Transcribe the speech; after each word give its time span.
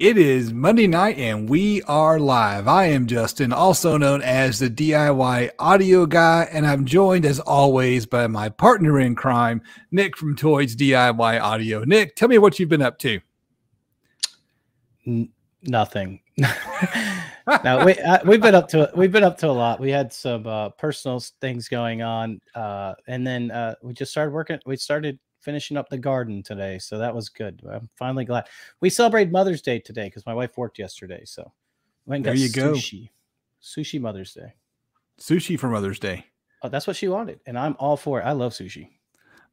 It 0.00 0.16
is 0.16 0.50
Monday 0.50 0.86
night 0.86 1.18
and 1.18 1.46
we 1.46 1.82
are 1.82 2.18
live. 2.18 2.66
I 2.66 2.86
am 2.86 3.06
Justin, 3.06 3.52
also 3.52 3.98
known 3.98 4.22
as 4.22 4.58
the 4.58 4.70
DIY 4.70 5.50
audio 5.58 6.06
guy, 6.06 6.48
and 6.50 6.66
I'm 6.66 6.86
joined 6.86 7.26
as 7.26 7.38
always 7.38 8.06
by 8.06 8.26
my 8.26 8.48
partner 8.48 8.98
in 8.98 9.14
crime, 9.14 9.60
Nick 9.90 10.16
from 10.16 10.36
Toys 10.36 10.74
DIY 10.74 11.42
Audio. 11.42 11.84
Nick, 11.84 12.16
tell 12.16 12.30
me 12.30 12.38
what 12.38 12.58
you've 12.58 12.70
been 12.70 12.80
up 12.80 12.98
to. 13.00 13.20
N- 15.06 15.28
nothing. 15.64 16.22
no, 16.38 17.84
we 17.84 17.92
uh, 17.98 18.20
we've 18.24 18.40
been 18.40 18.54
up 18.54 18.68
to 18.68 18.90
we've 18.96 19.12
been 19.12 19.22
up 19.22 19.36
to 19.36 19.48
a 19.48 19.52
lot. 19.52 19.80
We 19.80 19.90
had 19.90 20.14
some 20.14 20.46
uh, 20.46 20.70
personal 20.70 21.22
things 21.42 21.68
going 21.68 22.00
on, 22.00 22.40
uh, 22.54 22.94
and 23.06 23.26
then 23.26 23.50
uh, 23.50 23.74
we 23.82 23.92
just 23.92 24.12
started 24.12 24.30
working. 24.30 24.60
We 24.64 24.78
started 24.78 25.18
finishing 25.40 25.76
up 25.76 25.88
the 25.88 25.98
garden 25.98 26.42
today, 26.42 26.78
so 26.78 26.98
that 26.98 27.14
was 27.14 27.28
good. 27.28 27.62
I'm 27.70 27.88
finally 27.96 28.24
glad 28.24 28.48
we 28.80 28.90
celebrated 28.90 29.32
Mother's 29.32 29.62
Day 29.62 29.78
today 29.78 30.04
because 30.04 30.26
my 30.26 30.34
wife 30.34 30.56
worked 30.56 30.78
yesterday. 30.78 31.22
So 31.24 31.52
went 32.06 32.24
there 32.24 32.34
you 32.34 32.48
sushi. 32.48 33.02
go, 33.04 33.10
sushi 33.62 34.00
Mother's 34.00 34.34
Day, 34.34 34.54
sushi 35.18 35.58
for 35.58 35.68
Mother's 35.68 35.98
Day. 35.98 36.26
Oh, 36.62 36.68
that's 36.68 36.86
what 36.86 36.96
she 36.96 37.08
wanted, 37.08 37.40
and 37.46 37.58
I'm 37.58 37.76
all 37.78 37.96
for 37.96 38.20
it. 38.20 38.24
I 38.24 38.32
love 38.32 38.52
sushi. 38.52 38.88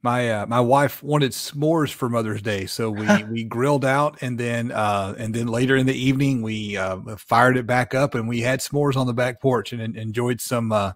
My 0.04 0.30
uh, 0.30 0.46
my 0.46 0.60
wife 0.60 1.02
wanted 1.02 1.32
s'mores 1.32 1.92
for 1.92 2.08
Mother's 2.08 2.42
Day, 2.42 2.66
so 2.66 2.92
we 2.92 3.24
we 3.32 3.44
grilled 3.44 3.86
out, 3.86 4.22
and 4.22 4.40
then 4.40 4.72
uh, 4.72 5.16
and 5.18 5.34
then 5.34 5.48
later 5.48 5.76
in 5.76 5.86
the 5.86 5.98
evening 5.98 6.42
we 6.42 6.78
uh, 6.78 7.00
fired 7.18 7.58
it 7.58 7.66
back 7.66 7.96
up, 7.96 8.14
and 8.14 8.28
we 8.28 8.42
had 8.42 8.60
s'mores 8.60 8.96
on 8.96 9.08
the 9.08 9.14
back 9.14 9.42
porch 9.42 9.74
and, 9.74 9.82
and 9.82 9.96
enjoyed 9.98 10.40
some 10.40 10.72
uh, 10.72 10.92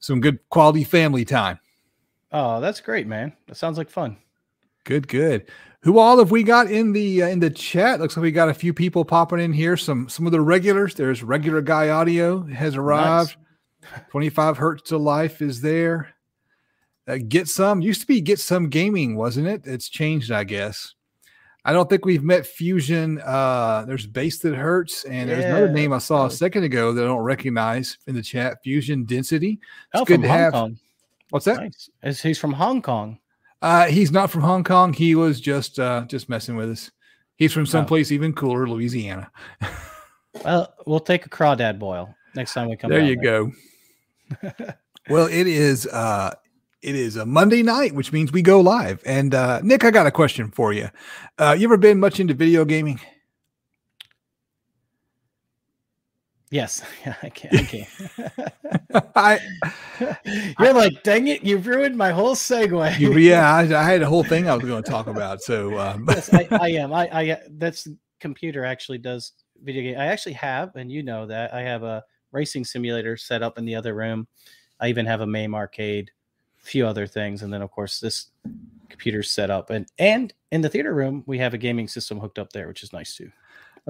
some 0.00 0.20
good 0.20 0.38
quality 0.48 0.84
family 0.84 1.24
time. 1.24 1.58
Oh, 2.32 2.60
that's 2.60 2.80
great, 2.80 3.06
man! 3.06 3.32
That 3.48 3.56
sounds 3.56 3.78
like 3.78 3.90
fun. 3.90 4.16
Good, 4.88 5.06
good. 5.06 5.50
Who 5.82 5.98
all 5.98 6.18
have 6.18 6.30
we 6.30 6.42
got 6.42 6.70
in 6.70 6.94
the 6.94 7.22
uh, 7.22 7.26
in 7.26 7.40
the 7.40 7.50
chat? 7.50 8.00
Looks 8.00 8.16
like 8.16 8.22
we 8.22 8.32
got 8.32 8.48
a 8.48 8.54
few 8.54 8.72
people 8.72 9.04
popping 9.04 9.38
in 9.38 9.52
here. 9.52 9.76
Some 9.76 10.08
some 10.08 10.24
of 10.24 10.32
the 10.32 10.40
regulars. 10.40 10.94
There's 10.94 11.22
regular 11.22 11.60
guy 11.60 11.90
audio 11.90 12.42
has 12.44 12.74
arrived. 12.74 13.36
Nice. 13.82 14.00
25 14.10 14.56
hertz 14.56 14.88
to 14.88 14.96
life 14.96 15.42
is 15.42 15.60
there. 15.60 16.14
Uh, 17.06 17.18
get 17.28 17.48
some 17.48 17.82
used 17.82 18.00
to 18.00 18.06
be 18.06 18.22
get 18.22 18.40
some 18.40 18.70
gaming, 18.70 19.14
wasn't 19.14 19.46
it? 19.46 19.66
It's 19.66 19.90
changed, 19.90 20.32
I 20.32 20.44
guess. 20.44 20.94
I 21.66 21.74
don't 21.74 21.90
think 21.90 22.06
we've 22.06 22.24
met 22.24 22.46
Fusion. 22.46 23.20
Uh, 23.20 23.84
there's 23.86 24.06
base 24.06 24.38
that 24.38 24.54
hurts, 24.54 25.04
and 25.04 25.28
yeah. 25.28 25.34
there's 25.34 25.44
another 25.44 25.70
name 25.70 25.92
I 25.92 25.98
saw 25.98 26.24
a 26.24 26.30
second 26.30 26.64
ago 26.64 26.94
that 26.94 27.04
I 27.04 27.08
don't 27.08 27.20
recognize 27.20 27.98
in 28.06 28.14
the 28.14 28.22
chat. 28.22 28.62
Fusion 28.64 29.04
Density. 29.04 29.60
It's 29.92 30.00
oh, 30.00 30.06
good 30.06 30.22
to 30.22 30.28
Hong 30.28 30.38
have. 30.38 30.52
Kong. 30.54 30.78
What's 31.28 31.44
that? 31.44 31.70
Nice. 32.02 32.22
He's 32.22 32.38
from 32.38 32.54
Hong 32.54 32.80
Kong. 32.80 33.18
Uh, 33.60 33.86
he's 33.86 34.12
not 34.12 34.30
from 34.30 34.42
Hong 34.42 34.64
Kong. 34.64 34.92
He 34.92 35.14
was 35.14 35.40
just 35.40 35.78
uh, 35.78 36.04
just 36.06 36.28
messing 36.28 36.56
with 36.56 36.70
us. 36.70 36.90
He's 37.36 37.52
from 37.52 37.66
someplace 37.66 38.10
oh. 38.10 38.14
even 38.14 38.32
cooler, 38.32 38.68
Louisiana. 38.68 39.30
well, 40.44 40.74
we'll 40.86 41.00
take 41.00 41.26
a 41.26 41.28
crawdad 41.28 41.78
boil 41.78 42.14
next 42.34 42.54
time 42.54 42.68
we 42.68 42.76
come. 42.76 42.90
There 42.90 43.04
you 43.04 43.16
there. 43.20 43.44
go. 43.44 44.74
well, 45.08 45.26
it 45.26 45.46
is 45.46 45.86
uh, 45.86 46.34
it 46.82 46.94
is 46.94 47.16
a 47.16 47.26
Monday 47.26 47.62
night, 47.62 47.94
which 47.94 48.12
means 48.12 48.32
we 48.32 48.42
go 48.42 48.60
live. 48.60 49.02
And 49.04 49.34
uh, 49.34 49.60
Nick, 49.62 49.84
I 49.84 49.90
got 49.90 50.06
a 50.06 50.12
question 50.12 50.50
for 50.50 50.72
you. 50.72 50.90
Uh, 51.38 51.56
you 51.58 51.66
ever 51.66 51.76
been 51.76 51.98
much 51.98 52.20
into 52.20 52.34
video 52.34 52.64
gaming? 52.64 53.00
Yes, 56.50 56.82
yeah, 57.04 57.14
I 57.22 57.28
can. 57.28 57.56
I 57.56 57.62
can. 57.62 57.86
I, 59.14 59.38
You're 60.58 60.68
I, 60.68 60.72
like, 60.72 61.02
dang 61.02 61.28
it! 61.28 61.44
You 61.44 61.58
ruined 61.58 61.96
my 61.96 62.10
whole 62.10 62.34
segue. 62.34 63.22
yeah, 63.22 63.54
I, 63.54 63.62
I, 63.62 63.82
had 63.82 64.02
a 64.02 64.06
whole 64.06 64.24
thing 64.24 64.48
I 64.48 64.54
was 64.54 64.64
going 64.64 64.82
to 64.82 64.90
talk 64.90 65.06
about. 65.06 65.42
So 65.42 65.78
um. 65.78 66.06
yes, 66.08 66.32
I, 66.32 66.48
I, 66.50 66.68
am. 66.70 66.92
I, 66.92 67.08
I 67.12 67.40
that's 67.50 67.86
computer 68.20 68.64
actually 68.64 68.98
does 68.98 69.32
video 69.62 69.82
game. 69.82 70.00
I 70.00 70.06
actually 70.06 70.34
have, 70.34 70.74
and 70.76 70.90
you 70.90 71.02
know 71.02 71.26
that 71.26 71.52
I 71.52 71.60
have 71.62 71.82
a 71.82 72.02
racing 72.32 72.64
simulator 72.64 73.16
set 73.16 73.42
up 73.42 73.58
in 73.58 73.64
the 73.64 73.74
other 73.74 73.94
room. 73.94 74.26
I 74.80 74.88
even 74.88 75.06
have 75.06 75.20
a 75.20 75.26
MAME 75.26 75.54
arcade, 75.54 76.10
a 76.62 76.64
few 76.64 76.86
other 76.86 77.06
things, 77.06 77.42
and 77.42 77.52
then 77.52 77.62
of 77.62 77.70
course 77.70 78.00
this 78.00 78.30
computer's 78.88 79.30
set 79.30 79.50
up, 79.50 79.68
and 79.68 79.86
and 79.98 80.32
in 80.50 80.62
the 80.62 80.68
theater 80.70 80.94
room 80.94 81.24
we 81.26 81.36
have 81.38 81.52
a 81.52 81.58
gaming 81.58 81.88
system 81.88 82.18
hooked 82.18 82.38
up 82.38 82.52
there, 82.52 82.68
which 82.68 82.82
is 82.82 82.94
nice 82.94 83.14
too. 83.14 83.30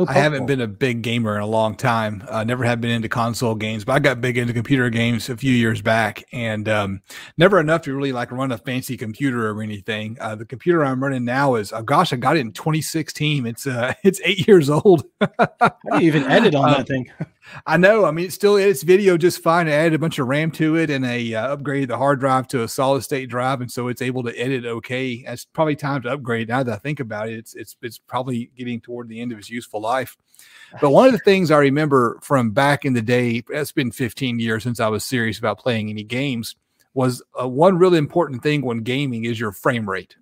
Oh, 0.00 0.06
I 0.08 0.12
haven't 0.12 0.46
been 0.46 0.60
a 0.60 0.68
big 0.68 1.02
gamer 1.02 1.34
in 1.34 1.42
a 1.42 1.46
long 1.46 1.74
time. 1.74 2.22
I 2.30 2.40
uh, 2.40 2.44
never 2.44 2.62
have 2.62 2.80
been 2.80 2.92
into 2.92 3.08
console 3.08 3.56
games, 3.56 3.84
but 3.84 3.94
I 3.94 3.98
got 3.98 4.20
big 4.20 4.38
into 4.38 4.52
computer 4.52 4.88
games 4.90 5.28
a 5.28 5.36
few 5.36 5.52
years 5.52 5.82
back, 5.82 6.22
and 6.32 6.68
um, 6.68 7.02
never 7.36 7.58
enough 7.58 7.82
to 7.82 7.94
really 7.94 8.12
like 8.12 8.30
run 8.30 8.52
a 8.52 8.58
fancy 8.58 8.96
computer 8.96 9.50
or 9.50 9.60
anything. 9.60 10.16
Uh, 10.20 10.36
the 10.36 10.44
computer 10.44 10.84
I'm 10.84 11.02
running 11.02 11.24
now 11.24 11.56
is, 11.56 11.72
oh 11.72 11.82
gosh, 11.82 12.12
I 12.12 12.16
got 12.16 12.36
it 12.36 12.40
in 12.40 12.52
2016. 12.52 13.44
It's 13.44 13.66
uh, 13.66 13.92
it's 14.04 14.20
eight 14.24 14.46
years 14.46 14.70
old. 14.70 15.02
How 15.20 15.98
do 15.98 16.04
you 16.04 16.06
even 16.06 16.22
edit 16.24 16.54
on 16.54 16.70
that 16.70 16.86
thing? 16.86 17.10
I 17.66 17.76
know. 17.76 18.04
I 18.04 18.10
mean, 18.10 18.26
it's 18.26 18.34
still 18.34 18.56
it's 18.56 18.82
video 18.82 19.16
just 19.16 19.42
fine. 19.42 19.68
I 19.68 19.72
added 19.72 19.94
a 19.94 19.98
bunch 19.98 20.18
of 20.18 20.28
RAM 20.28 20.50
to 20.52 20.76
it 20.76 20.90
and 20.90 21.04
a 21.04 21.34
uh, 21.34 21.56
upgraded 21.56 21.88
the 21.88 21.96
hard 21.96 22.20
drive 22.20 22.48
to 22.48 22.62
a 22.62 22.68
solid 22.68 23.02
state 23.02 23.28
drive, 23.28 23.60
and 23.60 23.70
so 23.70 23.88
it's 23.88 24.02
able 24.02 24.22
to 24.24 24.38
edit 24.38 24.64
okay. 24.64 25.24
It's 25.26 25.44
probably 25.44 25.76
time 25.76 26.02
to 26.02 26.10
upgrade. 26.10 26.48
Now 26.48 26.62
that 26.62 26.72
I 26.72 26.78
think 26.78 27.00
about 27.00 27.28
it, 27.28 27.38
it's 27.38 27.54
it's 27.54 27.76
it's 27.82 27.98
probably 27.98 28.50
getting 28.56 28.80
toward 28.80 29.08
the 29.08 29.20
end 29.20 29.32
of 29.32 29.38
its 29.38 29.50
useful 29.50 29.80
life. 29.80 30.16
But 30.80 30.90
one 30.90 31.06
of 31.06 31.12
the 31.12 31.18
things 31.18 31.50
I 31.50 31.58
remember 31.58 32.18
from 32.22 32.50
back 32.50 32.84
in 32.84 32.92
the 32.92 33.02
day, 33.02 33.42
it's 33.48 33.72
been 33.72 33.90
15 33.90 34.38
years 34.38 34.62
since 34.62 34.80
I 34.80 34.88
was 34.88 35.04
serious 35.04 35.38
about 35.38 35.58
playing 35.58 35.88
any 35.88 36.04
games, 36.04 36.56
was 36.94 37.22
uh, 37.40 37.48
one 37.48 37.78
really 37.78 37.98
important 37.98 38.42
thing 38.42 38.62
when 38.62 38.78
gaming 38.78 39.24
is 39.24 39.40
your 39.40 39.52
frame 39.52 39.88
rate. 39.88 40.16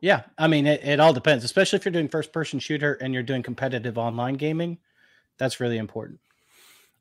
Yeah, 0.00 0.24
I 0.36 0.48
mean, 0.48 0.66
it, 0.66 0.84
it 0.84 1.00
all 1.00 1.14
depends, 1.14 1.44
especially 1.44 1.78
if 1.78 1.86
you're 1.86 1.92
doing 1.92 2.08
first 2.08 2.30
person 2.30 2.58
shooter 2.58 2.94
and 2.94 3.14
you're 3.14 3.22
doing 3.22 3.42
competitive 3.42 3.96
online 3.96 4.34
gaming 4.34 4.76
that's 5.38 5.60
really 5.60 5.78
important. 5.78 6.20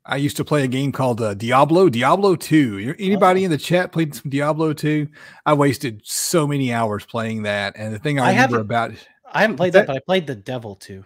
I 0.06 0.18
used 0.18 0.36
to 0.38 0.46
play 0.46 0.64
a 0.64 0.68
game 0.68 0.92
called 0.92 1.22
uh, 1.22 1.34
Diablo, 1.34 1.88
Diablo 1.88 2.36
2. 2.36 2.96
Anybody 3.00 3.42
oh. 3.42 3.46
in 3.46 3.52
the 3.52 3.58
chat 3.58 3.92
played 3.94 4.14
some 4.14 4.30
Diablo 4.30 4.74
2? 4.74 5.08
I 5.46 5.54
wasted 5.54 6.02
so 6.04 6.46
many 6.46 6.74
hours 6.74 7.06
playing 7.06 7.44
that. 7.44 7.74
And 7.78 7.94
the 7.94 8.00
thing 8.00 8.20
I, 8.20 8.26
I 8.26 8.32
remember 8.32 8.60
about 8.60 8.92
I 9.32 9.42
haven't 9.42 9.58
played 9.58 9.74
that, 9.74 9.82
that, 9.82 9.88
but 9.88 9.96
I 9.96 10.00
played 10.00 10.28
the 10.28 10.36
Devil 10.36 10.76
2. 10.76 11.04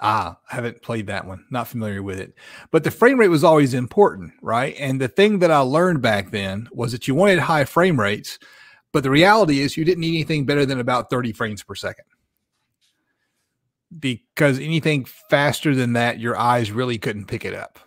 Ah, 0.00 0.38
I 0.50 0.54
haven't 0.54 0.82
played 0.82 1.06
that 1.06 1.26
one. 1.26 1.44
Not 1.50 1.68
familiar 1.68 2.02
with 2.02 2.20
it. 2.20 2.34
But 2.70 2.84
the 2.84 2.90
frame 2.90 3.18
rate 3.18 3.28
was 3.28 3.44
always 3.44 3.72
important, 3.72 4.32
right? 4.42 4.74
And 4.78 5.00
the 5.00 5.08
thing 5.08 5.38
that 5.38 5.50
I 5.50 5.60
learned 5.60 6.02
back 6.02 6.30
then 6.30 6.68
was 6.72 6.92
that 6.92 7.08
you 7.08 7.14
wanted 7.14 7.38
high 7.38 7.64
frame 7.64 7.98
rates, 7.98 8.38
but 8.92 9.02
the 9.02 9.10
reality 9.10 9.60
is 9.60 9.76
you 9.76 9.84
didn't 9.84 10.00
need 10.00 10.14
anything 10.14 10.44
better 10.44 10.66
than 10.66 10.80
about 10.80 11.08
30 11.08 11.32
frames 11.32 11.62
per 11.62 11.74
second 11.74 12.04
because 13.98 14.58
anything 14.58 15.04
faster 15.04 15.74
than 15.74 15.94
that, 15.94 16.18
your 16.18 16.36
eyes 16.36 16.70
really 16.70 16.98
couldn't 16.98 17.26
pick 17.26 17.44
it 17.44 17.54
up. 17.54 17.78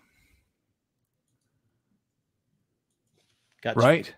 Gotcha. 3.62 3.79
Right? 3.79 4.16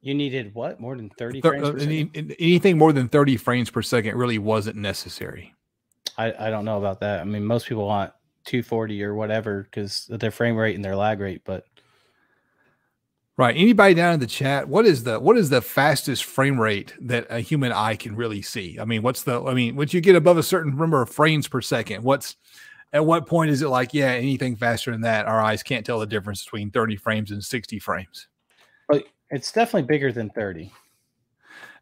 You 0.00 0.14
needed 0.14 0.54
what? 0.54 0.80
More 0.80 0.96
than 0.96 1.10
30 1.10 1.42
uh, 1.42 1.48
frames 1.48 1.70
per 1.70 1.78
any, 1.78 2.10
Anything 2.38 2.78
more 2.78 2.92
than 2.92 3.08
30 3.08 3.36
frames 3.36 3.70
per 3.70 3.82
second 3.82 4.16
really 4.16 4.38
wasn't 4.38 4.76
necessary. 4.76 5.54
I, 6.16 6.46
I 6.46 6.50
don't 6.50 6.64
know 6.64 6.78
about 6.78 7.00
that. 7.00 7.20
I 7.20 7.24
mean, 7.24 7.44
most 7.44 7.66
people 7.66 7.86
want 7.86 8.12
240 8.46 9.02
or 9.04 9.14
whatever 9.14 9.64
because 9.64 10.08
of 10.10 10.20
their 10.20 10.30
frame 10.30 10.56
rate 10.56 10.74
and 10.74 10.84
their 10.84 10.96
lag 10.96 11.20
rate, 11.20 11.42
but 11.44 11.64
Right. 13.40 13.56
Anybody 13.56 13.94
down 13.94 14.12
in 14.12 14.20
the 14.20 14.26
chat, 14.26 14.68
what 14.68 14.84
is 14.84 15.02
the 15.02 15.18
what 15.18 15.38
is 15.38 15.48
the 15.48 15.62
fastest 15.62 16.24
frame 16.24 16.60
rate 16.60 16.92
that 17.00 17.26
a 17.30 17.40
human 17.40 17.72
eye 17.72 17.96
can 17.96 18.14
really 18.14 18.42
see? 18.42 18.78
I 18.78 18.84
mean, 18.84 19.00
what's 19.00 19.22
the 19.22 19.42
I 19.42 19.54
mean, 19.54 19.76
once 19.76 19.94
you 19.94 20.02
get 20.02 20.14
above 20.14 20.36
a 20.36 20.42
certain 20.42 20.76
number 20.76 21.00
of 21.00 21.08
frames 21.08 21.48
per 21.48 21.62
second, 21.62 22.04
what's 22.04 22.36
at 22.92 23.06
what 23.06 23.26
point 23.26 23.50
is 23.50 23.62
it 23.62 23.68
like, 23.68 23.94
yeah, 23.94 24.08
anything 24.08 24.56
faster 24.56 24.90
than 24.90 25.00
that, 25.00 25.24
our 25.24 25.40
eyes 25.40 25.62
can't 25.62 25.86
tell 25.86 25.98
the 25.98 26.06
difference 26.06 26.44
between 26.44 26.70
30 26.70 26.96
frames 26.96 27.30
and 27.30 27.42
60 27.42 27.78
frames? 27.78 28.28
But 28.90 29.04
it's 29.30 29.50
definitely 29.52 29.86
bigger 29.86 30.12
than 30.12 30.28
30. 30.28 30.70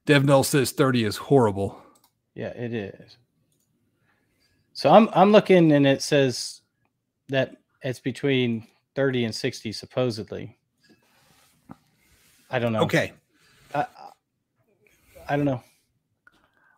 Dev 0.06 0.46
says 0.46 0.70
30 0.70 1.02
is 1.06 1.16
horrible. 1.16 1.82
Yeah, 2.36 2.50
it 2.50 2.72
is. 2.72 3.16
So 4.74 4.90
I'm 4.90 5.08
I'm 5.12 5.32
looking 5.32 5.72
and 5.72 5.88
it 5.88 6.02
says 6.02 6.60
that 7.30 7.56
it's 7.82 7.98
between 7.98 8.68
30 8.94 9.24
and 9.24 9.34
60 9.34 9.72
supposedly. 9.72 10.57
I 12.50 12.58
don't 12.58 12.72
know. 12.72 12.82
Okay. 12.82 13.12
I, 13.74 13.86
I 15.28 15.36
don't 15.36 15.44
know. 15.44 15.62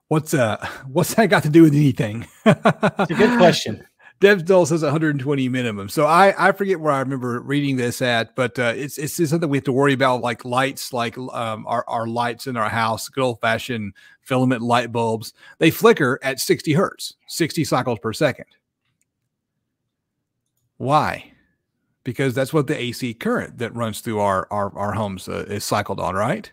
What's 0.09 0.35
uh 0.35 0.65
what's 0.87 1.15
that 1.15 1.27
got 1.27 1.45
to 1.45 1.51
do 1.51 1.63
with 1.63 1.75
anything? 1.75 2.27
it's 2.45 3.11
a 3.11 3.15
good 3.15 3.39
question. 3.39 3.87
Dev's 4.21 4.43
Dull 4.43 4.67
says 4.67 4.83
120 4.83 5.49
minimum. 5.49 5.89
So 5.89 6.05
I 6.05 6.49
I 6.49 6.53
forget 6.53 6.79
where 6.79 6.93
I 6.93 6.99
remember 6.99 7.41
reading 7.41 7.77
this 7.77 8.03
at, 8.03 8.37
but 8.37 8.59
uh, 8.59 8.75
it's 8.77 8.99
it's 8.99 9.17
something 9.31 9.49
we 9.49 9.57
have 9.57 9.65
to 9.65 9.73
worry 9.73 9.95
about, 9.95 10.21
like 10.21 10.45
lights, 10.45 10.93
like 10.93 11.17
um, 11.17 11.67
our 11.67 11.85
our 11.89 12.07
lights 12.07 12.47
in 12.47 12.57
our 12.57 12.69
house, 12.69 13.09
good 13.09 13.23
old 13.23 13.41
fashioned 13.41 13.95
filament 14.21 14.61
light 14.61 14.93
bulbs. 14.93 15.33
They 15.59 15.71
flicker 15.71 16.19
at 16.23 16.39
60 16.39 16.75
hertz, 16.75 17.15
60 17.29 17.65
cycles 17.65 17.99
per 18.01 18.13
second. 18.13 18.45
Why? 20.77 21.33
Because 22.05 22.35
that's 22.35 22.53
what 22.53 22.67
the 22.67 22.79
AC 22.79 23.15
current 23.15 23.59
that 23.59 23.75
runs 23.75 24.01
through 24.01 24.21
our 24.21 24.47
our, 24.51 24.77
our 24.77 24.93
homes 24.93 25.29
uh, 25.29 25.45
is 25.49 25.65
cycled 25.65 26.01
on, 26.01 26.15
right? 26.15 26.53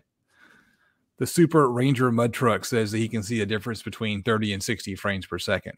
the 1.17 1.27
Super 1.27 1.69
Ranger 1.69 2.11
Mud 2.11 2.33
Truck 2.33 2.63
says 2.63 2.91
that 2.91 2.99
he 2.99 3.09
can 3.09 3.23
see 3.23 3.41
a 3.41 3.45
difference 3.45 3.81
between 3.81 4.21
30 4.21 4.53
and 4.53 4.63
60 4.63 4.95
frames 4.95 5.25
per 5.25 5.39
second. 5.39 5.73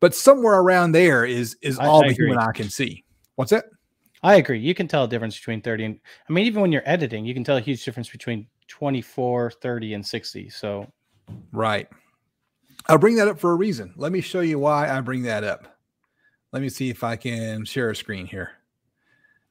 But 0.00 0.14
somewhere 0.14 0.60
around 0.60 0.92
there 0.92 1.24
is 1.24 1.56
is 1.62 1.78
all 1.78 2.02
I, 2.02 2.06
I 2.06 2.08
the 2.08 2.14
agree. 2.14 2.26
human 2.28 2.38
eye 2.38 2.52
can 2.52 2.68
see. 2.68 3.04
What's 3.36 3.50
that? 3.50 3.66
I 4.22 4.36
agree. 4.36 4.58
You 4.58 4.74
can 4.74 4.88
tell 4.88 5.04
a 5.04 5.08
difference 5.08 5.36
between 5.36 5.60
30 5.60 5.84
and 5.84 6.00
I 6.28 6.32
mean, 6.32 6.46
even 6.46 6.62
when 6.62 6.72
you're 6.72 6.82
editing, 6.86 7.24
you 7.24 7.34
can 7.34 7.44
tell 7.44 7.56
a 7.56 7.60
huge 7.60 7.84
difference 7.84 8.08
between 8.08 8.46
24, 8.68 9.50
30, 9.50 9.94
and 9.94 10.06
60. 10.06 10.48
So, 10.48 10.90
right. 11.52 11.88
I'll 12.88 12.98
bring 12.98 13.16
that 13.16 13.28
up 13.28 13.38
for 13.38 13.52
a 13.52 13.56
reason. 13.56 13.92
Let 13.96 14.12
me 14.12 14.20
show 14.20 14.40
you 14.40 14.58
why 14.58 14.90
I 14.90 15.00
bring 15.00 15.22
that 15.22 15.44
up. 15.44 15.78
Let 16.52 16.62
me 16.62 16.68
see 16.68 16.90
if 16.90 17.02
I 17.02 17.16
can 17.16 17.64
share 17.64 17.90
a 17.90 17.96
screen 17.96 18.26
here. 18.26 18.52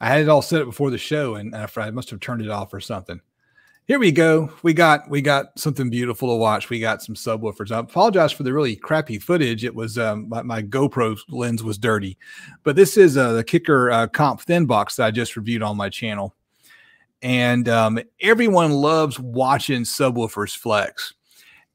I 0.02 0.08
had 0.08 0.22
it 0.22 0.30
all 0.30 0.42
set 0.42 0.62
up 0.62 0.68
before 0.68 0.92
the 0.92 0.98
show, 0.98 1.36
and 1.36 1.56
I 1.56 1.92
must 1.92 2.10
have 2.10 2.20
turned 2.20 2.42
it 2.42 2.50
off 2.50 2.74
or 2.74 2.80
something 2.80 3.22
here 3.86 4.00
we 4.00 4.12
go. 4.12 4.52
We 4.64 4.74
got 4.74 5.10
we 5.10 5.22
got 5.22 5.58
something 5.60 5.90
beautiful 5.90 6.30
to 6.30 6.36
watch. 6.36 6.70
We 6.70 6.80
got 6.80 7.02
some 7.02 7.16
subwoofers. 7.16 7.72
I 7.72 7.80
apologize 7.80 8.32
for 8.32 8.44
the 8.44 8.54
really 8.54 8.76
crappy 8.76 9.20
footage. 9.20 9.66
It 9.66 9.76
was 9.76 9.98
um, 9.98 10.30
my, 10.30 10.42
my, 10.42 10.62
GoPro 10.62 11.18
lens 11.30 11.64
was 11.64 11.78
dirty, 11.78 12.18
but 12.64 12.76
this 12.76 12.96
is 12.96 13.18
uh, 13.18 13.34
the 13.34 13.44
Kicker 13.44 13.92
uh, 13.92 14.08
Comp 14.08 14.42
Thin 14.42 14.66
box 14.66 14.96
that 14.96 15.08
I 15.08 15.12
just 15.12 15.36
reviewed 15.36 15.64
on 15.64 15.76
my 15.76 15.90
channel, 15.90 16.34
and 17.22 17.68
um, 17.68 18.00
everyone 18.22 18.72
loves 18.72 19.20
watching 19.20 19.82
subwoofers 19.82 20.56
flex. 20.56 21.14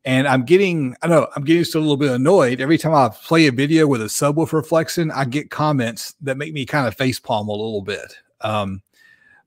And 0.04 0.26
I'm 0.26 0.44
getting, 0.44 0.96
I 1.02 1.08
know 1.08 1.28
I'm 1.36 1.44
getting 1.44 1.64
still 1.64 1.80
a 1.80 1.82
little 1.82 1.96
bit 1.96 2.12
annoyed 2.12 2.60
every 2.60 2.78
time 2.78 2.94
I 2.94 3.08
play 3.08 3.46
a 3.46 3.52
video 3.52 3.86
with 3.86 4.00
a 4.00 4.06
subwoofer 4.06 4.64
flexing. 4.64 5.10
I 5.10 5.24
get 5.24 5.50
comments 5.50 6.14
that 6.22 6.38
make 6.38 6.54
me 6.54 6.64
kind 6.64 6.86
of 6.86 6.96
facepalm 6.96 7.48
a 7.48 7.52
little 7.52 7.82
bit. 7.82 8.16
Um, 8.40 8.82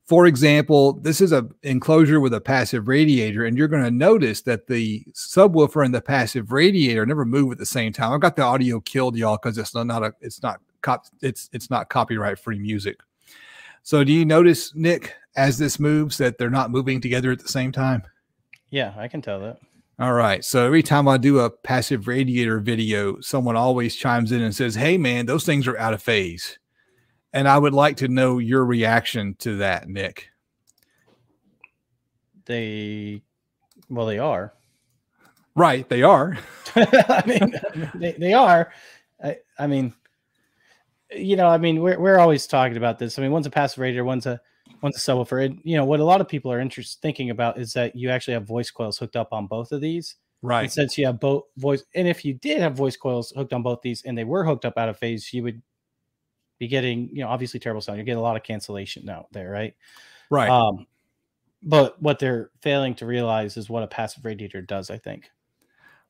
for 0.04 0.26
example, 0.26 0.94
this 0.94 1.20
is 1.20 1.32
a 1.32 1.48
enclosure 1.62 2.20
with 2.20 2.34
a 2.34 2.40
passive 2.40 2.88
radiator, 2.88 3.46
and 3.46 3.56
you're 3.56 3.68
going 3.68 3.84
to 3.84 3.90
notice 3.90 4.42
that 4.42 4.66
the 4.66 5.04
subwoofer 5.12 5.84
and 5.84 5.94
the 5.94 6.02
passive 6.02 6.52
radiator 6.52 7.06
never 7.06 7.24
move 7.24 7.52
at 7.52 7.58
the 7.58 7.64
same 7.64 7.92
time. 7.92 8.12
I've 8.12 8.20
got 8.20 8.36
the 8.36 8.42
audio 8.42 8.80
killed, 8.80 9.16
y'all, 9.16 9.38
because 9.40 9.56
it's 9.56 9.74
not 9.74 10.02
a 10.02 10.12
it's 10.20 10.42
not 10.42 10.60
cop 10.82 11.06
it's 11.22 11.48
it's 11.52 11.70
not 11.70 11.88
copyright 11.88 12.38
free 12.38 12.58
music. 12.58 12.98
So 13.84 14.04
do 14.04 14.12
you 14.12 14.24
notice, 14.24 14.74
Nick, 14.74 15.14
as 15.36 15.56
this 15.56 15.80
moves, 15.80 16.18
that 16.18 16.36
they're 16.36 16.50
not 16.50 16.70
moving 16.70 17.00
together 17.00 17.32
at 17.32 17.40
the 17.40 17.48
same 17.48 17.72
time? 17.72 18.02
Yeah, 18.70 18.92
I 18.96 19.08
can 19.08 19.22
tell 19.22 19.40
that. 19.40 19.58
All 19.98 20.12
right. 20.14 20.44
So 20.44 20.66
every 20.66 20.82
time 20.82 21.06
I 21.06 21.16
do 21.16 21.40
a 21.40 21.50
passive 21.50 22.08
radiator 22.08 22.58
video, 22.58 23.20
someone 23.20 23.56
always 23.56 23.94
chimes 23.94 24.32
in 24.32 24.40
and 24.40 24.54
says, 24.54 24.74
Hey 24.74 24.98
man, 24.98 25.26
those 25.26 25.44
things 25.44 25.68
are 25.68 25.78
out 25.78 25.94
of 25.94 26.02
phase. 26.02 26.58
And 27.32 27.48
I 27.48 27.58
would 27.58 27.72
like 27.72 27.98
to 27.98 28.08
know 28.08 28.38
your 28.38 28.64
reaction 28.64 29.36
to 29.40 29.56
that, 29.58 29.88
Nick. 29.88 30.28
They, 32.46 33.22
well, 33.88 34.06
they 34.06 34.18
are. 34.18 34.52
Right. 35.54 35.88
They 35.88 36.02
are. 36.02 36.36
I 36.74 37.22
mean, 37.26 37.90
they, 37.94 38.12
they 38.12 38.32
are. 38.32 38.72
I, 39.22 39.38
I 39.58 39.66
mean, 39.66 39.92
you 41.14 41.36
know, 41.36 41.46
I 41.46 41.58
mean, 41.58 41.82
we're, 41.82 41.98
we're 41.98 42.18
always 42.18 42.46
talking 42.46 42.76
about 42.76 42.98
this. 42.98 43.18
I 43.18 43.22
mean, 43.22 43.30
one's 43.30 43.46
a 43.46 43.50
passive 43.50 43.78
radiator, 43.78 44.04
one's 44.04 44.26
a, 44.26 44.40
one's 44.82 44.96
a 44.96 45.00
subwoofer. 45.00 45.44
And, 45.44 45.60
you 45.64 45.76
know, 45.76 45.84
what 45.84 46.00
a 46.00 46.04
lot 46.04 46.20
of 46.20 46.28
people 46.28 46.52
are 46.52 46.60
interested 46.60 47.00
thinking 47.00 47.30
about 47.30 47.58
is 47.58 47.72
that 47.74 47.94
you 47.94 48.10
actually 48.10 48.34
have 48.34 48.46
voice 48.46 48.70
coils 48.70 48.98
hooked 48.98 49.16
up 49.16 49.32
on 49.32 49.46
both 49.46 49.72
of 49.72 49.80
these. 49.80 50.16
Right. 50.42 50.64
And 50.64 50.72
since 50.72 50.98
you 50.98 51.06
have 51.06 51.20
both 51.20 51.44
voice, 51.56 51.84
and 51.94 52.08
if 52.08 52.24
you 52.24 52.34
did 52.34 52.60
have 52.60 52.74
voice 52.74 52.96
coils 52.96 53.32
hooked 53.34 53.52
on 53.52 53.62
both 53.62 53.80
these 53.80 54.02
and 54.02 54.18
they 54.18 54.24
were 54.24 54.44
hooked 54.44 54.64
up 54.64 54.76
out 54.76 54.88
of 54.88 54.98
phase, 54.98 55.32
you 55.32 55.42
would 55.44 55.62
be 56.58 56.66
getting, 56.66 57.08
you 57.12 57.22
know, 57.22 57.28
obviously 57.28 57.60
terrible 57.60 57.80
sound. 57.80 57.96
You're 57.96 58.04
getting 58.04 58.18
a 58.18 58.22
lot 58.22 58.36
of 58.36 58.42
cancellation 58.42 59.08
out 59.08 59.28
there, 59.32 59.50
right? 59.50 59.74
Right. 60.30 60.50
Um, 60.50 60.86
but 61.62 62.02
what 62.02 62.18
they're 62.18 62.50
failing 62.60 62.96
to 62.96 63.06
realize 63.06 63.56
is 63.56 63.70
what 63.70 63.84
a 63.84 63.86
passive 63.86 64.24
radiator 64.24 64.60
does, 64.62 64.90
I 64.90 64.98
think. 64.98 65.30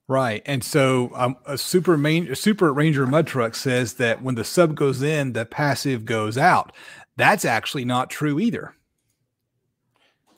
Right. 0.08 0.42
And 0.46 0.64
so 0.64 1.10
um, 1.14 1.36
a 1.46 1.56
super 1.56 1.96
main 1.96 2.30
a 2.30 2.36
super 2.36 2.72
ranger 2.72 3.06
mud 3.06 3.26
truck 3.26 3.54
says 3.54 3.94
that 3.94 4.20
when 4.20 4.34
the 4.34 4.44
sub 4.44 4.74
goes 4.74 5.00
in, 5.00 5.32
the 5.32 5.46
passive 5.46 6.04
goes 6.04 6.36
out. 6.36 6.72
That's 7.16 7.44
actually 7.44 7.84
not 7.84 8.10
true 8.10 8.40
either. 8.40 8.74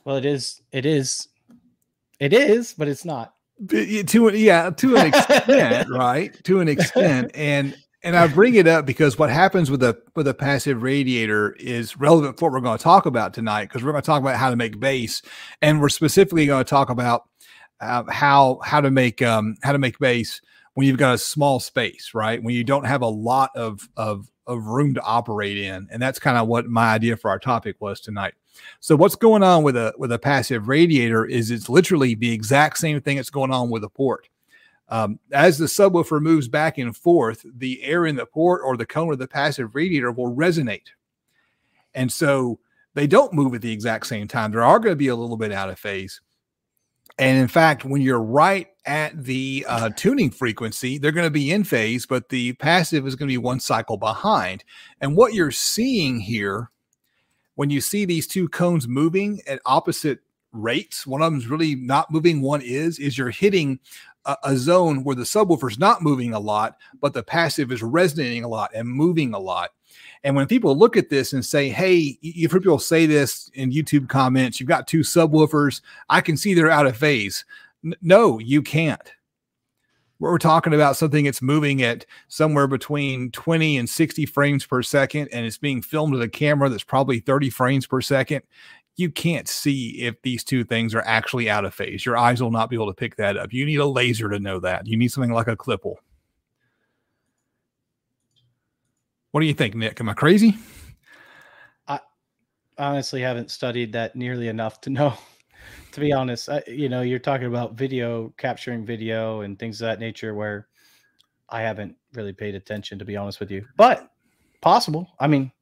Well, 0.03 0.17
it 0.17 0.25
is, 0.25 0.61
it 0.71 0.85
is, 0.85 1.27
it 2.19 2.33
is, 2.33 2.73
but 2.73 2.87
it's 2.87 3.05
not. 3.05 3.33
To 3.69 4.29
yeah, 4.35 4.69
to 4.69 4.95
an 4.97 5.07
extent, 5.07 5.89
right? 5.91 6.37
To 6.43 6.59
an 6.59 6.67
extent. 6.67 7.31
And 7.33 7.75
and 8.03 8.15
I 8.15 8.27
bring 8.27 8.53
it 8.53 8.67
up 8.67 8.85
because 8.85 9.17
what 9.17 9.31
happens 9.31 9.71
with 9.71 9.81
a 9.81 9.97
with 10.15 10.27
a 10.27 10.33
passive 10.33 10.83
radiator 10.83 11.53
is 11.53 11.97
relevant 11.97 12.37
for 12.37 12.45
what 12.45 12.53
we're 12.53 12.65
going 12.65 12.77
to 12.77 12.83
talk 12.83 13.05
about 13.05 13.33
tonight 13.33 13.65
because 13.65 13.83
we're 13.83 13.93
going 13.93 14.03
to 14.03 14.05
talk 14.05 14.21
about 14.21 14.35
how 14.35 14.51
to 14.51 14.55
make 14.55 14.79
bass, 14.79 15.21
and 15.61 15.81
we're 15.81 15.89
specifically 15.89 16.45
going 16.45 16.63
to 16.63 16.69
talk 16.69 16.89
about 16.89 17.23
uh, 17.81 18.03
how 18.09 18.59
how 18.63 18.79
to 18.79 18.91
make 18.91 19.21
um, 19.21 19.55
how 19.63 19.71
to 19.71 19.79
make 19.79 19.97
bass 19.97 20.39
when 20.75 20.85
you've 20.85 20.97
got 20.97 21.15
a 21.15 21.17
small 21.17 21.59
space, 21.59 22.11
right? 22.13 22.43
When 22.43 22.53
you 22.53 22.63
don't 22.63 22.85
have 22.85 23.01
a 23.01 23.07
lot 23.07 23.49
of 23.55 23.89
of 23.97 24.29
of 24.47 24.65
room 24.65 24.93
to 24.93 25.01
operate 25.01 25.57
in, 25.57 25.87
and 25.91 26.01
that's 26.01 26.19
kind 26.19 26.37
of 26.37 26.47
what 26.47 26.67
my 26.67 26.93
idea 26.93 27.17
for 27.17 27.29
our 27.29 27.39
topic 27.39 27.75
was 27.79 27.99
tonight. 27.99 28.33
So 28.79 28.95
what's 28.95 29.15
going 29.15 29.43
on 29.43 29.63
with 29.63 29.75
a 29.75 29.93
with 29.97 30.11
a 30.11 30.19
passive 30.19 30.67
radiator 30.67 31.25
is 31.25 31.51
it's 31.51 31.69
literally 31.69 32.15
the 32.15 32.31
exact 32.31 32.77
same 32.77 33.01
thing 33.01 33.17
that's 33.17 33.29
going 33.29 33.51
on 33.51 33.69
with 33.69 33.83
a 33.83 33.89
port. 33.89 34.29
Um, 34.87 35.19
as 35.31 35.57
the 35.57 35.65
subwoofer 35.65 36.21
moves 36.21 36.47
back 36.47 36.77
and 36.77 36.95
forth, 36.95 37.45
the 37.57 37.83
air 37.83 38.05
in 38.05 38.15
the 38.15 38.25
port 38.25 38.61
or 38.63 38.77
the 38.77 38.85
cone 38.85 39.11
of 39.11 39.19
the 39.19 39.27
passive 39.27 39.73
radiator 39.73 40.11
will 40.11 40.35
resonate. 40.35 40.89
And 41.95 42.11
so 42.11 42.59
they 42.93 43.07
don't 43.07 43.33
move 43.33 43.55
at 43.55 43.61
the 43.61 43.71
exact 43.71 44.05
same 44.05 44.27
time. 44.27 44.51
They 44.51 44.59
are 44.59 44.79
going 44.79 44.91
to 44.91 44.95
be 44.95 45.07
a 45.07 45.15
little 45.15 45.37
bit 45.37 45.51
out 45.51 45.69
of 45.69 45.79
phase. 45.79 46.21
And 47.17 47.39
in 47.39 47.47
fact, 47.47 47.83
when 47.83 48.01
you're 48.01 48.21
right 48.21 48.67
at 48.85 49.23
the 49.23 49.65
uh, 49.67 49.89
tuning 49.95 50.29
frequency, 50.29 50.97
they're 50.97 51.11
going 51.11 51.27
to 51.27 51.31
be 51.31 51.51
in 51.51 51.63
phase, 51.63 52.05
but 52.05 52.29
the 52.29 52.53
passive 52.53 53.07
is 53.07 53.15
going 53.15 53.27
to 53.27 53.33
be 53.33 53.37
one 53.37 53.59
cycle 53.59 53.97
behind. 53.97 54.63
And 55.01 55.15
what 55.15 55.33
you're 55.33 55.51
seeing 55.51 56.19
here, 56.19 56.69
when 57.55 57.69
you 57.69 57.81
see 57.81 58.05
these 58.05 58.27
two 58.27 58.47
cones 58.49 58.87
moving 58.87 59.41
at 59.47 59.61
opposite 59.65 60.19
rates, 60.51 61.07
one 61.07 61.21
of 61.21 61.31
them 61.31 61.39
is 61.39 61.47
really 61.47 61.75
not 61.75 62.11
moving, 62.11 62.41
one 62.41 62.61
is, 62.61 62.99
is 62.99 63.17
you're 63.17 63.29
hitting 63.29 63.79
a, 64.25 64.37
a 64.43 64.57
zone 64.57 65.03
where 65.03 65.15
the 65.15 65.23
subwoofer 65.23 65.71
is 65.71 65.79
not 65.79 66.01
moving 66.01 66.33
a 66.33 66.39
lot, 66.39 66.77
but 67.01 67.13
the 67.13 67.23
passive 67.23 67.71
is 67.71 67.83
resonating 67.83 68.43
a 68.43 68.47
lot 68.47 68.71
and 68.73 68.87
moving 68.87 69.33
a 69.33 69.39
lot. 69.39 69.71
And 70.23 70.35
when 70.35 70.47
people 70.47 70.75
look 70.75 70.97
at 70.97 71.09
this 71.09 71.33
and 71.33 71.45
say, 71.45 71.69
hey, 71.69 72.17
you've 72.21 72.51
heard 72.51 72.63
people 72.63 72.79
say 72.79 73.05
this 73.05 73.49
in 73.53 73.71
YouTube 73.71 74.09
comments, 74.09 74.59
you've 74.59 74.69
got 74.69 74.87
two 74.87 75.01
subwoofers, 75.01 75.81
I 76.09 76.21
can 76.21 76.35
see 76.35 76.53
they're 76.53 76.71
out 76.71 76.87
of 76.87 76.97
phase. 76.97 77.45
N- 77.85 77.95
no, 78.01 78.39
you 78.39 78.61
can't. 78.61 79.11
We're 80.17 80.37
talking 80.37 80.73
about 80.73 80.95
something 80.95 81.25
that's 81.25 81.41
moving 81.41 81.81
at 81.81 82.05
somewhere 82.29 82.67
between 82.67 83.31
20 83.31 83.77
and 83.77 83.89
60 83.89 84.25
frames 84.25 84.65
per 84.65 84.81
second, 84.81 85.27
and 85.33 85.45
it's 85.45 85.57
being 85.57 85.81
filmed 85.81 86.13
with 86.13 86.21
a 86.21 86.29
camera 86.29 86.69
that's 86.69 86.85
probably 86.85 87.19
30 87.19 87.49
frames 87.49 87.85
per 87.85 88.01
second 88.01 88.43
you 88.97 89.11
can't 89.11 89.47
see 89.47 90.01
if 90.01 90.21
these 90.21 90.43
two 90.43 90.63
things 90.63 90.95
are 90.95 91.03
actually 91.05 91.49
out 91.49 91.65
of 91.65 91.73
phase. 91.73 92.05
Your 92.05 92.17
eyes 92.17 92.41
will 92.41 92.51
not 92.51 92.69
be 92.69 92.75
able 92.75 92.87
to 92.87 92.93
pick 92.93 93.17
that 93.17 93.37
up. 93.37 93.51
You 93.51 93.65
need 93.65 93.79
a 93.79 93.85
laser 93.85 94.29
to 94.29 94.39
know 94.39 94.59
that. 94.61 94.87
You 94.87 94.97
need 94.97 95.11
something 95.11 95.33
like 95.33 95.47
a 95.47 95.57
Klippel. 95.57 95.95
What 99.31 99.41
do 99.41 99.47
you 99.47 99.53
think, 99.53 99.75
Nick? 99.75 99.99
Am 99.99 100.07
I 100.07 100.13
crazy? 100.13 100.57
I 101.87 101.99
honestly 102.77 103.21
haven't 103.21 103.51
studied 103.51 103.91
that 103.93 104.15
nearly 104.15 104.47
enough 104.47 104.79
to 104.81 104.89
know. 104.89 105.13
To 105.95 106.01
be 106.01 106.11
honest, 106.11 106.49
I, 106.49 106.61
you 106.67 106.89
know, 106.89 107.03
you're 107.03 107.19
talking 107.19 107.47
about 107.47 107.75
video, 107.75 108.33
capturing 108.37 108.85
video, 108.85 109.41
and 109.41 109.57
things 109.57 109.81
of 109.81 109.85
that 109.85 110.01
nature, 110.01 110.35
where 110.35 110.67
I 111.47 111.61
haven't 111.61 111.95
really 112.13 112.33
paid 112.33 112.53
attention, 112.53 112.99
to 112.99 113.05
be 113.05 113.15
honest 113.15 113.39
with 113.39 113.49
you. 113.49 113.65
But 113.77 114.11
possible. 114.59 115.09
I 115.21 115.27
mean, 115.27 115.53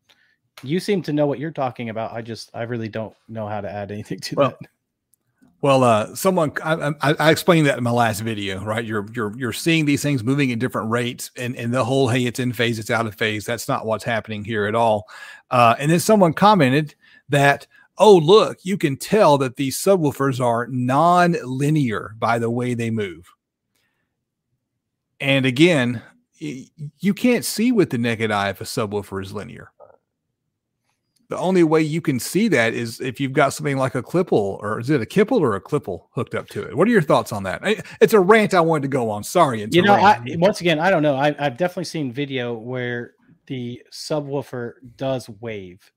you 0.63 0.79
seem 0.79 1.03
to 1.03 1.13
know 1.13 1.27
what 1.27 1.37
you're 1.37 1.51
talking 1.51 1.89
about. 1.89 2.13
I 2.13 2.23
just, 2.23 2.49
I 2.51 2.63
really 2.63 2.89
don't 2.89 3.15
know 3.27 3.47
how 3.47 3.61
to 3.61 3.71
add 3.71 3.91
anything 3.91 4.19
to 4.21 4.35
well, 4.35 4.49
that. 4.49 4.69
Well, 5.61 5.83
uh, 5.83 6.15
someone 6.15 6.51
I, 6.63 6.93
I, 7.03 7.15
I, 7.19 7.31
explained 7.31 7.67
that 7.67 7.77
in 7.77 7.83
my 7.83 7.91
last 7.91 8.21
video, 8.21 8.63
right? 8.63 8.83
You're 8.83 9.05
you're 9.13 9.37
you're 9.37 9.53
seeing 9.53 9.85
these 9.85 10.01
things 10.01 10.23
moving 10.23 10.51
at 10.51 10.57
different 10.57 10.89
rates, 10.89 11.29
and 11.37 11.55
and 11.55 11.71
the 11.71 11.85
whole 11.85 12.07
hey, 12.09 12.25
it's 12.25 12.39
in 12.39 12.53
phase, 12.53 12.79
it's 12.79 12.89
out 12.89 13.05
of 13.05 13.13
phase. 13.13 13.45
That's 13.45 13.67
not 13.67 13.85
what's 13.85 14.03
happening 14.03 14.43
here 14.43 14.65
at 14.65 14.73
all. 14.73 15.07
Uh, 15.51 15.75
and 15.77 15.91
then 15.91 15.99
someone 15.99 16.33
commented 16.33 16.95
that, 17.29 17.67
oh 17.97 18.15
look, 18.15 18.59
you 18.63 18.77
can 18.77 18.97
tell 18.97 19.37
that 19.39 19.55
these 19.55 19.77
subwoofers 19.77 20.39
are 20.39 20.67
non-linear 20.67 22.15
by 22.17 22.39
the 22.39 22.49
way 22.49 22.73
they 22.73 22.89
move. 22.89 23.29
And 25.19 25.45
again, 25.45 26.01
you 26.37 27.13
can't 27.13 27.45
see 27.45 27.71
with 27.71 27.89
the 27.89 27.97
naked 27.97 28.31
eye 28.31 28.49
if 28.49 28.59
a 28.61 28.65
subwoofer 28.65 29.21
is 29.21 29.33
linear 29.33 29.71
the 31.33 31.39
only 31.39 31.63
way 31.63 31.81
you 31.81 31.99
can 31.99 32.19
see 32.19 32.47
that 32.49 32.75
is 32.75 33.01
if 33.01 33.19
you've 33.19 33.33
got 33.33 33.53
something 33.53 33.77
like 33.77 33.95
a 33.95 34.03
Klippel 34.03 34.31
or 34.61 34.79
is 34.79 34.91
it 34.91 35.01
a 35.01 35.05
Kipple 35.05 35.39
or 35.39 35.55
a 35.55 35.61
Klippel 35.61 36.03
hooked 36.11 36.35
up 36.35 36.47
to 36.49 36.61
it? 36.61 36.77
What 36.77 36.87
are 36.87 36.91
your 36.91 37.01
thoughts 37.01 37.31
on 37.31 37.41
that? 37.43 37.61
It's 37.99 38.13
a 38.13 38.19
rant 38.19 38.53
I 38.53 38.61
wanted 38.61 38.83
to 38.83 38.87
go 38.89 39.09
on. 39.09 39.23
Sorry. 39.23 39.67
You 39.71 39.81
know, 39.81 39.95
I, 39.95 40.21
once 40.35 40.61
again, 40.61 40.77
I 40.79 40.91
don't 40.91 41.01
know. 41.01 41.15
I, 41.15 41.31
have 41.39 41.57
definitely 41.57 41.85
seen 41.85 42.11
video 42.11 42.53
where 42.53 43.13
the 43.47 43.81
subwoofer 43.91 44.73
does 44.95 45.27
wave. 45.27 45.91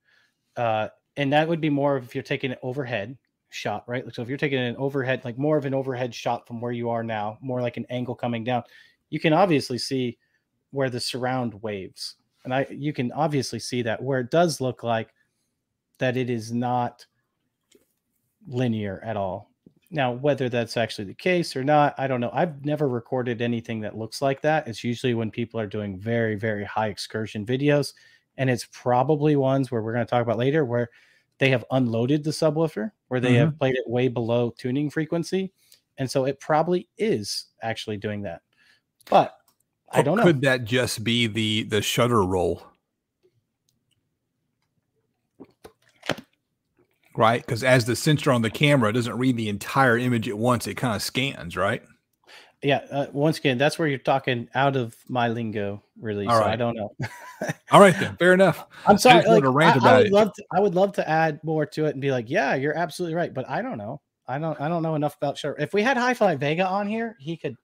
Uh, 0.57 0.89
and 1.17 1.33
that 1.33 1.49
would 1.49 1.61
be 1.61 1.71
more 1.71 1.97
of 1.97 2.05
if 2.05 2.15
you're 2.15 2.23
taking 2.25 2.53
an 2.53 2.59
overhead 2.63 3.17
shot, 3.51 3.85
right? 3.87 4.05
So 4.15 4.23
if 4.23 4.29
you're 4.29 4.39
taking 4.39 4.59
an 4.59 4.77
overhead, 4.77 5.25
like 5.25 5.39
more 5.39 5.57
of 5.57 5.65
an 5.65 5.75
overhead 5.75 6.15
shot 6.15 6.47
from 6.47 6.61
where 6.61 6.73
you 6.73 6.91
are 6.91 7.03
now, 7.03 7.39
more 7.41 7.63
like 7.63 7.77
an 7.77 7.87
angle 7.91 8.15
coming 8.15 8.45
down, 8.45 8.63
you 9.11 9.21
can 9.21 9.33
obviously 9.33 9.79
see 9.79 10.19
where 10.71 10.91
the 10.91 11.01
surround 11.01 11.55
waves. 11.63 12.17
And 12.45 12.55
I 12.55 12.67
you 12.71 12.93
can 12.93 13.13
obviously 13.13 13.59
see 13.59 13.83
that 13.83 14.03
where 14.03 14.21
it 14.21 14.31
does 14.31 14.61
look 14.61 14.83
like 14.83 15.13
that 15.99 16.17
it 16.17 16.31
is 16.31 16.53
not 16.53 17.07
linear 18.47 19.01
at 19.05 19.17
all. 19.17 19.51
Now, 19.91 20.13
whether 20.13 20.49
that's 20.49 20.77
actually 20.77 21.05
the 21.05 21.15
case 21.15 21.55
or 21.55 21.63
not, 21.63 21.95
I 21.97 22.07
don't 22.07 22.21
know. 22.21 22.31
I've 22.33 22.65
never 22.65 22.89
recorded 22.89 23.41
anything 23.41 23.81
that 23.81 23.97
looks 23.97 24.21
like 24.21 24.43
that. 24.43 24.67
It's 24.67 24.83
usually 24.83 25.15
when 25.15 25.31
people 25.31 25.61
are 25.61 25.67
doing 25.67 25.99
very, 25.99 26.35
very 26.35 26.65
high 26.65 26.89
excursion 26.89 27.47
videos. 27.47 27.93
And 28.39 28.51
it's 28.51 28.67
probably 28.73 29.37
ones 29.37 29.71
where 29.71 29.83
we're 29.83 29.93
going 29.93 30.05
to 30.05 30.11
talk 30.11 30.23
about 30.23 30.39
later 30.39 30.65
where 30.65 30.91
they 31.39 31.51
have 31.51 31.65
unloaded 31.71 32.25
the 32.25 32.31
subwoofer, 32.31 32.93
where 33.09 33.21
they 33.21 33.31
mm-hmm. 33.31 33.39
have 33.39 33.59
played 33.59 33.77
it 33.77 33.89
way 33.89 34.09
below 34.09 34.55
tuning 34.57 34.91
frequency. 34.91 35.53
And 35.99 36.11
so 36.11 36.25
it 36.25 36.41
probably 36.41 36.89
is 36.99 37.47
actually 37.63 37.97
doing 37.97 38.23
that. 38.23 38.43
But 39.09 39.37
I 39.91 40.03
don't 40.03 40.17
know. 40.17 40.25
Could 40.25 40.43
that 40.43 40.65
just 40.65 41.05
be 41.05 41.27
the 41.27 41.63
the 41.65 41.81
shutter 41.81 42.23
roll? 42.23 42.63
right? 47.17 47.45
Because 47.45 47.65
as 47.65 47.87
the 47.87 47.97
sensor 47.97 48.31
on 48.31 48.43
the 48.43 48.51
camera 48.51 48.93
doesn't 48.93 49.19
read 49.19 49.37
the 49.37 49.49
entire 49.49 49.99
image 49.99 50.29
at 50.29 50.39
once, 50.39 50.67
it 50.67 50.75
kind 50.75 50.95
of 50.95 51.03
scans, 51.03 51.57
right? 51.57 51.83
Yeah. 52.63 52.87
Uh, 52.91 53.07
once 53.13 53.39
again, 53.39 53.59
that's 53.59 53.79
where 53.79 53.87
you're 53.87 53.99
talking 53.99 54.49
out 54.55 54.77
of 54.77 54.97
my 55.09 55.29
lingo, 55.29 55.83
really. 56.01 56.27
All 56.27 56.35
so 56.35 56.41
right. 56.41 56.53
I 56.53 56.57
don't 56.57 56.75
know. 56.75 56.91
All 57.71 57.81
right, 57.81 57.99
then. 57.99 58.17
Fair 58.17 58.33
enough. 58.33 58.67
I'm 58.87 58.99
sorry. 58.99 59.25
I, 59.25 59.39
like, 59.39 59.45
I, 59.45 59.79
I 59.79 59.99
would 59.99 60.07
it. 60.07 60.13
love 60.13 60.33
to. 60.35 60.45
I 60.53 60.61
would 60.61 60.75
love 60.75 60.93
to 60.95 61.09
add 61.09 61.41
more 61.45 61.67
to 61.67 61.87
it 61.87 61.91
and 61.91 62.01
be 62.01 62.11
like, 62.11 62.31
yeah, 62.31 62.55
you're 62.55 62.77
absolutely 62.77 63.15
right, 63.15 63.33
but 63.33 63.49
I 63.49 63.63
don't 63.63 63.79
know. 63.79 64.01
I 64.27 64.39
don't. 64.39 64.61
I 64.61 64.69
don't 64.69 64.83
know 64.83 64.95
enough 64.95 65.17
about 65.17 65.39
sure. 65.39 65.57
If 65.59 65.75
we 65.75 65.83
had 65.83 65.97
Hi-Fi 65.97 66.37
Vega 66.37 66.67
on 66.67 66.89
here, 66.89 67.17
he 67.21 67.37
could. 67.37 67.57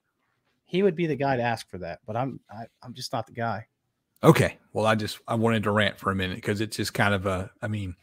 He 0.65 0.81
would 0.81 0.95
be 0.95 1.05
the 1.05 1.15
guy 1.15 1.37
to 1.37 1.43
ask 1.43 1.69
for 1.69 1.79
that, 1.79 1.99
but 2.05 2.15
I'm. 2.15 2.39
I, 2.49 2.65
I'm 2.81 2.93
just 2.93 3.13
not 3.13 3.25
the 3.27 3.33
guy. 3.33 3.67
Okay. 4.23 4.57
Well, 4.71 4.85
I 4.85 4.95
just 4.95 5.19
I 5.27 5.35
wanted 5.35 5.63
to 5.63 5.71
rant 5.71 5.99
for 5.99 6.11
a 6.11 6.15
minute 6.15 6.35
because 6.35 6.61
it's 6.61 6.77
just 6.77 6.93
kind 6.93 7.13
of 7.13 7.25
a. 7.25 7.51
I 7.61 7.67
mean, 7.67 7.95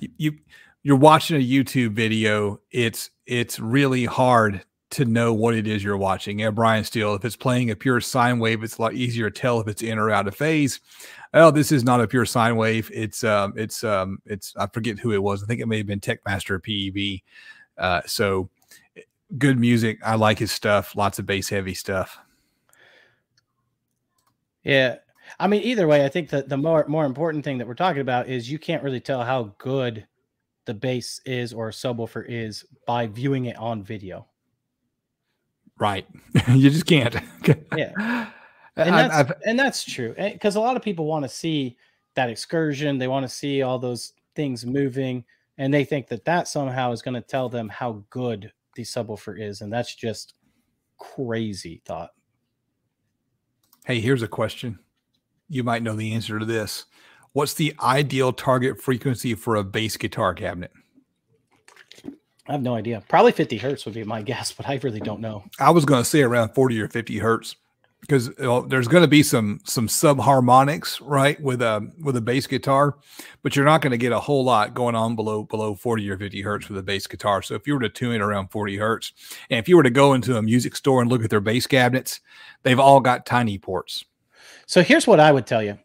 you, 0.00 0.08
you 0.16 0.38
you're 0.82 0.96
watching 0.96 1.36
a 1.36 1.44
YouTube 1.44 1.92
video, 1.92 2.60
it's 2.70 3.10
it's 3.26 3.60
really 3.60 4.04
hard 4.04 4.64
to 4.90 5.04
know 5.04 5.34
what 5.34 5.54
it 5.54 5.66
is 5.66 5.84
you're 5.84 5.96
watching. 5.96 6.42
And 6.42 6.54
Brian 6.54 6.84
Steele, 6.84 7.14
if 7.14 7.24
it's 7.24 7.36
playing 7.36 7.70
a 7.70 7.76
pure 7.76 8.00
sine 8.00 8.38
wave, 8.38 8.62
it's 8.62 8.78
a 8.78 8.82
lot 8.82 8.94
easier 8.94 9.30
to 9.30 9.40
tell 9.40 9.60
if 9.60 9.68
it's 9.68 9.82
in 9.82 9.98
or 9.98 10.10
out 10.10 10.26
of 10.26 10.34
phase. 10.34 10.80
Oh, 11.34 11.50
this 11.50 11.72
is 11.72 11.84
not 11.84 12.00
a 12.00 12.08
pure 12.08 12.24
sine 12.24 12.56
wave. 12.56 12.90
It's 12.92 13.22
um, 13.22 13.52
it's 13.56 13.84
um, 13.84 14.18
it's 14.24 14.54
I 14.56 14.66
forget 14.66 14.98
who 14.98 15.12
it 15.12 15.22
was. 15.22 15.42
I 15.42 15.46
think 15.46 15.60
it 15.60 15.68
may 15.68 15.78
have 15.78 15.86
been 15.86 16.00
Techmaster 16.00 16.58
PEV. 16.60 17.22
Uh, 17.76 18.00
so 18.06 18.48
good 19.36 19.58
music. 19.58 19.98
I 20.04 20.14
like 20.14 20.38
his 20.38 20.52
stuff. 20.52 20.96
Lots 20.96 21.18
of 21.18 21.26
bass 21.26 21.48
heavy 21.48 21.74
stuff. 21.74 22.18
Yeah. 24.64 24.96
I 25.38 25.46
mean, 25.46 25.62
either 25.62 25.86
way, 25.86 26.04
I 26.04 26.08
think 26.08 26.30
that 26.30 26.48
the 26.48 26.56
more 26.56 26.86
more 26.88 27.04
important 27.04 27.44
thing 27.44 27.58
that 27.58 27.66
we're 27.66 27.74
talking 27.74 28.00
about 28.00 28.28
is 28.28 28.50
you 28.50 28.58
can't 28.58 28.82
really 28.82 29.00
tell 29.00 29.22
how 29.22 29.54
good 29.58 30.06
the 30.64 30.74
bass 30.74 31.20
is 31.26 31.52
or 31.52 31.70
subwoofer 31.70 32.24
is 32.26 32.64
by 32.86 33.06
viewing 33.06 33.46
it 33.46 33.56
on 33.56 33.82
video. 33.82 34.26
Right. 35.78 36.06
you 36.48 36.70
just 36.70 36.86
can't. 36.86 37.14
yeah. 37.76 38.30
And 38.76 38.94
that's, 38.94 39.14
I've, 39.14 39.32
and 39.44 39.58
that's 39.58 39.84
true. 39.84 40.14
Eh, 40.16 40.32
because 40.32 40.56
a 40.56 40.60
lot 40.60 40.76
of 40.76 40.82
people 40.82 41.06
want 41.06 41.24
to 41.24 41.28
see 41.28 41.76
that 42.14 42.30
excursion. 42.30 42.98
They 42.98 43.08
want 43.08 43.24
to 43.24 43.28
see 43.28 43.62
all 43.62 43.78
those 43.78 44.12
things 44.34 44.64
moving. 44.64 45.24
And 45.58 45.74
they 45.74 45.84
think 45.84 46.08
that 46.08 46.24
that 46.24 46.46
somehow 46.46 46.92
is 46.92 47.02
going 47.02 47.14
to 47.14 47.20
tell 47.20 47.48
them 47.48 47.68
how 47.68 48.04
good 48.10 48.52
the 48.76 48.82
subwoofer 48.82 49.40
is. 49.40 49.60
And 49.60 49.72
that's 49.72 49.94
just 49.94 50.34
crazy 50.98 51.82
thought. 51.84 52.10
Hey, 53.84 54.00
here's 54.00 54.22
a 54.22 54.28
question. 54.28 54.78
You 55.48 55.64
might 55.64 55.82
know 55.82 55.96
the 55.96 56.12
answer 56.12 56.38
to 56.38 56.44
this. 56.44 56.84
What's 57.32 57.54
the 57.54 57.74
ideal 57.80 58.32
target 58.32 58.80
frequency 58.80 59.34
for 59.34 59.56
a 59.56 59.64
bass 59.64 59.96
guitar 59.96 60.34
cabinet? 60.34 60.72
I 62.48 62.52
have 62.52 62.62
no 62.62 62.74
idea. 62.74 63.02
Probably 63.08 63.32
50 63.32 63.58
hertz 63.58 63.84
would 63.84 63.94
be 63.94 64.04
my 64.04 64.22
guess, 64.30 64.52
but 64.52 64.68
I 64.68 64.80
really 64.82 65.00
don't 65.00 65.20
know. 65.20 65.44
I 65.58 65.70
was 65.70 65.84
going 65.84 66.02
to 66.02 66.08
say 66.08 66.22
around 66.22 66.50
40 66.50 66.80
or 66.80 66.88
50 66.88 67.18
hertz 67.18 67.56
because 68.00 68.30
there's 68.68 68.88
going 68.88 69.02
to 69.02 69.08
be 69.08 69.22
some 69.22 69.60
some 69.64 69.88
subharmonics, 69.88 71.00
right, 71.02 71.40
with 71.40 71.60
a 71.60 71.90
with 72.00 72.16
a 72.16 72.20
bass 72.20 72.46
guitar, 72.46 72.96
but 73.42 73.56
you're 73.56 73.64
not 73.64 73.82
going 73.82 73.90
to 73.90 73.98
get 73.98 74.12
a 74.12 74.20
whole 74.20 74.44
lot 74.44 74.72
going 74.72 74.94
on 74.94 75.16
below 75.16 75.42
below 75.42 75.74
40 75.74 76.08
or 76.08 76.16
50 76.16 76.40
hertz 76.42 76.68
with 76.68 76.78
a 76.78 76.82
bass 76.82 77.06
guitar. 77.06 77.42
So 77.42 77.54
if 77.54 77.66
you 77.66 77.74
were 77.74 77.80
to 77.80 77.88
tune 77.88 78.14
it 78.14 78.20
around 78.20 78.48
40 78.48 78.76
hertz, 78.76 79.12
and 79.50 79.58
if 79.58 79.68
you 79.68 79.76
were 79.76 79.82
to 79.82 79.90
go 79.90 80.14
into 80.14 80.36
a 80.36 80.42
music 80.42 80.76
store 80.76 81.02
and 81.02 81.10
look 81.10 81.24
at 81.24 81.30
their 81.30 81.40
bass 81.40 81.66
cabinets, 81.66 82.20
they've 82.62 82.80
all 82.80 83.00
got 83.00 83.26
tiny 83.26 83.58
ports. 83.58 84.04
So 84.66 84.82
here's 84.82 85.06
what 85.06 85.20
I 85.20 85.32
would 85.32 85.46
tell 85.46 85.62
you 85.62 85.78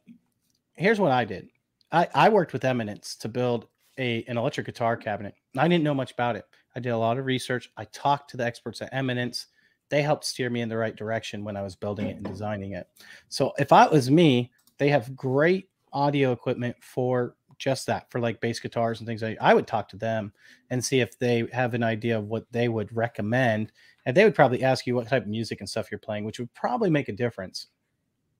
here's 0.75 0.99
what 0.99 1.11
I 1.11 1.25
did. 1.25 1.49
I, 1.91 2.07
I 2.13 2.29
worked 2.29 2.53
with 2.53 2.65
Eminence 2.65 3.15
to 3.17 3.29
build 3.29 3.67
a 3.97 4.23
an 4.27 4.37
electric 4.37 4.65
guitar 4.65 4.97
cabinet. 4.97 5.35
I 5.57 5.67
didn't 5.67 5.83
know 5.83 5.93
much 5.93 6.11
about 6.11 6.35
it. 6.35 6.45
I 6.75 6.79
did 6.79 6.89
a 6.89 6.97
lot 6.97 7.17
of 7.17 7.25
research. 7.25 7.69
I 7.77 7.85
talked 7.85 8.29
to 8.31 8.37
the 8.37 8.45
experts 8.45 8.81
at 8.81 8.93
Eminence. 8.93 9.47
They 9.89 10.01
helped 10.01 10.25
steer 10.25 10.49
me 10.49 10.61
in 10.61 10.69
the 10.69 10.77
right 10.77 10.95
direction 10.95 11.43
when 11.43 11.55
I 11.55 11.61
was 11.61 11.75
building 11.75 12.07
it 12.07 12.15
and 12.15 12.23
mm-hmm. 12.23 12.33
designing 12.33 12.71
it. 12.73 12.87
So 13.29 13.53
if 13.59 13.71
I 13.71 13.87
was 13.87 14.09
me, 14.09 14.51
they 14.77 14.89
have 14.89 15.15
great 15.15 15.69
audio 15.91 16.31
equipment 16.31 16.75
for 16.81 17.35
just 17.59 17.85
that, 17.87 18.09
for 18.11 18.19
like 18.19 18.41
bass 18.41 18.59
guitars 18.59 18.99
and 18.99 19.07
things 19.07 19.21
like 19.21 19.37
I 19.39 19.53
would 19.53 19.67
talk 19.67 19.87
to 19.89 19.97
them 19.97 20.33
and 20.69 20.83
see 20.83 20.99
if 20.99 21.17
they 21.19 21.47
have 21.53 21.73
an 21.73 21.83
idea 21.83 22.17
of 22.17 22.27
what 22.27 22.45
they 22.51 22.67
would 22.67 22.95
recommend. 22.95 23.71
And 24.05 24.17
they 24.17 24.23
would 24.23 24.35
probably 24.35 24.63
ask 24.63 24.85
you 24.85 24.95
what 24.95 25.07
type 25.07 25.23
of 25.23 25.29
music 25.29 25.59
and 25.61 25.69
stuff 25.69 25.89
you're 25.91 25.99
playing, 25.99 26.25
which 26.25 26.39
would 26.39 26.53
probably 26.53 26.89
make 26.89 27.07
a 27.07 27.13
difference. 27.13 27.67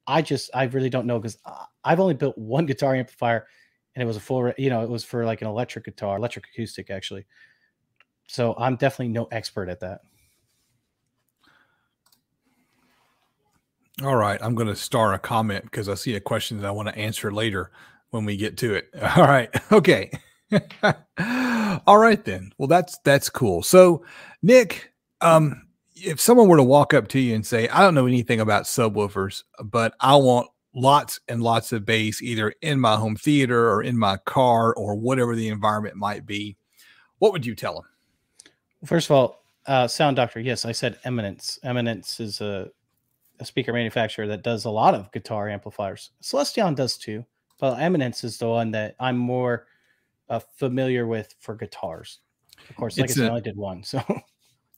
I 0.07 0.21
just 0.21 0.49
I 0.53 0.63
really 0.65 0.89
don't 0.89 1.07
know 1.07 1.19
because 1.19 1.37
I've 1.83 1.99
only 1.99 2.15
built 2.15 2.37
one 2.37 2.65
guitar 2.65 2.95
amplifier, 2.95 3.47
and 3.95 4.03
it 4.03 4.05
was 4.05 4.17
a 4.17 4.21
full 4.21 4.51
you 4.57 4.69
know 4.69 4.83
it 4.83 4.89
was 4.89 5.03
for 5.03 5.25
like 5.25 5.41
an 5.41 5.47
electric 5.47 5.85
guitar, 5.85 6.17
electric 6.17 6.45
acoustic 6.53 6.89
actually. 6.89 7.25
So 8.27 8.55
I'm 8.57 8.75
definitely 8.75 9.09
no 9.09 9.25
expert 9.31 9.69
at 9.69 9.79
that. 9.81 10.01
All 14.01 14.15
right, 14.15 14.39
I'm 14.41 14.55
going 14.55 14.67
to 14.67 14.75
star 14.75 15.13
a 15.13 15.19
comment 15.19 15.63
because 15.65 15.87
I 15.87 15.93
see 15.93 16.15
a 16.15 16.19
question 16.19 16.59
that 16.59 16.67
I 16.67 16.71
want 16.71 16.89
to 16.89 16.97
answer 16.97 17.31
later 17.31 17.71
when 18.09 18.25
we 18.25 18.35
get 18.35 18.57
to 18.57 18.73
it. 18.73 18.89
All 19.17 19.23
right, 19.23 19.49
okay. 19.71 20.09
All 21.85 21.97
right 21.97 22.23
then. 22.25 22.51
Well, 22.57 22.67
that's 22.67 22.97
that's 22.99 23.29
cool. 23.29 23.61
So, 23.61 24.03
Nick, 24.41 24.91
um, 25.21 25.67
if 25.95 26.19
someone 26.19 26.47
were 26.47 26.57
to 26.57 26.63
walk 26.63 26.93
up 26.93 27.07
to 27.09 27.19
you 27.19 27.35
and 27.35 27.45
say, 27.45 27.67
I 27.69 27.81
don't 27.81 27.93
know 27.93 28.07
anything 28.07 28.39
about 28.39 28.63
subwoofers, 28.63 29.43
but 29.63 29.93
I 29.99 30.15
want 30.15 30.47
lots 30.73 31.19
and 31.27 31.41
lots 31.41 31.71
of 31.71 31.85
bass 31.85 32.21
either 32.21 32.53
in 32.61 32.79
my 32.79 32.95
home 32.95 33.15
theater 33.15 33.69
or 33.69 33.83
in 33.83 33.97
my 33.97 34.17
car 34.17 34.73
or 34.73 34.95
whatever 34.95 35.35
the 35.35 35.49
environment 35.49 35.95
might 35.95 36.25
be, 36.25 36.57
what 37.19 37.31
would 37.31 37.45
you 37.45 37.55
tell 37.55 37.75
them? 37.75 37.83
First 38.85 39.09
of 39.09 39.15
all, 39.15 39.45
uh, 39.65 39.87
Sound 39.87 40.17
Doctor, 40.17 40.39
yes, 40.39 40.65
I 40.65 40.71
said 40.71 40.99
Eminence. 41.05 41.59
Eminence 41.63 42.19
is 42.19 42.41
a, 42.41 42.69
a 43.39 43.45
speaker 43.45 43.71
manufacturer 43.71 44.27
that 44.27 44.43
does 44.43 44.65
a 44.65 44.69
lot 44.69 44.93
of 44.93 45.11
guitar 45.11 45.47
amplifiers. 45.47 46.11
Celestion 46.19 46.73
does 46.73 46.97
too, 46.97 47.25
but 47.59 47.79
Eminence 47.79 48.23
is 48.23 48.37
the 48.37 48.49
one 48.49 48.71
that 48.71 48.95
I'm 48.99 49.17
more 49.17 49.67
uh, 50.29 50.39
familiar 50.57 51.07
with 51.07 51.33
for 51.39 51.55
guitars. 51.55 52.19
Of 52.69 52.75
course, 52.75 52.97
like 52.97 53.09
it's 53.09 53.17
I 53.17 53.21
said, 53.21 53.23
a, 53.23 53.27
I 53.27 53.29
only 53.29 53.41
did 53.41 53.57
one, 53.57 53.83
so 53.83 54.01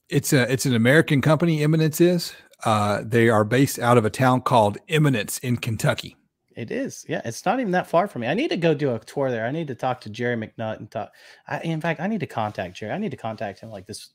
It's 0.08 0.32
a 0.32 0.50
it's 0.50 0.66
an 0.66 0.74
American 0.74 1.20
company. 1.20 1.62
Eminence 1.64 2.00
is. 2.00 2.34
Uh, 2.64 3.02
they 3.04 3.28
are 3.28 3.44
based 3.44 3.78
out 3.78 3.98
of 3.98 4.04
a 4.04 4.10
town 4.10 4.40
called 4.40 4.78
Eminence 4.88 5.38
in 5.38 5.56
Kentucky. 5.56 6.16
It 6.56 6.70
is. 6.70 7.04
Yeah, 7.06 7.20
it's 7.24 7.44
not 7.44 7.60
even 7.60 7.72
that 7.72 7.86
far 7.86 8.08
from 8.08 8.22
me. 8.22 8.28
I 8.28 8.34
need 8.34 8.48
to 8.48 8.56
go 8.56 8.72
do 8.72 8.94
a 8.94 8.98
tour 8.98 9.30
there. 9.30 9.44
I 9.44 9.50
need 9.50 9.68
to 9.68 9.74
talk 9.74 10.00
to 10.02 10.10
Jerry 10.10 10.36
McNutt 10.36 10.78
and 10.78 10.90
talk. 10.90 11.12
I, 11.46 11.60
in 11.60 11.82
fact, 11.82 12.00
I 12.00 12.06
need 12.06 12.20
to 12.20 12.26
contact 12.26 12.76
Jerry. 12.76 12.92
I 12.92 12.98
need 12.98 13.10
to 13.10 13.16
contact 13.16 13.60
him 13.60 13.70
like 13.70 13.86
this, 13.86 14.10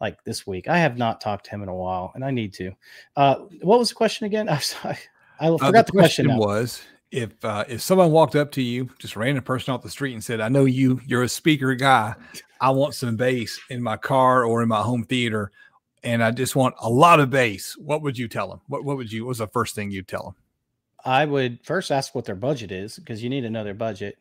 like 0.00 0.22
this 0.24 0.46
week. 0.46 0.66
I 0.66 0.78
have 0.78 0.96
not 0.96 1.20
talked 1.20 1.44
to 1.44 1.50
him 1.50 1.62
in 1.62 1.68
a 1.68 1.74
while, 1.74 2.10
and 2.14 2.24
I 2.24 2.30
need 2.30 2.54
to. 2.54 2.72
Uh, 3.16 3.34
what 3.60 3.78
was 3.78 3.90
the 3.90 3.94
question 3.94 4.24
again? 4.24 4.48
I'm 4.50 4.60
sorry. 4.60 4.96
I 5.38 5.48
forgot 5.48 5.62
uh, 5.62 5.72
the, 5.72 5.82
the, 5.82 5.92
question. 5.92 6.26
question 6.26 6.38
was 6.38 6.82
if 7.10 7.44
uh, 7.44 7.64
if 7.68 7.82
someone 7.82 8.10
walked 8.10 8.34
up 8.34 8.50
to 8.52 8.62
you, 8.62 8.88
just 8.98 9.14
a 9.14 9.18
random 9.18 9.44
person 9.44 9.74
off 9.74 9.82
the 9.82 9.90
street, 9.90 10.14
and 10.14 10.24
said, 10.24 10.40
"I 10.40 10.48
know 10.48 10.64
you, 10.64 11.00
you're 11.06 11.22
a 11.22 11.28
speaker 11.28 11.74
guy. 11.74 12.14
I 12.60 12.70
want 12.70 12.94
some 12.94 13.16
bass 13.16 13.60
in 13.68 13.82
my 13.82 13.96
car 13.98 14.44
or 14.44 14.62
in 14.62 14.68
my 14.68 14.80
home 14.80 15.04
theater, 15.04 15.52
and 16.04 16.22
I 16.22 16.30
just 16.30 16.54
want 16.54 16.74
a 16.80 16.88
lot 16.88 17.20
of 17.20 17.30
bass," 17.30 17.76
what 17.76 18.02
would 18.02 18.16
you 18.16 18.28
tell 18.28 18.48
them? 18.48 18.60
What 18.68 18.84
what 18.84 18.96
would 18.96 19.12
you? 19.12 19.24
What 19.24 19.30
was 19.30 19.38
the 19.38 19.48
first 19.48 19.74
thing 19.74 19.90
you'd 19.90 20.08
tell 20.08 20.22
them? 20.22 20.34
I 21.04 21.24
would 21.24 21.58
first 21.64 21.90
ask 21.90 22.14
what 22.14 22.24
their 22.24 22.34
budget 22.34 22.72
is 22.72 22.98
because 22.98 23.22
you 23.22 23.28
need 23.28 23.42
to 23.42 23.50
know 23.50 23.64
their 23.64 23.74
budget. 23.74 24.18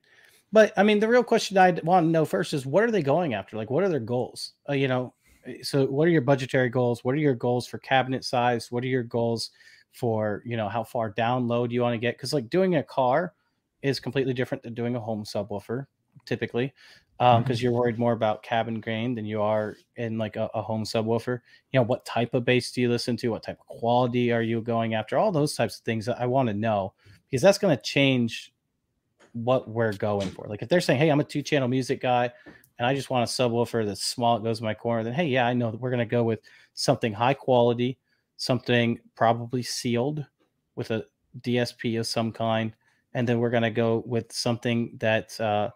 But 0.51 0.73
I 0.77 0.83
mean, 0.83 0.99
the 0.99 1.07
real 1.07 1.23
question 1.23 1.57
I 1.57 1.71
want 1.83 2.05
to 2.05 2.11
know 2.11 2.25
first 2.25 2.53
is 2.53 2.65
what 2.65 2.83
are 2.83 2.91
they 2.91 3.03
going 3.03 3.33
after? 3.33 3.57
Like, 3.57 3.69
what 3.69 3.83
are 3.83 3.89
their 3.89 3.99
goals? 3.99 4.53
Uh, 4.69 4.73
you 4.73 4.87
know, 4.87 5.13
so 5.61 5.85
what 5.85 6.07
are 6.07 6.11
your 6.11 6.21
budgetary 6.21 6.69
goals? 6.69 7.03
What 7.03 7.15
are 7.15 7.19
your 7.19 7.35
goals 7.35 7.67
for 7.67 7.77
cabinet 7.79 8.23
size? 8.23 8.71
What 8.71 8.83
are 8.83 8.87
your 8.87 9.03
goals? 9.03 9.51
for 9.93 10.41
you 10.43 10.57
know 10.57 10.67
how 10.67 10.83
far 10.83 11.11
down 11.11 11.47
load 11.47 11.71
you 11.71 11.81
want 11.81 11.93
to 11.93 11.99
get 11.99 12.17
because 12.17 12.33
like 12.33 12.49
doing 12.49 12.75
a 12.75 12.83
car 12.83 13.33
is 13.81 13.99
completely 13.99 14.33
different 14.33 14.63
than 14.63 14.73
doing 14.73 14.95
a 14.95 14.99
home 14.99 15.23
subwoofer 15.23 15.85
typically 16.25 16.73
because 17.17 17.37
um, 17.37 17.43
mm-hmm. 17.43 17.63
you're 17.63 17.71
worried 17.71 17.99
more 17.99 18.13
about 18.13 18.43
cabin 18.43 18.79
gain 18.79 19.15
than 19.15 19.25
you 19.25 19.41
are 19.41 19.77
in 19.97 20.17
like 20.17 20.35
a, 20.35 20.49
a, 20.55 20.61
home 20.61 20.83
subwoofer. 20.83 21.39
You 21.71 21.79
know, 21.79 21.83
what 21.83 22.05
type 22.05 22.33
of 22.33 22.43
bass 22.43 22.71
do 22.71 22.81
you 22.81 22.89
listen 22.89 23.15
to? 23.17 23.29
What 23.29 23.43
type 23.43 23.59
of 23.59 23.67
quality 23.67 24.31
are 24.31 24.41
you 24.41 24.61
going 24.61 24.95
after? 24.95 25.17
All 25.17 25.31
those 25.31 25.55
types 25.55 25.77
of 25.77 25.83
things 25.83 26.05
that 26.07 26.19
I 26.19 26.25
want 26.25 26.47
to 26.47 26.53
know 26.53 26.93
because 27.29 27.41
that's 27.41 27.59
going 27.59 27.75
to 27.75 27.81
change 27.81 28.53
what 29.33 29.67
we're 29.67 29.93
going 29.93 30.29
for. 30.29 30.47
Like 30.47 30.61
if 30.61 30.69
they're 30.69 30.81
saying, 30.81 30.99
"Hey, 30.99 31.09
I'm 31.09 31.19
a 31.19 31.23
two 31.23 31.41
channel 31.41 31.67
music 31.67 32.01
guy, 32.01 32.31
and 32.77 32.87
I 32.87 32.95
just 32.95 33.09
want 33.09 33.29
a 33.29 33.31
subwoofer 33.31 33.85
that's 33.85 34.03
small, 34.03 34.37
it 34.37 34.43
goes 34.43 34.59
in 34.59 34.65
my 34.65 34.73
corner," 34.73 35.03
then 35.03 35.13
hey, 35.13 35.25
yeah, 35.25 35.45
I 35.45 35.53
know 35.53 35.71
that 35.71 35.79
we're 35.79 35.91
going 35.91 35.99
to 35.99 36.05
go 36.05 36.23
with 36.23 36.39
something 36.73 37.13
high 37.13 37.33
quality, 37.33 37.97
something 38.37 38.99
probably 39.15 39.61
sealed 39.61 40.25
with 40.75 40.91
a 40.91 41.05
DSP 41.41 41.99
of 41.99 42.07
some 42.07 42.31
kind, 42.31 42.73
and 43.13 43.27
then 43.27 43.39
we're 43.39 43.49
going 43.49 43.63
to 43.63 43.71
go 43.71 44.03
with 44.05 44.31
something 44.31 44.95
that 44.99 45.39
uh, 45.39 45.69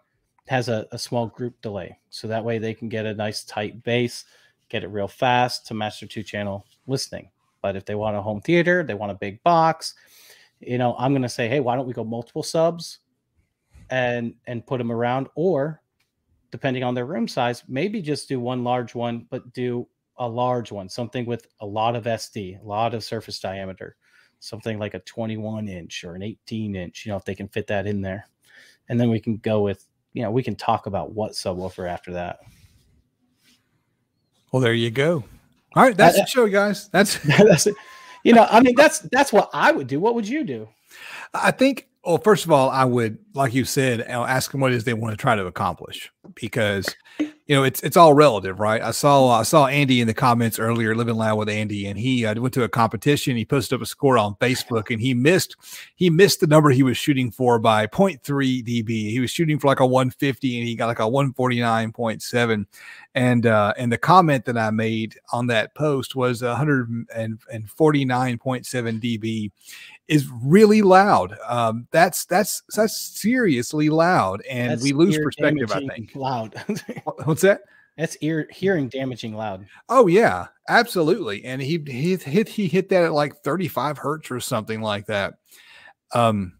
has 0.48 0.68
a, 0.68 0.86
a 0.92 0.98
small 0.98 1.26
group 1.26 1.60
delay, 1.62 1.98
so 2.10 2.28
that 2.28 2.44
way 2.44 2.58
they 2.58 2.74
can 2.74 2.88
get 2.88 3.06
a 3.06 3.14
nice 3.14 3.44
tight 3.44 3.82
bass, 3.84 4.24
get 4.68 4.84
it 4.84 4.88
real 4.88 5.08
fast 5.08 5.66
to 5.66 5.74
match 5.74 6.00
their 6.00 6.08
two 6.08 6.22
channel 6.22 6.64
listening. 6.86 7.30
But 7.62 7.76
if 7.76 7.84
they 7.84 7.94
want 7.94 8.16
a 8.16 8.22
home 8.22 8.40
theater, 8.40 8.82
they 8.82 8.94
want 8.94 9.12
a 9.12 9.16
big 9.16 9.42
box, 9.42 9.94
you 10.60 10.78
know, 10.78 10.94
I'm 10.98 11.12
going 11.12 11.22
to 11.22 11.28
say, 11.28 11.48
hey, 11.48 11.60
why 11.60 11.76
don't 11.76 11.86
we 11.86 11.92
go 11.92 12.04
multiple 12.04 12.42
subs 12.42 12.98
and 13.90 14.34
and 14.46 14.66
put 14.66 14.78
them 14.78 14.92
around, 14.92 15.28
or 15.34 15.82
depending 16.50 16.82
on 16.82 16.94
their 16.94 17.06
room 17.06 17.28
size, 17.28 17.62
maybe 17.68 18.00
just 18.00 18.28
do 18.28 18.40
one 18.40 18.64
large 18.64 18.94
one, 18.94 19.26
but 19.30 19.52
do 19.52 19.86
a 20.18 20.28
large 20.28 20.72
one, 20.72 20.88
something 20.88 21.26
with 21.26 21.46
a 21.60 21.66
lot 21.66 21.94
of 21.94 22.04
SD, 22.04 22.60
a 22.60 22.66
lot 22.66 22.94
of 22.94 23.04
surface 23.04 23.38
diameter, 23.38 23.96
something 24.40 24.78
like 24.78 24.94
a 24.94 25.00
21 25.00 25.68
inch 25.68 26.04
or 26.04 26.14
an 26.14 26.22
18 26.22 26.74
inch, 26.74 27.06
you 27.06 27.12
know, 27.12 27.16
if 27.16 27.24
they 27.24 27.34
can 27.34 27.48
fit 27.48 27.66
that 27.68 27.86
in 27.86 28.00
there. 28.00 28.26
And 28.88 28.98
then 28.98 29.10
we 29.10 29.20
can 29.20 29.36
go 29.36 29.60
with, 29.60 29.86
you 30.12 30.22
know, 30.22 30.30
we 30.30 30.42
can 30.42 30.56
talk 30.56 30.86
about 30.86 31.12
what 31.12 31.32
subwoofer 31.32 31.88
after 31.88 32.12
that. 32.12 32.38
Well, 34.52 34.62
there 34.62 34.74
you 34.74 34.90
go. 34.90 35.24
All 35.76 35.82
right, 35.82 35.96
that's 35.96 36.16
uh, 36.16 36.22
the 36.22 36.26
show, 36.26 36.48
guys. 36.48 36.88
That's 36.88 37.18
that's 37.38 37.66
it. 37.66 37.74
You 38.24 38.32
know, 38.32 38.46
I 38.50 38.60
mean, 38.60 38.74
that's 38.76 39.00
that's 39.00 39.32
what 39.32 39.50
I 39.52 39.72
would 39.72 39.86
do. 39.86 40.00
What 40.00 40.14
would 40.14 40.28
you 40.28 40.44
do? 40.44 40.68
I 41.34 41.50
think 41.50 41.87
well, 42.04 42.18
first 42.18 42.44
of 42.44 42.52
all, 42.52 42.70
I 42.70 42.84
would, 42.84 43.18
like 43.34 43.54
you 43.54 43.64
said, 43.64 44.02
ask 44.02 44.52
them 44.52 44.60
what 44.60 44.72
it 44.72 44.76
is 44.76 44.84
they 44.84 44.94
want 44.94 45.12
to 45.12 45.20
try 45.20 45.34
to 45.34 45.46
accomplish 45.46 46.12
because 46.34 46.86
you 47.18 47.32
know 47.48 47.64
it's 47.64 47.82
it's 47.82 47.96
all 47.96 48.14
relative, 48.14 48.60
right? 48.60 48.80
I 48.80 48.92
saw 48.92 49.30
I 49.30 49.42
saw 49.42 49.66
Andy 49.66 50.00
in 50.00 50.06
the 50.06 50.14
comments 50.14 50.58
earlier, 50.58 50.94
living 50.94 51.16
loud 51.16 51.38
with 51.38 51.48
Andy, 51.48 51.86
and 51.86 51.98
he 51.98 52.24
uh, 52.24 52.40
went 52.40 52.54
to 52.54 52.62
a 52.62 52.68
competition. 52.68 53.36
He 53.36 53.44
posted 53.44 53.76
up 53.76 53.82
a 53.82 53.86
score 53.86 54.16
on 54.16 54.36
Facebook, 54.36 54.90
and 54.90 55.00
he 55.00 55.14
missed 55.14 55.56
he 55.96 56.10
missed 56.10 56.40
the 56.40 56.46
number 56.46 56.70
he 56.70 56.82
was 56.82 56.96
shooting 56.96 57.30
for 57.30 57.58
by 57.58 57.86
0.3 57.86 58.64
dB. 58.64 58.88
He 58.88 59.20
was 59.20 59.30
shooting 59.30 59.58
for 59.58 59.66
like 59.66 59.80
a 59.80 59.86
150, 59.86 60.58
and 60.58 60.68
he 60.68 60.76
got 60.76 60.86
like 60.86 61.00
a 61.00 61.02
149.7. 61.02 62.66
And 63.14 63.46
uh, 63.46 63.72
and 63.76 63.90
the 63.90 63.98
comment 63.98 64.44
that 64.44 64.58
I 64.58 64.70
made 64.70 65.18
on 65.32 65.48
that 65.48 65.74
post 65.74 66.14
was 66.14 66.42
149.7 66.42 69.00
dB, 69.00 69.50
is 70.08 70.26
really 70.42 70.82
loud. 70.82 71.36
Um, 71.46 71.86
that's 71.90 72.24
that's 72.24 72.62
that's 72.74 72.98
seriously 72.98 73.90
loud, 73.90 74.42
and 74.48 74.72
that's 74.72 74.82
we 74.82 74.92
lose 74.92 75.18
perspective. 75.18 75.70
I 75.70 75.86
think 75.86 76.14
loud. 76.14 76.54
What's 77.24 77.42
that? 77.42 77.60
That's 77.98 78.16
ear 78.20 78.48
hearing 78.50 78.88
damaging 78.88 79.34
loud. 79.34 79.66
Oh 79.88 80.06
yeah, 80.06 80.46
absolutely. 80.68 81.44
And 81.44 81.60
he 81.60 81.82
he 81.86 82.16
hit 82.16 82.48
he 82.48 82.68
hit 82.68 82.88
that 82.90 83.04
at 83.04 83.12
like 83.12 83.36
35 83.42 83.98
hertz 83.98 84.30
or 84.30 84.40
something 84.40 84.80
like 84.80 85.06
that. 85.06 85.34
Um, 86.14 86.54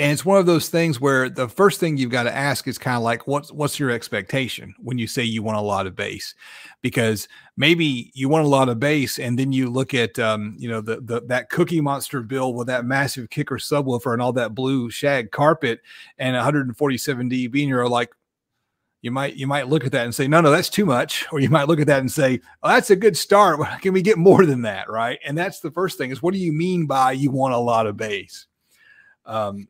and 0.00 0.12
it's 0.12 0.24
one 0.24 0.38
of 0.38 0.46
those 0.46 0.70
things 0.70 0.98
where 0.98 1.28
the 1.28 1.46
first 1.46 1.78
thing 1.78 1.98
you've 1.98 2.10
got 2.10 2.22
to 2.22 2.34
ask 2.34 2.66
is 2.66 2.78
kind 2.78 2.96
of 2.96 3.02
like 3.02 3.26
what's 3.26 3.52
what's 3.52 3.78
your 3.78 3.90
expectation 3.90 4.74
when 4.78 4.96
you 4.96 5.06
say 5.06 5.22
you 5.22 5.42
want 5.42 5.58
a 5.58 5.62
lot 5.62 5.86
of 5.86 5.94
bass 5.94 6.34
because 6.80 7.28
maybe 7.60 8.10
you 8.14 8.26
want 8.26 8.42
a 8.42 8.48
lot 8.48 8.70
of 8.70 8.80
bass 8.80 9.18
and 9.18 9.38
then 9.38 9.52
you 9.52 9.68
look 9.68 9.92
at 9.92 10.18
um, 10.18 10.56
you 10.58 10.66
know 10.66 10.80
the, 10.80 10.98
the 11.02 11.20
that 11.26 11.50
cookie 11.50 11.80
monster 11.80 12.22
bill 12.22 12.54
with 12.54 12.66
that 12.66 12.86
massive 12.86 13.28
kicker 13.28 13.58
subwoofer 13.58 14.14
and 14.14 14.22
all 14.22 14.32
that 14.32 14.54
blue 14.54 14.90
shag 14.90 15.30
carpet 15.30 15.82
and 16.18 16.34
147 16.34 17.28
dB 17.28 17.60
and 17.60 17.68
you're 17.68 17.86
like 17.86 18.10
you 19.02 19.10
might 19.10 19.36
you 19.36 19.46
might 19.46 19.68
look 19.68 19.84
at 19.84 19.92
that 19.92 20.06
and 20.06 20.14
say 20.14 20.26
no 20.26 20.40
no 20.40 20.50
that's 20.50 20.70
too 20.70 20.86
much. 20.86 21.26
Or 21.32 21.40
you 21.40 21.50
might 21.50 21.68
look 21.68 21.80
at 21.80 21.86
that 21.86 22.00
and 22.00 22.10
say 22.10 22.40
oh, 22.62 22.68
that's 22.68 22.90
a 22.90 22.96
good 22.96 23.16
start. 23.16 23.60
Can 23.82 23.92
we 23.92 24.02
get 24.02 24.18
more 24.18 24.46
than 24.46 24.62
that? 24.62 24.90
Right? 24.90 25.18
And 25.24 25.36
that's 25.36 25.60
the 25.60 25.70
first 25.70 25.98
thing 25.98 26.10
is 26.10 26.22
what 26.22 26.34
do 26.34 26.40
you 26.40 26.52
mean 26.52 26.86
by 26.86 27.12
you 27.12 27.30
want 27.30 27.54
a 27.54 27.58
lot 27.58 27.86
of 27.86 27.96
bass? 27.96 28.46
Um, 29.26 29.68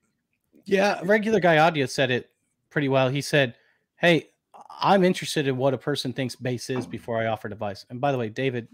yeah, 0.65 1.01
regular 1.03 1.41
guy 1.41 1.59
audio 1.59 1.87
said 1.87 2.11
it 2.11 2.31
pretty 2.71 2.89
well. 2.89 3.09
He 3.09 3.21
said, 3.21 3.55
"Hey, 3.97 4.31
I'm 4.69 5.05
interested 5.05 5.47
in 5.47 5.57
what 5.57 5.75
a 5.75 5.79
person 5.79 6.13
thinks 6.13 6.37
bass 6.37 6.71
is 6.71 6.87
before 6.87 7.21
I 7.21 7.27
offer 7.27 7.49
advice. 7.49 7.87
And 7.91 8.01
by 8.01 8.13
the 8.13 8.19
way, 8.19 8.29
David, 8.29 8.69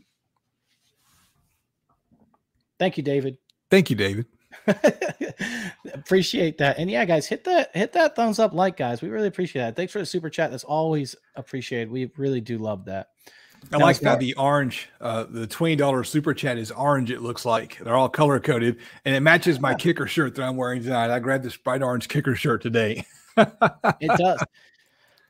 thank 2.79 2.96
you, 2.96 3.03
David. 3.03 3.38
Thank 3.70 3.90
you, 3.90 3.96
David. 3.96 4.27
appreciate 5.94 6.59
that. 6.59 6.79
And 6.79 6.90
yeah, 6.90 7.05
guys, 7.05 7.27
hit 7.27 7.44
that 7.44 7.75
hit 7.75 7.92
that 7.92 8.16
thumbs 8.16 8.38
up, 8.38 8.53
like 8.53 8.77
guys. 8.77 9.03
We 9.03 9.09
really 9.09 9.29
appreciate 9.29 9.62
that. 9.62 9.77
Thanks 9.77 9.92
for 9.92 9.99
the 9.99 10.07
super 10.07 10.31
chat. 10.31 10.51
That's 10.51 10.64
always 10.64 11.16
appreciated. 11.35 11.90
We 11.90 12.11
really 12.16 12.40
do 12.40 12.59
love 12.59 12.85
that. 12.87 13.11
I 13.72 13.79
like 13.79 14.01
how 14.03 14.16
the 14.16 14.35
orange, 14.35 14.88
uh, 15.01 15.25
the 15.29 15.46
twenty 15.46 15.77
dollars 15.77 16.09
super 16.09 16.35
chat 16.35 16.59
is 16.59 16.70
orange. 16.70 17.11
It 17.11 17.22
looks 17.22 17.44
like 17.44 17.79
they're 17.79 17.96
all 17.96 18.09
color 18.09 18.38
coded, 18.38 18.79
and 19.05 19.14
it 19.14 19.20
matches 19.20 19.59
my 19.59 19.75
kicker 19.75 20.07
shirt 20.07 20.35
that 20.37 20.42
I'm 20.42 20.57
wearing 20.57 20.83
tonight. 20.83 21.11
I 21.11 21.18
grabbed 21.18 21.44
this 21.44 21.57
bright 21.57 21.83
orange 21.83 22.09
kicker 22.09 22.35
shirt 22.37 22.62
today. 22.62 23.05
it 23.37 24.16
does, 24.16 24.42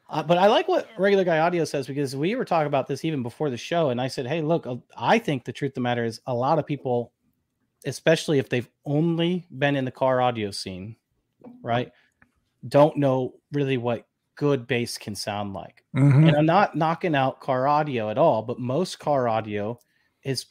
uh, 0.09 0.23
but 0.23 0.39
I 0.39 0.47
like 0.47 0.69
what 0.69 0.89
regular 0.99 1.25
guy 1.25 1.39
audio 1.39 1.65
says 1.65 1.87
because 1.87 2.15
we 2.15 2.35
were 2.37 2.45
talking 2.45 2.69
about 2.69 2.87
this 2.87 3.05
even 3.05 3.23
before 3.23 3.51
the 3.51 3.57
show, 3.57 3.91
and 3.91 4.01
I 4.01 4.09
said, 4.09 4.27
"Hey, 4.27 4.41
look, 4.41 4.67
uh, 4.67 4.77
I 4.97 5.19
think 5.19 5.45
the 5.45 5.53
truth 5.53 5.71
of 5.71 5.75
the 5.75 5.81
matter 5.81 6.05
is 6.05 6.21
a 6.27 6.35
lot 6.35 6.59
of 6.59 6.67
people, 6.67 7.13
especially 7.85 8.39
if 8.39 8.49
they've 8.49 8.69
only 8.85 9.47
been 9.59 9.75
in 9.75 9.85
the 9.85 9.91
car 9.91 10.21
audio 10.21 10.51
scene, 10.53 10.97
right, 11.63 11.91
don't 12.69 12.97
know 12.97 13.35
really 13.53 13.79
what 13.79 14.07
good 14.37 14.67
bass 14.67 14.97
can 14.97 15.15
sound 15.15 15.55
like. 15.55 15.83
Mm-hmm. 15.97 16.29
And 16.29 16.37
I'm 16.37 16.47
not 16.47 16.77
knocking 16.77 17.17
out 17.17 17.41
car 17.41 17.67
audio 17.67 18.11
at 18.11 18.19
all, 18.19 18.43
but 18.43 18.61
most 18.61 18.99
car 19.01 19.29
audio 19.29 19.79
is 20.23 20.47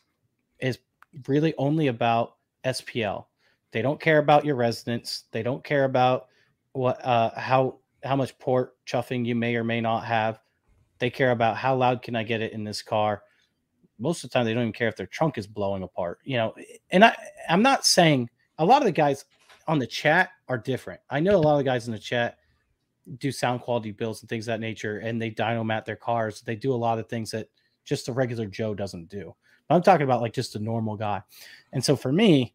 is 0.60 0.80
really 1.28 1.54
only 1.58 1.88
about 1.88 2.36
SPL. 2.66 3.26
They 3.72 3.82
don't 3.82 4.02
care 4.02 4.18
about 4.18 4.44
your 4.44 4.56
resonance. 4.56 5.26
They 5.32 5.44
don't 5.44 5.64
care 5.64 5.86
about 5.86 6.28
what 6.74 7.04
uh 7.06 7.32
how 7.40 7.80
how 8.06 8.16
much 8.16 8.38
port 8.40 8.76
chuffing 8.86 9.26
you 9.26 9.36
may 9.36 9.56
or 9.56 9.64
may 9.64 9.82
not 9.82 10.06
have. 10.06 10.40
They 11.00 11.10
care 11.10 11.32
about 11.32 11.58
how 11.58 11.76
loud 11.76 12.02
can 12.02 12.16
I 12.16 12.24
get 12.24 12.42
it 12.42 12.54
in 12.54 12.64
this 12.64 12.82
car. 12.82 13.24
Most 14.00 14.24
of 14.24 14.30
the 14.30 14.34
time 14.34 14.46
they 14.46 14.54
don't 14.54 14.64
even 14.64 14.74
care 14.74 14.88
if 14.88 14.96
their 14.96 15.08
trunk 15.08 15.38
is 15.38 15.48
blowing 15.48 15.84
apart, 15.84 16.20
you 16.24 16.38
know. 16.38 16.54
And 16.92 17.04
I 17.04 17.16
I'm 17.50 17.62
not 17.62 17.86
saying 17.86 18.30
a 18.58 18.66
lot 18.66 18.82
of 18.82 18.86
the 18.86 18.92
guys 18.92 19.26
on 19.68 19.80
the 19.80 19.88
chat 19.88 20.30
are 20.48 20.58
different. 20.58 21.02
I 21.10 21.20
know 21.20 21.36
a 21.36 21.38
lot 21.38 21.54
of 21.54 21.58
the 21.60 21.64
guys 21.64 21.88
in 21.88 21.94
the 21.94 22.00
chat 22.00 22.38
do 23.20 23.32
sound 23.32 23.62
quality 23.62 23.92
builds 23.92 24.22
and 24.22 24.30
things 24.30 24.46
that 24.46 24.60
nature, 24.60 25.00
and 25.00 25.22
they 25.22 25.32
Dynamat 25.32 25.86
their 25.86 25.96
cars. 25.96 26.42
They 26.42 26.56
do 26.56 26.74
a 26.74 26.76
lot 26.76 27.00
of 27.00 27.08
things 27.08 27.32
that 27.32 27.50
just 27.84 28.08
a 28.08 28.14
regular 28.14 28.46
Joe 28.48 28.74
doesn't 28.74 29.10
do. 29.10 29.36
But 29.68 29.76
I'm 29.76 29.84
talking 29.84 30.04
about 30.04 30.22
like 30.22 30.34
just 30.34 30.56
a 30.56 30.60
normal 30.60 30.96
guy. 30.96 31.22
And 31.74 31.84
so 31.84 31.96
for 31.96 32.12
me, 32.12 32.54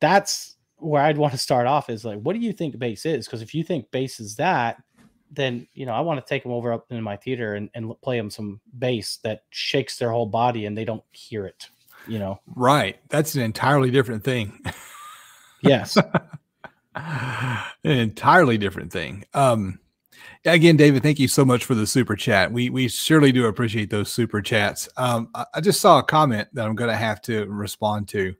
that's 0.00 0.55
where 0.78 1.02
I'd 1.02 1.18
want 1.18 1.32
to 1.32 1.38
start 1.38 1.66
off 1.66 1.90
is 1.90 2.04
like, 2.04 2.20
what 2.20 2.34
do 2.34 2.40
you 2.40 2.52
think 2.52 2.78
bass 2.78 3.06
is? 3.06 3.26
Because 3.26 3.42
if 3.42 3.54
you 3.54 3.64
think 3.64 3.90
bass 3.90 4.20
is 4.20 4.36
that, 4.36 4.82
then 5.30 5.66
you 5.74 5.86
know 5.86 5.92
I 5.92 6.00
want 6.00 6.20
to 6.20 6.28
take 6.28 6.42
them 6.42 6.52
over 6.52 6.72
up 6.72 6.86
in 6.90 7.02
my 7.02 7.16
theater 7.16 7.54
and, 7.54 7.68
and 7.74 7.92
play 8.00 8.16
them 8.16 8.30
some 8.30 8.60
bass 8.78 9.18
that 9.24 9.42
shakes 9.50 9.98
their 9.98 10.10
whole 10.10 10.26
body 10.26 10.66
and 10.66 10.76
they 10.76 10.84
don't 10.84 11.02
hear 11.12 11.46
it. 11.46 11.68
You 12.06 12.18
know, 12.20 12.40
right? 12.54 12.98
That's 13.08 13.34
an 13.34 13.42
entirely 13.42 13.90
different 13.90 14.22
thing. 14.22 14.60
yes. 15.62 15.98
an 16.94 17.62
entirely 17.84 18.58
different 18.58 18.92
thing. 18.92 19.24
Um, 19.34 19.80
again, 20.44 20.76
David, 20.76 21.02
thank 21.02 21.18
you 21.18 21.26
so 21.26 21.44
much 21.44 21.64
for 21.64 21.74
the 21.74 21.86
super 21.86 22.14
chat. 22.14 22.52
We 22.52 22.70
we 22.70 22.88
surely 22.88 23.32
do 23.32 23.46
appreciate 23.46 23.90
those 23.90 24.12
super 24.12 24.40
chats. 24.40 24.88
Um, 24.96 25.28
I, 25.34 25.46
I 25.54 25.60
just 25.60 25.80
saw 25.80 25.98
a 25.98 26.02
comment 26.02 26.48
that 26.52 26.66
I'm 26.66 26.76
going 26.76 26.90
to 26.90 26.96
have 26.96 27.20
to 27.22 27.46
respond 27.46 28.08
to. 28.08 28.34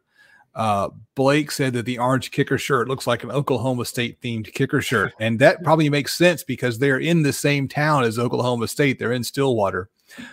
Uh, 0.56 0.88
Blake 1.14 1.50
said 1.50 1.74
that 1.74 1.84
the 1.84 1.98
orange 1.98 2.30
kicker 2.30 2.56
shirt 2.56 2.88
looks 2.88 3.06
like 3.06 3.22
an 3.22 3.30
Oklahoma 3.30 3.84
State 3.84 4.20
themed 4.22 4.52
kicker 4.54 4.80
shirt, 4.82 5.12
and 5.20 5.38
that 5.38 5.62
probably 5.62 5.90
makes 5.90 6.16
sense 6.16 6.42
because 6.42 6.78
they're 6.78 6.98
in 6.98 7.22
the 7.22 7.32
same 7.32 7.68
town 7.68 8.04
as 8.04 8.18
Oklahoma 8.18 8.66
State. 8.66 8.98
They're 8.98 9.12
in 9.12 9.22
Stillwater, 9.22 9.90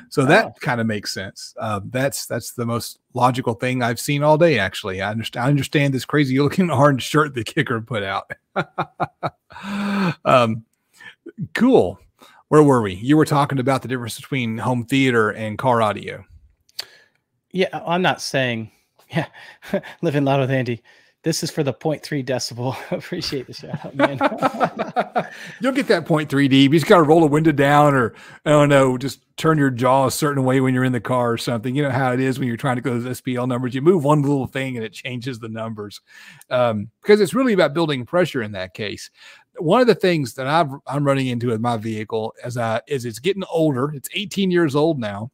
so 0.09 0.23
that 0.25 0.59
kind 0.61 0.79
of 0.79 0.87
makes 0.87 1.13
sense. 1.13 1.53
Uh, 1.59 1.81
that's 1.85 2.25
that's 2.25 2.53
the 2.53 2.65
most 2.65 2.99
logical 3.13 3.53
thing 3.53 3.83
I've 3.83 3.99
seen 3.99 4.23
all 4.23 4.37
day. 4.37 4.59
Actually, 4.59 5.01
I 5.01 5.11
understand. 5.11 5.45
I 5.45 5.49
understand 5.49 5.93
this 5.93 6.05
crazy 6.05 6.39
looking 6.39 6.71
orange 6.71 7.03
shirt 7.03 7.33
the 7.33 7.43
kicker 7.43 7.81
put 7.81 8.03
out. 8.03 8.31
um, 10.25 10.63
cool. 11.53 11.99
Where 12.47 12.63
were 12.63 12.81
we? 12.81 12.93
You 12.93 13.17
were 13.17 13.25
talking 13.25 13.59
about 13.59 13.81
the 13.81 13.87
difference 13.89 14.15
between 14.15 14.57
home 14.57 14.85
theater 14.85 15.31
and 15.31 15.57
car 15.57 15.81
audio. 15.81 16.23
Yeah, 17.51 17.67
I'm 17.85 18.01
not 18.01 18.21
saying 18.21 18.71
yeah, 19.15 19.27
living 20.01 20.25
loud 20.25 20.39
with 20.39 20.51
Andy. 20.51 20.81
this 21.23 21.41
is 21.41 21.49
for 21.49 21.63
the 21.63 21.73
0.3 21.73 22.25
decibel. 22.25 22.75
Appreciate 22.91 23.47
the 23.47 23.53
shout 23.53 23.85
out, 23.85 23.95
man. 23.95 24.17
You'll 25.61 25.71
get 25.71 25.87
that 25.87 26.05
0.3 26.05 26.27
dB. 26.27 26.63
You 26.63 26.69
just 26.69 26.85
got 26.85 26.97
to 26.97 27.03
roll 27.03 27.21
the 27.21 27.27
window 27.27 27.53
down 27.53 27.95
or, 27.95 28.13
I 28.45 28.49
don't 28.49 28.69
know, 28.69 28.97
just 28.97 29.21
turn 29.37 29.57
your 29.57 29.69
jaw 29.69 30.07
a 30.07 30.11
certain 30.11 30.43
way 30.43 30.59
when 30.59 30.73
you're 30.73 30.83
in 30.83 30.91
the 30.91 30.99
car 30.99 31.31
or 31.31 31.37
something. 31.37 31.75
You 31.75 31.83
know 31.83 31.91
how 31.91 32.11
it 32.11 32.19
is 32.19 32.39
when 32.39 32.47
you're 32.47 32.57
trying 32.57 32.75
to 32.75 32.81
go 32.81 32.93
to 32.93 32.99
those 32.99 33.21
SPL 33.21 33.47
numbers. 33.47 33.73
You 33.73 33.81
move 33.81 34.03
one 34.03 34.21
little 34.21 34.47
thing 34.47 34.75
and 34.75 34.85
it 34.85 34.91
changes 34.91 35.39
the 35.39 35.49
numbers 35.49 36.01
um, 36.49 36.89
because 37.01 37.21
it's 37.21 37.33
really 37.33 37.53
about 37.53 37.73
building 37.73 38.05
pressure 38.05 38.41
in 38.41 38.51
that 38.51 38.73
case. 38.73 39.09
One 39.59 39.81
of 39.81 39.87
the 39.87 39.95
things 39.95 40.33
that 40.33 40.47
I've, 40.47 40.71
I'm 40.87 41.05
running 41.05 41.27
into 41.27 41.47
with 41.47 41.61
my 41.61 41.77
vehicle 41.77 42.33
as 42.43 42.57
I, 42.57 42.81
is 42.87 43.05
it's 43.05 43.19
getting 43.19 43.43
older. 43.49 43.93
It's 43.93 44.09
18 44.13 44.51
years 44.51 44.75
old 44.75 44.99
now 44.99 45.31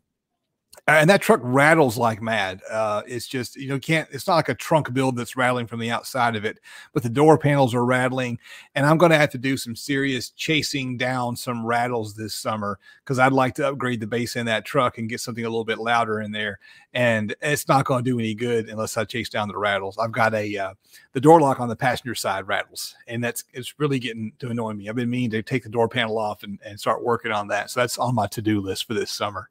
and 0.95 1.09
that 1.09 1.21
truck 1.21 1.39
rattles 1.43 1.97
like 1.97 2.21
mad. 2.21 2.61
Uh, 2.69 3.01
it's 3.05 3.27
just 3.27 3.55
you 3.55 3.67
know 3.67 3.79
can't. 3.79 4.07
It's 4.11 4.27
not 4.27 4.35
like 4.35 4.49
a 4.49 4.55
trunk 4.55 4.93
build 4.93 5.17
that's 5.17 5.35
rattling 5.35 5.67
from 5.67 5.79
the 5.79 5.91
outside 5.91 6.35
of 6.35 6.45
it, 6.45 6.59
but 6.93 7.03
the 7.03 7.09
door 7.09 7.37
panels 7.37 7.75
are 7.75 7.85
rattling, 7.85 8.39
and 8.75 8.85
I'm 8.85 8.97
going 8.97 9.11
to 9.11 9.17
have 9.17 9.31
to 9.31 9.37
do 9.37 9.57
some 9.57 9.75
serious 9.75 10.29
chasing 10.29 10.97
down 10.97 11.35
some 11.35 11.65
rattles 11.65 12.15
this 12.15 12.33
summer 12.33 12.79
because 13.03 13.19
I'd 13.19 13.33
like 13.33 13.55
to 13.55 13.67
upgrade 13.67 13.99
the 13.99 14.07
bass 14.07 14.35
in 14.35 14.45
that 14.45 14.65
truck 14.65 14.97
and 14.97 15.09
get 15.09 15.19
something 15.19 15.43
a 15.43 15.49
little 15.49 15.65
bit 15.65 15.79
louder 15.79 16.21
in 16.21 16.31
there. 16.31 16.59
And 16.93 17.35
it's 17.41 17.67
not 17.67 17.85
going 17.85 18.03
to 18.03 18.09
do 18.09 18.19
any 18.19 18.33
good 18.33 18.69
unless 18.69 18.97
I 18.97 19.03
chase 19.03 19.29
down 19.29 19.47
the 19.47 19.57
rattles. 19.57 19.97
I've 19.97 20.11
got 20.11 20.33
a 20.33 20.57
uh, 20.57 20.73
the 21.13 21.21
door 21.21 21.41
lock 21.41 21.59
on 21.59 21.69
the 21.69 21.75
passenger 21.75 22.15
side 22.15 22.47
rattles, 22.47 22.95
and 23.07 23.23
that's 23.23 23.43
it's 23.53 23.79
really 23.79 23.99
getting 23.99 24.31
to 24.39 24.49
annoy 24.49 24.73
me. 24.73 24.87
I've 24.87 24.95
been 24.95 25.09
meaning 25.09 25.31
to 25.31 25.43
take 25.43 25.63
the 25.63 25.69
door 25.69 25.89
panel 25.89 26.17
off 26.17 26.43
and, 26.43 26.59
and 26.63 26.79
start 26.79 27.03
working 27.03 27.31
on 27.31 27.47
that. 27.49 27.69
So 27.69 27.79
that's 27.79 27.97
on 27.97 28.15
my 28.15 28.27
to 28.27 28.41
do 28.41 28.61
list 28.61 28.85
for 28.85 28.93
this 28.93 29.11
summer. 29.11 29.49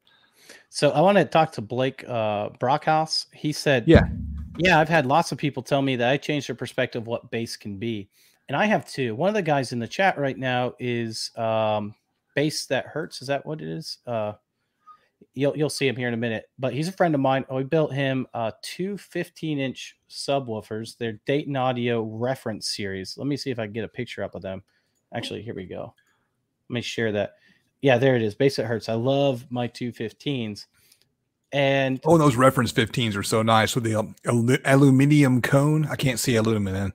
So 0.70 0.90
I 0.90 1.00
want 1.00 1.18
to 1.18 1.24
talk 1.24 1.52
to 1.52 1.62
Blake 1.62 2.04
uh, 2.08 2.50
Brockhouse. 2.60 3.26
He 3.32 3.52
said, 3.52 3.84
"Yeah, 3.86 4.08
yeah, 4.58 4.78
I've 4.78 4.88
had 4.88 5.06
lots 5.06 5.32
of 5.32 5.38
people 5.38 5.62
tell 5.62 5.82
me 5.82 5.96
that 5.96 6.10
I 6.10 6.16
changed 6.16 6.48
their 6.48 6.56
perspective 6.56 7.02
of 7.02 7.08
what 7.08 7.30
bass 7.30 7.56
can 7.56 7.78
be, 7.78 8.08
and 8.48 8.56
I 8.56 8.66
have 8.66 8.88
too. 8.88 9.14
One 9.14 9.28
of 9.28 9.34
the 9.34 9.42
guys 9.42 9.72
in 9.72 9.78
the 9.78 9.88
chat 9.88 10.18
right 10.18 10.36
now 10.36 10.74
is 10.78 11.30
um, 11.36 11.94
bass 12.34 12.66
that 12.66 12.86
hurts. 12.86 13.22
Is 13.22 13.28
that 13.28 13.46
what 13.46 13.60
it 13.60 13.68
is? 13.68 13.98
Uh, 14.06 14.34
you'll 15.34 15.56
you'll 15.56 15.70
see 15.70 15.86
him 15.86 15.96
here 15.96 16.08
in 16.08 16.14
a 16.14 16.18
minute. 16.18 16.50
But 16.58 16.74
he's 16.74 16.88
a 16.88 16.92
friend 16.92 17.14
of 17.14 17.20
mine. 17.20 17.44
We 17.50 17.64
built 17.64 17.92
him 17.92 18.26
uh, 18.34 18.52
two 18.62 18.98
15 18.98 19.58
inch 19.58 19.96
subwoofers. 20.10 20.96
They're 20.98 21.20
Dayton 21.26 21.56
Audio 21.56 22.02
reference 22.02 22.68
series. 22.68 23.16
Let 23.16 23.26
me 23.26 23.36
see 23.36 23.50
if 23.50 23.58
I 23.58 23.66
can 23.66 23.72
get 23.72 23.84
a 23.84 23.88
picture 23.88 24.22
up 24.22 24.34
of 24.34 24.42
them. 24.42 24.62
Actually, 25.14 25.42
here 25.42 25.54
we 25.54 25.66
go. 25.66 25.94
Let 26.68 26.74
me 26.74 26.80
share 26.82 27.12
that 27.12 27.34
yeah, 27.82 27.98
there 27.98 28.16
it 28.16 28.22
is. 28.22 28.34
Base 28.34 28.58
it 28.58 28.66
hurts. 28.66 28.88
I 28.88 28.94
love 28.94 29.46
my 29.50 29.68
215s. 29.68 30.66
And 31.50 32.00
oh, 32.04 32.18
those 32.18 32.36
reference 32.36 32.72
15s 32.72 33.16
are 33.16 33.22
so 33.22 33.42
nice 33.42 33.74
with 33.74 33.84
the 33.84 33.94
um, 33.94 34.14
aluminum 34.64 35.40
cone. 35.40 35.86
I 35.86 35.96
can't 35.96 36.18
see 36.18 36.36
aluminum. 36.36 36.92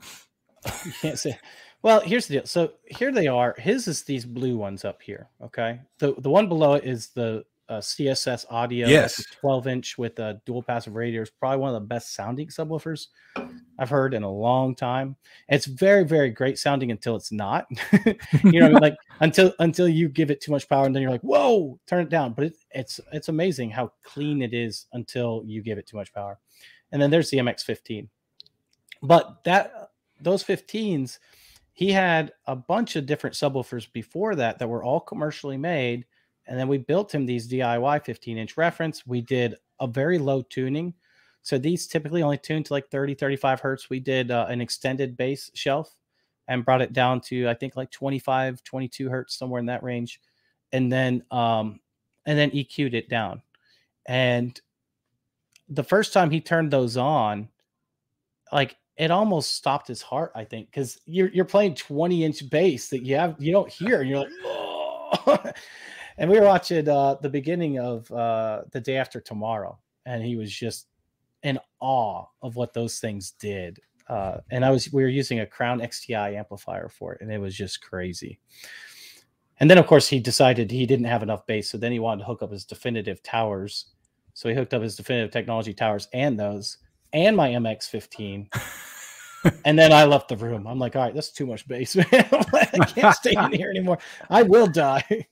you 0.86 0.92
can't 1.02 1.18
see. 1.18 1.34
Well, 1.82 2.02
here's 2.02 2.28
the 2.28 2.36
deal. 2.36 2.46
So 2.46 2.74
here 2.86 3.12
they 3.12 3.28
are. 3.28 3.56
His 3.58 3.88
is 3.88 4.04
these 4.04 4.26
blue 4.26 4.56
ones 4.56 4.86
up 4.86 5.02
here. 5.02 5.30
Okay. 5.42 5.82
The 5.98 6.14
the 6.20 6.30
one 6.30 6.48
below 6.48 6.74
it 6.74 6.86
is 6.86 7.10
the 7.10 7.44
uh, 7.68 7.80
CSS 7.80 8.46
audio. 8.50 8.88
Yes. 8.88 9.24
12 9.42 9.68
inch 9.68 9.98
with 9.98 10.20
a 10.20 10.40
dual 10.46 10.62
passive 10.62 10.94
radiator. 10.94 11.22
radiators. 11.22 11.32
Probably 11.32 11.58
one 11.58 11.76
of 11.76 11.82
the 11.82 11.88
best 11.88 12.14
sounding 12.14 12.48
subwoofers 12.48 13.08
I've 13.80 13.90
heard 13.90 14.14
in 14.14 14.24
a 14.24 14.32
long 14.32 14.76
time. 14.76 15.16
It's 15.50 15.66
very, 15.66 16.04
very 16.04 16.30
great 16.30 16.60
sounding 16.60 16.92
until 16.92 17.16
it's 17.16 17.32
not. 17.32 17.66
you 18.44 18.60
know, 18.60 18.70
like 18.70 18.96
until 19.20 19.54
until 19.60 19.88
you 19.88 20.10
give 20.10 20.32
it 20.32 20.42
too 20.42 20.52
much 20.52 20.70
power 20.70 20.86
and 20.86 20.96
then 20.96 21.02
you're 21.02 21.12
like, 21.12 21.22
whoa, 21.22 21.80
turn 21.88 22.02
it 22.02 22.10
down. 22.10 22.34
But 22.34 22.46
it, 22.46 22.58
it's 22.72 23.00
it's 23.12 23.30
amazing 23.30 23.72
how 23.72 23.92
clean 24.04 24.42
it 24.42 24.54
is 24.54 24.86
until 24.94 25.44
you 25.46 25.62
give 25.62 25.78
it 25.78 25.88
too 25.88 25.98
much 25.98 26.14
power. 26.14 26.40
And 26.92 27.02
then 27.02 27.10
there's 27.10 27.30
the 27.30 27.38
MX15. 27.38 28.08
But 29.02 29.44
that 29.44 29.90
those 30.22 30.44
15s, 30.44 31.20
he 31.74 31.92
had 31.92 32.32
a 32.46 32.56
bunch 32.56 32.96
of 32.96 33.06
different 33.06 33.36
subwoofers 33.36 33.92
before 33.92 34.36
that 34.36 34.60
that 34.60 34.70
were 34.70 34.84
all 34.84 35.00
commercially 35.00 35.58
made 35.58 36.06
and 36.48 36.60
then 36.60 36.68
we 36.68 36.78
built 36.78 37.14
him 37.14 37.26
these 37.26 37.50
DIY 37.50 38.04
15 38.04 38.38
inch 38.38 38.58
reference. 38.58 39.08
We 39.08 39.22
did 39.22 39.56
a 39.80 39.88
very 39.88 40.18
low 40.18 40.42
tuning. 40.42 40.94
So 41.44 41.58
these 41.58 41.88
typically 41.88 42.24
only 42.24 42.38
tune 42.38 42.64
to 42.64 42.74
like 42.74 42.90
30, 42.90 43.16
35 43.16 43.60
hertz. 43.60 43.90
We 43.90 44.00
did 44.00 44.32
uh, 44.32 44.48
an 44.50 44.62
extended 44.62 45.16
bass 45.18 45.52
shelf 45.54 45.96
and 46.48 46.66
brought 46.66 46.82
it 46.82 46.94
down 46.94 47.22
to, 47.22 47.48
I 47.48 47.54
think, 47.54 47.76
like 47.76 47.92
25, 47.92 48.64
22 48.64 49.10
hertz, 49.10 49.36
somewhere 49.36 49.60
in 49.60 49.68
that 49.68 49.84
range. 49.84 50.22
And 50.72 50.92
then, 50.92 51.24
um, 51.32 51.80
and 52.26 52.40
then 52.40 52.52
EQ'd 52.52 52.94
it 52.94 53.10
down. 53.10 53.42
And 54.06 54.60
the 55.70 55.84
first 55.84 56.14
time 56.14 56.32
he 56.32 56.42
turned 56.42 56.72
those 56.72 56.98
on, 56.98 57.50
like 58.52 58.78
it 58.96 59.12
almost 59.12 59.56
stopped 59.56 59.88
his 59.88 60.02
heart, 60.02 60.32
I 60.36 60.46
think, 60.46 60.68
because 60.70 61.00
you're 61.06 61.30
you're 61.30 61.46
playing 61.46 61.76
20 61.76 62.24
inch 62.24 62.50
bass 62.50 62.90
that 62.90 63.04
you 63.04 63.16
have 63.16 63.36
you 63.40 63.52
don't 63.52 63.70
hear, 63.70 64.02
and 64.02 64.10
you're 64.10 64.26
like, 65.26 65.56
and 66.18 66.30
we 66.30 66.40
were 66.40 66.46
watching 66.46 66.88
uh, 66.88 67.16
the 67.16 67.30
beginning 67.30 67.80
of 67.80 68.12
uh, 68.12 68.64
the 68.72 68.82
day 68.82 68.98
after 68.98 69.20
tomorrow, 69.20 69.80
and 70.06 70.24
he 70.24 70.36
was 70.36 70.52
just 70.52 70.88
in 71.44 71.60
awe 71.80 72.26
of 72.42 72.56
what 72.56 72.74
those 72.74 73.00
things 73.00 73.32
did. 73.40 73.80
Uh, 74.08 74.38
and 74.52 74.66
I 74.66 74.72
was 74.72 74.92
we 74.92 75.04
were 75.04 75.10
using 75.10 75.40
a 75.40 75.46
Crown 75.46 75.80
XTI 75.80 76.38
amplifier 76.38 76.90
for 76.90 77.14
it, 77.14 77.22
and 77.22 77.32
it 77.32 77.38
was 77.38 77.56
just 77.56 77.82
crazy. 77.82 78.40
And 79.60 79.70
then, 79.70 79.78
of 79.78 79.88
course, 79.88 80.08
he 80.08 80.20
decided 80.20 80.72
he 80.72 80.86
didn't 80.86 81.06
have 81.06 81.24
enough 81.24 81.46
bass, 81.46 81.70
so 81.70 81.78
then 81.78 81.92
he 81.92 82.00
wanted 82.00 82.22
to 82.22 82.26
hook 82.26 82.42
up 82.42 82.52
his 82.52 82.66
definitive 82.66 83.22
towers. 83.24 83.86
So 84.34 84.50
he 84.50 84.56
hooked 84.56 84.74
up 84.74 84.82
his 84.82 84.96
definitive 84.96 85.32
technology 85.32 85.74
towers 85.74 86.08
and 86.12 86.40
those, 86.40 86.80
and 87.14 87.38
my 87.38 87.50
MX15. 87.50 88.48
and 89.66 89.78
then 89.78 89.94
I 89.94 90.06
left 90.06 90.30
the 90.30 90.38
room. 90.38 90.68
I'm 90.68 90.80
like, 90.80 90.96
all 90.96 91.04
right, 91.04 91.14
that's 91.14 91.32
too 91.32 91.46
much 91.46 91.68
bass, 91.68 91.96
man. 91.96 92.06
I 92.12 92.86
can't 92.88 93.16
stay 93.16 93.36
in 93.38 93.52
here 93.52 93.70
anymore. 93.70 94.00
I 94.30 94.44
will 94.44 94.68
die. 94.68 95.28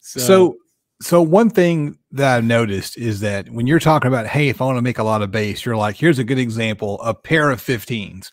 So, 0.00 0.20
so, 0.20 0.56
so 1.02 1.20
one 1.20 1.50
thing 1.50 1.98
that 2.12 2.36
I've 2.36 2.44
noticed 2.44 2.96
is 2.96 3.20
that 3.20 3.50
when 3.50 3.66
you're 3.66 3.80
talking 3.80 4.08
about, 4.08 4.26
hey, 4.26 4.48
if 4.48 4.60
I 4.60 4.64
want 4.64 4.78
to 4.78 4.82
make 4.82 4.98
a 4.98 5.02
lot 5.02 5.22
of 5.22 5.30
bass, 5.30 5.64
you're 5.64 5.76
like, 5.76 5.96
here's 5.96 6.18
a 6.18 6.24
good 6.24 6.38
example: 6.38 7.00
a 7.02 7.12
pair 7.12 7.50
of 7.50 7.60
15s. 7.60 8.30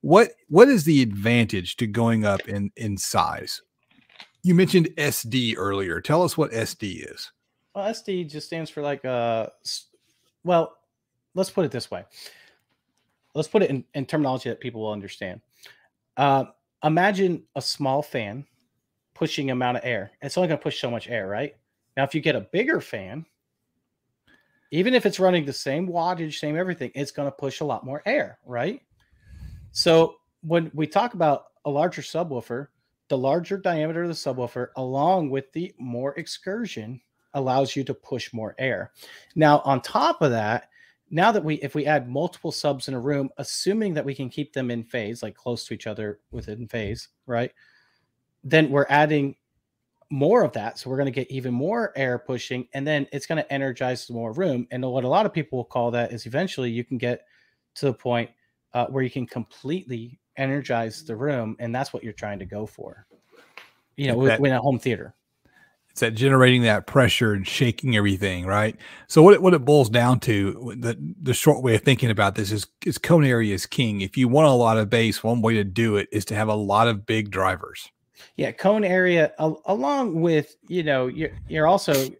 What 0.00 0.30
what 0.48 0.68
is 0.68 0.84
the 0.84 1.02
advantage 1.02 1.76
to 1.76 1.86
going 1.86 2.24
up 2.24 2.48
in 2.48 2.70
in 2.76 2.96
size? 2.96 3.62
You 4.42 4.54
mentioned 4.54 4.88
SD 4.96 5.54
earlier. 5.56 6.00
Tell 6.00 6.22
us 6.22 6.38
what 6.38 6.52
SD 6.52 7.12
is. 7.12 7.30
Well, 7.74 7.90
SD 7.90 8.30
just 8.30 8.46
stands 8.46 8.70
for 8.70 8.82
like 8.82 9.04
uh 9.04 9.48
well, 10.44 10.76
let's 11.34 11.50
put 11.50 11.64
it 11.64 11.70
this 11.70 11.90
way. 11.90 12.04
Let's 13.34 13.48
put 13.48 13.62
it 13.62 13.70
in, 13.70 13.84
in 13.94 14.06
terminology 14.06 14.48
that 14.48 14.60
people 14.60 14.80
will 14.80 14.92
understand. 14.92 15.40
Uh, 16.16 16.46
imagine 16.82 17.44
a 17.54 17.62
small 17.62 18.02
fan 18.02 18.46
pushing 19.14 19.50
amount 19.50 19.76
of 19.76 19.84
air. 19.84 20.12
It's 20.22 20.38
only 20.38 20.48
going 20.48 20.58
to 20.58 20.62
push 20.62 20.80
so 20.80 20.90
much 20.90 21.08
air, 21.08 21.28
right? 21.28 21.54
Now, 21.98 22.04
if 22.04 22.14
you 22.14 22.20
get 22.20 22.36
a 22.36 22.46
bigger 22.52 22.80
fan, 22.80 23.26
even 24.70 24.94
if 24.94 25.04
it's 25.04 25.18
running 25.18 25.44
the 25.44 25.52
same 25.52 25.88
wattage, 25.88 26.38
same 26.38 26.56
everything, 26.56 26.92
it's 26.94 27.10
going 27.10 27.26
to 27.26 27.32
push 27.32 27.58
a 27.58 27.64
lot 27.64 27.84
more 27.84 28.04
air, 28.06 28.38
right? 28.46 28.80
So 29.72 30.14
when 30.42 30.70
we 30.74 30.86
talk 30.86 31.14
about 31.14 31.46
a 31.64 31.70
larger 31.70 32.02
subwoofer, 32.02 32.68
the 33.08 33.18
larger 33.18 33.58
diameter 33.58 34.04
of 34.04 34.10
the 34.10 34.14
subwoofer, 34.14 34.68
along 34.76 35.30
with 35.30 35.50
the 35.50 35.74
more 35.76 36.14
excursion, 36.14 37.00
allows 37.34 37.74
you 37.74 37.82
to 37.82 37.94
push 37.94 38.32
more 38.32 38.54
air. 38.60 38.92
Now, 39.34 39.60
on 39.64 39.80
top 39.80 40.22
of 40.22 40.30
that, 40.30 40.68
now 41.10 41.32
that 41.32 41.42
we, 41.42 41.56
if 41.56 41.74
we 41.74 41.84
add 41.84 42.08
multiple 42.08 42.52
subs 42.52 42.86
in 42.86 42.94
a 42.94 43.00
room, 43.00 43.28
assuming 43.38 43.94
that 43.94 44.04
we 44.04 44.14
can 44.14 44.28
keep 44.28 44.52
them 44.52 44.70
in 44.70 44.84
phase, 44.84 45.20
like 45.20 45.34
close 45.34 45.64
to 45.64 45.74
each 45.74 45.88
other 45.88 46.20
within 46.30 46.68
phase, 46.68 47.08
right? 47.26 47.50
then 48.44 48.70
we're 48.70 48.86
adding 48.88 49.36
more 50.10 50.42
of 50.42 50.52
that. 50.52 50.78
So 50.78 50.90
we're 50.90 50.96
going 50.96 51.06
to 51.06 51.12
get 51.12 51.30
even 51.30 51.52
more 51.52 51.92
air 51.96 52.18
pushing, 52.18 52.66
and 52.72 52.86
then 52.86 53.06
it's 53.12 53.26
going 53.26 53.42
to 53.42 53.52
energize 53.52 54.08
more 54.10 54.32
room. 54.32 54.66
And 54.70 54.84
what 54.84 55.04
a 55.04 55.08
lot 55.08 55.26
of 55.26 55.32
people 55.32 55.58
will 55.58 55.64
call 55.64 55.90
that 55.92 56.12
is 56.12 56.26
eventually 56.26 56.70
you 56.70 56.84
can 56.84 56.98
get 56.98 57.24
to 57.76 57.86
the 57.86 57.92
point 57.92 58.30
uh, 58.74 58.86
where 58.86 59.02
you 59.02 59.10
can 59.10 59.26
completely 59.26 60.18
energize 60.36 61.04
the 61.04 61.16
room, 61.16 61.56
and 61.58 61.74
that's 61.74 61.92
what 61.92 62.02
you're 62.02 62.12
trying 62.12 62.38
to 62.38 62.46
go 62.46 62.66
for. 62.66 63.06
You 63.96 64.08
know, 64.08 64.24
that, 64.26 64.40
in 64.40 64.52
a 64.52 64.60
home 64.60 64.78
theater. 64.78 65.14
It's 65.90 66.00
that 66.00 66.14
generating 66.14 66.62
that 66.62 66.86
pressure 66.86 67.32
and 67.32 67.46
shaking 67.46 67.96
everything, 67.96 68.46
right? 68.46 68.76
So 69.08 69.20
what 69.22 69.34
it, 69.34 69.42
what 69.42 69.54
it 69.54 69.64
boils 69.64 69.90
down 69.90 70.20
to, 70.20 70.74
the 70.78 70.96
the 71.20 71.34
short 71.34 71.64
way 71.64 71.74
of 71.74 71.82
thinking 71.82 72.08
about 72.08 72.36
this 72.36 72.52
is 72.52 72.68
is 72.86 72.98
cone 72.98 73.24
area 73.24 73.52
is 73.52 73.66
king. 73.66 74.00
If 74.00 74.16
you 74.16 74.28
want 74.28 74.46
a 74.46 74.52
lot 74.52 74.78
of 74.78 74.88
bass, 74.88 75.24
one 75.24 75.42
way 75.42 75.54
to 75.54 75.64
do 75.64 75.96
it 75.96 76.08
is 76.12 76.24
to 76.26 76.36
have 76.36 76.46
a 76.46 76.54
lot 76.54 76.86
of 76.86 77.04
big 77.04 77.30
drivers 77.32 77.90
yeah, 78.36 78.52
cone 78.52 78.84
area 78.84 79.32
along 79.38 80.20
with 80.20 80.56
you 80.68 80.82
know 80.82 81.06
you're 81.06 81.30
you're 81.48 81.66
also 81.66 82.10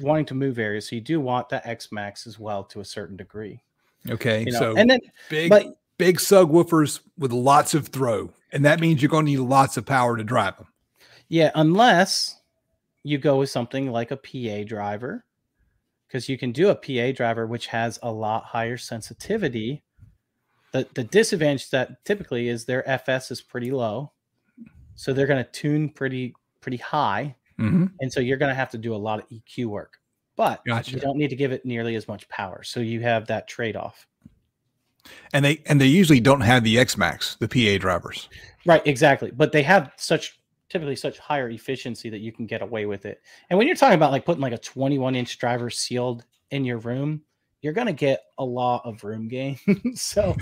wanting 0.00 0.26
to 0.26 0.34
move 0.34 0.58
areas, 0.58 0.88
so 0.88 0.96
you 0.96 1.00
do 1.00 1.20
want 1.20 1.48
the 1.48 1.66
X 1.66 1.92
Max 1.92 2.26
as 2.26 2.38
well 2.38 2.64
to 2.64 2.80
a 2.80 2.84
certain 2.84 3.16
degree. 3.16 3.62
Okay, 4.08 4.44
you 4.44 4.52
know? 4.52 4.58
so 4.58 4.76
and 4.76 4.90
then 4.90 5.00
big 5.28 5.50
but, 5.50 5.66
big 5.98 6.18
subwoofers 6.18 7.00
with 7.16 7.32
lots 7.32 7.74
of 7.74 7.88
throw, 7.88 8.32
and 8.52 8.64
that 8.64 8.80
means 8.80 9.02
you're 9.02 9.08
going 9.08 9.26
to 9.26 9.32
need 9.32 9.38
lots 9.38 9.76
of 9.76 9.86
power 9.86 10.16
to 10.16 10.24
drive 10.24 10.56
them. 10.56 10.66
Yeah, 11.28 11.50
unless 11.54 12.40
you 13.02 13.18
go 13.18 13.38
with 13.38 13.50
something 13.50 13.90
like 13.90 14.10
a 14.10 14.16
PA 14.16 14.64
driver, 14.66 15.24
because 16.06 16.28
you 16.28 16.38
can 16.38 16.52
do 16.52 16.70
a 16.70 16.74
PA 16.74 17.14
driver 17.14 17.46
which 17.46 17.66
has 17.68 17.98
a 18.02 18.10
lot 18.10 18.44
higher 18.44 18.76
sensitivity 18.76 19.82
The 20.72 20.86
the 20.94 21.04
disadvantage 21.04 21.70
that 21.70 22.04
typically 22.04 22.48
is 22.48 22.64
their 22.64 22.88
FS 22.88 23.30
is 23.30 23.40
pretty 23.40 23.70
low, 23.70 24.12
so 24.98 25.12
they're 25.12 25.28
going 25.28 25.42
to 25.44 25.50
tune 25.50 25.88
pretty 25.88 26.34
pretty 26.60 26.76
high, 26.78 27.34
Mm-hmm. 27.58 27.86
and 28.00 28.12
so 28.12 28.20
you're 28.20 28.36
going 28.36 28.50
to 28.50 28.54
have 28.54 28.70
to 28.70 28.78
do 28.78 28.94
a 28.94 28.96
lot 28.96 29.18
of 29.20 29.28
EQ 29.30 29.66
work. 29.66 29.98
But 30.36 30.64
Gotcha. 30.64 30.92
you 30.92 31.00
don't 31.00 31.16
need 31.16 31.30
to 31.30 31.36
give 31.36 31.50
it 31.50 31.64
nearly 31.64 31.96
as 31.96 32.06
much 32.06 32.28
power, 32.28 32.62
so 32.62 32.78
you 32.80 33.00
have 33.00 33.26
that 33.26 33.48
trade 33.48 33.74
off. 33.76 34.06
And 35.32 35.44
they 35.44 35.62
and 35.66 35.80
they 35.80 35.86
usually 35.86 36.20
don't 36.20 36.42
have 36.42 36.62
the 36.64 36.78
X 36.78 36.96
Max, 36.96 37.36
the 37.36 37.48
PA 37.48 37.80
drivers. 37.80 38.28
Right, 38.66 38.82
exactly. 38.86 39.30
But 39.30 39.52
they 39.52 39.62
have 39.62 39.92
such 39.96 40.38
typically 40.68 40.96
such 40.96 41.18
higher 41.18 41.48
efficiency 41.48 42.10
that 42.10 42.18
you 42.20 42.30
can 42.30 42.46
get 42.46 42.60
away 42.62 42.84
with 42.86 43.06
it. 43.06 43.22
And 43.48 43.56
when 43.58 43.66
you're 43.66 43.76
talking 43.76 43.94
about 43.94 44.12
like 44.12 44.24
putting 44.26 44.42
like 44.42 44.52
a 44.52 44.58
21 44.58 45.14
inch 45.16 45.38
driver 45.38 45.70
sealed 45.70 46.24
in 46.50 46.64
your 46.64 46.78
room, 46.78 47.22
you're 47.62 47.72
gonna 47.72 47.92
get 47.92 48.20
a 48.38 48.44
lot 48.44 48.82
of 48.84 49.02
room 49.02 49.28
gain. 49.28 49.58
so 49.94 50.36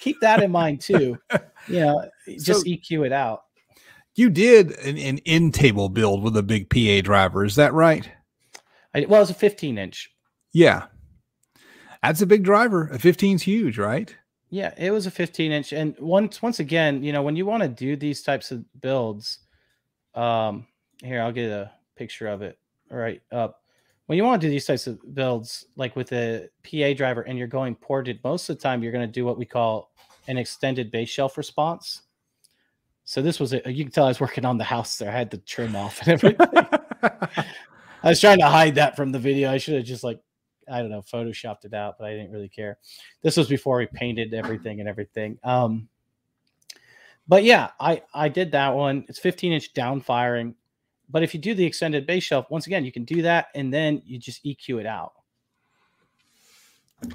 keep 0.00 0.18
that 0.20 0.42
in 0.42 0.50
mind 0.50 0.80
too. 0.80 1.18
You 1.68 1.80
know, 1.80 2.08
just 2.26 2.62
So- 2.62 2.66
EQ 2.66 3.06
it 3.06 3.12
out. 3.12 3.42
You 4.18 4.30
did 4.30 4.72
an, 4.78 4.98
an 4.98 5.18
in 5.18 5.52
table 5.52 5.88
build 5.88 6.24
with 6.24 6.36
a 6.36 6.42
big 6.42 6.68
PA 6.70 7.06
driver, 7.06 7.44
is 7.44 7.54
that 7.54 7.72
right? 7.72 8.10
I, 8.92 9.06
well, 9.08 9.22
it's 9.22 9.30
a 9.30 9.34
15 9.34 9.78
inch. 9.78 10.10
Yeah. 10.52 10.86
That's 12.02 12.20
a 12.20 12.26
big 12.26 12.42
driver. 12.42 12.88
A 12.88 12.98
15's 12.98 13.42
huge, 13.42 13.78
right? 13.78 14.12
Yeah, 14.50 14.74
it 14.76 14.90
was 14.90 15.06
a 15.06 15.12
15 15.12 15.52
inch. 15.52 15.72
And 15.72 15.94
once 16.00 16.42
once 16.42 16.58
again, 16.58 17.04
you 17.04 17.12
know, 17.12 17.22
when 17.22 17.36
you 17.36 17.46
want 17.46 17.62
to 17.62 17.68
do 17.68 17.94
these 17.94 18.22
types 18.22 18.50
of 18.50 18.64
builds, 18.80 19.38
um, 20.16 20.66
here 21.00 21.22
I'll 21.22 21.30
get 21.30 21.52
a 21.52 21.70
picture 21.94 22.26
of 22.26 22.42
it 22.42 22.58
right 22.90 23.22
up. 23.30 23.62
When 24.06 24.18
you 24.18 24.24
want 24.24 24.42
to 24.42 24.48
do 24.48 24.50
these 24.50 24.66
types 24.66 24.88
of 24.88 24.98
builds, 25.14 25.64
like 25.76 25.94
with 25.94 26.12
a 26.12 26.48
PA 26.64 26.92
driver, 26.92 27.22
and 27.22 27.38
you're 27.38 27.46
going 27.46 27.76
ported, 27.76 28.18
most 28.24 28.48
of 28.48 28.56
the 28.56 28.62
time 28.62 28.82
you're 28.82 28.90
going 28.90 29.06
to 29.06 29.12
do 29.12 29.24
what 29.24 29.38
we 29.38 29.44
call 29.44 29.92
an 30.26 30.38
extended 30.38 30.90
bass 30.90 31.08
shelf 31.08 31.38
response. 31.38 32.02
So 33.08 33.22
this 33.22 33.40
was 33.40 33.54
a, 33.54 33.62
you 33.72 33.84
can 33.84 33.90
tell 33.90 34.04
I 34.04 34.08
was 34.08 34.20
working 34.20 34.44
on 34.44 34.58
the 34.58 34.64
house 34.64 34.98
there. 34.98 35.08
I 35.08 35.16
had 35.16 35.30
to 35.30 35.38
trim 35.38 35.74
off 35.74 35.98
and 36.00 36.08
everything. 36.10 36.46
I 38.02 38.10
was 38.10 38.20
trying 38.20 38.38
to 38.40 38.46
hide 38.46 38.74
that 38.74 38.96
from 38.96 39.12
the 39.12 39.18
video. 39.18 39.50
I 39.50 39.56
should 39.56 39.76
have 39.76 39.84
just 39.84 40.04
like 40.04 40.20
I 40.70 40.80
don't 40.80 40.90
know, 40.90 41.00
photoshopped 41.00 41.64
it 41.64 41.72
out, 41.72 41.96
but 41.98 42.06
I 42.06 42.10
didn't 42.10 42.32
really 42.32 42.50
care. 42.50 42.76
This 43.22 43.38
was 43.38 43.48
before 43.48 43.78
we 43.78 43.86
painted 43.86 44.34
everything 44.34 44.80
and 44.80 44.88
everything. 44.90 45.38
Um, 45.42 45.88
but 47.26 47.44
yeah, 47.44 47.70
I 47.80 48.02
I 48.12 48.28
did 48.28 48.52
that 48.52 48.74
one. 48.74 49.06
It's 49.08 49.18
15 49.18 49.52
inch 49.54 49.72
down 49.72 50.02
firing, 50.02 50.54
but 51.08 51.22
if 51.22 51.32
you 51.32 51.40
do 51.40 51.54
the 51.54 51.64
extended 51.64 52.06
bass 52.06 52.24
shelf, 52.24 52.50
once 52.50 52.66
again, 52.66 52.84
you 52.84 52.92
can 52.92 53.06
do 53.06 53.22
that 53.22 53.46
and 53.54 53.72
then 53.72 54.02
you 54.04 54.18
just 54.18 54.44
EQ 54.44 54.80
it 54.80 54.86
out. 54.86 55.14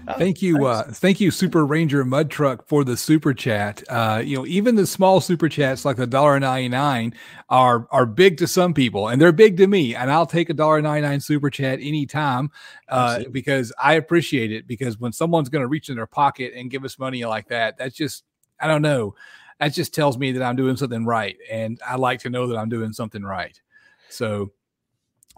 Oh, 0.08 0.14
Thank 0.18 0.42
you, 0.42 0.66
uh, 0.66 0.84
thank 0.84 1.20
you, 1.20 1.30
Super 1.30 1.66
Ranger 1.66 2.06
Mud 2.06 2.32
Truck, 2.32 2.66
for 2.68 2.86
the 2.86 2.96
super 2.96 3.34
chat. 3.34 3.84
Uh, 3.90 4.22
you 4.24 4.38
know, 4.38 4.46
even 4.46 4.76
the 4.76 4.88
small 4.88 5.20
super 5.20 5.50
chats 5.50 5.84
like 5.84 5.98
the 5.98 6.08
dollar 6.08 6.40
ninety 6.40 6.70
nine 6.70 7.14
are 7.50 7.86
are 7.92 8.06
big 8.06 8.38
to 8.38 8.48
some 8.48 8.74
people, 8.74 9.10
and 9.10 9.22
they're 9.22 9.34
big 9.34 9.58
to 9.58 9.68
me. 9.68 9.94
And 9.94 10.10
I'll 10.10 10.26
take 10.26 10.50
a 10.50 10.54
dollar 10.54 10.82
ninety 10.82 11.06
nine 11.06 11.20
super 11.20 11.50
chat 11.50 11.80
anytime 11.82 12.50
uh, 12.88 13.24
because 13.32 13.74
I 13.82 13.96
appreciate 13.96 14.54
it. 14.54 14.68
Because 14.68 15.00
when 15.00 15.12
someone's 15.12 15.50
going 15.50 15.64
to 15.64 15.68
reach 15.68 15.90
in 15.90 15.98
their 15.98 16.08
pocket 16.08 16.54
and 16.56 16.72
give 16.72 16.86
us 16.86 16.98
money 16.98 17.26
like 17.26 17.50
that, 17.50 17.78
that's 17.78 17.96
just 17.96 18.24
I 18.62 18.68
don't 18.68 18.82
know. 18.82 19.16
That 19.60 19.74
just 19.74 19.94
tells 19.94 20.18
me 20.18 20.32
that 20.32 20.44
I'm 20.44 20.56
doing 20.56 20.78
something 20.78 21.06
right, 21.06 21.36
and 21.52 21.78
I 21.86 21.98
like 21.98 22.22
to 22.22 22.30
know 22.30 22.48
that 22.48 22.58
I'm 22.58 22.70
doing 22.70 22.94
something 22.94 23.22
right. 23.24 23.60
So 24.08 24.54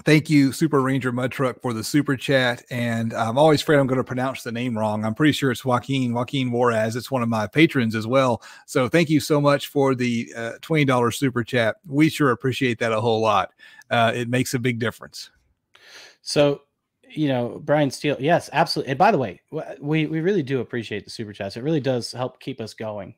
Thank 0.03 0.29
you, 0.29 0.51
Super 0.51 0.81
Ranger 0.81 1.11
Mud 1.11 1.31
Truck, 1.31 1.61
for 1.61 1.73
the 1.73 1.83
super 1.83 2.15
chat. 2.15 2.63
And 2.69 3.13
I'm 3.13 3.37
always 3.37 3.61
afraid 3.61 3.79
I'm 3.79 3.87
going 3.87 3.97
to 3.97 4.03
pronounce 4.03 4.43
the 4.43 4.51
name 4.51 4.77
wrong. 4.77 5.05
I'm 5.05 5.15
pretty 5.15 5.31
sure 5.31 5.51
it's 5.51 5.63
Joaquin, 5.65 6.13
Joaquin 6.13 6.51
Juarez. 6.51 6.95
It's 6.95 7.09
one 7.09 7.23
of 7.23 7.29
my 7.29 7.47
patrons 7.47 7.95
as 7.95 8.05
well. 8.05 8.43
So 8.67 8.87
thank 8.89 9.09
you 9.09 9.19
so 9.19 9.39
much 9.39 9.67
for 9.67 9.95
the 9.95 10.31
uh, 10.35 10.51
$20 10.61 11.13
super 11.13 11.43
chat. 11.43 11.77
We 11.87 12.09
sure 12.09 12.31
appreciate 12.31 12.77
that 12.79 12.91
a 12.91 13.01
whole 13.01 13.21
lot. 13.21 13.51
Uh, 13.89 14.11
it 14.13 14.29
makes 14.29 14.53
a 14.53 14.59
big 14.59 14.79
difference. 14.79 15.31
So, 16.21 16.61
you 17.09 17.27
know, 17.29 17.61
Brian 17.63 17.89
Steele, 17.89 18.17
yes, 18.19 18.49
absolutely. 18.51 18.91
And 18.91 18.99
by 18.99 19.11
the 19.11 19.17
way, 19.17 19.41
we 19.79 20.05
we 20.07 20.19
really 20.19 20.43
do 20.43 20.59
appreciate 20.59 21.05
the 21.05 21.11
super 21.11 21.33
chats. 21.33 21.55
It 21.55 21.63
really 21.63 21.79
does 21.79 22.11
help 22.11 22.39
keep 22.39 22.59
us 22.59 22.73
going. 22.73 23.15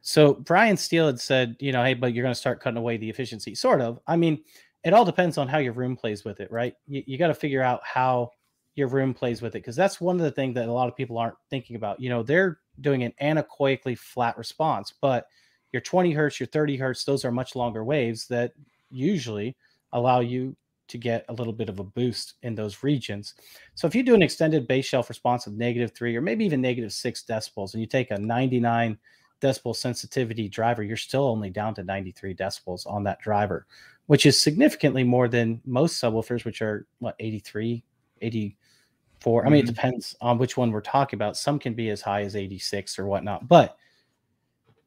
So 0.00 0.34
Brian 0.34 0.76
Steele 0.76 1.06
had 1.06 1.20
said, 1.20 1.56
you 1.60 1.70
know, 1.70 1.84
hey, 1.84 1.94
but 1.94 2.14
you're 2.14 2.22
going 2.22 2.34
to 2.34 2.40
start 2.40 2.60
cutting 2.60 2.78
away 2.78 2.96
the 2.96 3.10
efficiency. 3.10 3.54
Sort 3.54 3.80
of. 3.80 4.00
I 4.06 4.16
mean, 4.16 4.42
it 4.84 4.92
all 4.92 5.04
depends 5.04 5.38
on 5.38 5.48
how 5.48 5.58
your 5.58 5.72
room 5.72 5.96
plays 5.96 6.24
with 6.24 6.40
it, 6.40 6.50
right? 6.50 6.74
You, 6.86 7.02
you 7.06 7.18
got 7.18 7.28
to 7.28 7.34
figure 7.34 7.62
out 7.62 7.80
how 7.84 8.30
your 8.74 8.88
room 8.88 9.12
plays 9.12 9.42
with 9.42 9.56
it 9.56 9.58
because 9.58 9.76
that's 9.76 10.00
one 10.00 10.16
of 10.16 10.22
the 10.22 10.30
things 10.30 10.54
that 10.54 10.68
a 10.68 10.72
lot 10.72 10.88
of 10.88 10.96
people 10.96 11.18
aren't 11.18 11.34
thinking 11.50 11.76
about. 11.76 12.00
You 12.00 12.10
know, 12.10 12.22
they're 12.22 12.60
doing 12.80 13.02
an 13.02 13.12
anechoically 13.20 13.98
flat 13.98 14.38
response, 14.38 14.94
but 15.00 15.26
your 15.72 15.82
20 15.82 16.12
hertz, 16.12 16.38
your 16.38 16.46
30 16.46 16.76
hertz, 16.76 17.04
those 17.04 17.24
are 17.24 17.32
much 17.32 17.56
longer 17.56 17.84
waves 17.84 18.28
that 18.28 18.52
usually 18.90 19.56
allow 19.92 20.20
you 20.20 20.56
to 20.88 20.96
get 20.96 21.24
a 21.28 21.32
little 21.32 21.52
bit 21.52 21.68
of 21.68 21.78
a 21.78 21.84
boost 21.84 22.34
in 22.42 22.54
those 22.54 22.82
regions. 22.82 23.34
So 23.74 23.86
if 23.86 23.94
you 23.94 24.02
do 24.02 24.14
an 24.14 24.22
extended 24.22 24.66
bass 24.66 24.86
shelf 24.86 25.08
response 25.08 25.46
of 25.46 25.54
negative 25.54 25.92
three 25.94 26.16
or 26.16 26.22
maybe 26.22 26.44
even 26.44 26.60
negative 26.60 26.92
six 26.92 27.22
decibels, 27.28 27.74
and 27.74 27.80
you 27.80 27.86
take 27.86 28.10
a 28.10 28.18
99 28.18 28.98
decibel 29.42 29.76
sensitivity 29.76 30.48
driver, 30.48 30.82
you're 30.82 30.96
still 30.96 31.26
only 31.26 31.50
down 31.50 31.74
to 31.74 31.84
93 31.84 32.34
decibels 32.34 32.86
on 32.86 33.04
that 33.04 33.20
driver, 33.20 33.66
which 34.08 34.24
is 34.24 34.40
significantly 34.40 35.04
more 35.04 35.28
than 35.28 35.60
most 35.66 36.02
subwoofers, 36.02 36.46
which 36.46 36.62
are 36.62 36.86
what 36.98 37.14
83, 37.20 37.84
84. 38.22 39.46
I 39.46 39.50
mean, 39.50 39.60
it 39.60 39.64
Mhm. 39.64 39.74
depends 39.74 40.16
on 40.22 40.38
which 40.38 40.56
one 40.56 40.70
we're 40.70 40.80
talking 40.80 41.18
about. 41.18 41.36
Some 41.36 41.58
can 41.58 41.74
be 41.74 41.90
as 41.90 42.00
high 42.00 42.22
as 42.22 42.34
86 42.34 42.98
or 42.98 43.06
whatnot, 43.06 43.46
but 43.46 43.76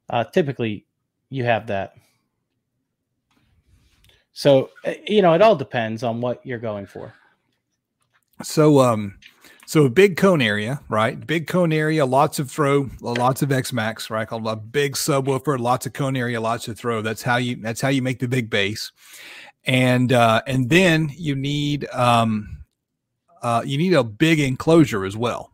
uh, 0.09 0.23
typically 0.23 0.87
you 1.29 1.43
have 1.43 1.67
that. 1.67 1.95
So, 4.33 4.71
uh, 4.85 4.93
you 5.05 5.21
know, 5.21 5.33
it 5.33 5.41
all 5.43 5.55
depends 5.55 6.01
on 6.01 6.19
what 6.19 6.43
you're 6.43 6.57
going 6.57 6.87
for. 6.87 7.13
So, 8.41 8.79
um, 8.79 9.19
so 9.71 9.85
a 9.85 9.89
big 9.89 10.17
cone 10.17 10.41
area, 10.41 10.81
right? 10.89 11.25
Big 11.25 11.47
cone 11.47 11.71
area, 11.71 12.05
lots 12.05 12.39
of 12.39 12.51
throw, 12.51 12.89
lots 12.99 13.41
of 13.41 13.53
X 13.53 13.71
Max, 13.71 14.09
right? 14.09 14.27
Called 14.27 14.45
a 14.45 14.57
big 14.57 14.95
subwoofer, 14.95 15.57
lots 15.57 15.85
of 15.85 15.93
cone 15.93 16.17
area, 16.17 16.41
lots 16.41 16.67
of 16.67 16.77
throw. 16.77 17.01
That's 17.01 17.21
how 17.21 17.37
you. 17.37 17.55
That's 17.55 17.79
how 17.79 17.87
you 17.87 18.01
make 18.01 18.19
the 18.19 18.27
big 18.27 18.49
bass, 18.49 18.91
and 19.63 20.11
uh, 20.11 20.41
and 20.45 20.69
then 20.69 21.09
you 21.15 21.37
need 21.37 21.87
um, 21.93 22.65
uh, 23.41 23.63
you 23.65 23.77
need 23.77 23.93
a 23.93 24.03
big 24.03 24.41
enclosure 24.41 25.05
as 25.05 25.15
well. 25.15 25.50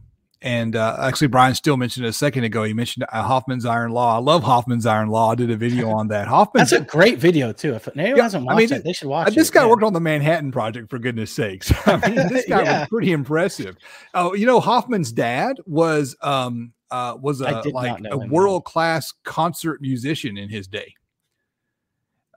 And 0.48 0.78
uh, 0.78 0.96
actually, 1.02 1.28
Brian 1.28 1.54
Steele 1.56 1.76
mentioned 1.76 2.06
it 2.06 2.10
a 2.10 2.14
second 2.14 2.46
ago. 2.46 2.64
He 2.64 2.74
mentioned 2.74 3.06
uh, 3.12 3.22
Hofmann's 3.22 3.66
Iron 3.66 3.92
Law. 3.92 4.16
I 4.16 4.20
love 4.20 4.44
Hofmann's 4.44 4.86
Iron 4.86 5.10
Law. 5.10 5.32
I 5.32 5.36
did 5.36 5.52
a 5.52 5.58
video 5.58 5.90
on 6.00 6.08
that. 6.08 6.30
Hofmann. 6.30 6.62
That's 6.62 6.72
a 6.72 6.80
great 6.80 7.18
video 7.20 7.52
too. 7.52 7.74
If 7.74 7.90
anyone 7.90 8.16
Yeah, 8.16 8.24
hasn't 8.24 8.50
I 8.50 8.56
mean, 8.56 8.72
it, 8.72 8.82
they 8.86 8.94
should 8.94 9.10
watch 9.10 9.28
Uh, 9.28 9.32
this 9.32 9.50
it. 9.50 9.54
guy 9.54 9.64
Yeah. 9.64 9.70
worked 9.72 9.84
on 9.84 9.92
the 9.92 10.00
Manhattan 10.00 10.54
Project 10.54 10.90
for 10.90 11.00
goodness 11.00 11.32
sakes. 11.32 11.74
I 11.86 11.98
mean, 12.08 12.30
this 12.30 12.46
guy 12.48 12.64
Yeah. 12.64 12.80
was 12.80 12.88
pretty 12.88 13.12
impressive. 13.12 13.76
Oh, 14.14 14.34
you 14.36 14.46
know, 14.46 14.62
Hofmann's 14.62 15.12
dad 15.12 15.58
was 15.66 16.16
um 16.22 16.72
uh 16.92 17.18
was 17.20 17.42
a 17.42 17.62
like 17.74 18.02
a 18.10 18.18
world 18.18 18.64
class 18.64 19.14
concert 19.26 19.82
musician 19.82 20.38
in 20.38 20.48
his 20.48 20.66
day. 20.70 20.94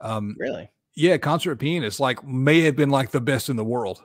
Um, 0.01 0.35
Really? 0.37 0.69
yeah, 0.95 1.15
concert 1.15 1.55
pianist, 1.55 2.01
like 2.01 2.25
may 2.25 2.59
have 2.63 2.75
been 2.75 2.89
like 2.89 3.11
the 3.11 3.21
best 3.21 3.47
in 3.47 3.55
the 3.55 3.63
world. 3.63 4.03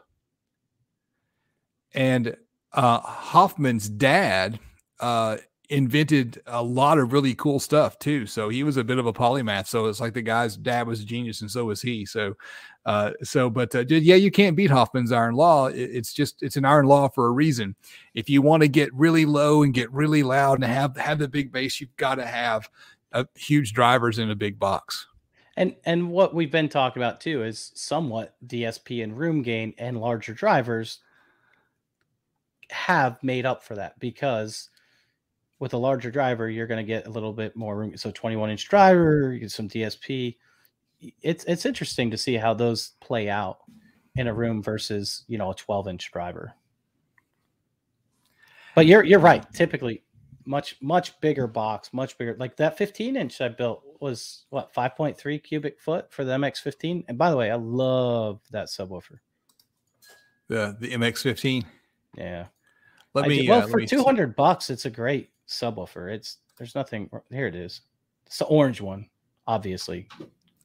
And 1.92 2.36
uh 2.76 3.00
Hofmann's 3.00 3.88
dad 3.88 4.60
uh 5.00 5.38
invented 5.68 6.40
a 6.46 6.62
lot 6.62 6.96
of 6.96 7.12
really 7.12 7.34
cool 7.34 7.58
stuff 7.58 7.98
too. 7.98 8.24
So 8.26 8.48
he 8.48 8.62
was 8.62 8.76
a 8.76 8.84
bit 8.84 8.98
of 8.98 9.06
a 9.06 9.12
polymath. 9.12 9.66
So 9.66 9.86
it's 9.86 9.98
like 10.00 10.14
the 10.14 10.22
guy's 10.22 10.56
dad 10.56 10.86
was 10.86 11.00
a 11.00 11.04
genius 11.04 11.40
and 11.40 11.50
so 11.50 11.64
was 11.64 11.82
he. 11.82 12.06
So 12.06 12.34
uh 12.84 13.12
so 13.22 13.50
but 13.50 13.74
uh, 13.74 13.84
yeah, 13.88 14.14
you 14.14 14.30
can't 14.30 14.56
beat 14.56 14.70
Hofmann's 14.70 15.10
iron 15.10 15.34
law. 15.34 15.66
It's 15.66 16.12
just 16.12 16.42
it's 16.42 16.56
an 16.56 16.64
iron 16.64 16.86
law 16.86 17.08
for 17.08 17.26
a 17.26 17.32
reason. 17.32 17.74
If 18.14 18.30
you 18.30 18.42
want 18.42 18.62
to 18.62 18.68
get 18.68 18.94
really 18.94 19.26
low 19.26 19.64
and 19.64 19.74
get 19.74 19.92
really 19.92 20.22
loud 20.22 20.62
and 20.62 20.64
have 20.64 20.96
have 20.96 21.18
the 21.18 21.28
big 21.28 21.50
bass, 21.50 21.80
you've 21.80 21.96
got 21.96 22.16
to 22.16 22.26
have 22.26 22.68
uh, 23.12 23.24
huge 23.34 23.72
drivers 23.72 24.18
in 24.18 24.30
a 24.30 24.36
big 24.36 24.58
box. 24.58 25.06
And 25.56 25.74
and 25.84 26.10
what 26.10 26.34
we've 26.34 26.50
been 26.50 26.68
talking 26.68 27.02
about 27.02 27.20
too 27.20 27.42
is 27.42 27.72
somewhat 27.74 28.36
DSP 28.46 29.02
and 29.02 29.16
room 29.16 29.42
gain 29.42 29.74
and 29.78 30.00
larger 30.00 30.34
drivers 30.34 31.00
have 32.70 33.22
made 33.22 33.46
up 33.46 33.62
for 33.62 33.74
that 33.74 33.98
because 33.98 34.70
with 35.58 35.72
a 35.72 35.78
larger 35.78 36.10
driver 36.10 36.48
you're 36.50 36.66
going 36.66 36.84
to 36.84 36.86
get 36.86 37.06
a 37.06 37.10
little 37.10 37.32
bit 37.32 37.56
more 37.56 37.76
room. 37.76 37.96
So 37.96 38.10
21 38.10 38.50
inch 38.50 38.68
driver, 38.68 39.32
you 39.32 39.40
get 39.40 39.50
some 39.50 39.68
DSP. 39.68 40.36
It's 41.22 41.44
it's 41.44 41.66
interesting 41.66 42.10
to 42.10 42.16
see 42.16 42.34
how 42.34 42.54
those 42.54 42.92
play 43.00 43.28
out 43.28 43.58
in 44.16 44.28
a 44.28 44.34
room 44.34 44.62
versus 44.62 45.24
you 45.28 45.38
know 45.38 45.50
a 45.50 45.54
12 45.54 45.88
inch 45.88 46.10
driver. 46.12 46.54
But 48.74 48.86
you're 48.86 49.04
you're 49.04 49.20
right. 49.20 49.44
Typically, 49.52 50.02
much 50.46 50.76
much 50.80 51.18
bigger 51.20 51.46
box, 51.46 51.92
much 51.92 52.16
bigger. 52.18 52.36
Like 52.38 52.56
that 52.56 52.78
15 52.78 53.16
inch 53.16 53.40
I 53.40 53.48
built 53.48 53.82
was 54.00 54.44
what 54.50 54.74
5.3 54.74 55.42
cubic 55.42 55.80
foot 55.80 56.12
for 56.12 56.24
the 56.24 56.32
MX15. 56.32 57.04
And 57.08 57.18
by 57.18 57.30
the 57.30 57.36
way, 57.36 57.50
I 57.50 57.56
love 57.56 58.40
that 58.50 58.68
subwoofer. 58.68 59.18
The 60.48 60.76
the 60.78 60.92
MX15. 60.92 61.64
Yeah, 62.16 62.46
Let 63.16 63.24
I 63.24 63.28
me 63.28 63.42
do- 63.42 63.48
well 63.50 63.62
uh, 63.62 63.66
for 63.66 63.80
see. 63.80 63.86
200 63.86 64.36
bucks, 64.36 64.68
it's 64.68 64.84
a 64.84 64.90
great 64.90 65.30
subwoofer. 65.48 66.12
It's 66.12 66.36
there's 66.58 66.74
nothing. 66.74 67.08
Here 67.30 67.46
it 67.46 67.54
is. 67.54 67.80
It's 68.26 68.38
the 68.38 68.44
orange 68.44 68.82
one, 68.82 69.08
obviously. 69.46 70.06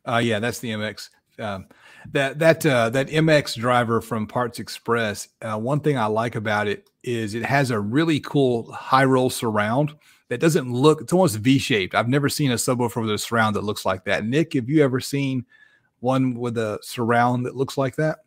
Uh, 0.05 0.21
yeah, 0.21 0.39
that's 0.39 0.59
the 0.59 0.71
MX. 0.71 1.09
Um, 1.39 1.67
that 2.11 2.39
that 2.39 2.65
uh, 2.65 2.89
that 2.89 3.07
MX 3.07 3.57
driver 3.57 4.01
from 4.01 4.27
Parts 4.27 4.59
Express. 4.59 5.29
Uh, 5.41 5.57
one 5.57 5.79
thing 5.79 5.97
I 5.97 6.07
like 6.07 6.35
about 6.35 6.67
it 6.67 6.89
is 7.03 7.35
it 7.35 7.45
has 7.45 7.71
a 7.71 7.79
really 7.79 8.19
cool 8.19 8.69
high 8.73 9.05
roll 9.05 9.29
surround 9.29 9.95
that 10.27 10.41
doesn't 10.41 10.69
look. 10.69 10.99
It's 10.99 11.13
almost 11.13 11.37
V 11.37 11.57
shaped. 11.57 11.95
I've 11.95 12.09
never 12.09 12.27
seen 12.27 12.51
a 12.51 12.55
subwoofer 12.55 13.01
with 13.01 13.11
a 13.11 13.17
surround 13.17 13.55
that 13.55 13.63
looks 13.63 13.85
like 13.85 14.03
that. 14.05 14.25
Nick, 14.25 14.53
have 14.53 14.69
you 14.69 14.83
ever 14.83 14.99
seen 14.99 15.45
one 16.01 16.33
with 16.33 16.57
a 16.57 16.79
surround 16.81 17.45
that 17.45 17.55
looks 17.55 17.77
like 17.77 17.95
that? 17.95 18.19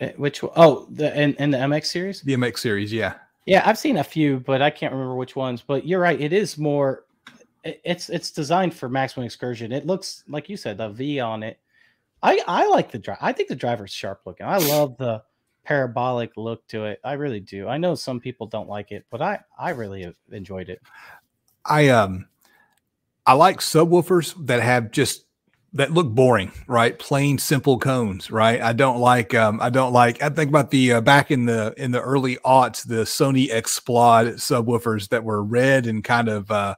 Eh, 0.00 0.12
which 0.16 0.42
oh 0.56 0.86
the 0.90 1.18
in, 1.18 1.34
in 1.34 1.50
the 1.50 1.58
MX 1.58 1.86
series? 1.86 2.22
The 2.22 2.34
MX 2.34 2.58
series, 2.58 2.92
yeah. 2.92 3.14
Yeah, 3.46 3.62
I've 3.64 3.78
seen 3.78 3.98
a 3.98 4.04
few, 4.04 4.40
but 4.40 4.62
I 4.62 4.70
can't 4.70 4.92
remember 4.92 5.14
which 5.14 5.36
ones. 5.36 5.62
But 5.62 5.86
you're 5.86 6.00
right; 6.00 6.20
it 6.20 6.32
is 6.32 6.58
more. 6.58 7.04
It's 7.64 8.08
it's 8.08 8.30
designed 8.30 8.74
for 8.74 8.88
maximum 8.88 9.26
excursion. 9.26 9.72
It 9.72 9.86
looks 9.86 10.24
like 10.28 10.48
you 10.48 10.56
said 10.56 10.78
the 10.78 10.88
V 10.88 11.20
on 11.20 11.42
it. 11.42 11.58
I 12.22 12.40
I 12.46 12.68
like 12.68 12.90
the 12.90 12.98
drive. 12.98 13.18
I 13.20 13.32
think 13.32 13.48
the 13.48 13.56
driver's 13.56 13.92
sharp 13.92 14.22
looking. 14.24 14.46
I 14.46 14.58
love 14.58 14.96
the 14.96 15.22
parabolic 15.64 16.32
look 16.36 16.66
to 16.68 16.86
it. 16.86 17.00
I 17.04 17.12
really 17.12 17.40
do. 17.40 17.68
I 17.68 17.76
know 17.76 17.94
some 17.94 18.20
people 18.20 18.46
don't 18.46 18.68
like 18.68 18.92
it, 18.92 19.04
but 19.10 19.20
I 19.20 19.40
I 19.58 19.70
really 19.70 20.14
enjoyed 20.32 20.68
it. 20.70 20.80
I 21.64 21.88
um 21.88 22.28
I 23.26 23.34
like 23.34 23.60
subwoofers 23.60 24.46
that 24.46 24.62
have 24.62 24.90
just 24.90 25.26
that 25.72 25.92
look 25.92 26.08
boring, 26.08 26.50
right? 26.66 26.98
Plain 26.98 27.38
simple 27.38 27.78
cones, 27.78 28.30
right? 28.30 28.60
I 28.60 28.72
don't 28.72 28.98
like 28.98 29.34
um 29.34 29.60
I 29.60 29.70
don't 29.70 29.92
like 29.92 30.22
I 30.22 30.28
think 30.28 30.48
about 30.48 30.70
the 30.70 30.94
uh, 30.94 31.00
back 31.00 31.30
in 31.30 31.46
the 31.46 31.74
in 31.76 31.92
the 31.92 32.00
early 32.00 32.36
aughts 32.38 32.86
the 32.86 33.02
Sony 33.02 33.50
Xplod 33.50 34.34
subwoofers 34.34 35.08
that 35.10 35.22
were 35.22 35.42
red 35.42 35.86
and 35.86 36.02
kind 36.02 36.28
of 36.28 36.50
uh 36.50 36.74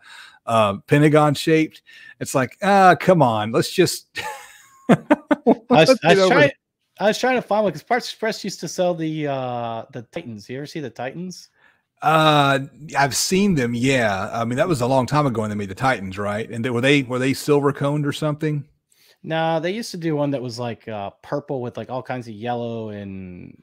uh 0.47 0.77
pentagon 0.87 1.35
shaped. 1.35 1.83
It's 2.21 2.35
like, 2.35 2.57
ah, 2.63 2.95
come 2.99 3.23
on, 3.23 3.53
let's 3.53 3.73
just 3.73 4.09
I 4.89 4.97
was, 5.71 5.99
I 6.05 6.15
was 6.15 6.29
trying 6.29 6.51
I 7.01 7.07
was 7.07 7.19
trying 7.19 7.37
to 7.37 7.43
find 7.43 7.65
one 7.65 7.73
because 7.73 7.83
Parts 7.83 8.07
Express 8.07 8.45
used 8.45 8.61
to 8.61 8.69
sell 8.69 8.95
the 8.95 9.27
uh 9.27 9.85
the 9.93 10.03
Titans. 10.03 10.51
You 10.51 10.59
ever 10.59 10.67
see 10.67 10.81
the 10.81 10.91
Titans? 10.91 11.49
Uh, 12.03 12.59
I've 12.99 13.15
seen 13.15 13.55
them. 13.55 13.75
Yeah, 13.75 14.29
I 14.33 14.45
mean 14.45 14.57
that 14.57 14.69
was 14.69 14.83
a 14.83 14.87
long 14.87 15.07
time 15.07 15.25
ago 15.25 15.41
when 15.41 15.51
they 15.51 15.57
made 15.57 15.71
the 15.71 15.75
Titans, 15.75 16.19
right? 16.19 16.51
And 16.51 16.65
they, 16.65 16.71
were 16.71 16.81
they 16.81 17.05
were 17.05 17.21
they 17.21 17.33
silver 17.33 17.73
coned 17.73 18.07
or 18.07 18.13
something? 18.13 18.65
No, 19.23 19.61
they 19.61 19.71
used 19.71 19.91
to 19.93 19.97
do 19.97 20.17
one 20.17 20.31
that 20.33 20.43
was 20.43 20.59
like 20.59 20.89
uh, 20.89 21.11
purple 21.23 21.61
with 21.61 21.77
like 21.77 21.91
all 21.91 22.03
kinds 22.03 22.27
of 22.27 22.35
yellow 22.35 22.89
and 22.89 23.57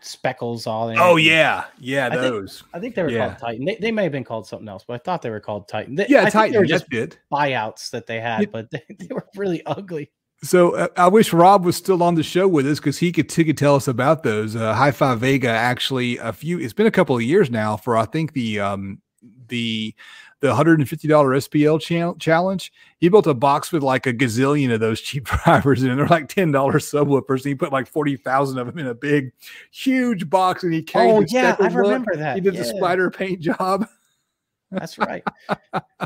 speckles 0.00 0.66
all 0.66 0.90
in. 0.90 0.98
Oh 0.98 1.16
yeah, 1.16 1.64
yeah, 1.78 2.08
I 2.12 2.16
those. 2.16 2.58
Think, 2.58 2.70
I 2.74 2.80
think 2.80 2.94
they 2.94 3.02
were 3.02 3.10
yeah. 3.10 3.28
called 3.28 3.38
Titan. 3.38 3.64
They, 3.64 3.76
they 3.76 3.92
may 3.92 4.02
have 4.04 4.12
been 4.12 4.24
called 4.24 4.46
something 4.46 4.68
else, 4.68 4.84
but 4.86 4.94
I 4.94 4.98
thought 4.98 5.22
they 5.22 5.30
were 5.30 5.40
called 5.40 5.68
Titan. 5.68 5.94
They, 5.94 6.06
yeah, 6.08 6.24
I 6.24 6.30
Titan. 6.30 6.52
They 6.52 6.58
were 6.58 6.66
just 6.66 6.90
good 6.90 7.16
buyouts 7.32 7.90
that 7.90 8.06
they 8.06 8.20
had, 8.20 8.50
but 8.52 8.70
they, 8.70 8.84
they 8.98 9.08
were 9.10 9.26
really 9.34 9.64
ugly. 9.64 10.10
So 10.42 10.76
uh, 10.76 10.88
I 10.96 11.08
wish 11.08 11.32
Rob 11.32 11.64
was 11.64 11.76
still 11.76 12.02
on 12.02 12.14
the 12.14 12.22
show 12.22 12.46
with 12.46 12.66
us 12.66 12.78
because 12.78 12.98
he 12.98 13.10
could, 13.10 13.30
he 13.32 13.44
could 13.44 13.58
tell 13.58 13.74
us 13.74 13.88
about 13.88 14.22
those. 14.22 14.54
Uh, 14.54 14.72
High 14.74 14.92
Five 14.92 15.20
Vega 15.20 15.48
actually 15.48 16.18
a 16.18 16.32
few. 16.32 16.60
It's 16.60 16.72
been 16.72 16.86
a 16.86 16.92
couple 16.92 17.16
of 17.16 17.22
years 17.22 17.50
now 17.50 17.76
for 17.76 17.96
I 17.96 18.04
think 18.04 18.34
the 18.34 18.60
um 18.60 19.00
the 19.48 19.94
the 20.40 20.48
$150 20.48 20.78
SPL 20.86 22.18
challenge. 22.20 22.72
He 22.98 23.08
built 23.08 23.26
a 23.26 23.34
box 23.34 23.72
with 23.72 23.82
like 23.82 24.06
a 24.06 24.12
gazillion 24.12 24.72
of 24.72 24.80
those 24.80 25.00
cheap 25.00 25.24
drivers 25.44 25.82
and 25.82 25.98
they're 25.98 26.06
like 26.06 26.28
$10 26.28 26.52
subwoofers. 26.52 27.38
And 27.38 27.46
he 27.46 27.54
put 27.54 27.72
like 27.72 27.88
40,000 27.88 28.58
of 28.58 28.66
them 28.66 28.78
in 28.78 28.86
a 28.86 28.94
big, 28.94 29.32
huge 29.70 30.30
box 30.30 30.62
and 30.62 30.72
he 30.72 30.82
carried 30.82 31.10
Oh, 31.10 31.24
yeah, 31.28 31.56
I 31.58 31.68
remember 31.68 32.14
that. 32.16 32.36
He 32.36 32.40
did 32.40 32.54
yeah. 32.54 32.62
the 32.62 32.66
spider 32.66 33.10
paint 33.10 33.40
job. 33.40 33.86
That's 34.70 34.98
right. 34.98 35.22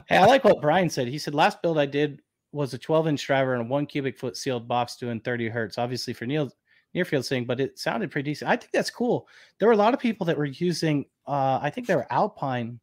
hey, 0.06 0.16
I 0.16 0.26
like 0.26 0.44
what 0.44 0.62
Brian 0.62 0.88
said. 0.88 1.08
He 1.08 1.18
said, 1.18 1.34
last 1.34 1.60
build 1.62 1.78
I 1.78 1.86
did 1.86 2.22
was 2.52 2.74
a 2.74 2.78
12 2.78 3.08
inch 3.08 3.26
driver 3.26 3.54
and 3.54 3.66
a 3.66 3.68
one 3.68 3.86
cubic 3.86 4.18
foot 4.18 4.36
sealed 4.36 4.68
box 4.68 4.96
doing 4.96 5.20
30 5.20 5.48
hertz, 5.48 5.78
obviously 5.78 6.12
for 6.12 6.26
Neil 6.26 6.50
Nearfield 6.94 7.26
thing, 7.26 7.46
but 7.46 7.58
it 7.58 7.78
sounded 7.78 8.10
pretty 8.10 8.30
decent. 8.30 8.50
I 8.50 8.56
think 8.56 8.70
that's 8.70 8.90
cool. 8.90 9.26
There 9.58 9.66
were 9.66 9.74
a 9.74 9.78
lot 9.78 9.94
of 9.94 10.00
people 10.00 10.26
that 10.26 10.36
were 10.36 10.44
using, 10.44 11.06
uh, 11.26 11.58
I 11.60 11.70
think 11.70 11.86
they 11.86 11.96
were 11.96 12.06
Alpine 12.10 12.78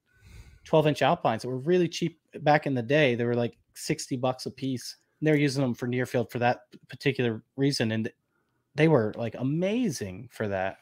12 0.65 0.87
inch 0.87 1.01
Alpines 1.01 1.41
that 1.41 1.47
were 1.47 1.59
really 1.59 1.87
cheap 1.87 2.19
back 2.41 2.67
in 2.67 2.73
the 2.73 2.81
day. 2.81 3.15
They 3.15 3.25
were 3.25 3.35
like 3.35 3.57
60 3.73 4.17
bucks 4.17 4.45
a 4.45 4.51
piece. 4.51 4.97
They're 5.21 5.35
using 5.35 5.61
them 5.61 5.73
for 5.73 5.87
near 5.87 6.05
field 6.05 6.31
for 6.31 6.39
that 6.39 6.61
particular 6.89 7.43
reason. 7.55 7.91
And 7.91 8.11
they 8.75 8.87
were 8.87 9.13
like 9.17 9.35
amazing 9.37 10.29
for 10.31 10.47
that. 10.47 10.77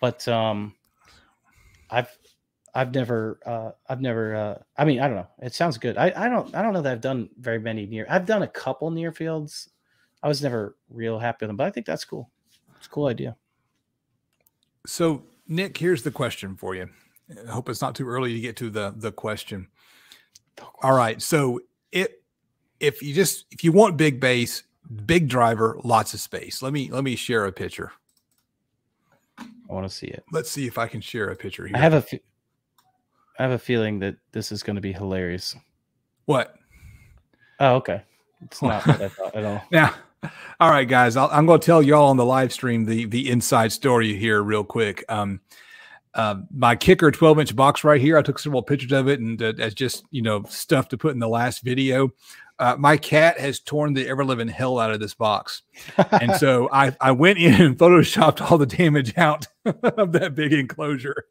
But 0.00 0.26
um 0.28 0.74
I've 1.90 2.16
I've 2.74 2.94
never 2.94 3.40
uh 3.46 3.70
I've 3.88 4.00
never 4.00 4.34
uh 4.34 4.58
I 4.76 4.84
mean 4.84 5.00
I 5.00 5.06
don't 5.06 5.16
know. 5.16 5.28
It 5.42 5.54
sounds 5.54 5.78
good. 5.78 5.96
I, 5.96 6.12
I 6.14 6.28
don't 6.28 6.54
I 6.54 6.62
don't 6.62 6.72
know 6.72 6.82
that 6.82 6.92
I've 6.92 7.00
done 7.00 7.30
very 7.38 7.58
many 7.58 7.86
near 7.86 8.06
I've 8.08 8.26
done 8.26 8.42
a 8.42 8.48
couple 8.48 8.90
near 8.90 9.12
fields. 9.12 9.70
I 10.22 10.28
was 10.28 10.42
never 10.42 10.76
real 10.88 11.18
happy 11.18 11.38
with 11.44 11.48
them, 11.50 11.56
but 11.56 11.66
I 11.66 11.70
think 11.70 11.86
that's 11.86 12.04
cool. 12.04 12.30
It's 12.76 12.86
a 12.86 12.90
cool 12.90 13.06
idea. 13.06 13.36
So 14.86 15.24
Nick, 15.46 15.76
here's 15.78 16.02
the 16.02 16.10
question 16.10 16.56
for 16.56 16.74
you. 16.74 16.90
I 17.30 17.50
hope 17.50 17.68
it's 17.68 17.80
not 17.80 17.94
too 17.94 18.08
early 18.08 18.32
to 18.34 18.40
get 18.40 18.56
to 18.56 18.70
the 18.70 18.94
the 18.96 19.12
question. 19.12 19.68
All 20.82 20.94
right, 20.94 21.20
so 21.20 21.60
it 21.92 22.22
if 22.80 23.02
you 23.02 23.14
just 23.14 23.46
if 23.50 23.64
you 23.64 23.72
want 23.72 23.96
big 23.96 24.20
bass, 24.20 24.62
big 25.06 25.28
driver, 25.28 25.78
lots 25.84 26.14
of 26.14 26.20
space. 26.20 26.62
Let 26.62 26.72
me 26.72 26.90
let 26.90 27.04
me 27.04 27.16
share 27.16 27.46
a 27.46 27.52
picture. 27.52 27.92
I 29.38 29.72
want 29.72 29.88
to 29.88 29.94
see 29.94 30.06
it. 30.06 30.24
Let's 30.30 30.50
see 30.50 30.66
if 30.66 30.78
I 30.78 30.86
can 30.86 31.00
share 31.00 31.28
a 31.28 31.36
picture 31.36 31.66
here. 31.66 31.76
I 31.76 31.80
have 31.80 31.94
a 31.94 32.04
I 33.38 33.42
have 33.42 33.52
a 33.52 33.58
feeling 33.58 33.98
that 34.00 34.16
this 34.32 34.52
is 34.52 34.62
going 34.62 34.76
to 34.76 34.82
be 34.82 34.92
hilarious. 34.92 35.56
What? 36.26 36.54
Oh, 37.60 37.76
okay. 37.76 38.02
It's 38.42 38.62
not 38.62 38.86
what 38.86 39.00
I 39.00 39.08
thought 39.08 39.34
at 39.34 39.44
all. 39.44 39.62
Now, 39.70 39.94
all 40.60 40.70
right, 40.70 40.88
guys. 40.88 41.16
i 41.16 41.36
am 41.36 41.46
going 41.46 41.60
to 41.60 41.66
tell 41.66 41.82
y'all 41.82 42.08
on 42.08 42.16
the 42.16 42.24
live 42.24 42.52
stream 42.52 42.84
the 42.84 43.06
the 43.06 43.30
inside 43.30 43.72
story 43.72 44.16
here, 44.16 44.42
real 44.42 44.64
quick. 44.64 45.04
Um, 45.08 45.40
uh, 46.14 46.36
my 46.54 46.76
kicker 46.76 47.10
12 47.10 47.40
inch 47.40 47.56
box 47.56 47.84
right 47.84 48.00
here. 48.00 48.16
I 48.16 48.22
took 48.22 48.38
several 48.38 48.62
pictures 48.62 48.92
of 48.92 49.08
it 49.08 49.20
and 49.20 49.40
uh, 49.42 49.52
as 49.58 49.74
just, 49.74 50.04
you 50.10 50.22
know, 50.22 50.44
stuff 50.44 50.88
to 50.88 50.98
put 50.98 51.12
in 51.12 51.18
the 51.18 51.28
last 51.28 51.62
video. 51.62 52.10
Uh, 52.60 52.76
my 52.78 52.96
cat 52.96 53.36
has 53.40 53.58
torn 53.58 53.94
the 53.94 54.06
ever 54.06 54.24
living 54.24 54.46
hell 54.46 54.78
out 54.78 54.92
of 54.92 55.00
this 55.00 55.12
box. 55.12 55.62
and 56.20 56.32
so 56.36 56.68
I, 56.72 56.94
I 57.00 57.10
went 57.10 57.38
in 57.38 57.60
and 57.60 57.76
photoshopped 57.78 58.48
all 58.48 58.58
the 58.58 58.66
damage 58.66 59.18
out 59.18 59.48
of 59.64 60.12
that 60.12 60.36
big 60.36 60.52
enclosure. 60.52 61.24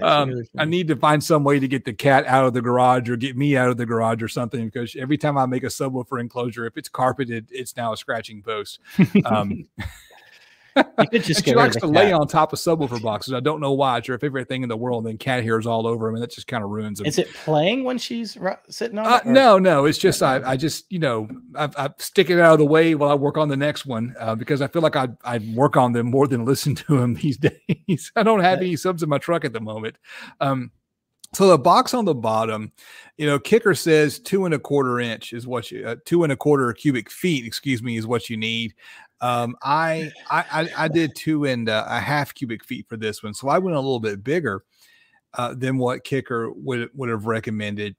um, 0.00 0.30
really 0.30 0.48
I 0.56 0.64
need 0.64 0.88
to 0.88 0.96
find 0.96 1.22
some 1.22 1.44
way 1.44 1.58
to 1.58 1.68
get 1.68 1.84
the 1.84 1.92
cat 1.92 2.24
out 2.24 2.46
of 2.46 2.54
the 2.54 2.62
garage 2.62 3.10
or 3.10 3.16
get 3.16 3.36
me 3.36 3.58
out 3.58 3.68
of 3.68 3.76
the 3.76 3.84
garage 3.84 4.22
or 4.22 4.28
something 4.28 4.64
because 4.64 4.96
every 4.96 5.18
time 5.18 5.36
I 5.36 5.44
make 5.44 5.64
a 5.64 5.66
subwoofer 5.66 6.18
enclosure, 6.18 6.64
if 6.64 6.78
it's 6.78 6.88
carpeted, 6.88 7.48
it's 7.50 7.76
now 7.76 7.92
a 7.92 7.96
scratching 7.98 8.42
post. 8.42 8.78
Um, 9.26 9.50
you 9.50 9.66
could 9.66 9.74
just 9.82 10.13
she 11.12 11.54
likes 11.54 11.76
to 11.76 11.86
lay 11.86 12.12
on 12.12 12.26
top 12.26 12.52
of 12.52 12.58
subwoofer 12.58 13.00
boxes. 13.00 13.32
I 13.32 13.40
don't 13.40 13.60
know 13.60 13.72
why. 13.72 13.98
It's 13.98 14.08
her 14.08 14.18
favorite 14.18 14.48
thing 14.48 14.62
in 14.62 14.68
the 14.68 14.76
world. 14.76 15.06
And 15.06 15.18
cat 15.18 15.42
hairs 15.42 15.66
all 15.66 15.86
over 15.86 16.06
them, 16.06 16.16
and 16.16 16.22
that 16.22 16.30
just 16.30 16.46
kind 16.46 16.64
of 16.64 16.70
ruins 16.70 16.98
them. 16.98 17.06
Is 17.06 17.18
it 17.18 17.32
playing 17.32 17.84
when 17.84 17.98
she's 17.98 18.36
sitting 18.68 18.98
on? 18.98 19.06
Uh, 19.06 19.20
no, 19.24 19.58
no. 19.58 19.84
It's 19.84 19.98
just 19.98 20.22
I, 20.22 20.42
I 20.44 20.56
just 20.56 20.90
you 20.90 20.98
know 20.98 21.28
I, 21.54 21.68
I, 21.76 21.90
stick 21.98 22.30
it 22.30 22.40
out 22.40 22.54
of 22.54 22.58
the 22.58 22.66
way 22.66 22.94
while 22.94 23.10
I 23.10 23.14
work 23.14 23.38
on 23.38 23.48
the 23.48 23.56
next 23.56 23.86
one 23.86 24.14
uh, 24.18 24.34
because 24.34 24.60
I 24.62 24.66
feel 24.66 24.82
like 24.82 24.96
I 24.96 25.08
I 25.24 25.38
work 25.54 25.76
on 25.76 25.92
them 25.92 26.10
more 26.10 26.26
than 26.26 26.44
listen 26.54 26.74
to 26.74 26.98
them 26.98 27.14
these 27.14 27.38
days. 27.38 28.12
I 28.16 28.22
don't 28.22 28.40
have 28.40 28.58
any 28.58 28.76
subs 28.76 29.02
in 29.02 29.08
my 29.08 29.18
truck 29.18 29.44
at 29.44 29.52
the 29.52 29.60
moment. 29.60 29.96
Um, 30.40 30.70
so 31.34 31.48
the 31.48 31.58
box 31.58 31.94
on 31.94 32.04
the 32.04 32.14
bottom, 32.14 32.72
you 33.16 33.26
know, 33.26 33.38
kicker 33.38 33.74
says 33.74 34.20
two 34.20 34.44
and 34.44 34.54
a 34.54 34.58
quarter 34.58 35.00
inch 35.00 35.32
is 35.32 35.46
what 35.46 35.70
you 35.70 35.86
uh, 35.86 35.96
two 36.04 36.22
and 36.22 36.32
a 36.32 36.36
quarter 36.36 36.72
cubic 36.72 37.10
feet, 37.10 37.44
excuse 37.44 37.82
me, 37.82 37.96
is 37.96 38.06
what 38.06 38.30
you 38.30 38.36
need. 38.36 38.74
Um, 39.20 39.56
I, 39.62 40.10
I 40.30 40.68
I 40.76 40.88
did 40.88 41.14
two 41.14 41.46
and 41.46 41.68
uh, 41.68 41.86
a 41.88 42.00
half 42.00 42.34
cubic 42.34 42.64
feet 42.64 42.86
for 42.88 42.96
this 42.96 43.22
one, 43.22 43.34
so 43.34 43.48
I 43.48 43.58
went 43.58 43.76
a 43.76 43.80
little 43.80 44.00
bit 44.00 44.22
bigger 44.22 44.64
uh, 45.34 45.54
than 45.54 45.78
what 45.78 46.04
Kicker 46.04 46.50
would 46.52 46.90
would 46.94 47.08
have 47.08 47.26
recommended 47.26 47.96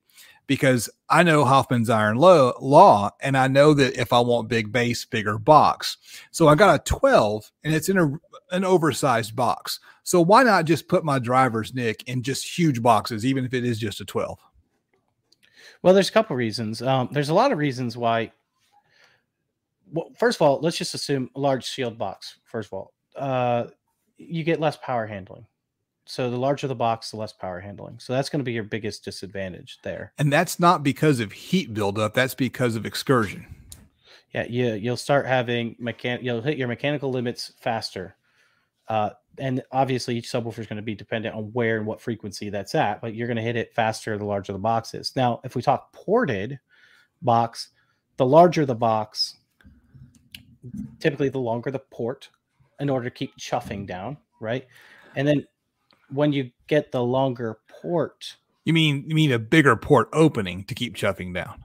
because 0.48 0.90
I 1.10 1.24
know 1.24 1.44
Hofmann's 1.44 1.90
iron 1.90 2.18
law, 2.18 2.54
law, 2.62 3.12
and 3.22 3.38
I 3.38 3.48
know 3.48 3.74
that 3.74 4.00
if 4.00 4.14
I 4.14 4.20
want 4.20 4.48
big 4.48 4.72
bass, 4.72 5.06
bigger 5.06 5.40
box, 5.40 5.98
so 6.32 6.48
I 6.48 6.56
got 6.56 6.76
a 6.76 6.84
12, 6.84 7.52
and 7.64 7.74
it's 7.74 7.90
in 7.90 7.98
a 7.98 8.12
an 8.52 8.64
oversized 8.64 9.36
box. 9.36 9.80
So 10.04 10.22
why 10.22 10.44
not 10.44 10.66
just 10.66 10.88
put 10.88 11.04
my 11.04 11.18
drivers, 11.18 11.74
Nick, 11.74 12.04
in 12.08 12.22
just 12.22 12.58
huge 12.58 12.82
boxes, 12.82 13.26
even 13.26 13.44
if 13.44 13.54
it 13.56 13.66
is 13.66 13.80
just 13.80 14.02
a 14.02 14.06
12? 14.06 14.38
Well, 15.82 15.94
there's 15.94 16.10
a 16.10 16.12
couple 16.12 16.36
reasons. 16.36 16.82
Um, 16.82 17.10
there's 17.12 17.30
a 17.30 17.34
lot 17.34 17.52
of 17.52 17.58
reasons 17.58 17.98
why 17.98 18.32
well, 19.92 20.12
first 20.18 20.38
of 20.38 20.42
all, 20.42 20.60
let's 20.62 20.78
just 20.78 20.94
assume 20.94 21.30
a 21.36 21.40
large 21.40 21.66
sealed 21.66 21.98
box. 21.98 22.40
First 22.46 22.70
of 22.70 22.74
all, 22.74 22.94
uh, 23.16 23.66
you 24.18 24.44
get 24.44 24.60
less 24.60 24.78
power 24.78 25.06
handling. 25.06 25.46
So 26.06 26.30
the 26.30 26.38
larger 26.38 26.68
the 26.68 26.76
box, 26.76 27.12
the 27.12 27.18
less 27.18 27.34
power 27.34 27.60
handling. 27.60 27.98
So 28.00 28.14
that's 28.14 28.30
going 28.30 28.40
to 28.40 28.44
be 28.44 28.54
your 28.54 28.64
biggest 28.64 29.04
disadvantage 29.04 29.80
there. 29.84 30.14
And 30.20 30.32
that's 30.32 30.60
not 30.60 30.84
because 30.84 31.20
of 31.20 31.32
heat 31.32 31.74
buildup. 31.74 32.14
That's 32.14 32.36
because 32.36 32.76
of 32.76 32.86
excursion. 32.86 33.48
Yeah, 34.34 34.46
you 34.48 34.74
you'll 34.74 34.98
start 34.98 35.26
having 35.26 35.76
mechan- 35.76 36.22
you'll 36.22 36.42
hit 36.42 36.58
your 36.58 36.68
mechanical 36.68 37.10
limits 37.10 37.54
faster. 37.60 38.18
Uh, 38.88 39.12
and 39.40 39.64
obviously 39.72 40.16
each 40.16 40.32
subwoofer 40.32 40.60
is 40.60 40.68
going 40.68 40.78
to 40.78 40.84
be 40.84 40.94
dependent 40.94 41.36
on 41.36 41.46
where 41.54 41.78
and 41.78 41.88
what 41.88 42.00
frequency 42.00 42.50
that's 42.50 42.76
at, 42.76 43.02
but 43.02 43.16
you're 43.16 43.28
going 43.28 43.38
to 43.38 43.44
hit 43.44 43.56
it 43.56 43.74
faster 43.74 44.18
the 44.18 44.26
larger 44.26 44.54
the 44.54 44.60
box 44.60 44.94
is. 44.94 45.16
Now, 45.16 45.42
if 45.44 45.56
we 45.56 45.62
talk 45.62 45.92
ported 45.92 46.60
box, 47.22 47.70
the 48.18 48.26
larger 48.26 48.66
the 48.66 48.76
box, 48.76 49.38
typically 51.00 51.30
the 51.30 51.40
longer 51.40 51.72
the 51.72 51.80
port 51.80 52.30
in 52.80 52.90
order 52.90 53.06
to 53.06 53.12
keep 53.12 53.36
chuffing 53.38 53.86
down, 53.86 54.18
right? 54.40 54.68
And 55.16 55.28
then 55.28 55.46
when 56.12 56.34
you 56.34 56.52
get 56.68 56.92
the 56.92 57.04
longer 57.04 57.60
port, 57.68 58.36
you 58.66 58.74
mean 58.74 59.06
you 59.08 59.16
mean 59.16 59.32
a 59.32 59.40
bigger 59.40 59.76
port 59.76 60.10
opening 60.14 60.64
to 60.66 60.76
keep 60.76 60.96
chuffing 60.96 61.34
down. 61.34 61.64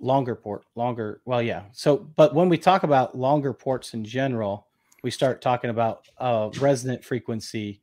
Longer 0.00 0.34
port, 0.34 0.64
longer. 0.74 1.20
Well, 1.24 1.42
yeah. 1.42 1.64
So, 1.72 1.96
but 1.96 2.34
when 2.34 2.48
we 2.48 2.58
talk 2.58 2.82
about 2.82 3.16
longer 3.16 3.52
ports 3.52 3.94
in 3.94 4.04
general, 4.04 4.66
we 5.02 5.10
start 5.10 5.40
talking 5.40 5.70
about 5.70 6.08
uh, 6.18 6.50
resonant 6.58 7.04
frequency 7.04 7.80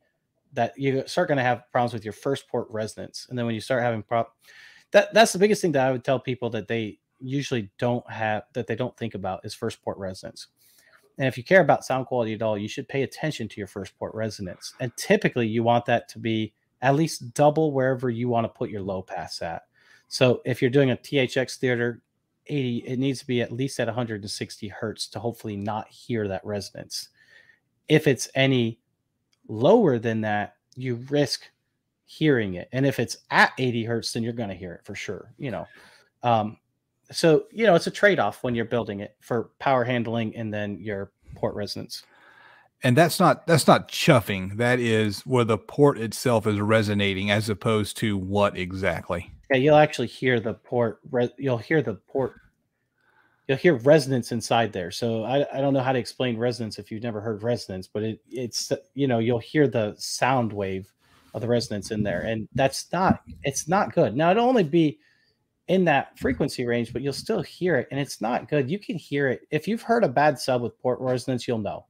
that 0.52 0.72
you 0.76 1.02
start 1.06 1.26
going 1.26 1.38
to 1.38 1.44
have 1.44 1.64
problems 1.72 1.92
with 1.92 2.04
your 2.04 2.12
first 2.12 2.46
port 2.48 2.68
resonance, 2.70 3.26
and 3.28 3.38
then 3.38 3.46
when 3.46 3.54
you 3.54 3.60
start 3.60 3.82
having 3.82 4.02
prop, 4.02 4.36
that 4.92 5.12
that's 5.12 5.32
the 5.32 5.38
biggest 5.38 5.60
thing 5.60 5.72
that 5.72 5.86
I 5.86 5.90
would 5.90 6.04
tell 6.04 6.20
people 6.20 6.50
that 6.50 6.68
they 6.68 6.98
usually 7.20 7.70
don't 7.78 8.08
have 8.10 8.44
that 8.52 8.66
they 8.66 8.76
don't 8.76 8.96
think 8.96 9.14
about 9.14 9.44
is 9.44 9.54
first 9.54 9.82
port 9.82 9.98
resonance. 9.98 10.48
And 11.18 11.28
if 11.28 11.38
you 11.38 11.44
care 11.44 11.60
about 11.60 11.84
sound 11.84 12.06
quality 12.06 12.34
at 12.34 12.42
all, 12.42 12.58
you 12.58 12.68
should 12.68 12.88
pay 12.88 13.02
attention 13.02 13.48
to 13.48 13.60
your 13.60 13.66
first 13.66 13.96
port 13.98 14.14
resonance. 14.14 14.74
And 14.80 14.94
typically, 14.96 15.46
you 15.46 15.62
want 15.62 15.86
that 15.86 16.08
to 16.10 16.18
be 16.18 16.52
at 16.82 16.96
least 16.96 17.34
double 17.34 17.72
wherever 17.72 18.10
you 18.10 18.28
want 18.28 18.44
to 18.44 18.48
put 18.48 18.70
your 18.70 18.82
low 18.82 19.00
pass 19.00 19.40
at. 19.40 19.62
So 20.08 20.42
if 20.44 20.60
you're 20.60 20.70
doing 20.70 20.90
a 20.90 20.96
THX 20.96 21.56
theater 21.56 22.02
80, 22.46 22.78
it 22.86 22.98
needs 22.98 23.20
to 23.20 23.26
be 23.26 23.40
at 23.40 23.52
least 23.52 23.80
at 23.80 23.86
160 23.86 24.68
hertz 24.68 25.08
to 25.08 25.18
hopefully 25.18 25.56
not 25.56 25.88
hear 25.88 26.28
that 26.28 26.44
resonance. 26.44 27.08
If 27.88 28.06
it's 28.06 28.28
any 28.34 28.80
lower 29.48 29.98
than 29.98 30.20
that, 30.22 30.56
you 30.76 30.96
risk 31.08 31.48
hearing 32.04 32.54
it. 32.54 32.68
And 32.72 32.84
if 32.84 32.98
it's 32.98 33.18
at 33.30 33.52
80 33.58 33.84
hertz, 33.84 34.12
then 34.12 34.22
you're 34.22 34.32
going 34.32 34.50
to 34.50 34.54
hear 34.54 34.74
it 34.74 34.84
for 34.84 34.94
sure. 34.94 35.32
You 35.38 35.52
know, 35.52 35.66
um, 36.22 36.58
so 37.10 37.44
you 37.50 37.66
know 37.66 37.74
it's 37.74 37.86
a 37.86 37.90
trade-off 37.90 38.42
when 38.42 38.54
you're 38.54 38.64
building 38.64 39.00
it 39.00 39.16
for 39.20 39.50
power 39.58 39.84
handling 39.84 40.34
and 40.36 40.52
then 40.52 40.78
your 40.78 41.12
port 41.34 41.54
resonance. 41.54 42.02
And 42.82 42.96
that's 42.96 43.18
not 43.18 43.46
that's 43.46 43.66
not 43.66 43.88
chuffing. 43.88 44.56
That 44.56 44.78
is 44.78 45.20
where 45.22 45.44
the 45.44 45.58
port 45.58 45.98
itself 45.98 46.46
is 46.46 46.60
resonating 46.60 47.30
as 47.30 47.48
opposed 47.48 47.96
to 47.98 48.16
what 48.16 48.56
exactly? 48.56 49.30
Yeah 49.50 49.56
you'll 49.56 49.76
actually 49.76 50.08
hear 50.08 50.40
the 50.40 50.54
port 50.54 51.00
you'll 51.38 51.58
hear 51.58 51.82
the 51.82 51.94
port 51.94 52.34
you'll 53.48 53.58
hear 53.58 53.74
resonance 53.74 54.32
inside 54.32 54.72
there. 54.72 54.90
So 54.90 55.24
I, 55.24 55.46
I 55.56 55.60
don't 55.60 55.74
know 55.74 55.80
how 55.80 55.92
to 55.92 55.98
explain 55.98 56.36
resonance 56.38 56.78
if 56.78 56.90
you've 56.90 57.02
never 57.02 57.20
heard 57.20 57.42
resonance 57.42 57.86
but 57.86 58.02
it 58.02 58.20
it's 58.30 58.72
you 58.94 59.06
know 59.06 59.18
you'll 59.18 59.38
hear 59.38 59.66
the 59.66 59.94
sound 59.98 60.52
wave 60.52 60.92
of 61.32 61.40
the 61.40 61.48
resonance 61.48 61.90
in 61.90 62.02
there. 62.02 62.20
And 62.20 62.48
that's 62.54 62.92
not 62.92 63.22
it's 63.42 63.66
not 63.66 63.94
good. 63.94 64.16
Now 64.16 64.30
it'll 64.30 64.48
only 64.48 64.62
be 64.62 64.98
in 65.68 65.84
that 65.86 66.18
frequency 66.18 66.66
range, 66.66 66.92
but 66.92 67.02
you'll 67.02 67.12
still 67.12 67.42
hear 67.42 67.76
it, 67.76 67.88
and 67.90 67.98
it's 67.98 68.20
not 68.20 68.48
good. 68.48 68.70
You 68.70 68.78
can 68.78 68.96
hear 68.96 69.28
it. 69.28 69.42
If 69.50 69.66
you've 69.66 69.82
heard 69.82 70.04
a 70.04 70.08
bad 70.08 70.38
sub 70.38 70.62
with 70.62 70.78
port 70.78 71.00
resonance, 71.00 71.48
you'll 71.48 71.58
know. 71.58 71.86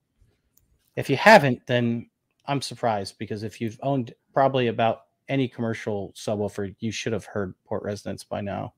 If 0.97 1.11
you 1.11 1.17
haven't, 1.17 1.67
then 1.67 2.09
I'm 2.47 2.63
surprised 2.63 3.19
because 3.19 3.43
if 3.43 3.61
you've 3.61 3.79
owned 3.83 4.15
probably 4.33 4.69
about 4.69 5.03
any 5.29 5.49
commercial 5.49 6.13
subwoofer, 6.15 6.75
you 6.79 6.93
should 6.93 7.13
have 7.13 7.25
heard 7.25 7.55
port 7.65 7.83
resonance 7.83 8.23
by 8.23 8.41
now, 8.41 8.75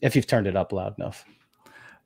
if 0.00 0.16
you've 0.16 0.26
turned 0.26 0.46
it 0.46 0.56
up 0.56 0.72
loud 0.72 0.94
enough. 0.98 1.24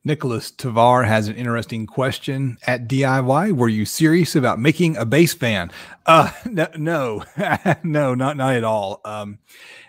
Nicholas 0.05 0.51
Tavar 0.51 1.07
has 1.07 1.29
an 1.29 1.37
interesting 1.37 1.87
question 1.87 2.57
at 2.67 2.89
DIY. 2.89 3.53
Were 3.53 3.69
you 3.69 3.85
serious 3.85 4.37
about 4.37 4.59
making 4.59 4.97
a 4.97 5.05
bass 5.05 5.35
van? 5.35 5.71
Uh, 6.07 6.31
no, 6.47 6.69
no, 6.77 7.25
no, 7.83 8.15
not 8.15 8.37
not 8.37 8.55
at 8.55 8.65
all. 8.65 9.01
Um, 9.05 9.39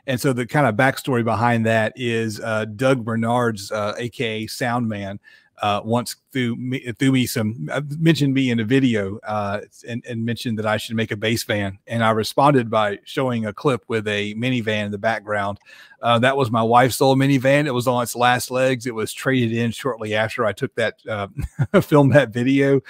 and 0.08 0.20
so 0.20 0.34
the 0.34 0.48
kind 0.48 0.66
of 0.66 0.76
backstory 0.76 1.24
behind 1.24 1.66
that 1.68 1.94
is 1.96 2.40
uh, 2.40 2.66
Doug 2.66 3.06
Bernard's, 3.06 3.72
uh, 3.72 3.94
aka 3.98 4.48
Soundman, 4.48 5.20
uh, 5.62 5.82
once 5.84 6.16
threw 6.32 6.56
me, 6.56 6.80
threw 6.98 7.12
me 7.12 7.26
some 7.26 7.68
uh, 7.72 7.82
mentioned 7.98 8.34
me 8.34 8.50
in 8.50 8.60
a 8.60 8.64
video 8.64 9.18
uh, 9.20 9.62
and, 9.88 10.06
and, 10.06 10.26
mentioned 10.26 10.58
that 10.58 10.66
I 10.66 10.78
should 10.78 10.96
make 10.96 11.12
a 11.12 11.18
bass 11.18 11.44
van, 11.44 11.80
and 11.88 12.04
I 12.04 12.12
responded 12.12 12.70
by 12.70 13.00
showing 13.04 13.46
a 13.46 13.54
clip 13.54 13.84
with 13.88 14.08
a 14.08 14.34
minivan 14.36 14.86
in 14.86 14.92
the 14.92 14.98
background. 14.98 15.60
Uh, 16.02 16.20
that 16.20 16.38
was 16.38 16.50
my 16.50 16.64
wife's 16.64 17.02
old 17.02 17.18
minivan. 17.18 17.66
It 17.66 17.74
was 17.74 17.88
on 17.88 18.04
its 18.04 18.16
last 18.16 18.52
legs. 18.52 18.86
It 18.86 18.96
was 18.96 19.12
traded 19.12 19.52
in 19.52 19.72
shortly 19.72 20.16
after 20.16 20.46
I 20.46 20.54
took 20.54 20.74
that 20.76 20.96
uh, 21.08 21.28
filmed 21.82 22.14
that 22.14 22.30
video, 22.30 22.82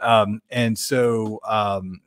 um, 0.00 0.42
and 0.50 0.76
so 0.76 1.40
um, 1.46 2.00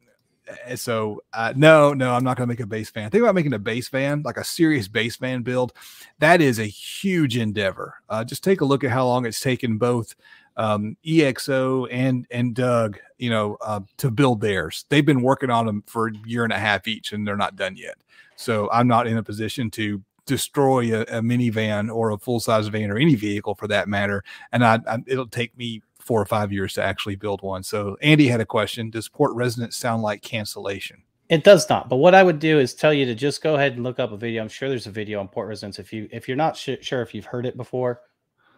so 0.76 1.22
uh, 1.34 1.54
no, 1.56 1.94
no, 1.94 2.14
I'm 2.14 2.24
not 2.24 2.38
going 2.38 2.48
to 2.48 2.52
make 2.52 2.60
a 2.60 2.68
bass 2.68 2.90
van. 2.90 3.10
Think 3.10 3.24
about 3.24 3.36
making 3.36 3.54
a 3.54 3.60
bass 3.60 3.90
van, 3.90 4.22
like 4.24 4.38
a 4.38 4.44
serious 4.44 4.88
bass 4.88 5.18
van 5.18 5.42
build. 5.42 5.74
That 6.20 6.42
is 6.42 6.60
a 6.60 6.66
huge 6.66 7.38
endeavor. 7.38 7.96
Uh, 8.10 8.24
just 8.24 8.44
take 8.44 8.62
a 8.62 8.66
look 8.66 8.84
at 8.84 8.92
how 8.92 9.06
long 9.06 9.26
it's 9.26 9.40
taken 9.40 9.78
both 9.78 10.16
um, 10.58 10.98
EXO 11.06 11.88
and 11.90 12.28
and 12.32 12.54
Doug, 12.54 13.00
you 13.18 13.30
know, 13.30 13.58
uh, 13.62 13.80
to 13.98 14.12
build 14.12 14.42
theirs. 14.42 14.86
They've 14.90 15.06
been 15.06 15.22
working 15.22 15.50
on 15.50 15.66
them 15.66 15.84
for 15.88 16.08
a 16.08 16.12
year 16.26 16.44
and 16.44 16.54
a 16.54 16.60
half 16.60 16.88
each, 16.88 17.14
and 17.14 17.26
they're 17.26 17.38
not 17.38 17.56
done 17.56 17.78
yet. 17.78 17.96
So 18.36 18.70
I'm 18.72 18.88
not 18.88 19.08
in 19.08 19.18
a 19.18 19.24
position 19.24 19.70
to 19.72 20.02
destroy 20.26 20.96
a, 20.96 21.02
a 21.02 21.22
minivan 21.22 21.94
or 21.94 22.12
a 22.12 22.18
full 22.18 22.40
size 22.40 22.68
van 22.68 22.92
or 22.92 22.98
any 22.98 23.16
vehicle 23.16 23.56
for 23.56 23.68
that 23.68 23.90
matter. 23.90 24.24
And 24.52 24.64
I, 24.64 24.80
I, 24.88 25.00
it'll 25.08 25.28
take 25.28 25.58
me 25.58 25.82
four 26.10 26.20
or 26.20 26.26
five 26.26 26.52
years 26.52 26.74
to 26.74 26.82
actually 26.82 27.16
build 27.16 27.44
one. 27.44 27.62
So 27.62 27.96
Andy 28.02 28.30
had 28.30 28.42
a 28.42 28.46
question: 28.46 28.90
Does 28.90 29.08
port 29.08 29.32
resonance 29.36 29.78
sound 29.78 30.02
like 30.02 30.24
cancellation? 30.24 31.04
It 31.30 31.44
does 31.44 31.70
not. 31.70 31.88
But 31.88 31.98
what 31.98 32.16
I 32.16 32.24
would 32.24 32.40
do 32.40 32.58
is 32.58 32.74
tell 32.74 32.92
you 32.92 33.06
to 33.06 33.14
just 33.14 33.44
go 33.44 33.54
ahead 33.54 33.74
and 33.74 33.84
look 33.84 34.00
up 34.00 34.12
a 34.12 34.18
video. 34.18 34.42
I'm 34.42 34.50
sure 34.50 34.70
there's 34.70 34.88
a 34.88 34.92
video 34.92 35.20
on 35.20 35.28
port 35.28 35.48
resonance. 35.48 35.78
If 35.78 35.94
you 35.94 36.10
if 36.12 36.28
you're 36.28 36.36
not 36.36 36.58
sh- 36.58 36.82
sure 36.82 37.04
if 37.04 37.14
you've 37.14 37.26
heard 37.26 37.46
it 37.46 37.56
before, 37.56 38.02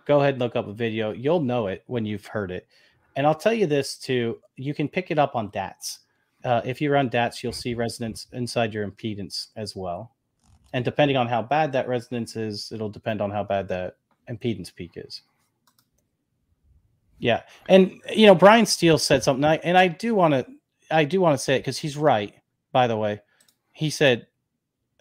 go 0.06 0.22
ahead 0.22 0.36
and 0.36 0.40
look 0.40 0.56
up 0.56 0.70
a 0.70 0.74
video. 0.74 1.12
You'll 1.12 1.42
know 1.42 1.68
it 1.68 1.84
when 1.88 2.06
you've 2.06 2.26
heard 2.26 2.52
it. 2.52 2.70
And 3.18 3.28
I'll 3.28 3.36
tell 3.36 3.54
you 3.54 3.68
this 3.68 3.98
too: 3.98 4.40
you 4.56 4.74
can 4.74 4.88
pick 4.88 5.12
it 5.12 5.20
up 5.20 5.36
on 5.36 5.50
DATs. 5.50 6.00
Uh, 6.46 6.62
if 6.64 6.80
you 6.80 6.90
run 6.90 7.10
DATs, 7.10 7.44
you'll 7.44 7.52
see 7.52 7.74
resonance 7.74 8.28
inside 8.32 8.74
your 8.74 8.90
impedance 8.90 9.48
as 9.58 9.76
well. 9.76 10.16
And 10.72 10.86
depending 10.86 11.18
on 11.18 11.28
how 11.28 11.42
bad 11.42 11.74
that 11.74 11.90
resonance 11.90 12.38
is, 12.38 12.72
it'll 12.72 12.88
depend 12.88 13.20
on 13.20 13.30
how 13.30 13.44
bad 13.44 13.68
that 13.68 13.98
impedance 14.30 14.74
peak 14.74 14.92
is. 14.96 15.24
Yeah, 17.22 17.44
and 17.70 18.02
you 18.12 18.26
know 18.26 18.34
Brian 18.34 18.66
Steele 18.66 18.98
said 18.98 19.24
something, 19.24 19.46
and 19.46 19.78
I 19.78 19.88
do 19.88 20.16
want 20.16 20.34
to, 20.34 20.46
I 20.90 21.06
do 21.06 21.22
want 21.22 21.38
to 21.38 21.44
say 21.44 21.56
it 21.56 21.60
because 21.60 21.78
he's 21.78 21.96
right. 21.96 22.34
By 22.72 22.88
the 22.88 22.98
way, 22.98 23.22
he 23.74 23.92
said, 23.92 24.26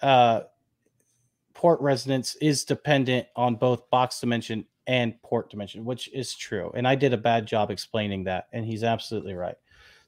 uh, 0.02 0.42
port 1.54 1.80
resonance 1.80 2.34
is 2.36 2.64
dependent 2.64 3.26
on 3.36 3.54
both 3.56 3.88
box 3.88 4.20
dimension 4.20 4.66
and 4.86 5.20
port 5.22 5.48
dimension, 5.48 5.86
which 5.86 6.12
is 6.12 6.34
true. 6.34 6.70
And 6.74 6.86
I 6.86 6.94
did 6.94 7.14
a 7.14 7.16
bad 7.16 7.46
job 7.46 7.70
explaining 7.70 8.24
that, 8.24 8.48
and 8.52 8.66
he's 8.66 8.84
absolutely 8.84 9.32
right. 9.32 9.56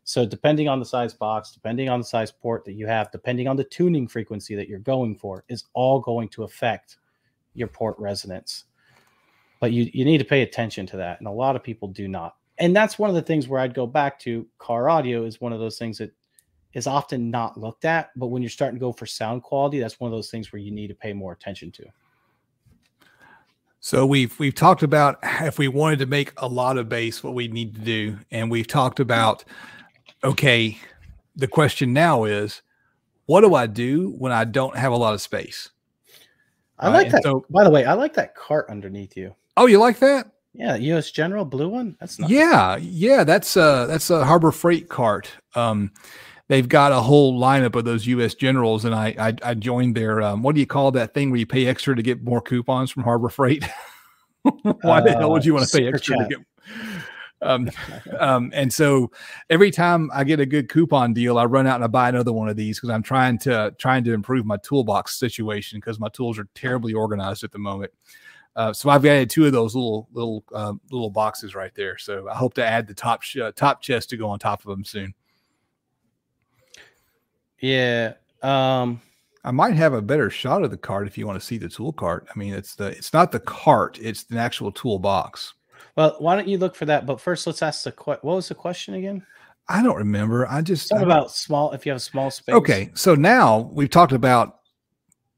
So 0.04 0.26
depending 0.26 0.68
on 0.68 0.80
the 0.80 0.84
size 0.84 1.14
box, 1.14 1.52
depending 1.52 1.88
on 1.88 2.00
the 2.00 2.04
size 2.04 2.30
port 2.30 2.66
that 2.66 2.74
you 2.74 2.86
have, 2.86 3.10
depending 3.10 3.48
on 3.48 3.56
the 3.56 3.64
tuning 3.64 4.06
frequency 4.06 4.54
that 4.54 4.68
you're 4.68 4.80
going 4.80 5.16
for, 5.16 5.44
is 5.48 5.64
all 5.72 5.98
going 5.98 6.28
to 6.30 6.42
affect 6.42 6.98
your 7.54 7.68
port 7.68 7.98
resonance 7.98 8.64
but 9.62 9.70
you 9.70 9.88
you 9.94 10.04
need 10.04 10.18
to 10.18 10.24
pay 10.24 10.42
attention 10.42 10.86
to 10.86 10.96
that. 10.96 11.20
And 11.20 11.28
a 11.28 11.30
lot 11.30 11.54
of 11.54 11.62
people 11.62 11.86
do 11.86 12.08
not. 12.08 12.34
And 12.58 12.74
that's 12.74 12.98
one 12.98 13.08
of 13.08 13.14
the 13.14 13.22
things 13.22 13.46
where 13.46 13.60
i'd 13.60 13.74
go 13.74 13.86
back 13.86 14.18
to 14.18 14.44
car 14.58 14.90
audio 14.90 15.24
is 15.24 15.40
one 15.40 15.52
of 15.52 15.60
those 15.60 15.78
things 15.78 15.98
that 15.98 16.12
is 16.74 16.88
often 16.88 17.30
not 17.30 17.58
looked 17.58 17.84
at 17.84 18.10
but 18.16 18.26
when 18.26 18.42
you're 18.42 18.50
starting 18.50 18.76
to 18.76 18.80
go 18.80 18.92
for 18.92 19.06
sound 19.06 19.42
quality 19.42 19.78
that's 19.78 20.00
one 20.00 20.10
of 20.10 20.16
those 20.16 20.30
things 20.30 20.52
where 20.52 20.60
you 20.60 20.72
need 20.72 20.88
to 20.88 20.94
pay 20.94 21.12
more 21.12 21.32
attention 21.32 21.70
to. 21.70 21.84
So 23.78 24.04
we've 24.04 24.36
we've 24.40 24.54
talked 24.54 24.82
about 24.82 25.18
if 25.22 25.58
we 25.58 25.68
wanted 25.68 26.00
to 26.00 26.06
make 26.06 26.32
a 26.38 26.48
lot 26.48 26.76
of 26.76 26.88
bass 26.88 27.22
what 27.22 27.34
we 27.34 27.46
need 27.46 27.74
to 27.76 27.80
do. 27.80 28.18
And 28.32 28.50
we've 28.50 28.66
talked 28.66 28.98
about 28.98 29.44
okay 30.24 30.76
the 31.36 31.48
question 31.48 31.92
now 31.92 32.24
is 32.24 32.62
what 33.26 33.42
do 33.42 33.54
i 33.54 33.68
do 33.68 34.10
when 34.18 34.32
i 34.32 34.44
don't 34.44 34.76
have 34.76 34.92
a 34.92 34.96
lot 34.96 35.14
of 35.14 35.20
space 35.20 35.70
i 36.82 36.88
like 36.88 37.10
that 37.10 37.22
so, 37.22 37.44
by 37.50 37.64
the 37.64 37.70
way 37.70 37.84
i 37.84 37.94
like 37.94 38.14
that 38.14 38.34
cart 38.34 38.66
underneath 38.68 39.16
you 39.16 39.34
Oh, 39.56 39.66
you 39.66 39.78
like 39.78 39.98
that? 39.98 40.30
Yeah, 40.54 40.76
U.S. 40.76 41.10
General 41.10 41.44
blue 41.44 41.68
one. 41.68 41.96
That's 41.98 42.18
nice. 42.18 42.30
Yeah, 42.30 42.76
yeah. 42.76 43.24
That's 43.24 43.56
uh 43.56 43.86
that's 43.86 44.10
a 44.10 44.24
Harbor 44.24 44.52
Freight 44.52 44.88
cart. 44.88 45.30
Um, 45.54 45.92
they've 46.48 46.68
got 46.68 46.92
a 46.92 47.00
whole 47.00 47.40
lineup 47.40 47.74
of 47.74 47.84
those 47.84 48.06
U.S. 48.06 48.34
Generals, 48.34 48.84
and 48.84 48.94
I 48.94 49.14
I, 49.18 49.34
I 49.42 49.54
joined 49.54 49.96
their 49.96 50.20
um, 50.20 50.42
what 50.42 50.54
do 50.54 50.60
you 50.60 50.66
call 50.66 50.90
that 50.92 51.14
thing 51.14 51.30
where 51.30 51.38
you 51.38 51.46
pay 51.46 51.66
extra 51.66 51.96
to 51.96 52.02
get 52.02 52.22
more 52.22 52.42
coupons 52.42 52.90
from 52.90 53.02
Harbor 53.02 53.30
Freight? 53.30 53.64
Why 54.42 55.00
the 55.00 55.12
hell 55.12 55.30
would 55.32 55.44
you 55.44 55.54
want 55.54 55.68
to 55.68 55.78
pay 55.78 55.88
extra 55.88 56.16
chat. 56.16 56.28
to 56.28 56.36
get? 56.36 56.46
Um, 57.43 57.70
um, 58.18 58.51
and 58.55 58.72
so 58.72 59.11
every 59.51 59.70
time 59.70 60.11
I 60.14 60.24
get 60.24 60.40
a 60.40 60.47
good 60.47 60.68
coupon 60.68 61.12
deal, 61.12 61.38
I 61.38 61.45
run 61.45 61.66
out 61.66 61.76
and 61.76 61.84
I 61.84 61.88
buy 61.88 62.09
another 62.09 62.32
one 62.32 62.49
of 62.49 62.57
these 62.57 62.78
because 62.78 62.90
I'm 62.90 63.03
trying 63.03 63.38
to 63.40 63.74
trying 63.78 64.05
to 64.05 64.12
improve 64.12 64.47
my 64.47 64.57
toolbox 64.59 65.18
situation 65.18 65.78
because 65.78 66.01
my 66.01 66.09
tools 66.09 66.38
are 66.38 66.49
terribly 66.55 66.95
organized 66.95 67.45
at 67.45 67.53
the 67.53 67.59
moment. 67.59 67.93
Uh, 68.55 68.72
so 68.72 68.90
I've 68.90 69.07
added 69.07 69.30
two 69.30 69.47
of 69.47 69.53
those 69.53 69.74
little 69.74 70.09
little 70.12 70.45
uh, 70.55 70.74
little 70.90 71.11
boxes 71.11 71.55
right 71.55 71.74
there. 71.74 71.97
So 71.99 72.28
I 72.28 72.34
hope 72.34 72.55
to 72.55 72.64
add 72.64 72.86
the 72.86 72.95
top 72.95 73.22
sh- 73.22 73.38
uh, 73.38 73.53
top 73.53 73.82
chest 73.82 74.11
to 74.11 74.16
go 74.16 74.28
on 74.28 74.38
top 74.38 74.61
of 74.61 74.70
them 74.70 74.84
soon. 74.84 75.14
Yeah. 77.61 78.14
Um, 78.43 79.01
I 79.45 79.51
might 79.51 79.74
have 79.74 79.93
a 79.93 80.03
better 80.03 80.30
shot 80.30 80.62
of 80.62 80.70
the 80.70 80.76
cart 80.76 81.07
if 81.07 81.16
you 81.16 81.26
want 81.26 81.40
to 81.40 81.45
see 81.45 81.59
the 81.59 81.68
tool 81.68 81.93
cart. 81.93 82.26
I 82.34 82.38
mean, 82.38 82.53
it's 82.53 82.74
the 82.74 82.86
it's 82.86 83.12
not 83.12 83.32
the 83.32 83.40
cart; 83.40 83.99
it's 84.01 84.24
the 84.24 84.38
actual 84.38 84.70
toolbox. 84.70 85.55
Well, 85.97 86.16
why 86.18 86.36
don't 86.36 86.49
you 86.49 86.59
look 86.59 86.74
for 86.74 86.86
that? 86.86 87.07
But 87.07 87.20
first, 87.20 87.47
let's 87.47 87.62
ask 87.62 87.84
the 87.84 87.93
what 87.97 88.24
was 88.24 88.49
the 88.49 88.55
question 88.55 88.95
again? 88.95 89.24
I 89.68 89.82
don't 89.82 89.97
remember. 89.97 90.49
I 90.49 90.62
just 90.62 90.88
talk 90.88 91.03
about 91.03 91.30
small. 91.30 91.72
If 91.72 91.86
you 91.86 91.93
have 91.93 91.99
a 91.99 92.01
small 92.01 92.30
space. 92.30 92.55
Okay, 92.55 92.90
so 92.95 93.14
now 93.14 93.70
we've 93.72 93.90
talked 93.90 94.12
about, 94.12 94.61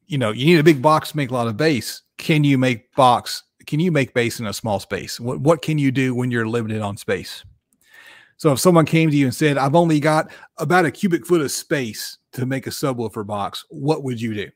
you 0.07 0.19
know, 0.19 0.31
you 0.31 0.47
need 0.47 0.59
a 0.59 0.65
big 0.65 0.81
box 0.81 1.11
to 1.11 1.17
make 1.17 1.31
a 1.31 1.35
lot 1.35 1.47
of 1.47 1.57
bass. 1.57 2.03
Can 2.19 2.45
you 2.45 2.57
make 2.57 2.93
box? 2.95 3.43
Can 3.67 3.81
you 3.81 3.91
make 3.91 4.15
bass 4.15 4.41
in 4.41 4.47
a 4.47 4.53
small 4.53 4.81
space? 4.81 5.19
What 5.19 5.41
what 5.41 5.63
can 5.63 5.79
you 5.79 5.91
do 5.91 6.15
when 6.15 6.31
you're 6.31 6.47
limited 6.47 6.81
on 6.81 6.97
space? 6.97 7.45
So 8.37 8.53
if 8.53 8.61
someone 8.61 8.87
came 8.87 9.11
to 9.11 9.17
you 9.17 9.27
and 9.27 9.35
said, 9.35 9.59
"I've 9.59 9.75
only 9.75 10.01
got 10.01 10.31
about 10.59 10.85
a 10.85 10.91
cubic 10.91 11.27
foot 11.27 11.41
of 11.41 11.51
space 11.51 12.19
to 12.33 12.47
make 12.47 12.67
a 12.67 12.71
subwoofer 12.71 13.27
box," 13.27 13.65
what 13.71 14.03
would 14.05 14.21
you 14.21 14.35
do? 14.35 14.51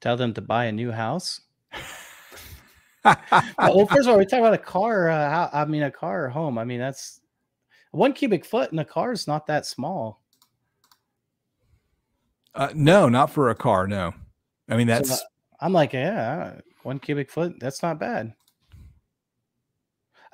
Tell 0.00 0.16
them 0.16 0.32
to 0.34 0.40
buy 0.40 0.66
a 0.66 0.72
new 0.72 0.90
house. 0.90 1.40
well, 3.04 3.86
first 3.86 4.06
of 4.06 4.08
all, 4.08 4.18
we 4.18 4.26
talk 4.26 4.40
about 4.40 4.54
a 4.54 4.58
car. 4.58 5.08
Uh, 5.08 5.48
I 5.52 5.64
mean, 5.64 5.82
a 5.82 5.90
car 5.90 6.26
or 6.26 6.28
home. 6.28 6.58
I 6.58 6.64
mean, 6.64 6.80
that's 6.80 7.20
one 7.92 8.12
cubic 8.12 8.44
foot 8.44 8.72
in 8.72 8.78
a 8.78 8.84
car 8.84 9.12
is 9.12 9.26
not 9.26 9.46
that 9.46 9.66
small. 9.66 10.22
Uh, 12.54 12.70
no, 12.74 13.08
not 13.08 13.30
for 13.30 13.50
a 13.50 13.54
car. 13.54 13.86
No, 13.86 14.12
I 14.68 14.76
mean 14.76 14.86
that's. 14.86 15.20
So, 15.20 15.24
I'm 15.60 15.72
like, 15.72 15.92
yeah, 15.92 16.60
one 16.82 16.98
cubic 16.98 17.30
foot. 17.30 17.54
That's 17.60 17.82
not 17.82 17.98
bad. 17.98 18.34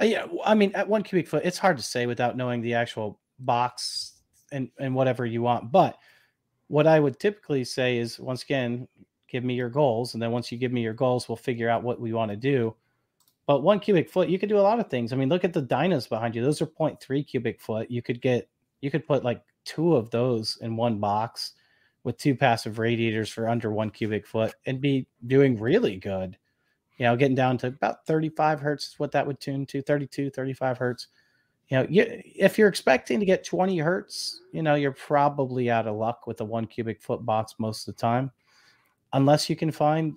Uh, 0.01 0.05
yeah, 0.05 0.27
I 0.45 0.55
mean, 0.55 0.75
at 0.75 0.89
one 0.89 1.03
cubic 1.03 1.29
foot, 1.29 1.45
it's 1.45 1.59
hard 1.59 1.77
to 1.77 1.83
say 1.83 2.07
without 2.07 2.37
knowing 2.37 2.63
the 2.63 2.75
actual 2.75 3.21
box 3.39 4.15
and 4.51 4.71
and 4.79 4.95
whatever 4.95 5.25
you 5.27 5.43
want. 5.43 5.71
But 5.71 5.97
what 6.69 6.87
I 6.87 6.99
would 6.99 7.21
typically 7.21 7.65
say 7.65 7.99
is, 7.99 8.19
once 8.19 8.43
again, 8.43 8.89
give 9.29 9.45
me 9.45 9.55
your 9.55 9.69
goals, 9.69 10.15
and 10.15 10.23
then 10.23 10.31
once 10.31 10.51
you 10.51 10.59
give 10.59 10.73
me 10.73 10.83
your 10.83 10.95
goals, 10.95 11.29
we'll 11.29 11.37
figure 11.37 11.69
out 11.69 11.83
what 11.83 12.01
we 12.01 12.13
want 12.13 12.31
to 12.31 12.37
do. 12.37 12.75
But 13.47 13.63
one 13.63 13.81
cubic 13.81 14.11
foot, 14.11 14.29
you 14.29 14.39
could 14.39 14.49
do 14.49 14.59
a 14.59 14.61
lot 14.61 14.81
of 14.81 14.89
things. 14.89 15.13
I 15.13 15.17
mean, 15.17 15.29
look 15.29 15.45
at 15.45 15.53
the 15.53 15.63
dynos 15.63 16.09
behind 16.09 16.35
you; 16.35 16.43
those 16.43 16.63
are 16.63 16.67
0.3 16.67 17.27
cubic 17.27 17.61
foot. 17.61 17.91
You 17.91 18.03
could 18.03 18.21
get, 18.21 18.49
you 18.81 18.91
could 18.91 19.07
put 19.07 19.25
like 19.25 19.43
two 19.65 19.97
of 19.97 20.11
those 20.11 20.59
in 20.61 20.77
one 20.77 20.99
box 20.99 21.53
with 22.05 22.19
two 22.19 22.35
passive 22.37 22.79
radiators 22.79 23.29
for 23.29 23.49
under 23.49 23.73
one 23.73 23.91
cubic 23.91 24.27
foot 24.27 24.55
and 24.67 24.81
be 24.81 25.07
doing 25.27 25.59
really 25.59 25.97
good 25.97 26.37
you 26.97 27.05
know, 27.05 27.17
getting 27.17 27.35
down 27.35 27.59
to 27.59 27.69
about 27.69 28.07
35 28.07 28.61
hertz 28.61 28.89
is 28.89 28.99
what 28.99 29.13
that 29.13 29.27
would 29.27 29.41
tune 29.41 29.67
to 29.67 29.83
32, 29.83 30.31
35 30.31 30.79
hertz. 30.79 31.09
You 31.69 31.79
know, 31.79 31.87
you, 31.91 32.23
if 32.25 32.59
you're 32.59 32.69
expecting 32.69 33.21
to 33.21 33.27
get 33.27 33.45
20 33.45 33.79
hertz, 33.79 34.41
you 34.53 34.63
know, 34.63 34.77
you're 34.77 34.93
probably 34.93 35.71
out 35.71 35.87
of 35.87 35.97
luck 35.97 36.27
with 36.27 36.41
a 36.41 36.45
one 36.45 36.67
cubic 36.67 37.03
foot 37.03 37.27
box 37.27 37.55
most 37.59 37.87
of 37.87 37.95
the 37.95 38.01
time, 38.01 38.31
unless 39.17 39.49
you 39.49 39.57
can 39.57 39.73
find 39.73 40.15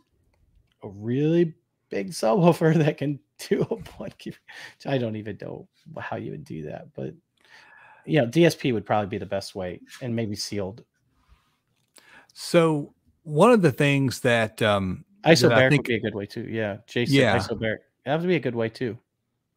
a 0.84 0.90
really 0.90 1.54
big 1.90 2.12
subwoofer 2.12 2.76
that 2.76 2.98
can 2.98 3.20
do 3.50 3.62
a 4.00 4.10
cubic. 4.12 4.42
I 4.86 4.98
don't 4.98 5.16
even 5.16 5.38
know 5.42 5.68
how 5.98 6.18
you 6.18 6.32
would 6.32 6.44
do 6.44 6.64
that, 6.64 6.94
but 6.94 7.14
you 8.06 8.22
know, 8.22 8.28
DSP 8.28 8.74
would 8.74 8.86
probably 8.86 9.08
be 9.08 9.18
the 9.18 9.26
best 9.26 9.56
way 9.56 9.82
and 10.02 10.16
maybe 10.16 10.36
sealed. 10.36 10.84
So, 12.34 12.94
one 13.24 13.52
of 13.52 13.62
the 13.62 13.72
things 13.72 14.22
that 14.22 14.62
um, 14.62 15.06
Isobaric 15.26 15.70
think, 15.70 15.82
would 15.82 15.88
be 15.88 15.96
a 15.96 16.00
good 16.00 16.16
way 16.16 16.26
too. 16.26 16.48
Yeah, 16.50 16.78
Jason. 16.88 17.16
Yeah, 17.16 17.38
isobaric. 17.38 17.80
That 18.06 18.20
would 18.20 18.28
be 18.28 18.36
a 18.36 18.40
good 18.40 18.56
way 18.56 18.70
too. 18.70 18.98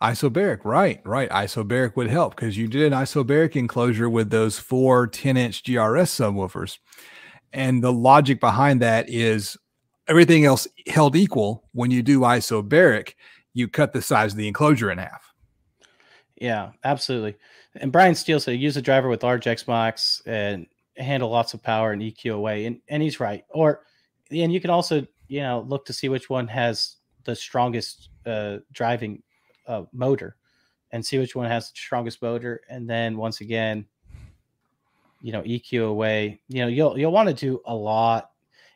Isobaric, 0.03 0.65
right, 0.65 1.01
right. 1.05 1.31
Isobaric 1.31 1.95
would 1.95 2.09
help 2.09 2.35
because 2.35 2.57
you 2.59 2.67
did 2.67 2.93
an 2.93 2.99
isobaric 2.99 3.55
enclosure 3.55 4.11
with 4.11 4.31
those 4.31 4.59
four 4.59 5.07
10 5.07 5.37
inch 5.37 5.63
GRS 5.63 6.11
subwoofers. 6.11 6.79
And 7.53 7.83
the 7.83 7.93
logic 7.93 8.41
behind 8.41 8.81
that 8.83 9.09
is 9.09 9.57
everything 10.09 10.45
else 10.45 10.67
held 10.87 11.17
equal. 11.17 11.65
When 11.73 11.91
you 11.91 12.03
do 12.03 12.21
isobaric, 12.21 13.15
you 13.53 13.69
cut 13.69 13.93
the 13.93 14.03
size 14.03 14.33
of 14.33 14.39
the 14.39 14.49
enclosure 14.49 14.91
in 14.91 14.99
half. 14.99 15.33
Yeah, 16.37 16.71
absolutely. 16.83 17.37
And 17.77 17.93
Brian 17.93 18.15
Steele 18.15 18.41
said 18.41 18.59
use 18.59 18.77
a 18.77 18.83
driver 18.83 19.09
with 19.09 19.23
large 19.23 19.45
Xmax 19.45 20.23
and 20.27 20.67
handle 20.97 21.31
lots 21.31 21.55
of 21.55 21.63
power 21.63 21.93
and 21.93 22.03
EQ 22.03 22.35
away. 22.35 22.67
And, 22.67 22.81
and 22.89 23.03
he's 23.03 23.21
right. 23.21 23.45
Or, 23.51 23.83
and 24.31 24.53
you 24.53 24.61
can 24.61 24.71
also 24.71 25.07
you 25.33 25.41
know 25.41 25.65
look 25.67 25.87
to 25.87 25.95
see 25.95 26.11
which 26.11 26.29
one 26.29 26.47
has 26.47 26.97
the 27.25 27.35
strongest 27.35 28.11
uh, 28.27 28.59
driving 28.71 29.23
uh, 29.67 29.85
motor 29.91 30.37
and 30.91 31.05
see 31.05 31.19
which 31.19 31.35
one 31.35 31.49
has 31.49 31.71
the 31.71 31.77
strongest 31.77 32.21
motor 32.21 32.61
and 32.69 32.89
then 32.89 33.17
once 33.17 33.41
again 33.41 33.87
you 35.23 35.33
know 35.33 35.43
eq 35.43 35.83
away 35.83 36.41
you 36.49 36.61
know 36.61 36.69
you'll 36.69 36.99
you'll 36.99 37.13
want 37.13 37.29
to 37.29 37.35
do 37.35 37.61
a 37.67 37.75
lot 37.75 38.31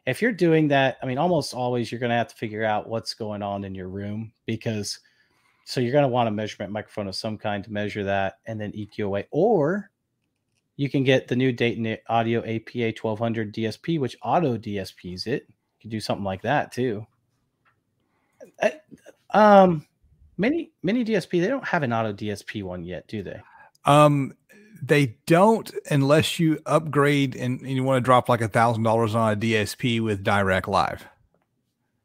if 0.07 0.23
you're 0.23 0.33
doing 0.33 0.69
that 0.69 0.97
i 1.03 1.07
mean 1.07 1.19
almost 1.19 1.53
always 1.53 1.91
you're 1.91 1.99
going 1.99 2.11
to 2.11 2.17
have 2.17 2.29
to 2.29 2.37
figure 2.37 2.65
out 2.65 2.89
what's 2.89 3.15
going 3.15 3.43
on 3.43 3.65
in 3.65 3.75
your 3.75 3.89
room 3.89 4.33
because 4.47 5.01
so 5.65 5.81
you're 5.81 5.93
going 5.93 6.03
to 6.03 6.09
want 6.09 6.29
a 6.29 6.33
measurement 6.33 6.73
microphone 6.73 7.09
of 7.09 7.15
some 7.17 7.37
kind 7.37 7.65
to 7.65 7.73
measure 7.73 8.05
that 8.05 8.39
and 8.47 8.61
then 8.61 8.73
eq 8.73 9.05
away 9.05 9.27
or 9.31 9.91
you 10.77 10.91
can 10.91 11.05
get 11.05 11.27
the 11.27 11.37
new 11.37 11.53
Dayton 11.53 11.97
Audio 12.09 12.41
APA 12.41 12.95
1200 13.01 13.55
DSP, 13.55 13.99
which 13.99 14.17
auto 14.23 14.59
DSPs 14.59 15.27
it 15.27 15.47
You 15.49 15.81
can 15.81 15.91
do 15.91 16.01
something 16.01 16.25
like 16.25 16.43
that 16.43 16.71
too. 16.71 17.07
I, 18.63 18.75
um, 19.31 19.87
many 20.37 20.71
many 20.83 21.05
DSP 21.05 21.41
they 21.41 21.49
don't 21.49 21.67
have 21.67 21.83
an 21.83 21.93
auto 21.93 22.13
DSP 22.13 22.63
one 22.63 22.85
yet, 22.85 23.09
do 23.09 23.23
they? 23.23 23.41
Um, 23.87 24.35
they 24.83 25.17
don't 25.27 25.73
unless 25.91 26.39
you 26.39 26.61
upgrade 26.67 27.37
and, 27.37 27.61
and 27.61 27.71
you 27.71 27.83
want 27.83 27.99
to 27.99 28.01
drop 28.05 28.29
like 28.29 28.41
a 28.41 28.49
thousand 28.49 28.83
dollars 28.83 29.15
on 29.15 29.33
a 29.33 29.37
DSP 29.37 30.01
with 30.01 30.25
Dirac 30.25 30.67
Live. 30.67 31.07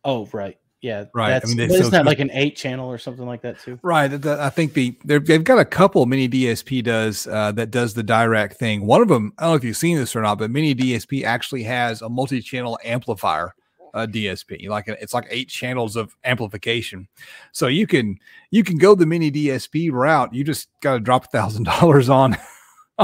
Oh 0.04 0.28
right, 0.34 0.58
yeah, 0.82 1.06
right. 1.14 1.30
That's, 1.30 1.52
I 1.52 1.56
mean, 1.56 1.72
isn't 1.72 1.92
that 1.92 2.06
like 2.06 2.20
an 2.20 2.32
eight 2.34 2.56
channel 2.56 2.90
or 2.90 2.98
something 2.98 3.26
like 3.26 3.42
that 3.44 3.60
too? 3.60 3.80
Right. 3.84 4.08
The, 4.08 4.18
the, 4.18 4.42
I 4.42 4.50
think 4.50 4.74
the 4.74 4.98
they've 5.06 5.44
got 5.44 5.60
a 5.60 5.66
couple 5.66 6.06
mini 6.06 6.28
DSP 6.28 6.84
does 6.84 7.28
uh, 7.28 7.52
that 7.54 7.70
does 7.72 7.94
the 7.94 8.04
Dirac 8.04 8.56
thing. 8.56 8.86
One 8.86 9.02
of 9.02 9.08
them, 9.08 9.34
I 9.38 9.44
don't 9.44 9.52
know 9.52 9.56
if 9.58 9.64
you've 9.64 9.78
seen 9.78 9.98
this 9.98 10.16
or 10.16 10.22
not, 10.22 10.40
but 10.40 10.50
mini 10.50 10.74
DSP 10.74 11.24
actually 11.24 11.64
has 11.64 12.02
a 12.02 12.10
multi-channel 12.10 12.80
amplifier 12.84 13.54
a 13.94 14.08
DSP. 14.08 14.70
Like 14.70 14.88
it's 14.88 15.14
like 15.14 15.28
eight 15.30 15.50
channels 15.50 15.96
of 15.96 16.16
amplification. 16.24 17.08
So 17.52 17.68
you 17.68 17.88
can 17.88 18.18
you 18.50 18.64
can 18.64 18.78
go 18.78 18.96
the 18.96 19.06
mini 19.06 19.32
DSP 19.32 19.92
route. 19.92 20.34
You 20.34 20.44
just 20.44 20.70
got 20.82 20.94
to 20.94 21.00
drop 21.00 21.26
a 21.26 21.28
thousand 21.28 21.64
dollars 21.64 22.10
on 22.10 22.38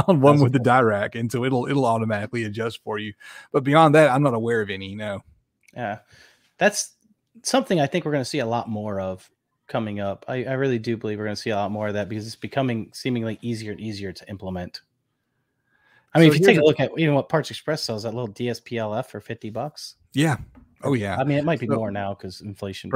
on 0.07 0.21
one 0.21 0.35
That's 0.35 0.43
with 0.43 0.53
cool. 0.53 0.63
the 0.63 0.69
Dirac, 0.69 1.19
and 1.19 1.31
so 1.31 1.43
it'll 1.43 1.67
it'll 1.67 1.85
automatically 1.85 2.43
adjust 2.43 2.83
for 2.83 2.97
you. 2.99 3.13
But 3.51 3.63
beyond 3.63 3.95
that, 3.95 4.09
I'm 4.09 4.23
not 4.23 4.33
aware 4.33 4.61
of 4.61 4.69
any. 4.69 4.95
No. 4.95 5.23
Yeah, 5.75 5.99
that's 6.57 6.93
something 7.43 7.79
I 7.79 7.87
think 7.87 8.05
we're 8.05 8.11
going 8.11 8.23
to 8.23 8.29
see 8.29 8.39
a 8.39 8.45
lot 8.45 8.69
more 8.69 8.99
of 8.99 9.29
coming 9.67 9.99
up. 9.99 10.25
I, 10.27 10.43
I 10.45 10.53
really 10.53 10.79
do 10.79 10.97
believe 10.97 11.17
we're 11.17 11.25
going 11.25 11.35
to 11.35 11.41
see 11.41 11.49
a 11.51 11.55
lot 11.55 11.71
more 11.71 11.87
of 11.87 11.93
that 11.93 12.09
because 12.09 12.25
it's 12.25 12.35
becoming 12.35 12.89
seemingly 12.93 13.37
easier 13.41 13.71
and 13.71 13.81
easier 13.81 14.11
to 14.11 14.29
implement. 14.29 14.81
I 16.13 16.19
mean, 16.19 16.31
so 16.31 16.35
if 16.35 16.39
you 16.39 16.45
take 16.45 16.57
a 16.57 16.63
look 16.63 16.79
at 16.79 16.91
even 16.97 17.13
what 17.13 17.29
Parts 17.29 17.51
Express 17.51 17.83
sells, 17.83 18.03
that 18.03 18.13
little 18.13 18.33
DSPLF 18.33 19.05
for 19.07 19.19
50 19.19 19.49
bucks. 19.51 19.95
Yeah. 20.13 20.37
Oh 20.83 20.93
yeah. 20.93 21.17
I 21.17 21.23
mean, 21.23 21.37
it 21.37 21.45
might 21.45 21.59
be 21.59 21.67
so, 21.67 21.75
more 21.75 21.91
now 21.91 22.13
because 22.13 22.41
inflation. 22.41 22.91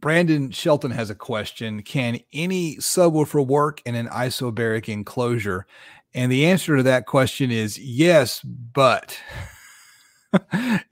Brandon 0.00 0.50
Shelton 0.50 0.90
has 0.90 1.10
a 1.10 1.14
question: 1.14 1.82
Can 1.82 2.20
any 2.32 2.76
subwoofer 2.76 3.44
work 3.46 3.82
in 3.84 3.94
an 3.94 4.06
isobaric 4.08 4.88
enclosure? 4.88 5.66
And 6.14 6.32
the 6.32 6.46
answer 6.46 6.76
to 6.76 6.82
that 6.84 7.06
question 7.06 7.50
is 7.50 7.78
yes, 7.78 8.40
but 8.42 9.18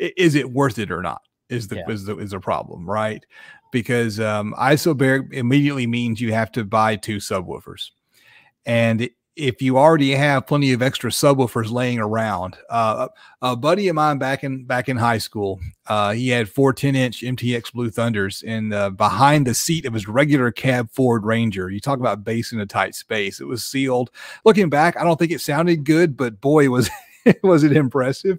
is 0.00 0.34
it 0.34 0.50
worth 0.50 0.78
it 0.78 0.90
or 0.90 1.02
not? 1.02 1.22
Is 1.48 1.68
the 1.68 1.76
yeah. 1.76 1.90
is 1.90 2.04
the 2.04 2.18
is 2.18 2.30
the 2.30 2.40
problem 2.40 2.88
right? 2.88 3.24
Because 3.72 4.20
um, 4.20 4.54
isobaric 4.58 5.32
immediately 5.32 5.86
means 5.86 6.20
you 6.20 6.32
have 6.32 6.50
to 6.52 6.64
buy 6.64 6.96
two 6.96 7.16
subwoofers, 7.16 7.90
and 8.64 9.08
if 9.36 9.60
you 9.60 9.76
already 9.76 10.12
have 10.12 10.46
plenty 10.46 10.72
of 10.72 10.80
extra 10.80 11.10
subwoofers 11.10 11.70
laying 11.70 11.98
around, 11.98 12.56
uh, 12.70 13.08
a 13.42 13.54
buddy 13.54 13.88
of 13.88 13.94
mine 13.94 14.18
back 14.18 14.42
in 14.42 14.64
back 14.64 14.88
in 14.88 14.96
high 14.96 15.18
school, 15.18 15.60
uh, 15.86 16.12
he 16.12 16.30
had 16.30 16.48
four 16.48 16.72
10 16.72 16.96
inch 16.96 17.20
MTX 17.20 17.72
Blue 17.72 17.90
Thunders 17.90 18.42
in 18.42 18.70
the, 18.70 18.90
behind 18.90 19.46
the 19.46 19.54
seat 19.54 19.84
of 19.84 19.92
his 19.92 20.08
regular 20.08 20.50
cab 20.50 20.90
Ford 20.90 21.24
Ranger. 21.24 21.70
You 21.70 21.80
talk 21.80 22.00
about 22.00 22.24
bass 22.24 22.52
in 22.52 22.60
a 22.60 22.66
tight 22.66 22.94
space. 22.94 23.38
It 23.38 23.46
was 23.46 23.62
sealed. 23.62 24.10
Looking 24.44 24.70
back, 24.70 24.96
I 24.96 25.04
don't 25.04 25.18
think 25.18 25.32
it 25.32 25.42
sounded 25.42 25.84
good, 25.84 26.16
but 26.16 26.40
boy, 26.40 26.70
was 26.70 26.88
was 27.42 27.62
it 27.62 27.76
impressive. 27.76 28.38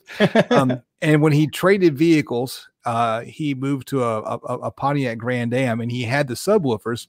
Um, 0.49 0.81
and 1.01 1.21
when 1.21 1.31
he 1.31 1.47
traded 1.47 1.95
vehicles, 1.95 2.69
uh, 2.85 3.21
he 3.21 3.53
moved 3.53 3.87
to 3.89 4.03
a, 4.03 4.21
a, 4.21 4.37
a 4.37 4.71
Pontiac 4.71 5.19
Grand 5.19 5.53
Am, 5.53 5.79
and 5.79 5.91
he 5.91 6.03
had 6.03 6.27
the 6.27 6.33
subwoofers 6.33 7.07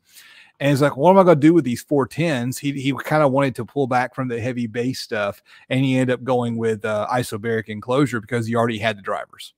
and 0.61 0.70
he's 0.70 0.82
like, 0.82 0.96
what 0.96 1.11
am 1.11 1.18
I 1.18 1.22
going 1.22 1.40
to 1.40 1.46
do 1.46 1.54
with 1.54 1.64
these 1.64 1.84
410s? 1.84 2.59
He, 2.59 2.72
he 2.72 2.92
kind 2.92 3.22
of 3.22 3.30
wanted 3.30 3.54
to 3.56 3.64
pull 3.64 3.86
back 3.86 4.14
from 4.14 4.26
the 4.26 4.40
heavy 4.40 4.66
bass 4.66 5.00
stuff. 5.00 5.42
And 5.68 5.84
he 5.84 5.96
ended 5.96 6.14
up 6.14 6.24
going 6.24 6.56
with 6.56 6.84
uh, 6.84 7.06
isobaric 7.12 7.68
enclosure 7.68 8.20
because 8.20 8.46
he 8.46 8.56
already 8.56 8.78
had 8.78 8.98
the 8.98 9.02
drivers. 9.02 9.54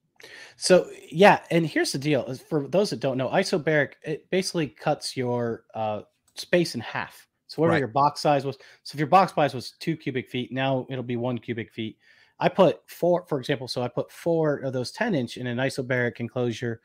So, 0.57 0.87
yeah. 1.11 1.39
And 1.49 1.65
here's 1.65 1.91
the 1.91 1.97
deal 1.97 2.31
for 2.35 2.67
those 2.67 2.91
that 2.91 2.99
don't 2.99 3.17
know, 3.17 3.29
isobaric, 3.29 3.93
it 4.03 4.29
basically 4.29 4.67
cuts 4.67 5.17
your 5.17 5.63
uh, 5.73 6.01
space 6.35 6.75
in 6.75 6.81
half. 6.81 7.27
So, 7.47 7.61
whatever 7.61 7.73
right. 7.73 7.79
your 7.79 7.87
box 7.87 8.21
size 8.21 8.45
was. 8.45 8.57
So, 8.83 8.95
if 8.95 8.99
your 8.99 9.07
box 9.07 9.33
size 9.33 9.55
was 9.55 9.71
two 9.79 9.97
cubic 9.97 10.29
feet, 10.29 10.51
now 10.51 10.85
it'll 10.89 11.03
be 11.03 11.17
one 11.17 11.39
cubic 11.39 11.71
feet. 11.71 11.97
I 12.39 12.47
put 12.47 12.79
four, 12.87 13.25
for 13.27 13.39
example, 13.39 13.67
so 13.67 13.81
I 13.81 13.87
put 13.87 14.11
four 14.11 14.57
of 14.57 14.73
those 14.73 14.91
10 14.91 15.15
inch 15.15 15.37
in 15.37 15.47
an 15.47 15.57
isobaric 15.57 16.19
enclosure 16.19 16.81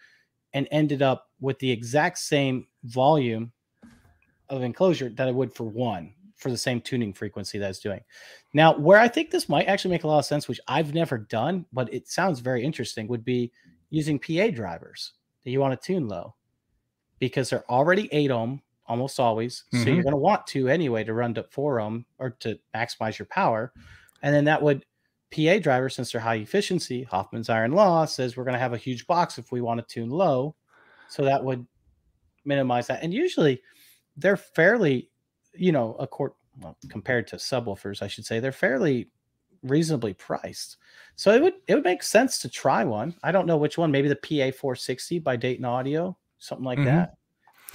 and 0.55 0.67
ended 0.71 1.03
up 1.03 1.29
with 1.41 1.59
the 1.59 1.71
exact 1.71 2.19
same 2.19 2.67
volume 2.85 3.53
of 4.49 4.63
enclosure 4.63 5.11
that 5.11 5.29
I 5.29 5.33
would 5.33 5.53
for 5.53 5.65
one 5.65 6.13
for 6.37 6.51
the 6.51 6.57
same 6.57 6.81
tuning 6.81 7.13
frequency 7.13 7.59
that 7.59 7.71
it's 7.71 7.79
doing. 7.79 8.01
Now, 8.53 8.77
where 8.77 8.99
I 8.99 9.09
think 9.09 9.31
this 9.31 9.49
might 9.49 9.67
actually 9.67 9.93
make 9.93 10.05
a 10.05 10.07
lot 10.07 10.19
of 10.19 10.27
sense, 10.27 10.49
which 10.49 10.61
I've 10.69 10.95
never 10.95 11.19
done, 11.19 11.65
but 11.73 11.93
it 11.93 12.09
sounds 12.09 12.41
very 12.41 12.63
interesting, 12.63 13.09
would 13.09 13.25
be 13.25 13.53
using 13.91 14.19
PA 14.19 14.49
drivers 14.49 15.13
that 15.45 15.51
you 15.51 15.61
want 15.61 15.81
to 15.81 15.87
tune 15.87 16.09
low 16.09 16.35
because 17.19 17.49
they're 17.49 17.71
already 17.71 18.09
8 18.13 18.31
ohm 18.31 18.63
almost 18.87 19.19
always. 19.19 19.65
Mm-hmm. 19.73 19.77
So 19.79 19.89
you're 19.89 19.97
mm-hmm. 19.97 20.03
going 20.03 20.13
to 20.13 20.19
want 20.19 20.47
to 20.49 20.69
anyway 20.69 21.05
to 21.05 21.15
run 21.15 21.35
to 21.35 21.45
4 21.45 21.81
ohm 21.81 22.05
or 22.19 22.31
to 22.41 22.59
maximize 22.75 23.19
your 23.19 23.27
power. 23.27 23.73
And 24.23 24.35
then 24.35 24.45
that 24.45 24.63
would 24.63 24.85
PA 25.35 25.59
driver, 25.59 25.89
since 25.89 26.13
they're 26.13 26.21
high 26.21 26.37
efficiency, 26.37 27.03
Hofmann's 27.05 27.49
iron 27.49 27.73
law 27.73 28.05
says 28.05 28.37
we're 28.37 28.45
going 28.45 28.55
to 28.55 28.61
have 28.61 28.75
a 28.75 28.79
huge 28.79 29.07
box 29.07 29.39
if 29.39 29.53
we 29.53 29.61
want 29.61 29.81
to 29.81 29.95
tune 29.95 30.11
low. 30.11 30.55
So 31.09 31.25
that 31.25 31.43
would 31.43 31.67
minimize 32.45 32.87
that. 32.87 33.03
And 33.03 33.13
usually 33.13 33.61
they're 34.17 34.37
fairly, 34.37 35.11
you 35.55 35.73
know, 35.73 35.95
a 35.99 36.07
court 36.07 36.35
well, 36.61 36.77
compared 36.89 37.27
to 37.29 37.37
subwoofers, 37.37 38.03
I 38.03 38.09
should 38.09 38.25
say, 38.25 38.41
they're 38.41 38.53
fairly 38.53 39.11
reasonably 39.63 40.15
priced. 40.15 40.77
So 41.17 41.33
it 41.33 41.43
would 41.43 41.55
it 41.67 41.75
would 41.75 41.85
make 41.85 42.03
sense 42.03 42.39
to 42.41 42.49
try 42.49 42.85
one. 42.85 43.15
I 43.23 43.33
don't 43.33 43.47
know 43.47 43.57
which 43.57 43.79
one. 43.79 43.91
Maybe 43.91 44.09
the 44.09 44.17
PA 44.17 44.57
460 44.57 45.19
by 45.21 45.37
Dayton 45.37 45.65
Audio, 45.65 46.17
something 46.39 46.65
like 46.65 46.79
mm-hmm. 46.79 46.87
that. 46.87 47.15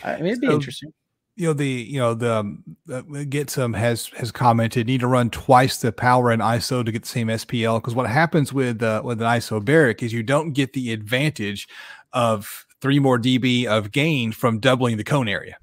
I 0.04 0.18
mean, 0.18 0.28
it'd 0.28 0.42
be 0.42 0.48
so, 0.48 0.54
interesting 0.54 0.94
you 1.36 1.48
know 1.48 1.54
the 1.54 1.68
you 1.68 2.00
know 2.00 2.14
the 2.14 2.36
um, 2.36 2.64
uh, 2.92 3.02
get 3.30 3.50
some 3.50 3.74
has 3.74 4.08
has 4.18 4.32
commented 4.32 4.88
need 4.88 5.00
to 5.00 5.08
run 5.08 5.30
twice 5.30 5.78
the 5.78 5.92
power 5.92 6.30
and 6.30 6.42
ISO 6.42 6.86
to 6.86 6.92
get 6.92 7.04
the 7.04 7.08
same 7.08 7.28
SPL 7.28 7.80
because 7.80 7.96
what 7.96 8.10
happens 8.10 8.52
with 8.52 8.84
uh, 8.84 9.02
with 9.04 9.22
an 9.22 9.28
isobaric 9.28 10.04
is 10.04 10.12
you 10.14 10.24
don't 10.24 10.52
get 10.52 10.74
the 10.74 10.92
advantage 10.92 11.68
of 12.14 12.66
three 12.82 13.00
more 13.00 13.18
dB 13.18 13.66
of 13.66 13.92
gain 13.92 14.32
from 14.32 14.60
doubling 14.60 14.98
the 14.98 15.04
cone 15.04 15.28
area. 15.28 15.58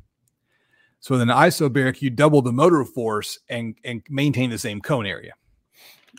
So 1.01 1.14
with 1.14 1.22
an 1.22 1.28
isobaric, 1.28 2.03
you 2.03 2.11
double 2.11 2.42
the 2.42 2.53
motor 2.53 2.84
force 2.84 3.38
and 3.49 3.76
and 3.84 4.03
maintain 4.09 4.51
the 4.51 4.59
same 4.59 4.80
cone 4.80 5.07
area. 5.07 5.34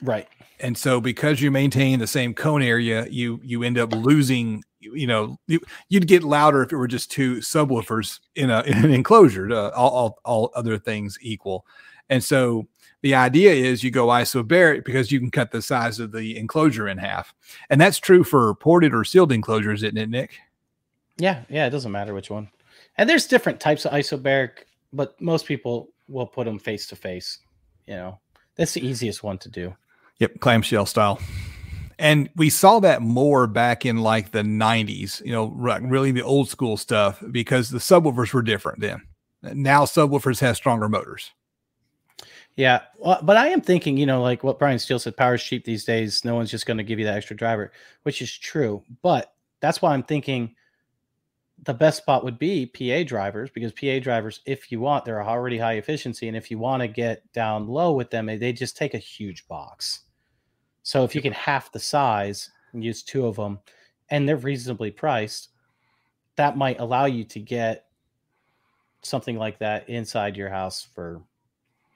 Right. 0.01 0.27
And 0.61 0.77
so 0.77 0.99
because 0.99 1.41
you 1.41 1.51
maintain 1.51 1.99
the 1.99 2.07
same 2.07 2.33
cone 2.33 2.61
area, 2.61 3.07
you 3.09 3.39
you 3.43 3.63
end 3.63 3.77
up 3.77 3.93
losing 3.93 4.63
you 4.79 5.07
know 5.07 5.37
you, 5.47 5.59
would 5.91 6.07
get 6.07 6.23
louder 6.23 6.63
if 6.63 6.71
it 6.71 6.77
were 6.77 6.87
just 6.87 7.11
two 7.11 7.37
subwoofers 7.37 8.19
in 8.35 8.49
a 8.49 8.61
in 8.61 8.85
an 8.85 8.91
enclosure 8.91 9.51
uh, 9.51 9.69
all, 9.71 9.89
all, 9.89 10.19
all 10.25 10.51
other 10.55 10.77
things 10.77 11.17
equal 11.21 11.65
and 12.09 12.23
so 12.23 12.67
the 13.01 13.15
idea 13.15 13.51
is 13.51 13.83
you 13.83 13.91
go 13.91 14.07
isobaric 14.07 14.85
because 14.85 15.11
you 15.11 15.19
can 15.19 15.31
cut 15.31 15.51
the 15.51 15.61
size 15.61 15.99
of 15.99 16.11
the 16.11 16.37
enclosure 16.37 16.87
in 16.87 16.97
half 16.97 17.33
and 17.69 17.79
that's 17.79 17.99
true 17.99 18.23
for 18.23 18.55
ported 18.55 18.93
or 18.93 19.03
sealed 19.03 19.31
enclosures 19.31 19.83
isn't 19.83 19.97
it 19.97 20.09
nick 20.09 20.39
yeah 21.17 21.43
yeah 21.49 21.65
it 21.65 21.71
doesn't 21.71 21.91
matter 21.91 22.13
which 22.13 22.29
one 22.29 22.49
and 22.97 23.09
there's 23.09 23.27
different 23.27 23.59
types 23.59 23.85
of 23.85 23.91
isobaric 23.91 24.63
but 24.93 25.19
most 25.21 25.45
people 25.45 25.89
will 26.07 26.27
put 26.27 26.45
them 26.45 26.59
face 26.59 26.87
to 26.87 26.95
face 26.95 27.39
you 27.87 27.95
know 27.95 28.19
that's 28.55 28.73
the 28.73 28.85
easiest 28.85 29.23
one 29.23 29.37
to 29.37 29.49
do 29.49 29.75
yep 30.19 30.39
clamshell 30.39 30.85
style 30.85 31.19
and 31.99 32.29
we 32.37 32.49
saw 32.49 32.79
that 32.79 33.01
more 33.01 33.45
back 33.45 33.85
in 33.85 33.97
like 33.97 34.31
the 34.31 34.41
90s, 34.41 35.23
you 35.25 35.33
know, 35.33 35.47
really 35.47 36.11
the 36.11 36.21
old 36.21 36.47
school 36.47 36.77
stuff 36.77 37.21
because 37.29 37.69
the 37.69 37.77
subwoofers 37.77 38.33
were 38.33 38.41
different 38.41 38.79
then. 38.79 39.01
Now 39.43 39.83
subwoofers 39.83 40.39
have 40.39 40.55
stronger 40.55 40.87
motors. 40.87 41.31
Yeah, 42.55 42.81
well, 42.97 43.19
but 43.21 43.35
I 43.35 43.49
am 43.49 43.61
thinking, 43.61 43.97
you 43.97 44.05
know, 44.05 44.21
like 44.21 44.43
what 44.43 44.59
Brian 44.59 44.79
Steele 44.79 44.99
said, 44.99 45.17
power 45.17 45.35
is 45.35 45.43
cheap 45.43 45.65
these 45.65 45.83
days. 45.83 46.23
No 46.23 46.35
one's 46.35 46.51
just 46.51 46.65
going 46.65 46.77
to 46.77 46.83
give 46.83 46.99
you 46.99 47.05
that 47.05 47.15
extra 47.15 47.35
driver, 47.35 47.71
which 48.03 48.21
is 48.21 48.37
true. 48.37 48.81
But 49.01 49.33
that's 49.59 49.81
why 49.81 49.93
I'm 49.93 50.03
thinking 50.03 50.55
the 51.63 51.73
best 51.73 51.97
spot 51.97 52.23
would 52.23 52.39
be 52.39 52.65
PA 52.65 53.03
drivers 53.07 53.49
because 53.49 53.73
PA 53.73 53.99
drivers, 53.99 54.41
if 54.45 54.71
you 54.71 54.79
want, 54.79 55.05
they're 55.05 55.23
already 55.23 55.57
high 55.57 55.73
efficiency, 55.73 56.27
and 56.27 56.37
if 56.37 56.49
you 56.49 56.57
want 56.57 56.81
to 56.81 56.87
get 56.87 57.31
down 57.33 57.67
low 57.67 57.93
with 57.93 58.09
them, 58.09 58.27
they 58.27 58.53
just 58.53 58.77
take 58.77 58.93
a 58.93 58.99
huge 58.99 59.47
box. 59.47 60.01
So 60.83 61.03
if 61.03 61.13
you 61.13 61.21
can 61.21 61.33
half 61.33 61.71
the 61.71 61.79
size 61.79 62.49
and 62.73 62.83
use 62.83 63.03
two 63.03 63.25
of 63.25 63.35
them, 63.35 63.59
and 64.09 64.27
they're 64.27 64.37
reasonably 64.37 64.91
priced, 64.91 65.49
that 66.35 66.57
might 66.57 66.79
allow 66.79 67.05
you 67.05 67.23
to 67.25 67.39
get 67.39 67.85
something 69.01 69.37
like 69.37 69.59
that 69.59 69.87
inside 69.89 70.35
your 70.35 70.49
house 70.49 70.83
for 70.93 71.21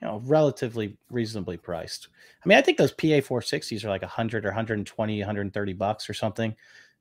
you 0.02 0.08
know 0.08 0.22
relatively 0.26 0.98
reasonably 1.10 1.58
priced. 1.58 2.10
I 2.44 2.48
mean, 2.48 2.58
I 2.58 2.62
think 2.62 2.78
those 2.78 2.92
PA 2.92 3.22
460s 3.22 3.86
are 3.86 3.90
like 3.90 4.02
100 4.02 4.46
or 4.46 4.50
120, 4.50 5.20
130 5.20 5.74
bucks 5.74 6.10
or 6.10 6.14
something, 6.14 6.56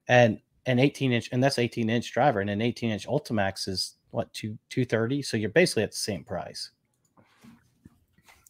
and 0.06 0.38
an 0.66 0.78
18 0.78 1.12
inch, 1.12 1.28
and 1.32 1.42
that's 1.42 1.58
18 1.58 1.90
inch 1.90 2.12
driver, 2.12 2.40
and 2.40 2.50
an 2.50 2.62
18 2.62 2.90
inch 2.90 3.06
Ultimax 3.06 3.68
is 3.68 3.96
what 4.10 4.32
two 4.32 4.58
230. 4.70 5.22
So 5.22 5.36
you're 5.36 5.50
basically 5.50 5.82
at 5.82 5.90
the 5.90 5.96
same 5.96 6.24
price. 6.24 6.70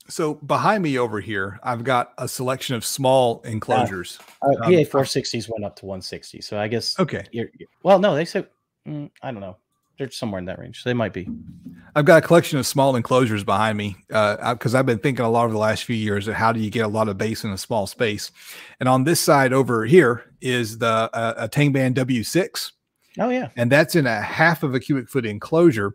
So 0.08 0.34
behind 0.34 0.82
me 0.82 0.98
over 0.98 1.20
here, 1.20 1.60
I've 1.62 1.84
got 1.84 2.12
a 2.18 2.28
selection 2.28 2.74
of 2.74 2.84
small 2.84 3.40
enclosures. 3.44 4.18
Uh, 4.42 4.48
uh, 4.48 4.64
PA 4.64 4.68
460s 4.68 5.48
went 5.48 5.64
up 5.64 5.76
to 5.76 5.86
160. 5.86 6.40
So 6.40 6.58
I 6.58 6.68
guess 6.68 6.98
okay. 6.98 7.24
You're, 7.30 7.50
you're, 7.56 7.68
well, 7.82 7.98
no, 7.98 8.14
they 8.14 8.24
said 8.24 8.48
mm, 8.86 9.10
I 9.22 9.30
don't 9.30 9.40
know. 9.40 9.56
They're 9.98 10.10
somewhere 10.10 10.38
in 10.38 10.46
that 10.46 10.58
range. 10.58 10.84
They 10.84 10.94
might 10.94 11.12
be. 11.12 11.28
I've 11.94 12.06
got 12.06 12.24
a 12.24 12.26
collection 12.26 12.58
of 12.58 12.66
small 12.66 12.96
enclosures 12.96 13.44
behind 13.44 13.76
me 13.76 13.96
because 14.08 14.74
uh, 14.74 14.78
I've 14.78 14.86
been 14.86 14.98
thinking 14.98 15.24
a 15.24 15.28
lot 15.28 15.44
over 15.44 15.52
the 15.52 15.58
last 15.58 15.84
few 15.84 15.96
years 15.96 16.26
of 16.26 16.34
how 16.34 16.52
do 16.52 16.60
you 16.60 16.70
get 16.70 16.84
a 16.84 16.88
lot 16.88 17.08
of 17.08 17.18
bass 17.18 17.44
in 17.44 17.50
a 17.50 17.58
small 17.58 17.86
space. 17.86 18.30
And 18.80 18.88
on 18.88 19.04
this 19.04 19.20
side 19.20 19.52
over 19.52 19.84
here 19.84 20.24
is 20.40 20.78
the 20.78 21.10
uh, 21.12 21.34
a 21.36 21.48
Tangband 21.48 21.94
W6 21.94 22.72
Oh 23.18 23.28
yeah. 23.28 23.48
And 23.56 23.70
that's 23.70 23.94
in 23.94 24.06
a 24.06 24.20
half 24.22 24.62
of 24.62 24.74
a 24.74 24.80
cubic 24.80 25.08
foot 25.08 25.26
enclosure. 25.26 25.94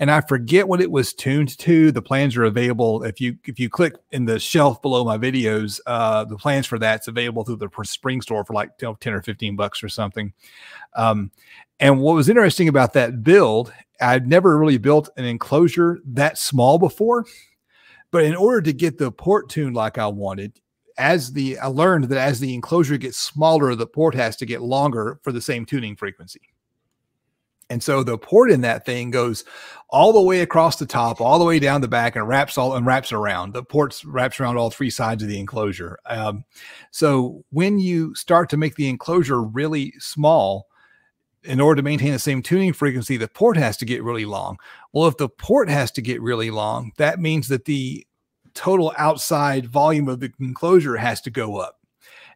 And 0.00 0.10
I 0.10 0.20
forget 0.20 0.66
what 0.66 0.80
it 0.80 0.90
was 0.90 1.12
tuned 1.12 1.56
to. 1.58 1.92
The 1.92 2.02
plans 2.02 2.36
are 2.36 2.44
available. 2.44 3.04
If 3.04 3.20
you 3.20 3.36
if 3.44 3.60
you 3.60 3.68
click 3.68 3.94
in 4.10 4.24
the 4.24 4.40
shelf 4.40 4.82
below 4.82 5.04
my 5.04 5.16
videos, 5.16 5.78
uh, 5.86 6.24
the 6.24 6.36
plans 6.36 6.66
for 6.66 6.78
that's 6.78 7.06
available 7.06 7.44
through 7.44 7.56
the 7.56 7.68
spring 7.84 8.20
store 8.20 8.44
for 8.44 8.52
like 8.52 8.76
10 8.78 8.96
or 9.12 9.22
15 9.22 9.54
bucks 9.54 9.82
or 9.82 9.88
something. 9.88 10.32
Um, 10.96 11.30
and 11.78 12.00
what 12.00 12.16
was 12.16 12.28
interesting 12.28 12.68
about 12.68 12.94
that 12.94 13.22
build, 13.22 13.72
I'd 14.00 14.26
never 14.26 14.58
really 14.58 14.78
built 14.78 15.08
an 15.16 15.24
enclosure 15.24 16.00
that 16.06 16.36
small 16.36 16.78
before. 16.78 17.26
But 18.10 18.24
in 18.24 18.34
order 18.34 18.62
to 18.62 18.72
get 18.72 18.98
the 18.98 19.12
port 19.12 19.48
tuned 19.50 19.76
like 19.76 19.98
I 19.98 20.06
wanted, 20.06 20.58
as 20.98 21.32
the 21.32 21.58
I 21.58 21.66
learned 21.66 22.04
that 22.04 22.18
as 22.18 22.40
the 22.40 22.54
enclosure 22.54 22.96
gets 22.96 23.18
smaller, 23.18 23.74
the 23.74 23.86
port 23.86 24.14
has 24.14 24.36
to 24.36 24.46
get 24.46 24.62
longer 24.62 25.20
for 25.22 25.30
the 25.30 25.40
same 25.40 25.64
tuning 25.64 25.94
frequency. 25.94 26.40
And 27.68 27.82
so 27.82 28.02
the 28.02 28.18
port 28.18 28.50
in 28.50 28.60
that 28.60 28.86
thing 28.86 29.10
goes 29.10 29.44
all 29.88 30.12
the 30.12 30.20
way 30.20 30.40
across 30.40 30.76
the 30.76 30.86
top, 30.86 31.20
all 31.20 31.38
the 31.38 31.44
way 31.44 31.58
down 31.58 31.80
the 31.80 31.88
back, 31.88 32.16
and 32.16 32.26
wraps 32.26 32.56
all 32.58 32.74
and 32.76 32.86
wraps 32.86 33.12
around. 33.12 33.54
The 33.54 33.62
port 33.64 34.00
wraps 34.04 34.38
around 34.38 34.56
all 34.56 34.70
three 34.70 34.90
sides 34.90 35.22
of 35.22 35.28
the 35.28 35.38
enclosure. 35.38 35.98
Um, 36.06 36.44
so 36.90 37.44
when 37.50 37.78
you 37.78 38.14
start 38.14 38.48
to 38.50 38.56
make 38.56 38.76
the 38.76 38.88
enclosure 38.88 39.42
really 39.42 39.92
small, 39.98 40.68
in 41.42 41.60
order 41.60 41.76
to 41.80 41.84
maintain 41.84 42.12
the 42.12 42.18
same 42.18 42.42
tuning 42.42 42.72
frequency, 42.72 43.16
the 43.16 43.28
port 43.28 43.56
has 43.56 43.76
to 43.76 43.84
get 43.84 44.02
really 44.02 44.24
long. 44.24 44.58
Well, 44.92 45.06
if 45.06 45.16
the 45.16 45.28
port 45.28 45.68
has 45.68 45.90
to 45.92 46.02
get 46.02 46.20
really 46.20 46.50
long, 46.50 46.92
that 46.96 47.20
means 47.20 47.48
that 47.48 47.64
the 47.64 48.06
total 48.54 48.92
outside 48.96 49.66
volume 49.66 50.08
of 50.08 50.20
the 50.20 50.32
enclosure 50.40 50.96
has 50.96 51.20
to 51.22 51.30
go 51.30 51.56
up. 51.58 51.75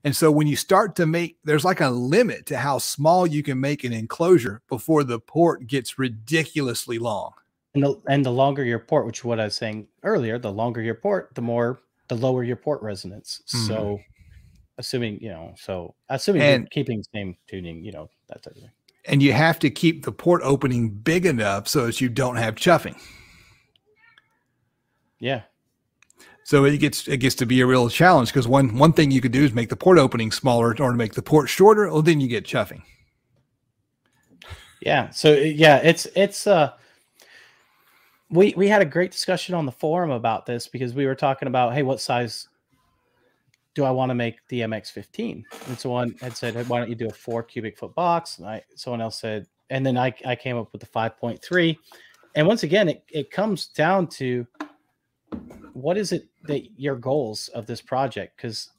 And 0.02 0.16
so 0.16 0.30
when 0.30 0.46
you 0.46 0.56
start 0.56 0.96
to 0.96 1.06
make, 1.06 1.36
there's 1.44 1.64
like 1.64 1.80
a 1.80 1.90
limit 1.90 2.46
to 2.46 2.56
how 2.56 2.78
small 2.78 3.26
you 3.26 3.42
can 3.42 3.60
make 3.60 3.84
an 3.84 3.92
enclosure 3.92 4.62
before 4.68 5.04
the 5.04 5.20
port 5.20 5.66
gets 5.66 5.98
ridiculously 5.98 6.98
long. 6.98 7.32
And 7.74 7.84
the, 7.84 8.00
and 8.08 8.24
the 8.24 8.32
longer 8.32 8.64
your 8.64 8.78
port, 8.78 9.06
which 9.06 9.18
is 9.18 9.24
what 9.24 9.38
I 9.38 9.44
was 9.44 9.54
saying 9.54 9.88
earlier, 10.02 10.38
the 10.38 10.52
longer 10.52 10.80
your 10.80 10.94
port, 10.94 11.34
the 11.34 11.42
more, 11.42 11.80
the 12.08 12.16
lower 12.16 12.42
your 12.42 12.56
port 12.56 12.82
resonance. 12.82 13.42
Mm-hmm. 13.48 13.66
So 13.66 14.00
assuming, 14.78 15.20
you 15.20 15.28
know, 15.28 15.54
so 15.56 15.94
assuming 16.08 16.42
and, 16.42 16.70
keeping 16.70 16.98
the 16.98 17.04
same 17.14 17.36
tuning, 17.46 17.84
you 17.84 17.92
know, 17.92 18.08
that 18.28 18.42
type 18.42 18.56
of 18.56 18.62
thing. 18.62 18.70
And 19.04 19.22
you 19.22 19.32
have 19.32 19.58
to 19.60 19.70
keep 19.70 20.04
the 20.04 20.12
port 20.12 20.40
opening 20.42 20.90
big 20.90 21.26
enough 21.26 21.68
so 21.68 21.86
that 21.86 22.00
you 22.00 22.08
don't 22.08 22.36
have 22.36 22.54
chuffing. 22.54 23.00
Yeah. 25.18 25.42
So 26.50 26.64
it 26.64 26.78
gets 26.78 27.06
it 27.06 27.18
gets 27.18 27.36
to 27.36 27.46
be 27.46 27.60
a 27.60 27.66
real 27.66 27.88
challenge 27.88 28.30
because 28.30 28.48
one 28.48 28.76
one 28.76 28.92
thing 28.92 29.12
you 29.12 29.20
could 29.20 29.30
do 29.30 29.44
is 29.44 29.52
make 29.52 29.68
the 29.68 29.76
port 29.76 29.98
opening 29.98 30.32
smaller 30.32 30.70
or 30.70 30.74
to 30.74 30.92
make 30.94 31.14
the 31.14 31.22
port 31.22 31.48
shorter. 31.48 31.88
Well, 31.88 32.02
then 32.02 32.20
you 32.20 32.26
get 32.26 32.44
chuffing. 32.44 32.82
Yeah. 34.80 35.10
So 35.10 35.32
yeah, 35.32 35.76
it's 35.76 36.08
it's 36.16 36.48
uh 36.48 36.72
we 38.30 38.52
we 38.56 38.66
had 38.66 38.82
a 38.82 38.84
great 38.84 39.12
discussion 39.12 39.54
on 39.54 39.64
the 39.64 39.70
forum 39.70 40.10
about 40.10 40.44
this 40.44 40.66
because 40.66 40.92
we 40.92 41.06
were 41.06 41.14
talking 41.14 41.46
about 41.46 41.72
hey, 41.72 41.84
what 41.84 42.00
size 42.00 42.48
do 43.74 43.84
I 43.84 43.92
want 43.92 44.10
to 44.10 44.16
make 44.16 44.34
the 44.48 44.62
MX15? 44.62 45.44
And 45.68 45.78
someone 45.78 46.16
had 46.20 46.36
said, 46.36 46.54
hey, 46.54 46.64
why 46.64 46.80
don't 46.80 46.88
you 46.88 46.96
do 46.96 47.06
a 47.06 47.12
four 47.12 47.44
cubic 47.44 47.78
foot 47.78 47.94
box? 47.94 48.38
And 48.38 48.48
I 48.48 48.64
someone 48.74 49.00
else 49.00 49.20
said, 49.20 49.46
and 49.70 49.86
then 49.86 49.96
I 49.96 50.12
I 50.26 50.34
came 50.34 50.56
up 50.56 50.72
with 50.72 50.80
the 50.80 50.88
5.3. 50.88 51.78
And 52.34 52.44
once 52.48 52.64
again, 52.64 52.88
it, 52.88 53.04
it 53.08 53.30
comes 53.30 53.68
down 53.68 54.08
to 54.08 54.44
what 55.82 55.96
is 55.96 56.12
it 56.12 56.28
that 56.44 56.78
your 56.78 56.96
goals 56.96 57.48
of 57.48 57.66
this 57.66 57.80
project? 57.80 58.36
Because 58.36 58.70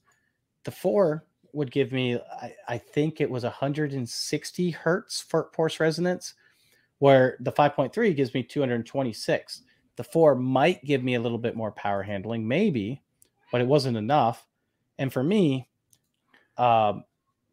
the 0.64 0.72
four 0.72 1.26
would 1.54 1.72
give 1.72 1.92
me, 1.92 2.16
I, 2.42 2.54
I 2.68 2.78
think 2.78 3.20
it 3.20 3.30
was 3.30 3.44
160 3.44 4.70
hertz 4.72 5.22
for 5.22 5.50
force 5.54 5.80
resonance, 5.80 6.34
where 7.00 7.38
the 7.40 7.52
5.3 7.52 8.16
gives 8.16 8.34
me 8.34 8.44
226. 8.44 9.64
The 9.96 10.04
four 10.04 10.36
might 10.36 10.84
give 10.84 11.04
me 11.04 11.16
a 11.16 11.20
little 11.20 11.38
bit 11.38 11.56
more 11.56 11.72
power 11.72 12.04
handling, 12.04 12.48
maybe, 12.48 13.02
but 13.52 13.62
it 13.62 13.68
wasn't 13.68 13.98
enough. 13.98 14.48
And 14.98 15.12
for 15.12 15.24
me, 15.24 15.68
um, 16.58 17.04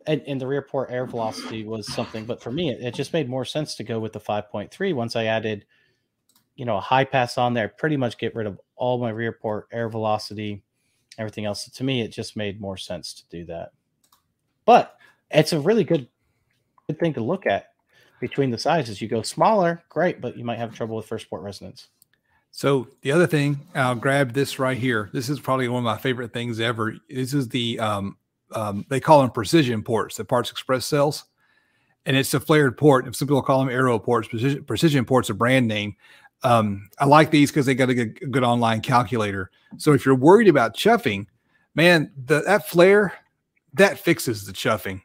and, 0.07 0.23
and 0.27 0.41
the 0.41 0.47
rear 0.47 0.63
port 0.63 0.91
air 0.91 1.07
velocity 1.07 1.65
was 1.65 1.93
something, 1.93 2.25
but 2.25 2.43
for 2.43 2.53
me, 2.53 2.71
it, 2.71 2.81
it 2.83 2.95
just 2.95 3.13
made 3.13 3.29
more 3.29 3.45
sense 3.45 3.75
to 3.77 3.85
go 3.85 3.99
with 3.99 4.13
the 4.13 4.21
5.3 4.21 4.95
once 4.95 5.17
I 5.17 5.25
added, 5.25 5.65
you 6.57 6.65
know, 6.65 6.77
a 6.77 6.81
high 6.81 7.05
pass 7.05 7.37
on 7.37 7.55
there, 7.55 7.69
pretty 7.69 7.97
much 7.97 8.19
get 8.19 8.35
rid 8.35 8.47
of 8.47 8.59
all 8.79 8.99
my 8.99 9.11
rear 9.11 9.33
port 9.33 9.69
air 9.73 9.89
velocity, 9.89 10.63
everything 11.19 11.45
else. 11.45 11.65
So 11.65 11.71
to 11.75 11.85
me, 11.85 12.03
it 12.03 12.09
just 12.09 12.37
made 12.37 12.61
more 12.61 12.77
sense 12.77 13.13
to 13.15 13.23
do 13.29 13.45
that. 13.47 13.71
But 14.65 14.97
it's 15.31 15.53
a 15.53 15.61
really 15.61 15.85
good 15.85 16.09
good 16.87 16.99
thing 16.99 17.15
to 17.15 17.21
look 17.23 17.47
at 17.47 17.73
between 18.21 18.51
the 18.51 18.59
sizes. 18.59 19.01
You 19.01 19.09
go 19.09 19.23
smaller, 19.23 19.83
great, 19.89 20.21
but 20.21 20.37
you 20.37 20.45
might 20.45 20.59
have 20.59 20.75
trouble 20.75 20.97
with 20.97 21.07
first 21.07 21.29
port 21.29 21.43
resonance. 21.43 21.89
So 22.51 22.89
the 23.03 23.13
other 23.13 23.27
thing, 23.27 23.61
I'll 23.75 23.95
grab 23.95 24.33
this 24.33 24.59
right 24.59 24.77
here. 24.77 25.11
This 25.13 25.29
is 25.29 25.39
probably 25.39 25.69
one 25.69 25.81
of 25.81 25.85
my 25.85 25.99
favorite 25.99 26.33
things 26.33 26.61
ever. 26.61 26.97
This 27.09 27.35
is 27.35 27.49
the 27.49 27.79
um, 27.79 28.17
um, 28.53 28.87
they 28.89 29.01
call 29.01 29.21
them 29.21 29.31
precision 29.31 29.83
ports, 29.83 30.17
the 30.17 30.25
Parts 30.25 30.51
Express 30.51 30.87
sells, 30.87 31.25
and 32.07 32.17
it's 32.17 32.33
a 32.35 32.41
flared 32.41 32.79
port. 32.79 33.07
If 33.07 33.17
some 33.17 33.29
people 33.29 33.43
call 33.43 33.61
them 33.61 33.69
aero 33.69 33.99
ports. 33.99 34.29
Precision, 34.29 34.65
precision 34.65 35.05
ports 35.05 35.31
a 35.31 35.35
brand 35.35 35.69
name. 35.69 35.95
Um, 36.43 36.89
I 36.99 37.05
like 37.05 37.31
these 37.31 37.51
because 37.51 37.67
they 37.67 37.75
got 37.75 37.91
a 37.91 37.95
good, 37.95 38.31
good, 38.31 38.45
online 38.45 38.81
calculator. 38.81 39.51
So 39.77 39.93
if 39.93 40.07
you're 40.07 40.15
worried 40.15 40.49
about 40.49 40.77
chuffing, 40.77 41.27
man, 41.75 42.13
the, 42.27 42.43
that 42.43 42.69
flare 42.69 43.13
that 43.75 43.99
fixes 43.99 44.47
the 44.47 44.53
chuffing. 44.53 45.03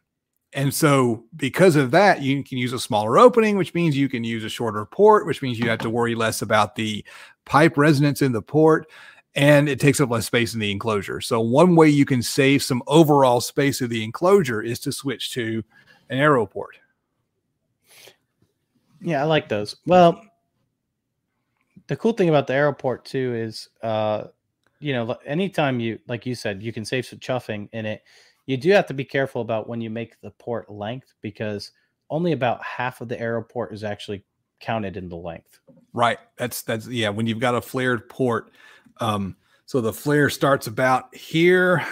And 0.56 0.72
so, 0.72 1.24
because 1.36 1.76
of 1.76 1.90
that, 1.92 2.22
you 2.22 2.44
can 2.44 2.60
use 2.60 2.74
a 2.74 2.80
smaller 2.80 3.18
opening, 3.18 3.58
which 3.58 3.74
means 3.74 3.98
you 3.98 4.08
can 4.08 4.24
use 4.24 4.44
a 4.44 4.50
shorter 4.50 4.86
port, 4.86 5.26
which 5.26 5.42
means 5.42 5.58
you 5.58 5.68
have 5.70 5.80
to 5.80 5.90
worry 5.90 6.14
less 6.14 6.44
about 6.44 6.76
the 6.76 7.04
pipe 7.46 7.76
resonance 7.76 8.22
in 8.22 8.32
the 8.32 8.42
port 8.42 8.88
and 9.36 9.68
it 9.68 9.80
takes 9.80 10.00
up 10.00 10.12
less 10.12 10.28
space 10.28 10.54
in 10.54 10.60
the 10.60 10.72
enclosure. 10.72 11.20
So, 11.22 11.40
one 11.42 11.76
way 11.76 11.90
you 11.90 12.06
can 12.06 12.22
save 12.22 12.62
some 12.62 12.84
overall 12.88 13.42
space 13.42 13.82
of 13.82 13.90
the 13.90 14.04
enclosure 14.04 14.62
is 14.62 14.80
to 14.82 14.92
switch 14.92 15.32
to 15.32 15.64
an 16.10 16.20
aero 16.20 16.46
port. 16.46 16.78
Yeah, 19.02 19.22
I 19.22 19.26
like 19.26 19.50
those. 19.50 19.76
Well, 19.86 20.24
the 21.88 21.96
cool 21.96 22.14
thing 22.14 22.30
about 22.30 22.48
the 22.48 22.54
aero 22.54 22.74
port 22.74 23.06
too 23.06 23.34
is, 23.36 23.70
uh, 23.82 24.26
you 24.80 24.94
know, 24.94 25.18
anytime 25.26 25.80
you, 25.80 26.00
like 26.08 26.26
you 26.26 26.36
said, 26.36 26.62
you 26.62 26.74
can 26.74 26.86
save 26.86 27.06
some 27.06 27.20
chuffing 27.20 27.70
in 27.72 27.86
it 27.86 28.04
you 28.46 28.58
do 28.58 28.72
have 28.72 28.88
to 28.88 28.94
be 28.94 29.06
careful 29.06 29.42
about 29.42 29.68
when 29.68 29.82
you 29.82 29.90
make 29.90 30.20
the 30.22 30.32
port 30.32 30.70
length 30.70 31.14
because 31.22 31.72
only 32.10 32.34
about 32.34 32.64
half 32.64 33.02
of 33.02 33.08
the 33.08 33.20
aero 33.20 33.44
port 33.44 33.74
is 33.74 33.84
actually 33.84 34.24
counted 34.60 34.98
in 34.98 35.10
the 35.10 35.16
length. 35.16 35.60
Right. 35.94 36.20
That's 36.38 36.62
that's 36.62 36.88
yeah. 36.88 37.10
When 37.10 37.28
you've 37.28 37.40
got 37.40 37.56
a 37.56 37.62
flared 37.62 38.10
port, 38.10 38.52
um, 39.00 39.36
so 39.66 39.82
the 39.82 39.94
flare 39.94 40.30
starts 40.30 40.68
about 40.68 41.16
here, 41.16 41.86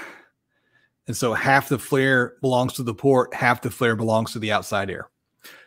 and 1.07 1.15
so 1.15 1.33
half 1.33 1.69
the 1.69 1.79
flare 1.79 2.35
belongs 2.41 2.73
to 2.73 2.83
the 2.83 2.93
port, 2.93 3.33
half 3.33 3.61
the 3.61 3.71
flare 3.71 3.95
belongs 3.95 4.33
to 4.33 4.39
the 4.39 4.51
outside 4.51 4.89
air. 4.89 5.09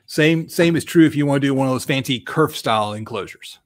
Same 0.07 0.49
same 0.49 0.77
is 0.77 0.85
true 0.85 1.07
if 1.07 1.17
you 1.17 1.25
want 1.25 1.41
to 1.41 1.49
do 1.49 1.55
one 1.55 1.67
of 1.67 1.73
those 1.73 1.85
fancy 1.85 2.21
kerf 2.21 2.55
style 2.55 2.93
enclosures. 2.93 3.59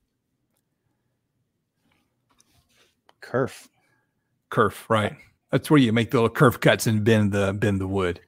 Kerf. 3.21 3.69
Kerf, 4.51 4.89
right. 4.89 5.17
That's 5.51 5.71
where 5.71 5.81
you 5.81 5.93
make 5.93 6.11
the 6.11 6.19
little 6.19 6.31
curve 6.31 6.61
cuts 6.61 6.87
and 6.87 7.05
bend 7.05 7.33
the 7.33 7.53
bend 7.53 7.81
the 7.81 7.87
wood. 7.87 8.21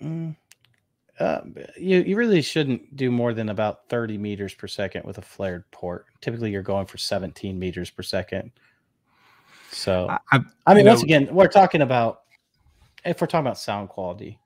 Mm, 0.00 0.36
uh, 1.18 1.40
you 1.76 2.00
you 2.02 2.16
really 2.16 2.42
shouldn't 2.42 2.96
do 2.96 3.10
more 3.10 3.32
than 3.32 3.48
about 3.48 3.88
30 3.88 4.18
meters 4.18 4.54
per 4.54 4.68
second 4.68 5.04
with 5.04 5.18
a 5.18 5.22
flared 5.22 5.68
port. 5.70 6.06
Typically, 6.20 6.50
you're 6.50 6.62
going 6.62 6.86
for 6.86 6.98
17 6.98 7.58
meters 7.58 7.90
per 7.90 8.02
second. 8.02 8.52
So, 9.72 10.08
I, 10.30 10.40
I 10.66 10.74
mean, 10.74 10.86
once 10.86 11.00
know, 11.00 11.04
again, 11.04 11.34
we're 11.34 11.48
talking 11.48 11.82
about 11.82 12.20
if 13.04 13.20
we're 13.20 13.26
talking 13.26 13.46
about 13.46 13.58
sound 13.58 13.88
quality. 13.88 14.38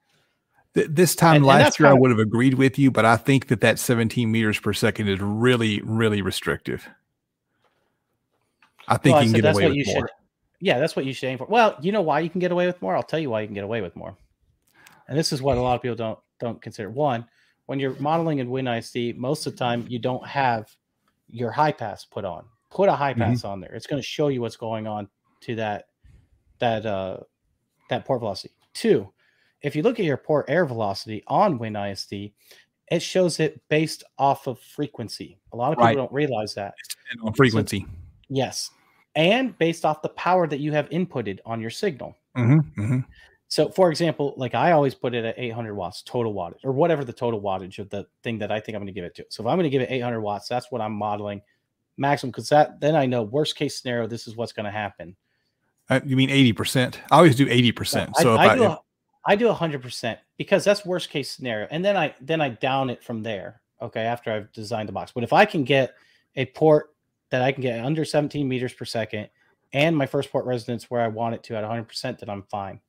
Th- 0.73 0.87
this 0.89 1.15
time 1.15 1.37
and, 1.37 1.45
last 1.45 1.79
and 1.79 1.79
year, 1.79 1.89
I 1.89 1.93
would 1.93 2.11
have 2.11 2.19
agreed 2.19 2.55
with 2.55 2.79
you, 2.79 2.91
but 2.91 3.05
I 3.05 3.17
think 3.17 3.47
that 3.47 3.61
that 3.61 3.77
17 3.77 4.31
meters 4.31 4.59
per 4.59 4.73
second 4.73 5.09
is 5.09 5.19
really, 5.19 5.81
really 5.83 6.21
restrictive. 6.21 6.87
I 8.91 8.97
think 8.97 9.15
well, 9.15 9.23
you 9.23 9.31
can 9.31 9.41
get 9.41 9.55
away 9.55 9.69
with 9.69 9.87
more. 9.87 9.95
Should, 9.95 10.09
yeah, 10.59 10.77
that's 10.79 10.97
what 10.97 11.05
you 11.05 11.13
should 11.13 11.27
aim 11.27 11.37
for. 11.37 11.45
Well, 11.45 11.77
you 11.81 11.93
know 11.93 12.01
why 12.01 12.19
you 12.19 12.29
can 12.29 12.39
get 12.39 12.51
away 12.51 12.67
with 12.67 12.81
more? 12.81 12.93
I'll 12.95 13.03
tell 13.03 13.19
you 13.19 13.29
why 13.29 13.39
you 13.39 13.47
can 13.47 13.55
get 13.55 13.63
away 13.63 13.81
with 13.81 13.95
more. 13.95 14.17
And 15.07 15.17
this 15.17 15.31
is 15.31 15.41
what 15.41 15.57
a 15.57 15.61
lot 15.61 15.75
of 15.75 15.81
people 15.81 15.95
don't 15.95 16.19
don't 16.39 16.61
consider. 16.61 16.89
One, 16.89 17.25
when 17.67 17.79
you're 17.79 17.95
modeling 17.99 18.39
in 18.39 18.49
WinISD, 18.49 19.15
most 19.15 19.47
of 19.47 19.53
the 19.53 19.59
time 19.59 19.85
you 19.87 19.97
don't 19.97 20.25
have 20.27 20.67
your 21.29 21.51
high 21.51 21.71
pass 21.71 22.03
put 22.03 22.25
on. 22.25 22.43
Put 22.69 22.89
a 22.89 22.93
high 22.93 23.13
pass 23.13 23.39
mm-hmm. 23.39 23.47
on 23.47 23.59
there. 23.61 23.73
It's 23.73 23.87
going 23.87 24.01
to 24.01 24.07
show 24.07 24.27
you 24.27 24.41
what's 24.41 24.57
going 24.57 24.87
on 24.87 25.07
to 25.41 25.55
that 25.55 25.85
that 26.59 26.85
uh 26.85 27.17
that 27.89 28.03
port 28.03 28.19
velocity. 28.19 28.53
Two, 28.73 29.09
if 29.61 29.73
you 29.73 29.83
look 29.83 29.99
at 29.99 30.05
your 30.05 30.17
port 30.17 30.45
air 30.49 30.65
velocity 30.65 31.23
on 31.27 31.59
WinISD, 31.59 32.33
it 32.91 33.01
shows 33.01 33.39
it 33.39 33.61
based 33.69 34.03
off 34.17 34.47
of 34.47 34.59
frequency. 34.59 35.39
A 35.53 35.57
lot 35.57 35.71
of 35.71 35.77
people 35.77 35.85
right. 35.85 35.95
don't 35.95 36.11
realize 36.11 36.53
that. 36.55 36.73
on 37.23 37.33
frequency. 37.33 37.79
So, 37.79 37.87
yes 38.29 38.69
and 39.15 39.57
based 39.57 39.85
off 39.85 40.01
the 40.01 40.09
power 40.09 40.47
that 40.47 40.59
you 40.59 40.71
have 40.71 40.89
inputted 40.89 41.39
on 41.45 41.59
your 41.61 41.69
signal. 41.69 42.17
Mm-hmm, 42.37 42.81
mm-hmm. 42.81 42.99
So, 43.47 43.69
for 43.69 43.89
example, 43.89 44.33
like 44.37 44.55
I 44.55 44.71
always 44.71 44.95
put 44.95 45.13
it 45.13 45.25
at 45.25 45.35
800 45.37 45.75
watts 45.75 46.01
total 46.03 46.33
wattage, 46.33 46.63
or 46.63 46.71
whatever 46.71 47.03
the 47.03 47.11
total 47.11 47.41
wattage 47.41 47.79
of 47.79 47.89
the 47.89 48.07
thing 48.23 48.39
that 48.39 48.51
I 48.51 48.59
think 48.61 48.75
I'm 48.75 48.81
going 48.81 48.87
to 48.87 48.93
give 48.93 49.03
it 49.03 49.15
to. 49.15 49.25
So, 49.29 49.43
if 49.43 49.47
I'm 49.47 49.57
going 49.57 49.63
to 49.63 49.69
give 49.69 49.81
it 49.81 49.91
800 49.91 50.21
watts, 50.21 50.47
that's 50.47 50.71
what 50.71 50.81
I'm 50.81 50.93
modeling 50.93 51.41
maximum 51.97 52.31
because 52.31 52.49
that 52.49 52.79
then 52.79 52.95
I 52.95 53.05
know 53.05 53.23
worst 53.23 53.55
case 53.55 53.79
scenario, 53.79 54.07
this 54.07 54.27
is 54.27 54.35
what's 54.35 54.53
going 54.53 54.65
to 54.65 54.71
happen. 54.71 55.15
Uh, 55.89 55.99
you 56.05 56.15
mean 56.15 56.29
80%? 56.29 56.95
I 57.11 57.17
always 57.17 57.35
do 57.35 57.45
80%. 57.45 58.15
so 58.15 58.35
I, 58.35 58.53
I, 58.53 58.55
do, 58.55 58.63
a, 58.63 58.79
I 59.25 59.35
do 59.35 59.47
100% 59.47 60.17
because 60.37 60.63
that's 60.63 60.85
worst 60.85 61.09
case 61.09 61.29
scenario, 61.29 61.67
and 61.71 61.83
then 61.83 61.97
I 61.97 62.15
then 62.21 62.41
I 62.41 62.49
down 62.49 62.89
it 62.89 63.03
from 63.03 63.21
there. 63.23 63.61
Okay, 63.81 64.01
after 64.01 64.31
I've 64.31 64.51
designed 64.51 64.87
the 64.87 64.93
box, 64.93 65.11
but 65.11 65.23
if 65.23 65.33
I 65.33 65.43
can 65.45 65.63
get 65.63 65.95
a 66.35 66.45
port 66.45 66.91
that 67.31 67.41
I 67.41 67.51
can 67.51 67.61
get 67.61 67.83
under 67.83 68.05
17 68.05 68.47
meters 68.47 68.73
per 68.73 68.85
second 68.85 69.29
and 69.73 69.95
my 69.95 70.05
first 70.05 70.31
port 70.31 70.45
resonance 70.45 70.89
where 70.89 71.01
I 71.01 71.07
want 71.07 71.35
it 71.35 71.43
to 71.43 71.55
at 71.55 71.63
100%, 71.63 72.19
then 72.19 72.29
I'm 72.29 72.43
fine. 72.43 72.79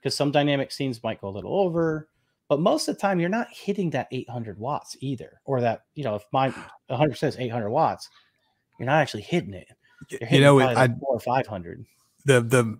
Because 0.00 0.16
some 0.16 0.32
dynamic 0.32 0.72
scenes 0.72 1.02
might 1.02 1.20
go 1.20 1.28
a 1.28 1.30
little 1.30 1.54
over, 1.54 2.08
but 2.48 2.58
most 2.58 2.88
of 2.88 2.96
the 2.96 3.00
time 3.00 3.20
you're 3.20 3.28
not 3.28 3.48
hitting 3.50 3.90
that 3.90 4.08
800 4.10 4.58
watts 4.58 4.96
either. 5.00 5.40
Or 5.44 5.60
that, 5.60 5.84
you 5.94 6.04
know, 6.04 6.16
if 6.16 6.24
my 6.32 6.52
100% 6.90 7.22
is 7.28 7.36
800 7.38 7.70
watts, 7.70 8.08
you're 8.78 8.86
not 8.86 9.00
actually 9.00 9.22
hitting 9.22 9.54
it. 9.54 9.68
You're 10.08 10.20
hitting 10.20 10.36
you 10.36 10.44
know, 10.44 10.56
like 10.56 10.76
I, 10.76 10.88
four 10.88 11.16
or 11.16 11.20
500. 11.20 11.84
The, 12.24 12.40
the, 12.40 12.78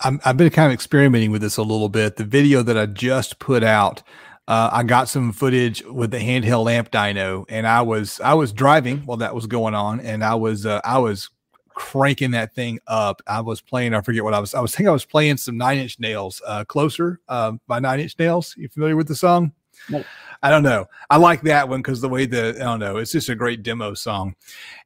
i 0.00 0.18
have 0.24 0.36
been 0.36 0.50
kind 0.50 0.66
of 0.66 0.72
experimenting 0.72 1.30
with 1.30 1.42
this 1.42 1.56
a 1.56 1.62
little 1.62 1.88
bit. 1.88 2.16
The 2.16 2.24
video 2.24 2.62
that 2.62 2.78
I 2.78 2.86
just 2.86 3.38
put 3.38 3.62
out 3.62 4.02
uh, 4.48 4.70
I 4.72 4.82
got 4.82 5.08
some 5.08 5.32
footage 5.32 5.84
with 5.84 6.10
the 6.10 6.18
handheld 6.18 6.70
amp 6.70 6.90
dyno, 6.90 7.44
and 7.48 7.66
I 7.66 7.82
was 7.82 8.20
I 8.20 8.34
was 8.34 8.52
driving 8.52 8.98
while 8.98 9.18
that 9.18 9.34
was 9.34 9.46
going 9.46 9.74
on, 9.74 10.00
and 10.00 10.24
I 10.24 10.34
was 10.34 10.66
uh, 10.66 10.80
I 10.84 10.98
was 10.98 11.30
cranking 11.74 12.32
that 12.32 12.54
thing 12.54 12.80
up. 12.86 13.22
I 13.26 13.40
was 13.40 13.60
playing. 13.60 13.94
I 13.94 14.00
forget 14.00 14.24
what 14.24 14.34
I 14.34 14.40
was. 14.40 14.54
I 14.54 14.60
was 14.60 14.72
thinking 14.74 14.88
I 14.88 14.92
was 14.92 15.04
playing 15.04 15.36
some 15.36 15.56
Nine 15.56 15.78
Inch 15.78 16.00
Nails, 16.00 16.42
uh, 16.46 16.64
"Closer" 16.64 17.20
uh, 17.28 17.52
by 17.66 17.78
Nine 17.78 18.00
Inch 18.00 18.18
Nails. 18.18 18.54
You 18.56 18.68
familiar 18.68 18.96
with 18.96 19.08
the 19.08 19.16
song? 19.16 19.52
Nope. 19.88 20.06
I 20.44 20.50
don't 20.50 20.64
know. 20.64 20.86
I 21.08 21.18
like 21.18 21.42
that 21.42 21.68
one 21.68 21.82
because 21.82 22.00
the 22.00 22.08
way 22.08 22.26
the 22.26 22.56
I 22.56 22.64
don't 22.64 22.80
know, 22.80 22.96
it's 22.96 23.12
just 23.12 23.28
a 23.28 23.34
great 23.36 23.62
demo 23.62 23.94
song. 23.94 24.34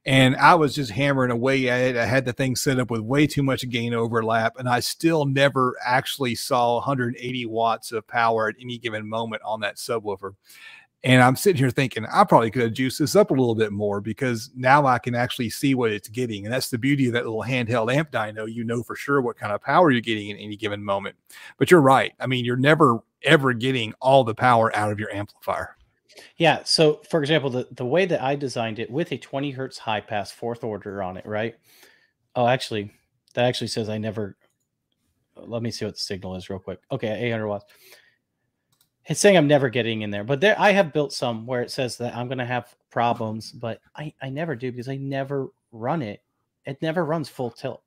And 0.05 0.35
I 0.35 0.53
was 0.53 0.75
just 0.75 0.91
hammering 0.91 1.31
away 1.31 1.67
at 1.67 1.81
it. 1.81 1.97
I 1.97 2.05
had 2.05 2.25
the 2.25 2.33
thing 2.33 2.55
set 2.55 2.79
up 2.79 2.91
with 2.91 3.01
way 3.01 3.25
too 3.25 3.41
much 3.41 3.67
gain 3.67 3.95
overlap, 3.95 4.59
and 4.59 4.69
I 4.69 4.81
still 4.81 5.25
never 5.25 5.75
actually 5.83 6.35
saw 6.35 6.75
180 6.75 7.45
watts 7.47 7.91
of 7.91 8.07
power 8.07 8.49
at 8.49 8.55
any 8.61 8.77
given 8.77 9.09
moment 9.09 9.41
on 9.43 9.61
that 9.61 9.77
subwoofer. 9.77 10.33
And 11.03 11.21
I'm 11.21 11.35
sitting 11.35 11.57
here 11.57 11.69
thinking 11.69 12.05
I 12.05 12.23
probably 12.23 12.51
could 12.51 12.63
have 12.63 12.73
juiced 12.73 12.99
this 12.99 13.15
up 13.15 13.31
a 13.31 13.33
little 13.33 13.55
bit 13.55 13.71
more 13.71 14.01
because 14.01 14.51
now 14.55 14.85
I 14.85 14.99
can 14.99 15.15
actually 15.15 15.49
see 15.49 15.73
what 15.73 15.91
it's 15.91 16.09
getting. 16.09 16.45
And 16.45 16.53
that's 16.53 16.69
the 16.69 16.77
beauty 16.77 17.07
of 17.07 17.13
that 17.13 17.25
little 17.25 17.43
handheld 17.43 17.93
amp 17.93 18.11
dyno. 18.11 18.51
You 18.51 18.63
know 18.63 18.83
for 18.83 18.95
sure 18.95 19.21
what 19.21 19.37
kind 19.37 19.53
of 19.53 19.61
power 19.61 19.89
you're 19.91 20.01
getting 20.01 20.29
in 20.29 20.37
any 20.37 20.55
given 20.55 20.83
moment. 20.83 21.15
But 21.57 21.71
you're 21.71 21.81
right. 21.81 22.13
I 22.19 22.27
mean, 22.27 22.45
you're 22.45 22.57
never 22.57 22.99
ever 23.23 23.53
getting 23.53 23.93
all 24.01 24.23
the 24.23 24.35
power 24.35 24.75
out 24.75 24.91
of 24.91 24.99
your 24.99 25.11
amplifier. 25.13 25.75
Yeah. 26.37 26.61
So, 26.63 27.01
for 27.09 27.21
example, 27.21 27.49
the, 27.49 27.67
the 27.71 27.85
way 27.85 28.05
that 28.05 28.21
I 28.21 28.35
designed 28.35 28.79
it 28.79 28.89
with 28.89 29.11
a 29.11 29.17
20 29.17 29.51
hertz 29.51 29.77
high 29.77 30.01
pass 30.01 30.31
fourth 30.31 30.63
order 30.63 31.03
on 31.03 31.17
it, 31.17 31.25
right? 31.25 31.55
Oh, 32.35 32.47
actually, 32.47 32.91
that 33.33 33.45
actually 33.45 33.67
says 33.67 33.89
I 33.89 33.97
never. 33.97 34.37
Let 35.35 35.61
me 35.61 35.69
see 35.71 35.85
what 35.85 35.95
the 35.95 35.99
signal 35.99 36.35
is 36.35 36.49
real 36.49 36.59
quick. 36.59 36.79
Okay, 36.91 37.07
800 37.07 37.47
watts. 37.47 37.65
It's 39.05 39.19
saying 39.19 39.37
I'm 39.37 39.47
never 39.47 39.69
getting 39.69 40.01
in 40.01 40.09
there, 40.09 40.23
but 40.23 40.41
there 40.41 40.59
I 40.59 40.71
have 40.71 40.91
built 40.91 41.13
some 41.13 41.45
where 41.45 41.61
it 41.61 41.71
says 41.71 41.97
that 41.97 42.15
I'm 42.15 42.27
going 42.27 42.39
to 42.39 42.45
have 42.45 42.75
problems, 42.89 43.51
but 43.51 43.79
I 43.95 44.13
I 44.21 44.29
never 44.29 44.55
do 44.55 44.71
because 44.71 44.89
I 44.89 44.97
never 44.97 45.49
run 45.71 46.01
it. 46.01 46.21
It 46.65 46.81
never 46.81 47.05
runs 47.05 47.29
full 47.29 47.51
tilt. 47.51 47.83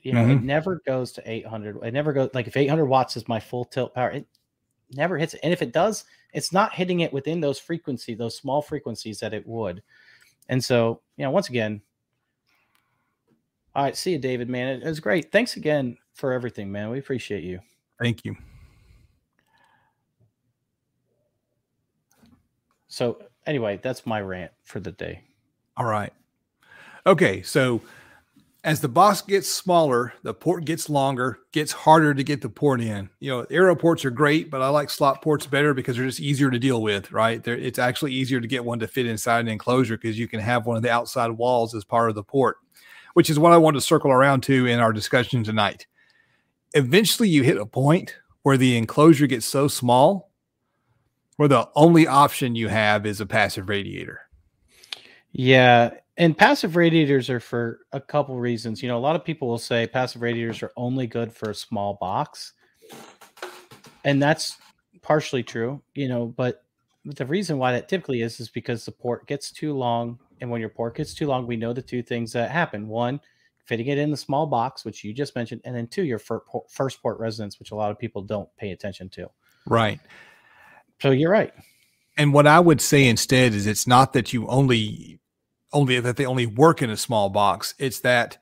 You 0.00 0.12
know, 0.12 0.20
mm-hmm. 0.20 0.32
it 0.32 0.42
never 0.42 0.82
goes 0.86 1.12
to 1.12 1.30
800. 1.30 1.82
It 1.82 1.94
never 1.94 2.12
goes 2.12 2.30
like 2.34 2.46
if 2.46 2.56
800 2.56 2.86
watts 2.86 3.16
is 3.16 3.28
my 3.28 3.40
full 3.40 3.64
tilt 3.64 3.94
power, 3.94 4.10
it 4.10 4.26
never 4.94 5.18
hits 5.18 5.34
it. 5.34 5.40
And 5.42 5.52
if 5.52 5.62
it 5.62 5.72
does, 5.72 6.04
it's 6.32 6.52
not 6.52 6.74
hitting 6.74 7.00
it 7.00 7.12
within 7.12 7.40
those 7.40 7.58
frequencies, 7.58 8.18
those 8.18 8.36
small 8.36 8.62
frequencies 8.62 9.20
that 9.20 9.34
it 9.34 9.46
would. 9.46 9.82
And 10.48 10.62
so, 10.62 11.00
you 11.16 11.24
know, 11.24 11.30
once 11.30 11.48
again, 11.48 11.80
all 13.74 13.84
right, 13.84 13.96
see 13.96 14.12
you, 14.12 14.18
David, 14.18 14.48
man. 14.48 14.68
It, 14.68 14.82
it 14.82 14.88
was 14.88 15.00
great. 15.00 15.32
Thanks 15.32 15.56
again 15.56 15.96
for 16.14 16.32
everything, 16.32 16.70
man. 16.70 16.90
We 16.90 16.98
appreciate 16.98 17.42
you. 17.42 17.60
Thank 18.00 18.24
you. 18.24 18.36
So, 22.88 23.18
anyway, 23.46 23.80
that's 23.82 24.06
my 24.06 24.20
rant 24.20 24.52
for 24.62 24.78
the 24.78 24.92
day. 24.92 25.22
All 25.76 25.86
right. 25.86 26.12
Okay. 27.06 27.42
So, 27.42 27.80
as 28.64 28.80
the 28.80 28.88
box 28.88 29.20
gets 29.20 29.48
smaller, 29.48 30.14
the 30.22 30.32
port 30.32 30.64
gets 30.64 30.88
longer, 30.88 31.40
gets 31.52 31.70
harder 31.70 32.14
to 32.14 32.24
get 32.24 32.40
the 32.40 32.48
port 32.48 32.80
in. 32.80 33.10
You 33.20 33.30
know, 33.30 33.46
aero 33.50 33.76
ports 33.76 34.06
are 34.06 34.10
great, 34.10 34.50
but 34.50 34.62
I 34.62 34.68
like 34.68 34.88
slot 34.88 35.20
ports 35.20 35.46
better 35.46 35.74
because 35.74 35.96
they're 35.96 36.06
just 36.06 36.18
easier 36.18 36.50
to 36.50 36.58
deal 36.58 36.80
with, 36.80 37.12
right? 37.12 37.44
They're, 37.44 37.58
it's 37.58 37.78
actually 37.78 38.14
easier 38.14 38.40
to 38.40 38.48
get 38.48 38.64
one 38.64 38.78
to 38.78 38.88
fit 38.88 39.04
inside 39.04 39.40
an 39.40 39.48
enclosure 39.48 39.98
because 39.98 40.18
you 40.18 40.26
can 40.26 40.40
have 40.40 40.64
one 40.64 40.78
of 40.78 40.82
the 40.82 40.90
outside 40.90 41.30
walls 41.30 41.74
as 41.74 41.84
part 41.84 42.08
of 42.08 42.14
the 42.14 42.22
port, 42.22 42.56
which 43.12 43.28
is 43.28 43.38
what 43.38 43.52
I 43.52 43.58
want 43.58 43.76
to 43.76 43.82
circle 43.82 44.10
around 44.10 44.42
to 44.44 44.66
in 44.66 44.80
our 44.80 44.94
discussion 44.94 45.44
tonight. 45.44 45.86
Eventually, 46.72 47.28
you 47.28 47.42
hit 47.42 47.58
a 47.58 47.66
point 47.66 48.16
where 48.44 48.56
the 48.56 48.78
enclosure 48.78 49.26
gets 49.26 49.44
so 49.44 49.68
small 49.68 50.30
where 51.36 51.48
the 51.48 51.68
only 51.76 52.06
option 52.06 52.54
you 52.56 52.68
have 52.68 53.04
is 53.04 53.20
a 53.20 53.26
passive 53.26 53.68
radiator. 53.68 54.22
Yeah, 55.32 55.90
and 56.16 56.36
passive 56.36 56.76
radiators 56.76 57.28
are 57.28 57.40
for 57.40 57.80
a 57.92 58.00
couple 58.00 58.36
reasons. 58.36 58.82
You 58.82 58.88
know, 58.88 58.96
a 58.96 59.00
lot 59.00 59.16
of 59.16 59.24
people 59.24 59.48
will 59.48 59.58
say 59.58 59.86
passive 59.86 60.22
radiators 60.22 60.62
are 60.62 60.72
only 60.76 61.06
good 61.06 61.32
for 61.32 61.50
a 61.50 61.54
small 61.54 61.94
box. 62.00 62.52
And 64.04 64.22
that's 64.22 64.56
partially 65.02 65.42
true, 65.42 65.82
you 65.94 66.08
know, 66.08 66.26
but 66.26 66.64
the 67.04 67.26
reason 67.26 67.58
why 67.58 67.72
that 67.72 67.88
typically 67.88 68.22
is 68.22 68.38
is 68.40 68.48
because 68.48 68.84
the 68.84 68.92
port 68.92 69.26
gets 69.26 69.50
too 69.50 69.74
long. 69.74 70.18
And 70.40 70.50
when 70.50 70.60
your 70.60 70.70
port 70.70 70.96
gets 70.96 71.14
too 71.14 71.26
long, 71.26 71.46
we 71.46 71.56
know 71.56 71.72
the 71.72 71.82
two 71.82 72.02
things 72.02 72.32
that 72.32 72.50
happen. 72.50 72.86
One, 72.86 73.20
fitting 73.64 73.86
it 73.86 73.98
in 73.98 74.10
the 74.10 74.16
small 74.16 74.46
box, 74.46 74.84
which 74.84 75.04
you 75.04 75.12
just 75.12 75.34
mentioned, 75.34 75.62
and 75.64 75.74
then 75.74 75.86
two, 75.86 76.04
your 76.04 76.18
first 76.18 77.02
port 77.02 77.18
resonance, 77.18 77.58
which 77.58 77.70
a 77.70 77.74
lot 77.74 77.90
of 77.90 77.98
people 77.98 78.22
don't 78.22 78.48
pay 78.56 78.70
attention 78.70 79.08
to. 79.10 79.28
Right. 79.66 80.00
So 81.00 81.10
you're 81.10 81.30
right. 81.30 81.52
And 82.16 82.32
what 82.32 82.46
I 82.46 82.60
would 82.60 82.80
say 82.80 83.06
instead 83.06 83.54
is 83.54 83.66
it's 83.66 83.86
not 83.86 84.12
that 84.12 84.32
you 84.32 84.46
only 84.48 85.18
only 85.74 86.00
that 86.00 86.16
they 86.16 86.24
only 86.24 86.46
work 86.46 86.80
in 86.80 86.88
a 86.88 86.96
small 86.96 87.28
box. 87.28 87.74
It's 87.78 88.00
that 88.00 88.38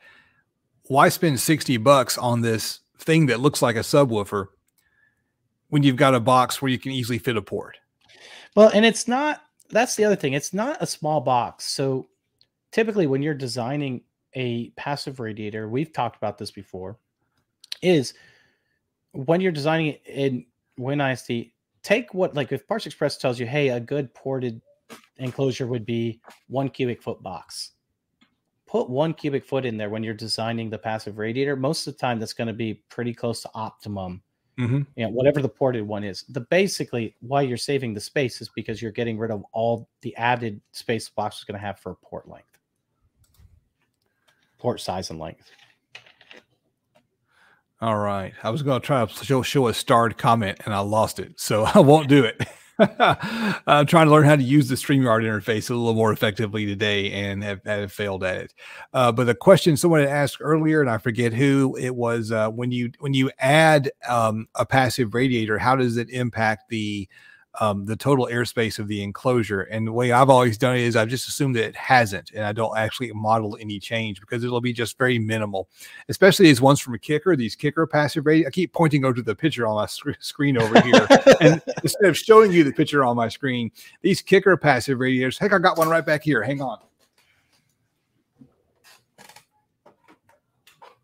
why 0.85 1.09
spend 1.09 1.41
60 1.41 1.76
bucks 1.78 2.16
on 2.18 2.43
this 2.43 2.80
thing 2.99 3.26
that 3.26 3.41
looks 3.41 3.62
like 3.62 3.76
a 3.76 3.80
subwoofer 3.80 4.49
when 5.68 5.83
you've 5.83 5.97
got 5.97 6.14
a 6.14 6.20
box 6.20 6.61
where 6.61 6.70
you 6.70 6.78
can 6.78 6.93
easily 6.93 7.18
fit 7.18 7.37
a 7.37 7.43
port? 7.43 7.78
Well, 8.55 8.70
and 8.72 8.85
it's 8.85 9.09
not 9.09 9.41
that's 9.70 9.97
the 9.97 10.05
other 10.05 10.16
thing. 10.16 10.35
It's 10.35 10.53
not 10.53 10.76
a 10.80 10.87
small 10.87 11.20
box. 11.20 11.64
So 11.64 12.09
typically 12.70 13.07
when 13.07 13.22
you're 13.22 13.35
designing 13.35 14.03
a 14.35 14.68
passive 14.70 15.18
radiator, 15.18 15.68
we've 15.68 15.93
talked 15.93 16.16
about 16.16 16.39
this 16.39 16.51
before, 16.51 16.99
is 17.80 18.14
when 19.12 19.41
you're 19.41 19.53
designing 19.53 19.87
it 19.89 20.03
in 20.07 20.45
WinISD, 20.78 21.53
take 21.83 22.12
what 22.14 22.35
like 22.35 22.53
if 22.53 22.66
Parts 22.68 22.87
Express 22.87 23.16
tells 23.16 23.41
you, 23.41 23.47
hey, 23.47 23.70
a 23.70 23.80
good 23.80 24.12
ported 24.14 24.61
enclosure 25.18 25.66
would 25.66 25.86
be 25.86 26.20
one 26.49 26.68
cubic 26.68 27.03
foot 27.03 27.22
box. 27.22 27.72
Put 28.66 28.88
one 28.88 29.12
cubic 29.12 29.45
foot 29.45 29.66
in 29.66 29.76
there 29.76 29.90
when 29.90 30.03
you're 30.03 30.14
designing 30.14 30.70
the 30.70 30.78
passive 30.78 31.18
radiator. 31.18 31.57
Most 31.57 31.86
of 31.86 31.95
the 31.95 31.99
time, 31.99 32.18
that's 32.18 32.32
going 32.32 32.49
to 32.49 32.55
be 32.55 32.82
pretty 32.88 33.12
close 33.12 33.43
to 33.43 33.51
optimum. 33.55 34.22
Mm-hmm. 34.59 34.82
You 34.97 35.05
know, 35.05 35.11
whatever 35.11 35.43
the 35.43 35.49
ported 35.49 35.86
one 35.86 36.05
is. 36.05 36.24
The 36.28 36.40
basically 36.40 37.14
why 37.20 37.43
you're 37.43 37.57
saving 37.57 37.95
the 37.95 38.01
space 38.01 38.40
is 38.40 38.51
because 38.55 38.80
you're 38.80 38.93
getting 38.93 39.18
rid 39.18 39.30
of 39.30 39.45
all 39.53 39.88
the 40.03 40.16
added 40.16 40.61
space 40.72 41.09
the 41.09 41.12
box 41.14 41.38
is 41.38 41.45
going 41.45 41.59
to 41.59 41.66
have 41.66 41.78
for 41.78 41.95
port 41.97 42.28
length, 42.28 42.59
port 44.59 44.80
size 44.80 45.11
and 45.11 45.18
length. 45.18 45.51
All 47.82 47.99
right. 47.99 48.32
I 48.45 48.51
was 48.51 48.62
going 48.62 48.80
to 48.80 48.86
try 48.86 49.05
to 49.05 49.24
show, 49.24 49.43
show 49.43 49.66
a 49.66 49.74
starred 49.74 50.16
comment 50.16 50.61
and 50.64 50.72
I 50.72 50.78
lost 50.78 51.18
it. 51.18 51.40
So 51.40 51.64
I 51.74 51.80
won't 51.80 52.09
do 52.09 52.24
it. 52.24 52.40
I'm 52.78 53.86
trying 53.86 54.06
to 54.06 54.10
learn 54.10 54.24
how 54.24 54.36
to 54.36 54.42
use 54.42 54.68
the 54.68 54.74
StreamYard 54.74 55.24
interface 55.24 55.70
a 55.70 55.74
little 55.74 55.94
more 55.94 56.12
effectively 56.12 56.66
today 56.66 57.12
and 57.12 57.42
have, 57.42 57.60
have 57.64 57.92
failed 57.92 58.24
at 58.24 58.36
it. 58.36 58.54
Uh, 58.92 59.12
but 59.12 59.24
the 59.24 59.34
question 59.34 59.76
someone 59.76 60.00
had 60.00 60.08
asked 60.08 60.38
earlier, 60.40 60.80
and 60.80 60.90
I 60.90 60.98
forget 60.98 61.32
who 61.32 61.76
it 61.76 61.94
was, 61.94 62.32
uh, 62.32 62.50
when 62.50 62.70
you 62.70 62.92
when 63.00 63.14
you 63.14 63.30
add 63.38 63.90
um, 64.08 64.48
a 64.54 64.64
passive 64.64 65.14
radiator, 65.14 65.58
how 65.58 65.76
does 65.76 65.96
it 65.96 66.10
impact 66.10 66.68
the 66.68 67.08
um, 67.61 67.84
the 67.84 67.96
total 67.96 68.26
airspace 68.26 68.78
of 68.78 68.88
the 68.88 69.03
enclosure. 69.03 69.62
And 69.62 69.86
the 69.86 69.92
way 69.92 70.12
I've 70.12 70.30
always 70.30 70.57
done 70.57 70.76
it 70.76 70.82
is 70.82 70.96
I've 70.96 71.09
just 71.09 71.28
assumed 71.28 71.57
that 71.57 71.64
it 71.64 71.76
hasn't, 71.76 72.30
and 72.32 72.44
I 72.44 72.53
don't 72.53 72.76
actually 72.76 73.12
model 73.12 73.59
any 73.61 73.78
change 73.78 74.20
because 74.20 74.42
it'll 74.44 74.61
be 74.61 74.72
just 74.72 74.96
very 74.96 75.18
minimal. 75.18 75.68
Especially 76.09 76.48
as 76.50 76.61
ones 76.61 76.80
from 76.80 76.94
a 76.94 76.98
kicker, 76.98 77.36
these 77.36 77.55
kicker 77.55 77.86
passive 77.86 78.26
radiator. 78.26 78.48
I 78.48 78.50
keep 78.50 78.72
pointing 78.72 79.05
over 79.05 79.14
to 79.14 79.22
the 79.22 79.34
picture 79.34 79.66
on 79.66 79.76
my 79.76 79.86
sc- 79.86 80.20
screen 80.20 80.57
over 80.57 80.80
here, 80.80 81.07
and 81.40 81.61
instead 81.82 82.09
of 82.09 82.16
showing 82.16 82.53
you 82.53 82.64
the 82.64 82.72
picture 82.72 83.05
on 83.05 83.16
my 83.16 83.28
screen, 83.28 83.70
these 84.00 84.22
kicker 84.22 84.57
passive 84.57 84.98
radiators. 84.98 85.38
Heck, 85.38 85.53
I 85.53 85.59
got 85.59 85.76
one 85.76 85.88
right 85.88 86.05
back 86.05 86.22
here. 86.22 86.42
Hang 86.42 86.62
on. 86.62 86.78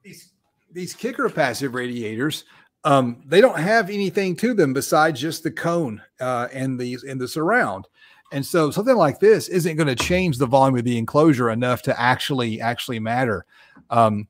These 0.02 0.32
these 0.72 0.94
kicker 0.94 1.28
passive 1.28 1.74
radiators 1.74 2.44
um, 2.84 3.22
they 3.26 3.40
don't 3.40 3.58
have 3.58 3.90
anything 3.90 4.36
to 4.36 4.54
them 4.54 4.72
besides 4.72 5.20
just 5.20 5.42
the 5.42 5.50
cone 5.50 6.02
uh, 6.20 6.48
and 6.52 6.78
the 6.78 6.98
and 7.08 7.20
the 7.20 7.28
surround. 7.28 7.86
And 8.30 8.44
so 8.44 8.70
something 8.70 8.96
like 8.96 9.20
this 9.20 9.48
isn't 9.48 9.76
going 9.76 9.88
to 9.88 9.96
change 9.96 10.36
the 10.36 10.46
volume 10.46 10.76
of 10.76 10.84
the 10.84 10.98
enclosure 10.98 11.50
enough 11.50 11.82
to 11.82 11.98
actually 11.98 12.60
actually 12.60 12.98
matter. 12.98 13.46
Um, 13.90 14.28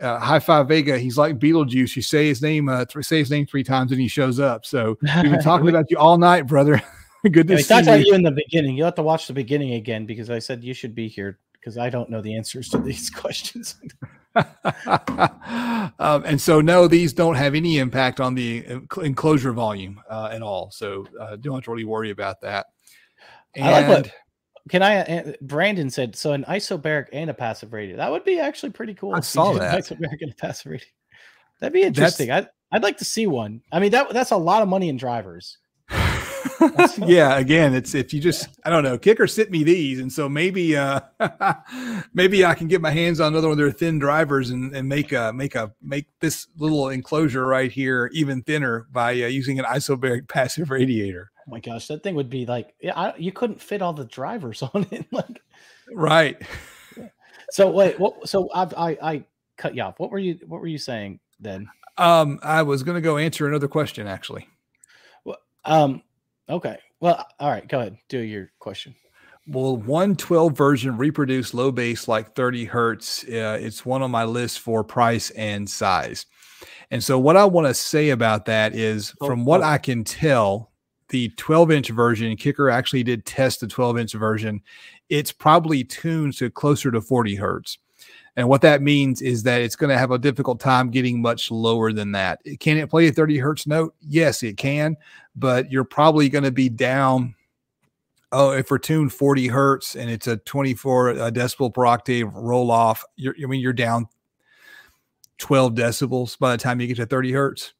uh, 0.00 0.18
High 0.18 0.38
Five 0.38 0.68
Vega, 0.68 0.98
he's 0.98 1.18
like 1.18 1.38
Beetlejuice. 1.38 1.94
You 1.96 2.02
say 2.02 2.28
his 2.28 2.40
name, 2.42 2.68
uh, 2.68 2.84
th- 2.84 3.04
say 3.04 3.18
his 3.18 3.30
name 3.30 3.46
three 3.46 3.64
times, 3.64 3.92
and 3.92 4.00
he 4.00 4.08
shows 4.08 4.40
up. 4.40 4.64
So 4.64 4.96
we've 5.02 5.30
been 5.30 5.40
talking 5.42 5.68
about 5.68 5.90
you 5.90 5.98
all 5.98 6.18
night, 6.18 6.46
brother. 6.46 6.82
Good 7.30 7.48
to 7.48 7.54
yeah, 7.54 7.60
see 7.60 7.68
talked 7.68 7.86
you. 7.86 7.92
about 7.92 8.06
you 8.06 8.14
in 8.14 8.22
the 8.22 8.30
beginning. 8.30 8.76
You 8.76 8.84
have 8.84 8.94
to 8.94 9.02
watch 9.02 9.26
the 9.26 9.34
beginning 9.34 9.74
again 9.74 10.06
because 10.06 10.30
I 10.30 10.38
said 10.38 10.64
you 10.64 10.72
should 10.72 10.94
be 10.94 11.06
here 11.06 11.38
because 11.52 11.76
I 11.76 11.90
don't 11.90 12.08
know 12.08 12.22
the 12.22 12.34
answers 12.34 12.70
to 12.70 12.78
these 12.78 13.10
questions. 13.14 13.76
um, 15.98 16.24
and 16.24 16.40
so, 16.40 16.60
no, 16.60 16.86
these 16.86 17.12
don't 17.12 17.34
have 17.34 17.54
any 17.54 17.78
impact 17.78 18.20
on 18.20 18.34
the 18.34 18.64
enclosure 19.02 19.52
volume 19.52 20.00
uh, 20.08 20.30
at 20.32 20.42
all. 20.42 20.70
So, 20.70 21.06
uh, 21.20 21.36
don't 21.36 21.54
have 21.56 21.64
to 21.64 21.70
really 21.70 21.84
worry 21.84 22.10
about 22.10 22.40
that. 22.42 22.66
And 23.54 23.66
I 23.66 23.80
like 23.80 23.88
what, 23.88 24.12
can 24.68 24.82
I? 24.82 25.00
Uh, 25.00 25.32
Brandon 25.40 25.90
said 25.90 26.14
so 26.14 26.32
an 26.32 26.44
isobaric 26.44 27.06
and 27.12 27.30
a 27.30 27.34
passive 27.34 27.72
radiator. 27.72 27.96
That 27.96 28.10
would 28.10 28.24
be 28.24 28.38
actually 28.38 28.70
pretty 28.70 28.94
cool. 28.94 29.14
I 29.14 29.20
saw 29.20 29.52
that 29.54 29.82
isobaric 29.82 30.20
and 30.20 30.32
a 30.32 30.34
passive 30.36 30.72
radiator. 30.72 30.92
That'd 31.58 31.72
be 31.72 31.82
interesting. 31.82 32.30
I'd, 32.30 32.48
I'd 32.72 32.82
like 32.82 32.98
to 32.98 33.04
see 33.04 33.26
one. 33.26 33.62
I 33.72 33.80
mean, 33.80 33.90
that 33.90 34.10
that's 34.12 34.30
a 34.30 34.36
lot 34.36 34.62
of 34.62 34.68
money 34.68 34.88
in 34.88 34.96
drivers. 34.96 35.58
yeah, 37.06 37.38
again, 37.38 37.74
it's 37.74 37.94
if 37.94 38.12
you 38.12 38.20
just 38.20 38.48
I 38.64 38.70
don't 38.70 38.82
know, 38.82 38.98
kicker 38.98 39.26
sent 39.26 39.50
me 39.50 39.64
these, 39.64 40.00
and 40.00 40.12
so 40.12 40.28
maybe 40.28 40.76
uh 40.76 41.00
maybe 42.14 42.44
I 42.44 42.54
can 42.54 42.68
get 42.68 42.80
my 42.80 42.90
hands 42.90 43.20
on 43.20 43.32
another 43.32 43.48
one 43.48 43.52
of 43.52 43.58
their 43.58 43.72
thin 43.72 43.98
drivers 43.98 44.50
and, 44.50 44.74
and 44.74 44.88
make 44.88 45.12
a 45.12 45.32
make 45.32 45.54
a 45.54 45.72
make 45.82 46.06
this 46.20 46.48
little 46.56 46.88
enclosure 46.88 47.46
right 47.46 47.70
here 47.70 48.10
even 48.12 48.42
thinner 48.42 48.86
by 48.92 49.10
uh, 49.10 49.26
using 49.26 49.58
an 49.58 49.64
isobaric 49.64 50.28
passive 50.28 50.70
radiator. 50.70 51.30
Oh 51.38 51.50
my 51.50 51.60
gosh, 51.60 51.86
that 51.88 52.02
thing 52.02 52.14
would 52.14 52.30
be 52.30 52.46
like 52.46 52.74
yeah, 52.80 52.98
I, 52.98 53.16
you 53.16 53.32
couldn't 53.32 53.60
fit 53.60 53.82
all 53.82 53.92
the 53.92 54.04
drivers 54.04 54.62
on 54.74 54.86
it, 54.90 55.06
like 55.10 55.42
right. 55.92 56.40
So 57.50 57.70
wait, 57.70 57.98
what? 57.98 58.28
So 58.28 58.48
I, 58.54 58.62
I 58.76 58.98
I 59.02 59.24
cut 59.56 59.74
you 59.74 59.82
off. 59.82 59.98
What 59.98 60.10
were 60.10 60.18
you 60.18 60.38
What 60.46 60.60
were 60.60 60.66
you 60.66 60.78
saying 60.78 61.20
then? 61.40 61.68
Um, 61.98 62.38
I 62.42 62.62
was 62.62 62.82
going 62.82 62.94
to 62.94 63.02
go 63.02 63.18
answer 63.18 63.46
another 63.46 63.68
question 63.68 64.06
actually. 64.06 64.48
Well, 65.24 65.38
um, 65.64 66.02
Okay. 66.50 66.78
Well, 67.00 67.26
all 67.38 67.50
right. 67.50 67.66
Go 67.66 67.80
ahead. 67.80 67.96
Do 68.08 68.18
your 68.18 68.50
question. 68.58 68.94
Well, 69.46 69.76
112 69.76 70.56
version 70.56 70.96
reproduce 70.96 71.54
low 71.54 71.72
bass 71.72 72.06
like 72.06 72.34
30 72.34 72.66
hertz? 72.66 73.24
Uh, 73.24 73.58
it's 73.60 73.86
one 73.86 74.02
on 74.02 74.10
my 74.10 74.24
list 74.24 74.60
for 74.60 74.84
price 74.84 75.30
and 75.30 75.68
size. 75.68 76.26
And 76.90 77.02
so, 77.02 77.18
what 77.18 77.36
I 77.36 77.44
want 77.44 77.66
to 77.66 77.74
say 77.74 78.10
about 78.10 78.44
that 78.46 78.74
is, 78.74 79.14
oh, 79.20 79.26
from 79.26 79.44
what 79.44 79.62
oh. 79.62 79.64
I 79.64 79.78
can 79.78 80.04
tell, 80.04 80.70
the 81.08 81.28
12 81.30 81.70
inch 81.70 81.88
version, 81.90 82.36
Kicker 82.36 82.70
actually 82.70 83.02
did 83.02 83.24
test 83.24 83.60
the 83.60 83.66
12 83.66 83.98
inch 83.98 84.12
version. 84.12 84.60
It's 85.08 85.32
probably 85.32 85.84
tuned 85.84 86.34
to 86.38 86.50
closer 86.50 86.90
to 86.90 87.00
40 87.00 87.34
hertz. 87.34 87.78
And 88.36 88.48
what 88.48 88.62
that 88.62 88.80
means 88.82 89.22
is 89.22 89.42
that 89.42 89.60
it's 89.60 89.76
going 89.76 89.90
to 89.90 89.98
have 89.98 90.10
a 90.10 90.18
difficult 90.18 90.60
time 90.60 90.90
getting 90.90 91.20
much 91.20 91.50
lower 91.50 91.92
than 91.92 92.12
that. 92.12 92.40
Can 92.60 92.76
it 92.76 92.88
play 92.88 93.08
a 93.08 93.12
30 93.12 93.38
hertz 93.38 93.66
note? 93.66 93.94
Yes, 94.00 94.42
it 94.42 94.56
can, 94.56 94.96
but 95.34 95.70
you're 95.70 95.84
probably 95.84 96.28
going 96.28 96.44
to 96.44 96.52
be 96.52 96.68
down. 96.68 97.34
Oh, 98.32 98.52
if 98.52 98.70
we're 98.70 98.78
tuned 98.78 99.12
40 99.12 99.48
hertz 99.48 99.96
and 99.96 100.08
it's 100.08 100.28
a 100.28 100.36
24 100.36 101.10
uh, 101.10 101.14
decibel 101.30 101.74
per 101.74 101.86
octave 101.86 102.32
roll 102.34 102.70
off, 102.70 103.04
I 103.18 103.46
mean, 103.46 103.60
you're 103.60 103.72
down 103.72 104.06
12 105.38 105.74
decibels 105.74 106.38
by 106.38 106.52
the 106.52 106.58
time 106.58 106.80
you 106.80 106.86
get 106.86 106.96
to 106.98 107.06
30 107.06 107.32
hertz. 107.32 107.74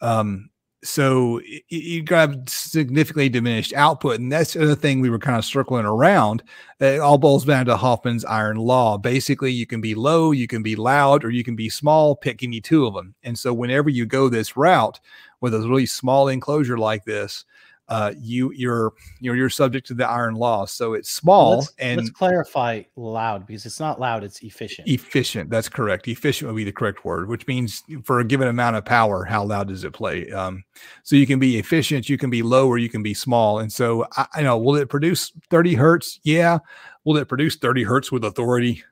Um, 0.00 0.50
so 0.84 1.40
you 1.68 2.02
got 2.02 2.48
significantly 2.48 3.28
diminished 3.28 3.72
output, 3.74 4.18
and 4.18 4.32
that's 4.32 4.54
the 4.54 4.74
thing 4.74 5.00
we 5.00 5.10
were 5.10 5.18
kind 5.18 5.38
of 5.38 5.44
circling 5.44 5.84
around. 5.84 6.42
It 6.80 6.98
all 6.98 7.18
boils 7.18 7.44
down 7.44 7.66
to 7.66 7.76
Hofmann's 7.76 8.24
iron 8.24 8.56
law. 8.56 8.98
Basically, 8.98 9.52
you 9.52 9.64
can 9.64 9.80
be 9.80 9.94
low, 9.94 10.32
you 10.32 10.48
can 10.48 10.62
be 10.62 10.74
loud, 10.74 11.24
or 11.24 11.30
you 11.30 11.44
can 11.44 11.54
be 11.54 11.68
small. 11.68 12.16
Pick 12.16 12.42
any 12.42 12.60
two 12.60 12.84
of 12.86 12.94
them. 12.94 13.14
And 13.22 13.38
so, 13.38 13.54
whenever 13.54 13.90
you 13.90 14.06
go 14.06 14.28
this 14.28 14.56
route 14.56 14.98
with 15.40 15.54
a 15.54 15.60
really 15.60 15.86
small 15.86 16.26
enclosure 16.28 16.78
like 16.78 17.04
this, 17.04 17.44
uh, 17.92 18.14
you 18.18 18.50
you're 18.54 18.94
you're 19.20 19.36
you're 19.36 19.50
subject 19.50 19.86
to 19.86 19.92
the 19.92 20.08
iron 20.08 20.34
law. 20.34 20.64
So 20.64 20.94
it's 20.94 21.10
small 21.10 21.56
let's, 21.56 21.74
and 21.78 21.98
let's 21.98 22.08
clarify 22.08 22.84
loud 22.96 23.46
because 23.46 23.66
it's 23.66 23.78
not 23.78 24.00
loud; 24.00 24.24
it's 24.24 24.42
efficient. 24.42 24.88
Efficient. 24.88 25.50
That's 25.50 25.68
correct. 25.68 26.08
Efficient 26.08 26.48
would 26.48 26.56
be 26.56 26.64
the 26.64 26.72
correct 26.72 27.04
word, 27.04 27.28
which 27.28 27.46
means 27.46 27.82
for 28.04 28.20
a 28.20 28.24
given 28.24 28.48
amount 28.48 28.76
of 28.76 28.86
power, 28.86 29.24
how 29.24 29.44
loud 29.44 29.68
does 29.68 29.84
it 29.84 29.92
play? 29.92 30.30
Um, 30.30 30.64
so 31.02 31.16
you 31.16 31.26
can 31.26 31.38
be 31.38 31.58
efficient, 31.58 32.08
you 32.08 32.16
can 32.16 32.30
be 32.30 32.42
low, 32.42 32.66
or 32.66 32.78
you 32.78 32.88
can 32.88 33.02
be 33.02 33.12
small. 33.12 33.58
And 33.58 33.70
so 33.70 34.06
I, 34.16 34.26
I 34.36 34.42
know, 34.42 34.56
will 34.56 34.76
it 34.76 34.88
produce 34.88 35.30
30 35.50 35.74
hertz? 35.74 36.18
Yeah. 36.22 36.60
Will 37.04 37.18
it 37.18 37.28
produce 37.28 37.56
30 37.56 37.82
hertz 37.82 38.10
with 38.10 38.24
authority? 38.24 38.82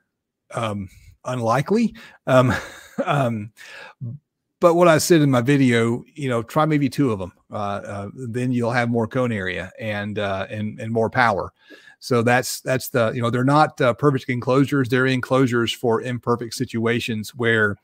Um, 0.51 0.89
unlikely. 1.25 1.95
Um, 2.27 2.53
um, 3.03 3.51
but 4.61 4.75
what 4.75 4.87
I 4.87 4.99
said 4.99 5.21
in 5.21 5.31
my 5.31 5.41
video, 5.41 6.05
you 6.13 6.29
know, 6.29 6.43
try 6.43 6.65
maybe 6.65 6.87
two 6.87 7.11
of 7.11 7.19
them. 7.19 7.33
Uh, 7.51 7.55
uh, 7.55 8.09
then 8.13 8.51
you'll 8.53 8.71
have 8.71 8.89
more 8.89 9.07
cone 9.07 9.31
area 9.31 9.71
and 9.79 10.19
uh, 10.19 10.45
and 10.49 10.79
and 10.79 10.93
more 10.93 11.09
power. 11.09 11.51
So 11.99 12.21
that's 12.21 12.61
that's 12.61 12.89
the 12.89 13.11
you 13.11 13.21
know 13.21 13.29
they're 13.29 13.43
not 13.43 13.81
uh, 13.81 13.93
perfect 13.95 14.29
enclosures. 14.29 14.87
They're 14.87 15.07
enclosures 15.07 15.73
for 15.73 16.01
imperfect 16.01 16.53
situations 16.53 17.35
where 17.35 17.75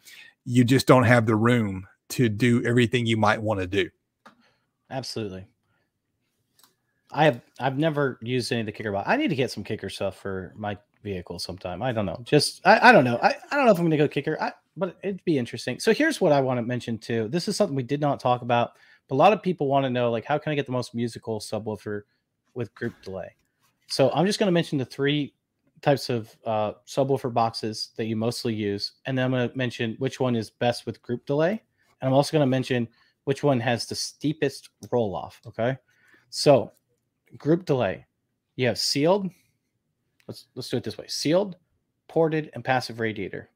you 0.46 0.64
just 0.64 0.88
don't 0.88 1.04
have 1.04 1.26
the 1.26 1.36
room 1.36 1.86
to 2.10 2.30
do 2.30 2.64
everything 2.64 3.06
you 3.06 3.18
might 3.18 3.42
want 3.42 3.60
to 3.60 3.68
do. 3.68 3.90
Absolutely. 4.90 5.46
I 7.12 7.26
have 7.26 7.42
I've 7.60 7.80
never 7.80 8.20
used 8.22 8.52
any 8.52 8.62
of 8.62 8.68
the 8.68 8.72
kicker 8.72 8.92
box. 8.92 9.10
I 9.10 9.18
need 9.18 9.30
to 9.30 9.36
get 9.36 9.50
some 9.50 9.64
kicker 9.64 9.90
stuff 9.90 10.18
for 10.18 10.54
my 10.56 10.78
vehicle 11.04 11.40
sometime. 11.40 11.82
I 11.82 11.92
don't 11.92 12.06
know. 12.06 12.22
Just 12.24 12.62
I, 12.66 12.90
I 12.90 12.92
don't 12.92 13.04
know. 13.04 13.18
I, 13.22 13.36
I 13.52 13.56
don't 13.56 13.66
know 13.66 13.72
if 13.72 13.80
I'm 13.80 13.86
gonna 13.86 13.98
go 13.98 14.08
kicker. 14.08 14.38
I, 14.40 14.52
but 14.78 14.98
it'd 15.04 15.26
be 15.26 15.38
interesting. 15.38 15.80
So 15.80 15.94
here's 15.94 16.22
what 16.22 16.32
I 16.32 16.40
want 16.40 16.60
to 16.60 16.62
mention 16.62 16.98
too. 16.98 17.28
This 17.28 17.48
is 17.48 17.58
something 17.58 17.76
we 17.76 17.84
did 17.84 18.00
not 18.00 18.20
talk 18.20 18.44
about, 18.44 18.74
but 19.08 19.16
a 19.16 19.18
lot 19.18 19.34
of 19.34 19.42
people 19.42 19.68
want 19.68 19.84
to 19.86 19.90
know 19.90 20.12
like 20.12 20.24
how 20.24 20.38
can 20.38 20.52
I 20.52 20.56
get 20.56 20.66
the 20.66 20.72
most 20.72 20.94
musical 20.94 21.40
subwoofer 21.40 22.04
with 22.54 22.74
group 22.76 22.94
delay? 23.04 23.36
So 23.88 24.12
I'm 24.12 24.26
just 24.26 24.40
going 24.40 24.48
to 24.48 24.54
mention 24.54 24.78
the 24.78 24.86
three 24.86 25.34
types 25.82 26.10
of 26.10 26.36
uh, 26.46 26.74
subwoofer 26.86 27.34
boxes 27.34 27.90
that 27.98 28.06
you 28.06 28.16
mostly 28.16 28.54
use, 28.54 28.94
and 29.06 29.18
then 29.18 29.26
I'm 29.26 29.32
going 29.32 29.50
to 29.50 29.58
mention 29.58 29.96
which 30.00 30.20
one 30.20 30.36
is 30.36 30.50
best 30.50 30.86
with 30.86 31.02
group 31.02 31.26
delay, 31.26 31.52
and 31.52 32.08
I'm 32.08 32.14
also 32.14 32.32
going 32.32 32.42
to 32.42 32.48
mention 32.48 32.88
which 33.24 33.44
one 33.44 33.60
has 33.60 33.86
the 33.86 33.96
steepest 33.96 34.70
roll 34.92 35.16
off. 35.16 35.42
Okay, 35.48 35.78
so 36.30 36.72
group 37.38 37.66
delay, 37.66 38.06
you 38.56 38.68
have 38.68 38.78
sealed. 38.78 39.30
Let's 40.28 40.48
let's 40.56 40.70
do 40.70 40.78
it 40.78 40.84
this 40.84 40.98
way: 40.98 41.08
sealed, 41.08 41.58
ported, 42.08 42.50
and 42.54 42.64
passive 42.64 43.00
radiator. 43.00 43.50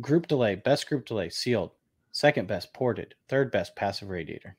Group 0.00 0.26
delay, 0.26 0.56
best 0.56 0.88
group 0.88 1.06
delay, 1.06 1.28
sealed. 1.28 1.70
Second 2.12 2.46
best, 2.46 2.72
ported. 2.72 3.14
Third 3.28 3.50
best, 3.50 3.74
passive 3.76 4.08
radiator. 4.08 4.56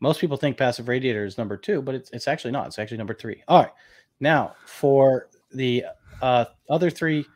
Most 0.00 0.20
people 0.20 0.36
think 0.36 0.56
passive 0.56 0.88
radiator 0.88 1.24
is 1.24 1.36
number 1.36 1.56
two, 1.56 1.82
but 1.82 1.94
it's, 1.94 2.10
it's 2.10 2.28
actually 2.28 2.52
not. 2.52 2.68
It's 2.68 2.78
actually 2.78 2.96
number 2.96 3.14
three. 3.14 3.42
All 3.48 3.62
right. 3.62 3.72
Now, 4.18 4.54
for 4.66 5.28
the 5.52 5.84
uh, 6.22 6.46
other 6.68 6.90
three 6.90 7.26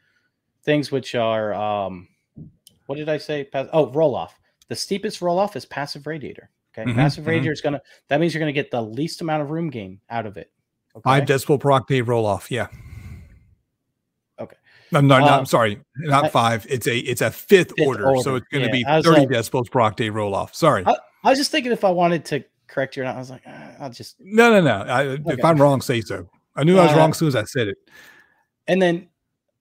things, 0.63 0.91
which 0.91 1.15
are, 1.15 1.53
um, 1.53 2.09
what 2.87 2.97
did 2.97 3.09
I 3.09 3.19
say? 3.19 3.49
oh, 3.55 3.91
roll 3.91 4.15
off. 4.15 4.39
The 4.69 4.77
steepest 4.77 5.21
roll 5.21 5.39
off 5.39 5.57
is 5.57 5.67
passive 5.67 6.07
radiator. 6.07 6.51
Okay. 6.73 6.89
Mm-hmm, 6.89 6.99
passive 6.99 7.23
mm-hmm. 7.23 7.31
radiator 7.31 7.53
is 7.53 7.61
going 7.61 7.75
to, 7.75 7.83
that 8.09 8.19
means 8.19 8.35
you're 8.35 8.41
going 8.41 8.53
to 8.55 8.61
get 8.61 8.71
the 8.71 8.83
least 8.83 9.21
amount 9.21 9.43
of 9.43 9.51
room 9.51 9.71
gain 9.71 10.01
out 10.11 10.27
of 10.27 10.37
it. 10.37 10.51
Okay? 10.97 11.03
Five 11.03 11.25
decibel 11.25 11.61
per 11.61 11.71
octave 11.73 12.09
roll 12.09 12.25
off. 12.25 12.51
Yeah. 12.51 12.69
I'm 14.93 15.07
not, 15.07 15.23
I'm 15.23 15.47
sorry, 15.47 15.81
not 15.97 16.25
I, 16.25 16.29
five. 16.29 16.67
It's 16.69 16.87
a 16.87 16.99
it's 16.99 17.21
a 17.21 17.31
fifth, 17.31 17.73
fifth 17.77 17.87
order, 17.87 18.07
order, 18.07 18.23
so 18.23 18.37
it's 18.37 18.47
going 18.49 18.69
to 18.69 18.79
yeah, 18.79 19.01
be 19.01 19.03
30 19.03 19.21
like, 19.21 19.29
decibels 19.29 19.71
per 19.71 19.81
octave 19.81 20.15
roll 20.15 20.35
off. 20.35 20.55
Sorry, 20.55 20.85
I, 20.87 20.97
I, 21.25 21.31
was 21.31 21.39
just 21.39 21.51
thinking 21.51 21.73
if 21.73 21.85
I 21.85 21.91
wanted 21.91 22.25
to 22.27 22.45
correct 22.69 22.97
you 22.97 23.03
or 23.03 23.07
not. 23.07 23.17
I 23.17 23.19
was 23.19 23.31
like, 23.31 23.43
ah, 23.47 23.71
I'll 23.81 23.91
just 23.91 24.17
no, 24.21 24.51
no, 24.51 24.61
no. 24.61 24.91
I, 24.91 25.05
okay. 25.07 25.23
If 25.35 25.45
I'm 25.45 25.57
wrong, 25.57 25.81
say 25.81 26.01
so. 26.01 26.29
I 26.57 26.65
knew 26.65 26.79
uh, 26.79 26.83
I 26.83 26.87
was 26.87 26.95
wrong 26.95 27.11
as 27.11 27.19
soon 27.19 27.29
as 27.29 27.37
I 27.37 27.45
said 27.45 27.69
it. 27.69 27.79
And 28.67 28.81
then 28.81 29.09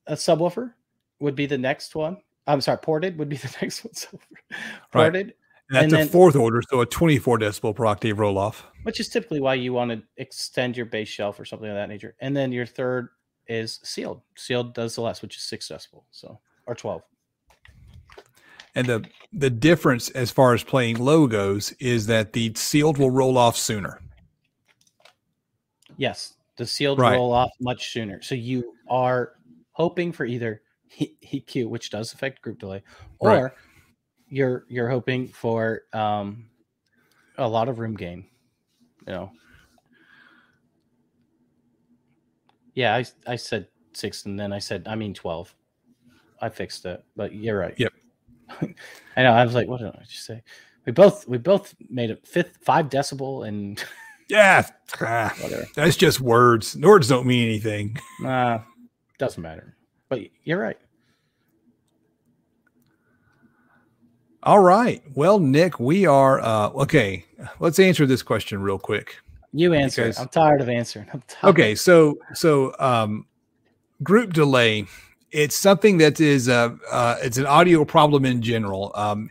a 0.07 0.13
subwoofer 0.13 0.73
would 1.19 1.35
be 1.35 1.45
the 1.45 1.57
next 1.57 1.95
one. 1.95 2.17
I'm 2.47 2.61
sorry, 2.61 2.77
ported 2.79 3.17
would 3.17 3.29
be 3.29 3.37
the 3.37 3.55
next 3.61 3.83
one. 3.83 3.93
ported. 4.91 5.27
Right. 5.27 5.35
And 5.69 5.77
that's 5.77 5.83
and 5.85 5.93
a 5.93 5.97
then, 5.97 6.07
fourth 6.09 6.35
order, 6.35 6.61
so 6.69 6.81
a 6.81 6.85
24 6.85 7.39
decibel 7.39 7.73
per 7.73 7.85
octave 7.85 8.19
roll 8.19 8.37
off. 8.37 8.65
Which 8.83 8.99
is 8.99 9.07
typically 9.07 9.39
why 9.39 9.55
you 9.55 9.73
want 9.73 9.91
to 9.91 10.03
extend 10.17 10.75
your 10.75 10.85
bass 10.85 11.07
shelf 11.07 11.39
or 11.39 11.45
something 11.45 11.69
of 11.69 11.75
that 11.75 11.87
nature. 11.87 12.15
And 12.19 12.35
then 12.35 12.51
your 12.51 12.65
third 12.65 13.09
is 13.47 13.79
sealed. 13.83 14.21
Sealed 14.35 14.73
does 14.73 14.95
the 14.95 15.01
less, 15.01 15.21
which 15.21 15.37
is 15.37 15.43
six 15.43 15.67
decibel. 15.67 16.03
So 16.11 16.39
or 16.65 16.75
twelve. 16.75 17.03
And 18.75 18.87
the 18.87 19.05
the 19.31 19.49
difference 19.49 20.09
as 20.11 20.31
far 20.31 20.53
as 20.53 20.63
playing 20.63 20.97
low 20.97 21.27
goes 21.27 21.71
is 21.73 22.07
that 22.07 22.33
the 22.33 22.53
sealed 22.55 22.97
will 22.97 23.11
roll 23.11 23.37
off 23.37 23.55
sooner. 23.55 24.01
Yes, 25.97 26.33
the 26.57 26.65
sealed 26.65 26.99
right. 26.99 27.15
roll 27.15 27.31
off 27.31 27.51
much 27.61 27.91
sooner. 27.91 28.21
So 28.21 28.35
you 28.35 28.73
are 28.89 29.33
hoping 29.71 30.11
for 30.11 30.25
either 30.25 30.61
heat 30.87 31.47
Q, 31.47 31.69
which 31.69 31.89
does 31.89 32.13
affect 32.13 32.41
group 32.41 32.59
delay, 32.59 32.83
or 33.19 33.29
right. 33.29 33.51
you're 34.27 34.65
you're 34.69 34.89
hoping 34.89 35.27
for 35.27 35.83
um, 35.93 36.45
a 37.37 37.47
lot 37.47 37.69
of 37.69 37.79
room 37.79 37.95
gain. 37.95 38.25
You 39.07 39.13
know, 39.13 39.31
Yeah, 42.73 42.95
I 42.95 43.05
I 43.27 43.35
said 43.35 43.67
six, 43.93 44.25
and 44.25 44.39
then 44.39 44.51
I 44.51 44.59
said 44.59 44.87
I 44.87 44.95
mean 44.95 45.13
twelve. 45.13 45.53
I 46.41 46.49
fixed 46.49 46.85
it, 46.85 47.03
but 47.15 47.33
you're 47.33 47.57
right. 47.57 47.73
Yep. 47.77 47.93
I 49.15 49.23
know. 49.23 49.31
I 49.31 49.45
was 49.45 49.53
like, 49.53 49.67
what 49.67 49.79
did 49.79 49.87
I 49.87 50.03
just 50.03 50.25
say? 50.25 50.43
We 50.85 50.91
both 50.91 51.27
we 51.27 51.37
both 51.37 51.73
made 51.89 52.09
it 52.09 52.27
fifth 52.27 52.57
five 52.61 52.89
decibel 52.89 53.47
and 53.47 53.83
yeah, 54.29 54.67
ah, 54.99 55.33
whatever. 55.39 55.65
That's 55.75 55.95
just 55.95 56.19
words. 56.19 56.75
Words 56.77 57.07
don't 57.07 57.25
mean 57.25 57.47
anything. 57.47 57.97
Nah, 58.19 58.59
doesn't 59.17 59.41
matter. 59.41 59.75
But 60.09 60.21
you're 60.43 60.59
right. 60.59 60.77
All 64.43 64.59
right. 64.59 65.01
Well, 65.15 65.39
Nick, 65.39 65.79
we 65.79 66.05
are 66.05 66.41
uh 66.41 66.69
okay. 66.71 67.25
Let's 67.59 67.79
answer 67.79 68.05
this 68.05 68.23
question 68.23 68.61
real 68.61 68.79
quick. 68.79 69.15
You 69.53 69.73
answer. 69.73 70.03
Because, 70.03 70.19
I'm 70.19 70.27
tired 70.29 70.61
of 70.61 70.69
answering. 70.69 71.07
Okay, 71.43 71.75
so 71.75 72.17
so 72.33 72.73
um, 72.79 73.27
group 74.01 74.33
delay. 74.33 74.87
It's 75.31 75.55
something 75.55 75.97
that 75.97 76.19
is 76.19 76.47
a 76.47 76.77
uh, 76.91 77.17
it's 77.21 77.37
an 77.37 77.45
audio 77.45 77.85
problem 77.85 78.25
in 78.25 78.41
general. 78.41 78.91
Um, 78.95 79.29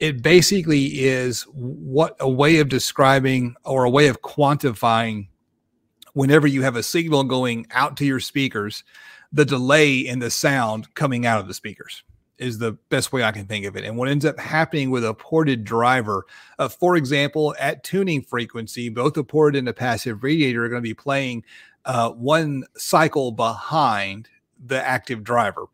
it 0.00 0.22
basically 0.22 1.04
is 1.04 1.42
what 1.52 2.16
a 2.20 2.28
way 2.28 2.58
of 2.58 2.68
describing 2.68 3.54
or 3.64 3.84
a 3.84 3.90
way 3.90 4.08
of 4.08 4.22
quantifying 4.22 5.28
whenever 6.12 6.46
you 6.46 6.62
have 6.62 6.76
a 6.76 6.82
signal 6.82 7.24
going 7.24 7.66
out 7.70 7.96
to 7.98 8.04
your 8.04 8.20
speakers, 8.20 8.84
the 9.32 9.44
delay 9.44 9.94
in 9.98 10.18
the 10.18 10.30
sound 10.30 10.94
coming 10.94 11.26
out 11.26 11.40
of 11.40 11.48
the 11.48 11.54
speakers 11.54 12.02
is 12.38 12.58
the 12.58 12.72
best 12.88 13.12
way 13.12 13.22
I 13.22 13.32
can 13.32 13.46
think 13.46 13.64
of 13.64 13.76
it. 13.76 13.84
And 13.84 13.96
what 13.96 14.08
ends 14.08 14.24
up 14.24 14.38
happening 14.38 14.90
with 14.90 15.04
a 15.04 15.14
ported 15.14 15.64
driver, 15.64 16.26
uh, 16.58 16.68
for 16.68 16.96
example, 16.96 17.54
at 17.58 17.84
tuning 17.84 18.22
frequency, 18.22 18.88
both 18.88 19.14
the 19.14 19.24
ported 19.24 19.58
and 19.58 19.68
the 19.68 19.72
passive 19.72 20.22
radiator 20.22 20.64
are 20.64 20.68
going 20.68 20.82
to 20.82 20.88
be 20.88 20.94
playing 20.94 21.44
uh, 21.84 22.10
one 22.10 22.64
cycle 22.76 23.30
behind 23.30 24.28
the 24.66 24.84
active 24.84 25.22
driver. 25.22 25.66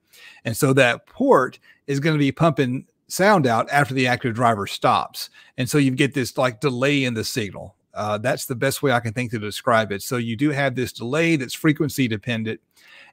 And 0.45 0.57
so 0.57 0.73
that 0.75 1.07
port 1.07 1.59
is 1.87 2.01
going 2.01 2.15
to 2.15 2.19
be 2.19 2.33
pumping 2.33 2.87
sound 3.09 3.47
out 3.47 3.69
after 3.71 3.95
the 3.95 4.07
active 4.07 4.35
driver 4.35 4.67
stops. 4.67 5.31
And 5.59 5.69
so 5.69 5.79
you 5.79 5.91
get 5.91 6.15
this 6.15 6.37
like 6.37 6.61
delay 6.61 7.05
in 7.05 7.15
the 7.15 7.25
signal. 7.25 7.77
Uh, 7.93 8.19
that's 8.19 8.47
the 8.47 8.55
best 8.55 8.83
way 8.83 8.93
I 8.93 9.01
can 9.01 9.13
think 9.13 9.33
to 9.33 9.39
describe 9.39 9.91
it. 9.91 10.03
So 10.03 10.17
you 10.17 10.37
do 10.37 10.51
have 10.51 10.75
this 10.75 10.93
delay 10.93 11.37
that's 11.37 11.55
frequency 11.55 12.07
dependent 12.07 12.61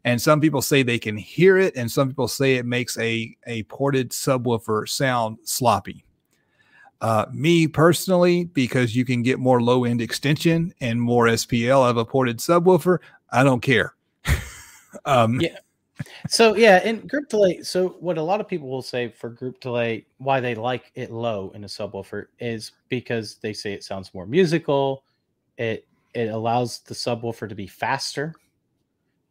and 0.03 0.21
some 0.21 0.39
people 0.39 0.61
say 0.61 0.83
they 0.83 0.99
can 0.99 1.17
hear 1.17 1.57
it, 1.57 1.75
and 1.75 1.89
some 1.89 2.07
people 2.07 2.27
say 2.27 2.55
it 2.55 2.65
makes 2.65 2.97
a, 2.97 3.35
a 3.45 3.63
ported 3.63 4.11
subwoofer 4.11 4.87
sound 4.87 5.37
sloppy. 5.43 6.03
Uh, 6.99 7.25
me 7.31 7.67
personally, 7.67 8.45
because 8.45 8.95
you 8.95 9.05
can 9.05 9.21
get 9.21 9.39
more 9.39 9.61
low 9.61 9.83
end 9.85 10.01
extension 10.01 10.73
and 10.81 10.99
more 10.99 11.25
SPL 11.25 11.85
out 11.85 11.91
of 11.91 11.97
a 11.97 12.05
ported 12.05 12.39
subwoofer, 12.39 12.97
I 13.31 13.43
don't 13.43 13.61
care. 13.61 13.93
um, 15.05 15.39
yeah. 15.39 15.57
So 16.27 16.55
yeah, 16.55 16.81
and 16.83 17.07
group 17.09 17.29
delay. 17.29 17.61
So 17.61 17.89
what 17.99 18.17
a 18.17 18.21
lot 18.21 18.39
of 18.39 18.47
people 18.47 18.69
will 18.69 18.81
say 18.81 19.09
for 19.09 19.29
group 19.29 19.59
delay, 19.59 20.05
why 20.19 20.39
they 20.39 20.55
like 20.55 20.91
it 20.95 21.11
low 21.11 21.51
in 21.55 21.63
a 21.63 21.67
subwoofer 21.67 22.27
is 22.39 22.71
because 22.89 23.35
they 23.41 23.53
say 23.53 23.73
it 23.73 23.83
sounds 23.83 24.13
more 24.13 24.25
musical. 24.25 25.03
It 25.57 25.87
it 26.13 26.29
allows 26.29 26.79
the 26.79 26.93
subwoofer 26.93 27.49
to 27.49 27.55
be 27.55 27.67
faster 27.67 28.35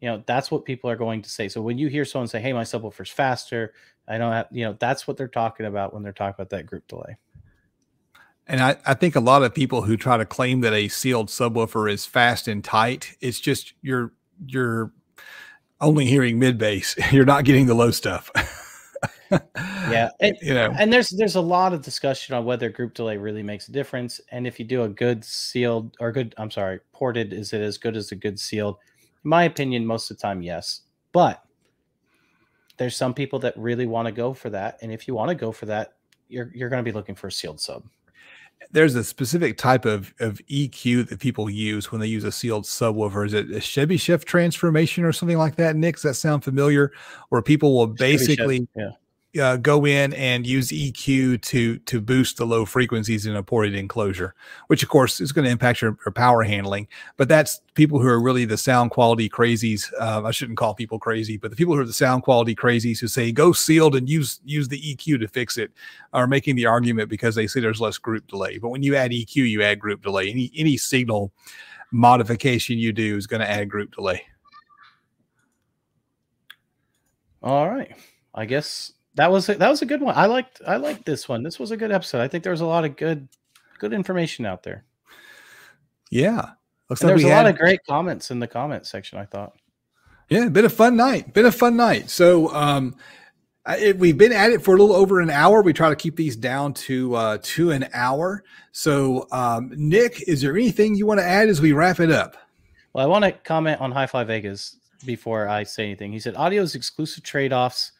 you 0.01 0.09
know, 0.09 0.22
that's 0.26 0.51
what 0.51 0.64
people 0.64 0.90
are 0.90 0.97
going 0.97 1.22
to 1.22 1.30
say. 1.30 1.49
So 1.49 1.62
when 1.62 1.78
you 1.78 1.88
hear 1.88 2.05
someone 2.05 2.28
say, 2.28 2.40
"Hey, 2.40 2.53
my 2.53 2.64
subwoofer's 2.64 3.11
faster," 3.11 3.72
I 4.09 4.18
don't 4.18 4.32
have, 4.32 4.47
you 4.51 4.64
know, 4.64 4.76
that's 4.78 5.07
what 5.07 5.16
they're 5.16 5.28
talking 5.28 5.66
about 5.66 5.92
when 5.92 6.03
they're 6.03 6.12
talking 6.12 6.34
about 6.36 6.51
that 6.51 6.66
group 6.66 6.86
delay. 6.86 7.16
And 8.47 8.61
I, 8.61 8.76
I 8.86 8.94
think 8.94 9.16
a 9.16 9.20
lot 9.20 9.42
of 9.42 9.55
people 9.55 9.82
who 9.82 9.97
try 9.97 10.16
to 10.16 10.24
claim 10.24 10.61
that 10.61 10.72
a 10.72 10.88
sealed 10.88 11.28
subwoofer 11.28 11.90
is 11.90 12.07
fast 12.07 12.47
and 12.47 12.62
tight, 12.62 13.16
it's 13.20 13.40
just 13.40 13.74
you're 13.82 14.12
you're 14.47 14.92
only 15.80 16.07
hearing 16.07 16.38
mid 16.38 16.59
bass. 16.59 16.94
You're 17.12 17.24
not 17.24 17.44
getting 17.44 17.66
the 17.66 17.74
low 17.74 17.90
stuff. 17.90 18.30
yeah, 19.30 20.11
and, 20.20 20.36
you 20.40 20.55
know, 20.55 20.72
and 20.78 20.92
there's 20.92 21.11
there's 21.11 21.36
a 21.36 21.40
lot 21.40 21.72
of 21.72 21.82
discussion 21.82 22.34
on 22.34 22.44
whether 22.44 22.70
group 22.70 22.94
delay 22.94 23.16
really 23.16 23.42
makes 23.42 23.68
a 23.68 23.72
difference, 23.72 24.20
and 24.30 24.47
if 24.47 24.59
you 24.59 24.64
do 24.64 24.84
a 24.84 24.88
good 24.88 25.24
sealed 25.24 25.97
or 26.01 26.12
good, 26.12 26.34
I'm 26.38 26.51
sorry, 26.51 26.80
ported, 26.92 27.32
is 27.32 27.53
it 27.53 27.61
as 27.61 27.78
good 27.78 27.97
as 27.97 28.12
a 28.12 28.16
good 28.16 28.38
sealed? 28.38 28.76
My 29.27 29.45
opinion, 29.45 29.85
most 29.85 30.11
of 30.11 30.16
the 30.16 30.22
time, 30.22 30.41
yes. 30.41 30.83
But 31.12 31.43
there's 32.77 32.97
some 32.97 33.14
people 33.14 33.39
that 33.41 33.57
really 33.57 33.87
want 33.87 34.07
to 34.07 34.12
go 34.12 34.33
for 34.33 34.51
that, 34.51 34.79
and 34.83 34.93
if 34.93 35.09
you 35.09 35.14
want 35.14 35.31
to 35.31 35.35
go 35.35 35.53
for 35.53 35.66
that, 35.66 35.95
you're 36.29 36.51
you're 36.55 36.68
going 36.68 36.85
to 36.85 36.89
be 36.89 36.95
looking 36.95 37.14
for 37.14 37.27
a 37.29 37.33
sealed 37.33 37.61
sub 37.61 37.85
there's 38.72 38.95
a 38.95 39.05
specific 39.05 39.57
type 39.59 39.85
of, 39.85 40.12
of 40.18 40.41
EQ 40.49 41.09
that 41.09 41.20
people 41.20 41.49
use 41.49 41.93
when 41.93 42.01
they 42.01 42.07
use 42.07 42.24
a 42.24 42.33
sealed 42.33 42.64
subwoofer. 42.64 43.27
Is 43.27 43.35
it 43.35 43.51
a 43.51 43.61
Chevy 43.61 43.97
shift 43.97 44.27
transformation 44.27 45.05
or 45.05 45.12
something 45.12 45.39
like 45.39 45.57
that, 45.57 45.77
Nick? 45.77 45.97
Does 45.97 46.03
that 46.03 46.14
sound 46.14 46.43
familiar? 46.43 46.93
Where 47.29 47.43
people 47.43 47.77
will 47.77 47.87
basically 47.87 48.66
yeah 48.74 48.91
uh, 49.41 49.57
go 49.57 49.87
in 49.87 50.12
and 50.14 50.47
use 50.47 50.68
EQ 50.68 51.43
to 51.43 51.78
to 51.78 52.01
boost 52.01 52.37
the 52.37 52.47
low 52.47 52.64
frequencies 52.64 53.26
in 53.26 53.37
a 53.37 53.43
ported 53.43 53.74
enclosure, 53.74 54.34
which 54.68 54.82
of 54.82 54.89
course 54.89 55.20
is 55.20 55.32
going 55.32 55.45
to 55.45 55.51
impact 55.51 55.80
your, 55.80 55.97
your, 56.05 56.12
power 56.12 56.43
handling. 56.43 56.89
But 57.16 57.28
that's 57.28 57.61
people 57.74 58.01
who 58.01 58.09
are 58.09 58.20
really 58.20 58.45
the 58.45 58.57
sound 58.57 58.91
quality 58.91 59.28
crazies. 59.28 59.93
Uh, 60.01 60.22
I 60.24 60.30
shouldn't 60.30 60.59
call 60.59 60.74
people 60.74 60.99
crazy, 60.99 61.37
but 61.37 61.51
the 61.51 61.57
people 61.57 61.74
who 61.74 61.80
are 61.80 61.87
the 61.87 61.93
sound 61.93 62.22
quality 62.22 62.55
crazies 62.55 62.99
who 62.99 63.09
say 63.09 63.32
go 63.32 63.53
sealed 63.53 63.95
and 63.97 64.09
use 64.09 64.41
use 64.45 64.68
the 64.68 64.80
EQ 64.80 65.20
to 65.20 65.28
fix 65.28 65.59
it 65.59 65.72
are 66.12 66.26
making 66.26 66.57
the 66.57 66.66
argument 66.66 67.09
because 67.09 67.34
they 67.34 67.47
say 67.47 67.61
there's 67.61 67.80
less 67.80 67.99
group 67.99 68.26
delay. 68.28 68.59
But 68.59 68.70
when 68.70 68.82
you 68.82 68.97
add 68.97 69.11
EQ, 69.11 69.37
you 69.37 69.62
add 69.62 69.78
group 69.78 70.03
delay. 70.03 70.30
Any 70.30 70.51
any 70.57 70.76
signal 70.76 71.32
modification 71.93 72.78
you 72.78 72.93
do 72.93 73.16
is 73.16 73.26
going 73.26 73.41
to 73.41 73.51
add 73.51 73.68
group 73.68 73.95
delay. 73.95 74.22
All 77.43 77.68
right. 77.68 77.95
I 78.34 78.45
guess 78.45 78.93
that 79.16 79.30
was 79.30 79.48
a, 79.48 79.54
that 79.54 79.68
was 79.68 79.82
a 79.82 79.86
good 79.86 80.00
one. 80.00 80.14
I 80.16 80.26
liked 80.26 80.60
I 80.66 80.76
liked 80.76 81.04
this 81.04 81.28
one. 81.28 81.42
This 81.42 81.58
was 81.58 81.70
a 81.70 81.76
good 81.76 81.90
episode. 81.90 82.20
I 82.20 82.28
think 82.28 82.44
there 82.44 82.52
was 82.52 82.60
a 82.60 82.66
lot 82.66 82.84
of 82.84 82.96
good 82.96 83.28
good 83.78 83.92
information 83.92 84.46
out 84.46 84.62
there. 84.62 84.84
Yeah, 86.10 86.50
looks 86.88 87.02
like 87.02 87.08
there 87.08 87.14
was 87.14 87.24
a 87.24 87.28
had... 87.28 87.42
lot 87.42 87.50
of 87.50 87.58
great 87.58 87.80
comments 87.88 88.30
in 88.30 88.38
the 88.38 88.46
comment 88.46 88.86
section. 88.86 89.18
I 89.18 89.24
thought. 89.24 89.54
Yeah, 90.28 90.48
been 90.48 90.64
a 90.64 90.70
fun 90.70 90.96
night. 90.96 91.32
Been 91.32 91.46
a 91.46 91.52
fun 91.52 91.76
night. 91.76 92.10
So 92.10 92.52
um, 92.52 92.96
it, 93.66 93.96
we've 93.98 94.18
been 94.18 94.32
at 94.32 94.50
it 94.50 94.62
for 94.62 94.74
a 94.74 94.78
little 94.78 94.94
over 94.94 95.20
an 95.20 95.30
hour. 95.30 95.62
We 95.62 95.72
try 95.72 95.88
to 95.88 95.96
keep 95.96 96.16
these 96.16 96.36
down 96.36 96.74
to 96.74 97.14
uh, 97.14 97.38
to 97.42 97.70
an 97.70 97.88
hour. 97.94 98.44
So 98.72 99.26
um, 99.32 99.72
Nick, 99.74 100.28
is 100.28 100.42
there 100.42 100.54
anything 100.56 100.94
you 100.94 101.06
want 101.06 101.20
to 101.20 101.26
add 101.26 101.48
as 101.48 101.60
we 101.60 101.72
wrap 101.72 102.00
it 102.00 102.10
up? 102.10 102.36
Well, 102.92 103.04
I 103.04 103.08
want 103.08 103.24
to 103.24 103.32
comment 103.32 103.80
on 103.80 103.92
High 103.92 104.06
Five 104.06 104.26
Vegas 104.26 104.76
before 105.06 105.48
I 105.48 105.62
say 105.62 105.84
anything. 105.84 106.12
He 106.12 106.18
said 106.18 106.34
audio's 106.36 106.74
exclusive 106.74 107.22
trade 107.22 107.52
offs 107.52 107.92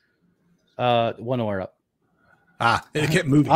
uh, 0.79 1.13
one 1.15 1.41
or 1.41 1.61
up. 1.61 1.77
Ah, 2.61 2.87
it 2.95 3.11
kept 3.11 3.29
moving. 3.29 3.53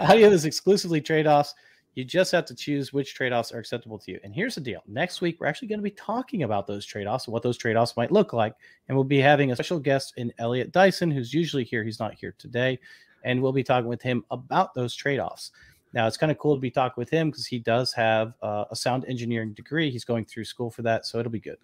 Audio 0.00 0.28
is 0.28 0.44
exclusively 0.44 1.00
trade 1.00 1.26
offs. 1.26 1.54
You 1.94 2.04
just 2.04 2.30
have 2.32 2.44
to 2.46 2.54
choose 2.54 2.92
which 2.92 3.14
trade 3.14 3.32
offs 3.32 3.52
are 3.52 3.58
acceptable 3.58 3.98
to 4.00 4.12
you. 4.12 4.20
And 4.22 4.34
here's 4.34 4.54
the 4.54 4.60
deal 4.60 4.82
next 4.86 5.22
week, 5.22 5.40
we're 5.40 5.46
actually 5.46 5.68
going 5.68 5.78
to 5.78 5.84
be 5.84 5.90
talking 5.90 6.42
about 6.42 6.66
those 6.66 6.84
trade 6.84 7.06
offs 7.06 7.26
and 7.26 7.32
what 7.32 7.42
those 7.42 7.56
trade 7.56 7.76
offs 7.76 7.96
might 7.96 8.12
look 8.12 8.34
like. 8.34 8.54
And 8.88 8.96
we'll 8.96 9.04
be 9.04 9.18
having 9.18 9.50
a 9.50 9.56
special 9.56 9.80
guest 9.80 10.12
in 10.18 10.32
Elliot 10.38 10.72
Dyson, 10.72 11.10
who's 11.10 11.32
usually 11.32 11.64
here. 11.64 11.82
He's 11.82 11.98
not 11.98 12.14
here 12.14 12.34
today. 12.36 12.78
And 13.24 13.40
we'll 13.40 13.52
be 13.52 13.64
talking 13.64 13.88
with 13.88 14.02
him 14.02 14.24
about 14.30 14.74
those 14.74 14.94
trade 14.94 15.18
offs. 15.18 15.52
Now, 15.94 16.06
it's 16.06 16.18
kind 16.18 16.30
of 16.30 16.36
cool 16.36 16.54
to 16.54 16.60
be 16.60 16.70
talking 16.70 17.00
with 17.00 17.08
him 17.08 17.30
because 17.30 17.46
he 17.46 17.58
does 17.58 17.94
have 17.94 18.34
uh, 18.42 18.66
a 18.70 18.76
sound 18.76 19.06
engineering 19.08 19.54
degree. 19.54 19.90
He's 19.90 20.04
going 20.04 20.26
through 20.26 20.44
school 20.44 20.70
for 20.70 20.82
that. 20.82 21.06
So 21.06 21.18
it'll 21.18 21.32
be 21.32 21.40
good. 21.40 21.56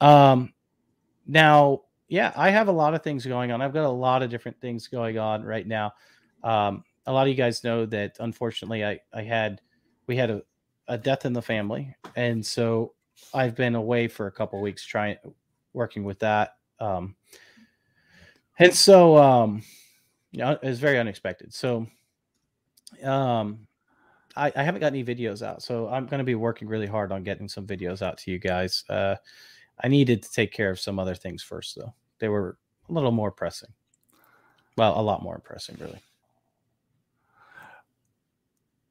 Um, 0.00 0.54
now, 1.26 1.82
yeah, 2.08 2.32
I 2.36 2.50
have 2.50 2.68
a 2.68 2.72
lot 2.72 2.94
of 2.94 3.02
things 3.02 3.24
going 3.24 3.50
on. 3.50 3.62
I've 3.62 3.72
got 3.72 3.84
a 3.84 3.88
lot 3.88 4.22
of 4.22 4.30
different 4.30 4.60
things 4.60 4.88
going 4.88 5.18
on 5.18 5.42
right 5.42 5.66
now. 5.66 5.92
Um, 6.42 6.84
a 7.06 7.12
lot 7.12 7.22
of 7.22 7.28
you 7.28 7.34
guys 7.34 7.64
know 7.64 7.86
that 7.86 8.16
unfortunately 8.20 8.84
I, 8.84 9.00
I 9.12 9.22
had 9.22 9.60
we 10.06 10.16
had 10.16 10.30
a, 10.30 10.42
a 10.88 10.98
death 10.98 11.24
in 11.24 11.32
the 11.32 11.42
family. 11.42 11.94
And 12.16 12.44
so 12.44 12.92
I've 13.32 13.54
been 13.54 13.74
away 13.74 14.08
for 14.08 14.26
a 14.26 14.32
couple 14.32 14.60
weeks 14.60 14.84
trying 14.84 15.16
working 15.72 16.04
with 16.04 16.18
that. 16.20 16.56
Um, 16.80 17.16
and 18.58 18.74
so 18.74 19.16
um, 19.16 19.62
you 20.30 20.40
know, 20.40 20.52
it 20.52 20.62
was 20.62 20.80
very 20.80 20.98
unexpected. 20.98 21.54
So 21.54 21.86
um 23.02 23.66
I, 24.36 24.52
I 24.56 24.62
haven't 24.62 24.80
got 24.80 24.88
any 24.88 25.04
videos 25.04 25.42
out, 25.42 25.62
so 25.62 25.88
I'm 25.88 26.06
going 26.06 26.18
to 26.18 26.24
be 26.24 26.34
working 26.34 26.66
really 26.66 26.86
hard 26.86 27.12
on 27.12 27.22
getting 27.22 27.48
some 27.48 27.66
videos 27.66 28.02
out 28.02 28.18
to 28.18 28.32
you 28.32 28.38
guys. 28.38 28.84
Uh, 28.88 29.14
I 29.82 29.88
needed 29.88 30.22
to 30.22 30.32
take 30.32 30.52
care 30.52 30.70
of 30.70 30.80
some 30.80 30.98
other 30.98 31.14
things 31.14 31.42
first, 31.42 31.76
though. 31.76 31.94
They 32.18 32.28
were 32.28 32.58
a 32.88 32.92
little 32.92 33.10
more 33.10 33.30
pressing. 33.30 33.70
Well, 34.76 34.98
a 34.98 35.02
lot 35.02 35.22
more 35.22 35.38
pressing, 35.38 35.76
really. 35.80 36.00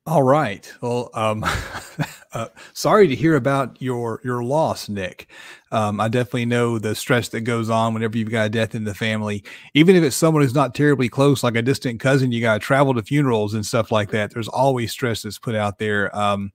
All 0.05 0.23
right. 0.23 0.69
Well, 0.81 1.09
um, 1.13 1.45
uh, 2.33 2.47
sorry 2.73 3.07
to 3.07 3.15
hear 3.15 3.37
about 3.37 3.81
your 3.81 4.19
your 4.21 4.43
loss, 4.43 4.89
Nick. 4.89 5.29
Um, 5.71 6.01
I 6.01 6.09
definitely 6.09 6.45
know 6.45 6.77
the 6.77 6.93
stress 6.93 7.29
that 7.29 7.41
goes 7.41 7.69
on 7.69 7.93
whenever 7.93 8.17
you've 8.17 8.29
got 8.29 8.47
a 8.47 8.49
death 8.49 8.75
in 8.75 8.83
the 8.83 8.93
family. 8.93 9.45
Even 9.73 9.95
if 9.95 10.03
it's 10.03 10.17
someone 10.17 10.43
who's 10.43 10.53
not 10.53 10.75
terribly 10.75 11.07
close, 11.07 11.41
like 11.41 11.55
a 11.55 11.61
distant 11.61 12.01
cousin, 12.01 12.33
you 12.33 12.41
got 12.41 12.55
to 12.55 12.59
travel 12.59 12.93
to 12.93 13.01
funerals 13.01 13.53
and 13.53 13.65
stuff 13.65 13.93
like 13.93 14.11
that. 14.11 14.33
There's 14.33 14.49
always 14.49 14.91
stress 14.91 15.21
that's 15.21 15.39
put 15.39 15.55
out 15.55 15.79
there, 15.79 16.13
um, 16.17 16.51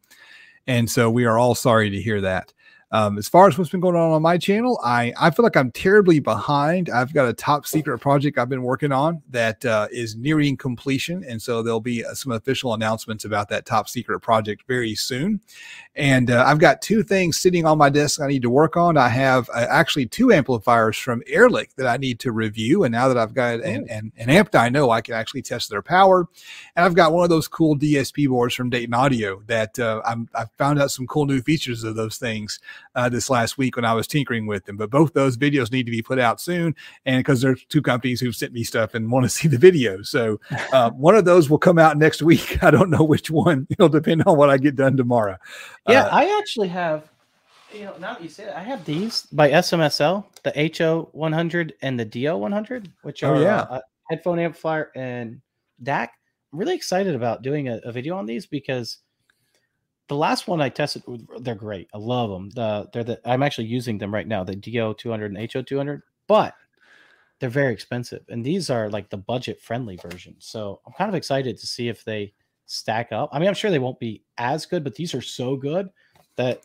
and 0.67 0.91
so 0.91 1.11
we 1.11 1.25
are 1.25 1.39
all 1.39 1.55
sorry 1.55 1.89
to 1.89 2.03
hear 2.03 2.21
that. 2.21 2.53
Um, 2.91 3.19
as 3.19 3.29
far 3.29 3.47
as 3.49 3.59
what's 3.59 3.71
been 3.71 3.81
going 3.81 3.97
on 3.97 4.13
on 4.13 4.23
my 4.23 4.39
channel, 4.39 4.81
I, 4.83 5.13
I 5.21 5.31
feel 5.31 5.43
like 5.43 5.57
I'm 5.57 5.71
terribly 5.71 6.21
behind. 6.21 6.89
I've 6.89 7.13
got 7.13 7.29
a 7.29 7.35
top 7.35 7.67
secret 7.67 7.99
project 7.99 8.39
I've 8.39 8.49
been 8.49 8.63
working 8.63 8.93
on 8.93 9.23
that 9.29 9.63
uh, 9.67 9.89
is 9.93 10.17
nearing 10.17 10.57
completion. 10.57 11.23
And 11.25 11.41
so 11.41 11.63
there'll 11.63 11.81
be 11.81 12.03
uh, 12.03 12.15
some 12.15 12.33
official 12.33 12.73
announcements 12.73 13.27
about 13.27 13.51
that 13.51 13.67
top 13.67 13.91
secret 13.91 14.21
project 14.21 14.65
very 14.67 14.95
soon. 14.95 15.41
And 15.97 16.31
uh, 16.31 16.45
I've 16.47 16.61
got 16.61 16.81
two 16.81 17.03
things 17.03 17.39
sitting 17.39 17.67
on 17.67 17.77
my 17.77 17.91
desk 17.91 18.23
I 18.23 18.29
need 18.29 18.43
to 18.43 18.51
work 18.51 18.77
on. 18.77 18.97
I 18.97 19.09
have 19.09 19.51
uh, 19.51 19.67
actually 19.69 20.07
two 20.07 20.33
amplifiers 20.33 20.97
from 20.97 21.23
Airlick 21.31 21.75
that 21.75 21.87
I 21.87 21.99
need 21.99 22.21
to 22.21 22.33
review. 22.33 22.85
And 22.85 22.93
now 22.93 23.09
that 23.09 23.19
I've 23.19 23.35
got 23.35 23.61
an, 23.61 23.87
oh. 23.91 23.95
an, 23.95 24.13
an 24.17 24.31
amp 24.31 24.53
that 24.53 24.63
I 24.63 24.71
know, 24.71 24.91
I 24.91 25.03
can 25.03 25.15
actually 25.15 25.43
test 25.43 25.69
their 25.69 25.83
power. 25.83 26.27
And 26.75 26.87
I've 26.87 26.95
got 26.95 27.13
one 27.13 27.25
of 27.25 27.31
those 27.31 27.49
cool 27.49 27.77
DSP 27.77 28.29
boards 28.29 28.55
from 28.55 28.71
Dayton 28.71 28.95
Audio 28.95 29.43
that 29.47 29.79
uh, 29.79 30.01
I'm, 30.07 30.27
I 30.35 30.47
found 30.57 30.81
out 30.81 30.91
some 30.91 31.07
cool 31.07 31.27
new 31.27 31.43
features 31.43 31.85
of 31.85 31.97
those 31.97 32.17
things 32.17 32.61
uh, 32.95 33.09
this 33.09 33.31
last 33.31 33.59
week 33.59 33.77
when 33.77 33.85
I 33.85 33.95
was 33.95 34.07
tinkering 34.07 34.47
with 34.47 34.65
them. 34.65 34.77
But 34.77 34.91
both 34.91 35.13
those 35.13 35.37
videos 35.37 35.71
need 35.73 35.87
to 35.87 35.93
be 35.93 36.03
put 36.03 36.19
out 36.19 36.41
soon, 36.41 36.75
and 37.07 37.19
because 37.19 37.41
there's 37.41 37.65
two 37.65 37.83
companies 37.83 38.21
who've 38.21 38.37
sent 38.37 38.53
me 38.53 38.65
stuff 38.65 38.95
and 38.95 39.11
want 39.11 39.25
to 39.25 39.29
see 39.39 39.49
the 39.49 39.59
video, 39.59 40.03
so 40.03 40.41
uh, 40.73 40.91
one 40.97 41.17
of 41.17 41.25
those 41.25 41.51
will 41.51 41.59
come 41.59 41.79
out 41.79 41.97
next 41.97 42.23
week. 42.23 42.63
I 42.63 42.71
don't 42.71 42.91
know 42.91 43.05
which 43.05 43.31
one. 43.31 43.67
It'll 43.71 43.89
depend 43.89 44.25
on 44.25 44.37
what 44.37 44.51
I 44.51 44.59
get 44.59 44.77
done 44.77 44.97
tomorrow. 44.97 45.37
Yeah, 45.89 46.05
uh, 46.05 46.11
I 46.13 46.39
actually 46.39 46.69
have. 46.69 47.09
You 47.73 47.85
know, 47.85 47.99
now 47.99 48.15
that 48.15 48.23
you 48.23 48.31
say 48.31 48.45
it, 48.45 48.55
I 48.57 48.63
have 48.63 48.83
these 48.87 49.27
by 49.27 49.51
SMSL, 49.51 50.25
the 50.43 50.73
HO 50.79 51.11
100 51.13 51.75
and 51.83 52.01
the 52.01 52.05
DO 52.07 52.35
100, 52.35 52.91
which 53.03 53.23
oh, 53.23 53.29
are 53.29 53.37
oh, 53.37 53.41
yeah. 53.41 53.61
Uh, 53.61 53.81
headphone 54.09 54.39
amplifier 54.39 54.91
and 54.95 55.41
DAC. 55.83 56.09
I'm 56.53 56.59
really 56.59 56.75
excited 56.75 57.15
about 57.15 57.43
doing 57.43 57.69
a, 57.69 57.79
a 57.85 57.93
video 57.93 58.17
on 58.17 58.25
these 58.25 58.47
because 58.47 58.99
the 60.09 60.17
last 60.17 60.49
one 60.49 60.61
I 60.61 60.69
tested, 60.69 61.03
they're 61.41 61.55
great. 61.55 61.89
I 61.95 61.99
love 61.99 62.31
them. 62.31 62.51
The 62.51 62.89
they're 62.93 63.05
the 63.05 63.21
I'm 63.25 63.43
actually 63.43 63.67
using 63.67 63.99
them 63.99 64.13
right 64.13 64.27
now, 64.27 64.43
the 64.43 64.57
DO 64.57 64.95
200 64.95 65.35
and 65.35 65.53
HO 65.53 65.63
200, 65.63 66.03
but 66.27 66.55
they're 67.39 67.49
very 67.49 67.73
expensive, 67.73 68.23
and 68.29 68.45
these 68.45 68.69
are 68.69 68.91
like 68.91 69.11
the 69.11 69.17
budget 69.17 69.61
friendly 69.61 69.97
version. 69.97 70.35
So 70.39 70.81
I'm 70.87 70.93
kind 70.95 71.09
of 71.09 71.15
excited 71.15 71.57
to 71.59 71.67
see 71.67 71.89
if 71.89 72.05
they 72.05 72.33
stack 72.67 73.13
up. 73.13 73.31
I 73.33 73.39
mean, 73.39 73.49
I'm 73.49 73.55
sure 73.55 73.71
they 73.71 73.79
won't 73.79 74.01
be 74.01 74.25
as 74.39 74.67
good, 74.67 74.83
but 74.83 74.95
these 74.95 75.15
are 75.15 75.23
so 75.23 75.55
good 75.57 75.89
that 76.37 76.63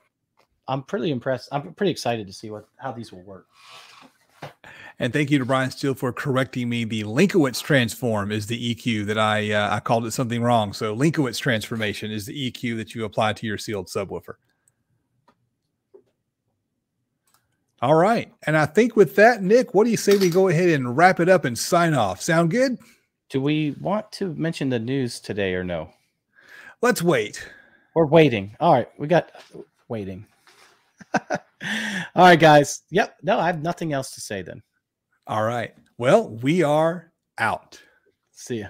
I'm 0.67 0.83
pretty 0.83 1.11
impressed. 1.11 1.49
I'm 1.51 1.73
pretty 1.73 1.91
excited 1.91 2.25
to 2.27 2.33
see 2.33 2.49
what 2.49 2.67
how 2.77 2.91
these 2.91 3.11
will 3.11 3.23
work. 3.23 3.47
And 5.03 5.11
thank 5.11 5.29
you 5.31 5.37
to 5.37 5.43
Brian 5.43 5.69
Steele 5.69 5.95
for 5.95 6.13
correcting 6.13 6.69
me. 6.69 6.85
The 6.85 7.03
Linkwitz 7.03 7.61
transform 7.61 8.31
is 8.31 8.47
the 8.47 8.73
EQ 8.73 9.05
that 9.07 9.17
I 9.17 9.51
uh, 9.51 9.75
I 9.75 9.81
called 9.81 10.05
it 10.05 10.11
something 10.11 10.41
wrong. 10.41 10.71
So 10.71 10.95
Linkwitz 10.95 11.39
transformation 11.39 12.09
is 12.09 12.25
the 12.25 12.49
EQ 12.49 12.77
that 12.77 12.95
you 12.95 13.03
apply 13.03 13.33
to 13.33 13.45
your 13.45 13.57
sealed 13.57 13.87
subwoofer. 13.87 14.35
All 17.81 17.95
right. 17.95 18.31
And 18.47 18.55
I 18.55 18.65
think 18.65 18.95
with 18.95 19.17
that, 19.17 19.43
Nick, 19.43 19.73
what 19.73 19.83
do 19.83 19.91
you 19.91 19.97
say 19.97 20.15
we 20.15 20.29
go 20.29 20.47
ahead 20.47 20.69
and 20.69 20.95
wrap 20.95 21.19
it 21.19 21.27
up 21.27 21.43
and 21.43 21.59
sign 21.59 21.93
off? 21.93 22.21
Sound 22.21 22.49
good? 22.49 22.77
Do 23.29 23.41
we 23.41 23.71
want 23.81 24.09
to 24.13 24.33
mention 24.35 24.69
the 24.69 24.79
news 24.79 25.19
today 25.19 25.53
or 25.53 25.65
no? 25.65 25.89
Let's 26.81 27.01
wait. 27.01 27.45
We're 27.93 28.05
waiting. 28.05 28.55
All 28.61 28.71
right. 28.71 28.87
We 28.97 29.07
got 29.07 29.33
waiting. 29.89 30.25
All 31.13 31.39
right, 32.15 32.39
guys. 32.39 32.83
Yep. 32.89 33.17
No, 33.21 33.37
I 33.37 33.47
have 33.47 33.61
nothing 33.61 33.91
else 33.91 34.11
to 34.11 34.21
say 34.21 34.43
then. 34.43 34.63
All 35.25 35.43
right. 35.43 35.73
Well, 35.97 36.29
we 36.29 36.63
are 36.63 37.11
out. 37.37 37.79
See 38.31 38.59
ya. 38.59 38.67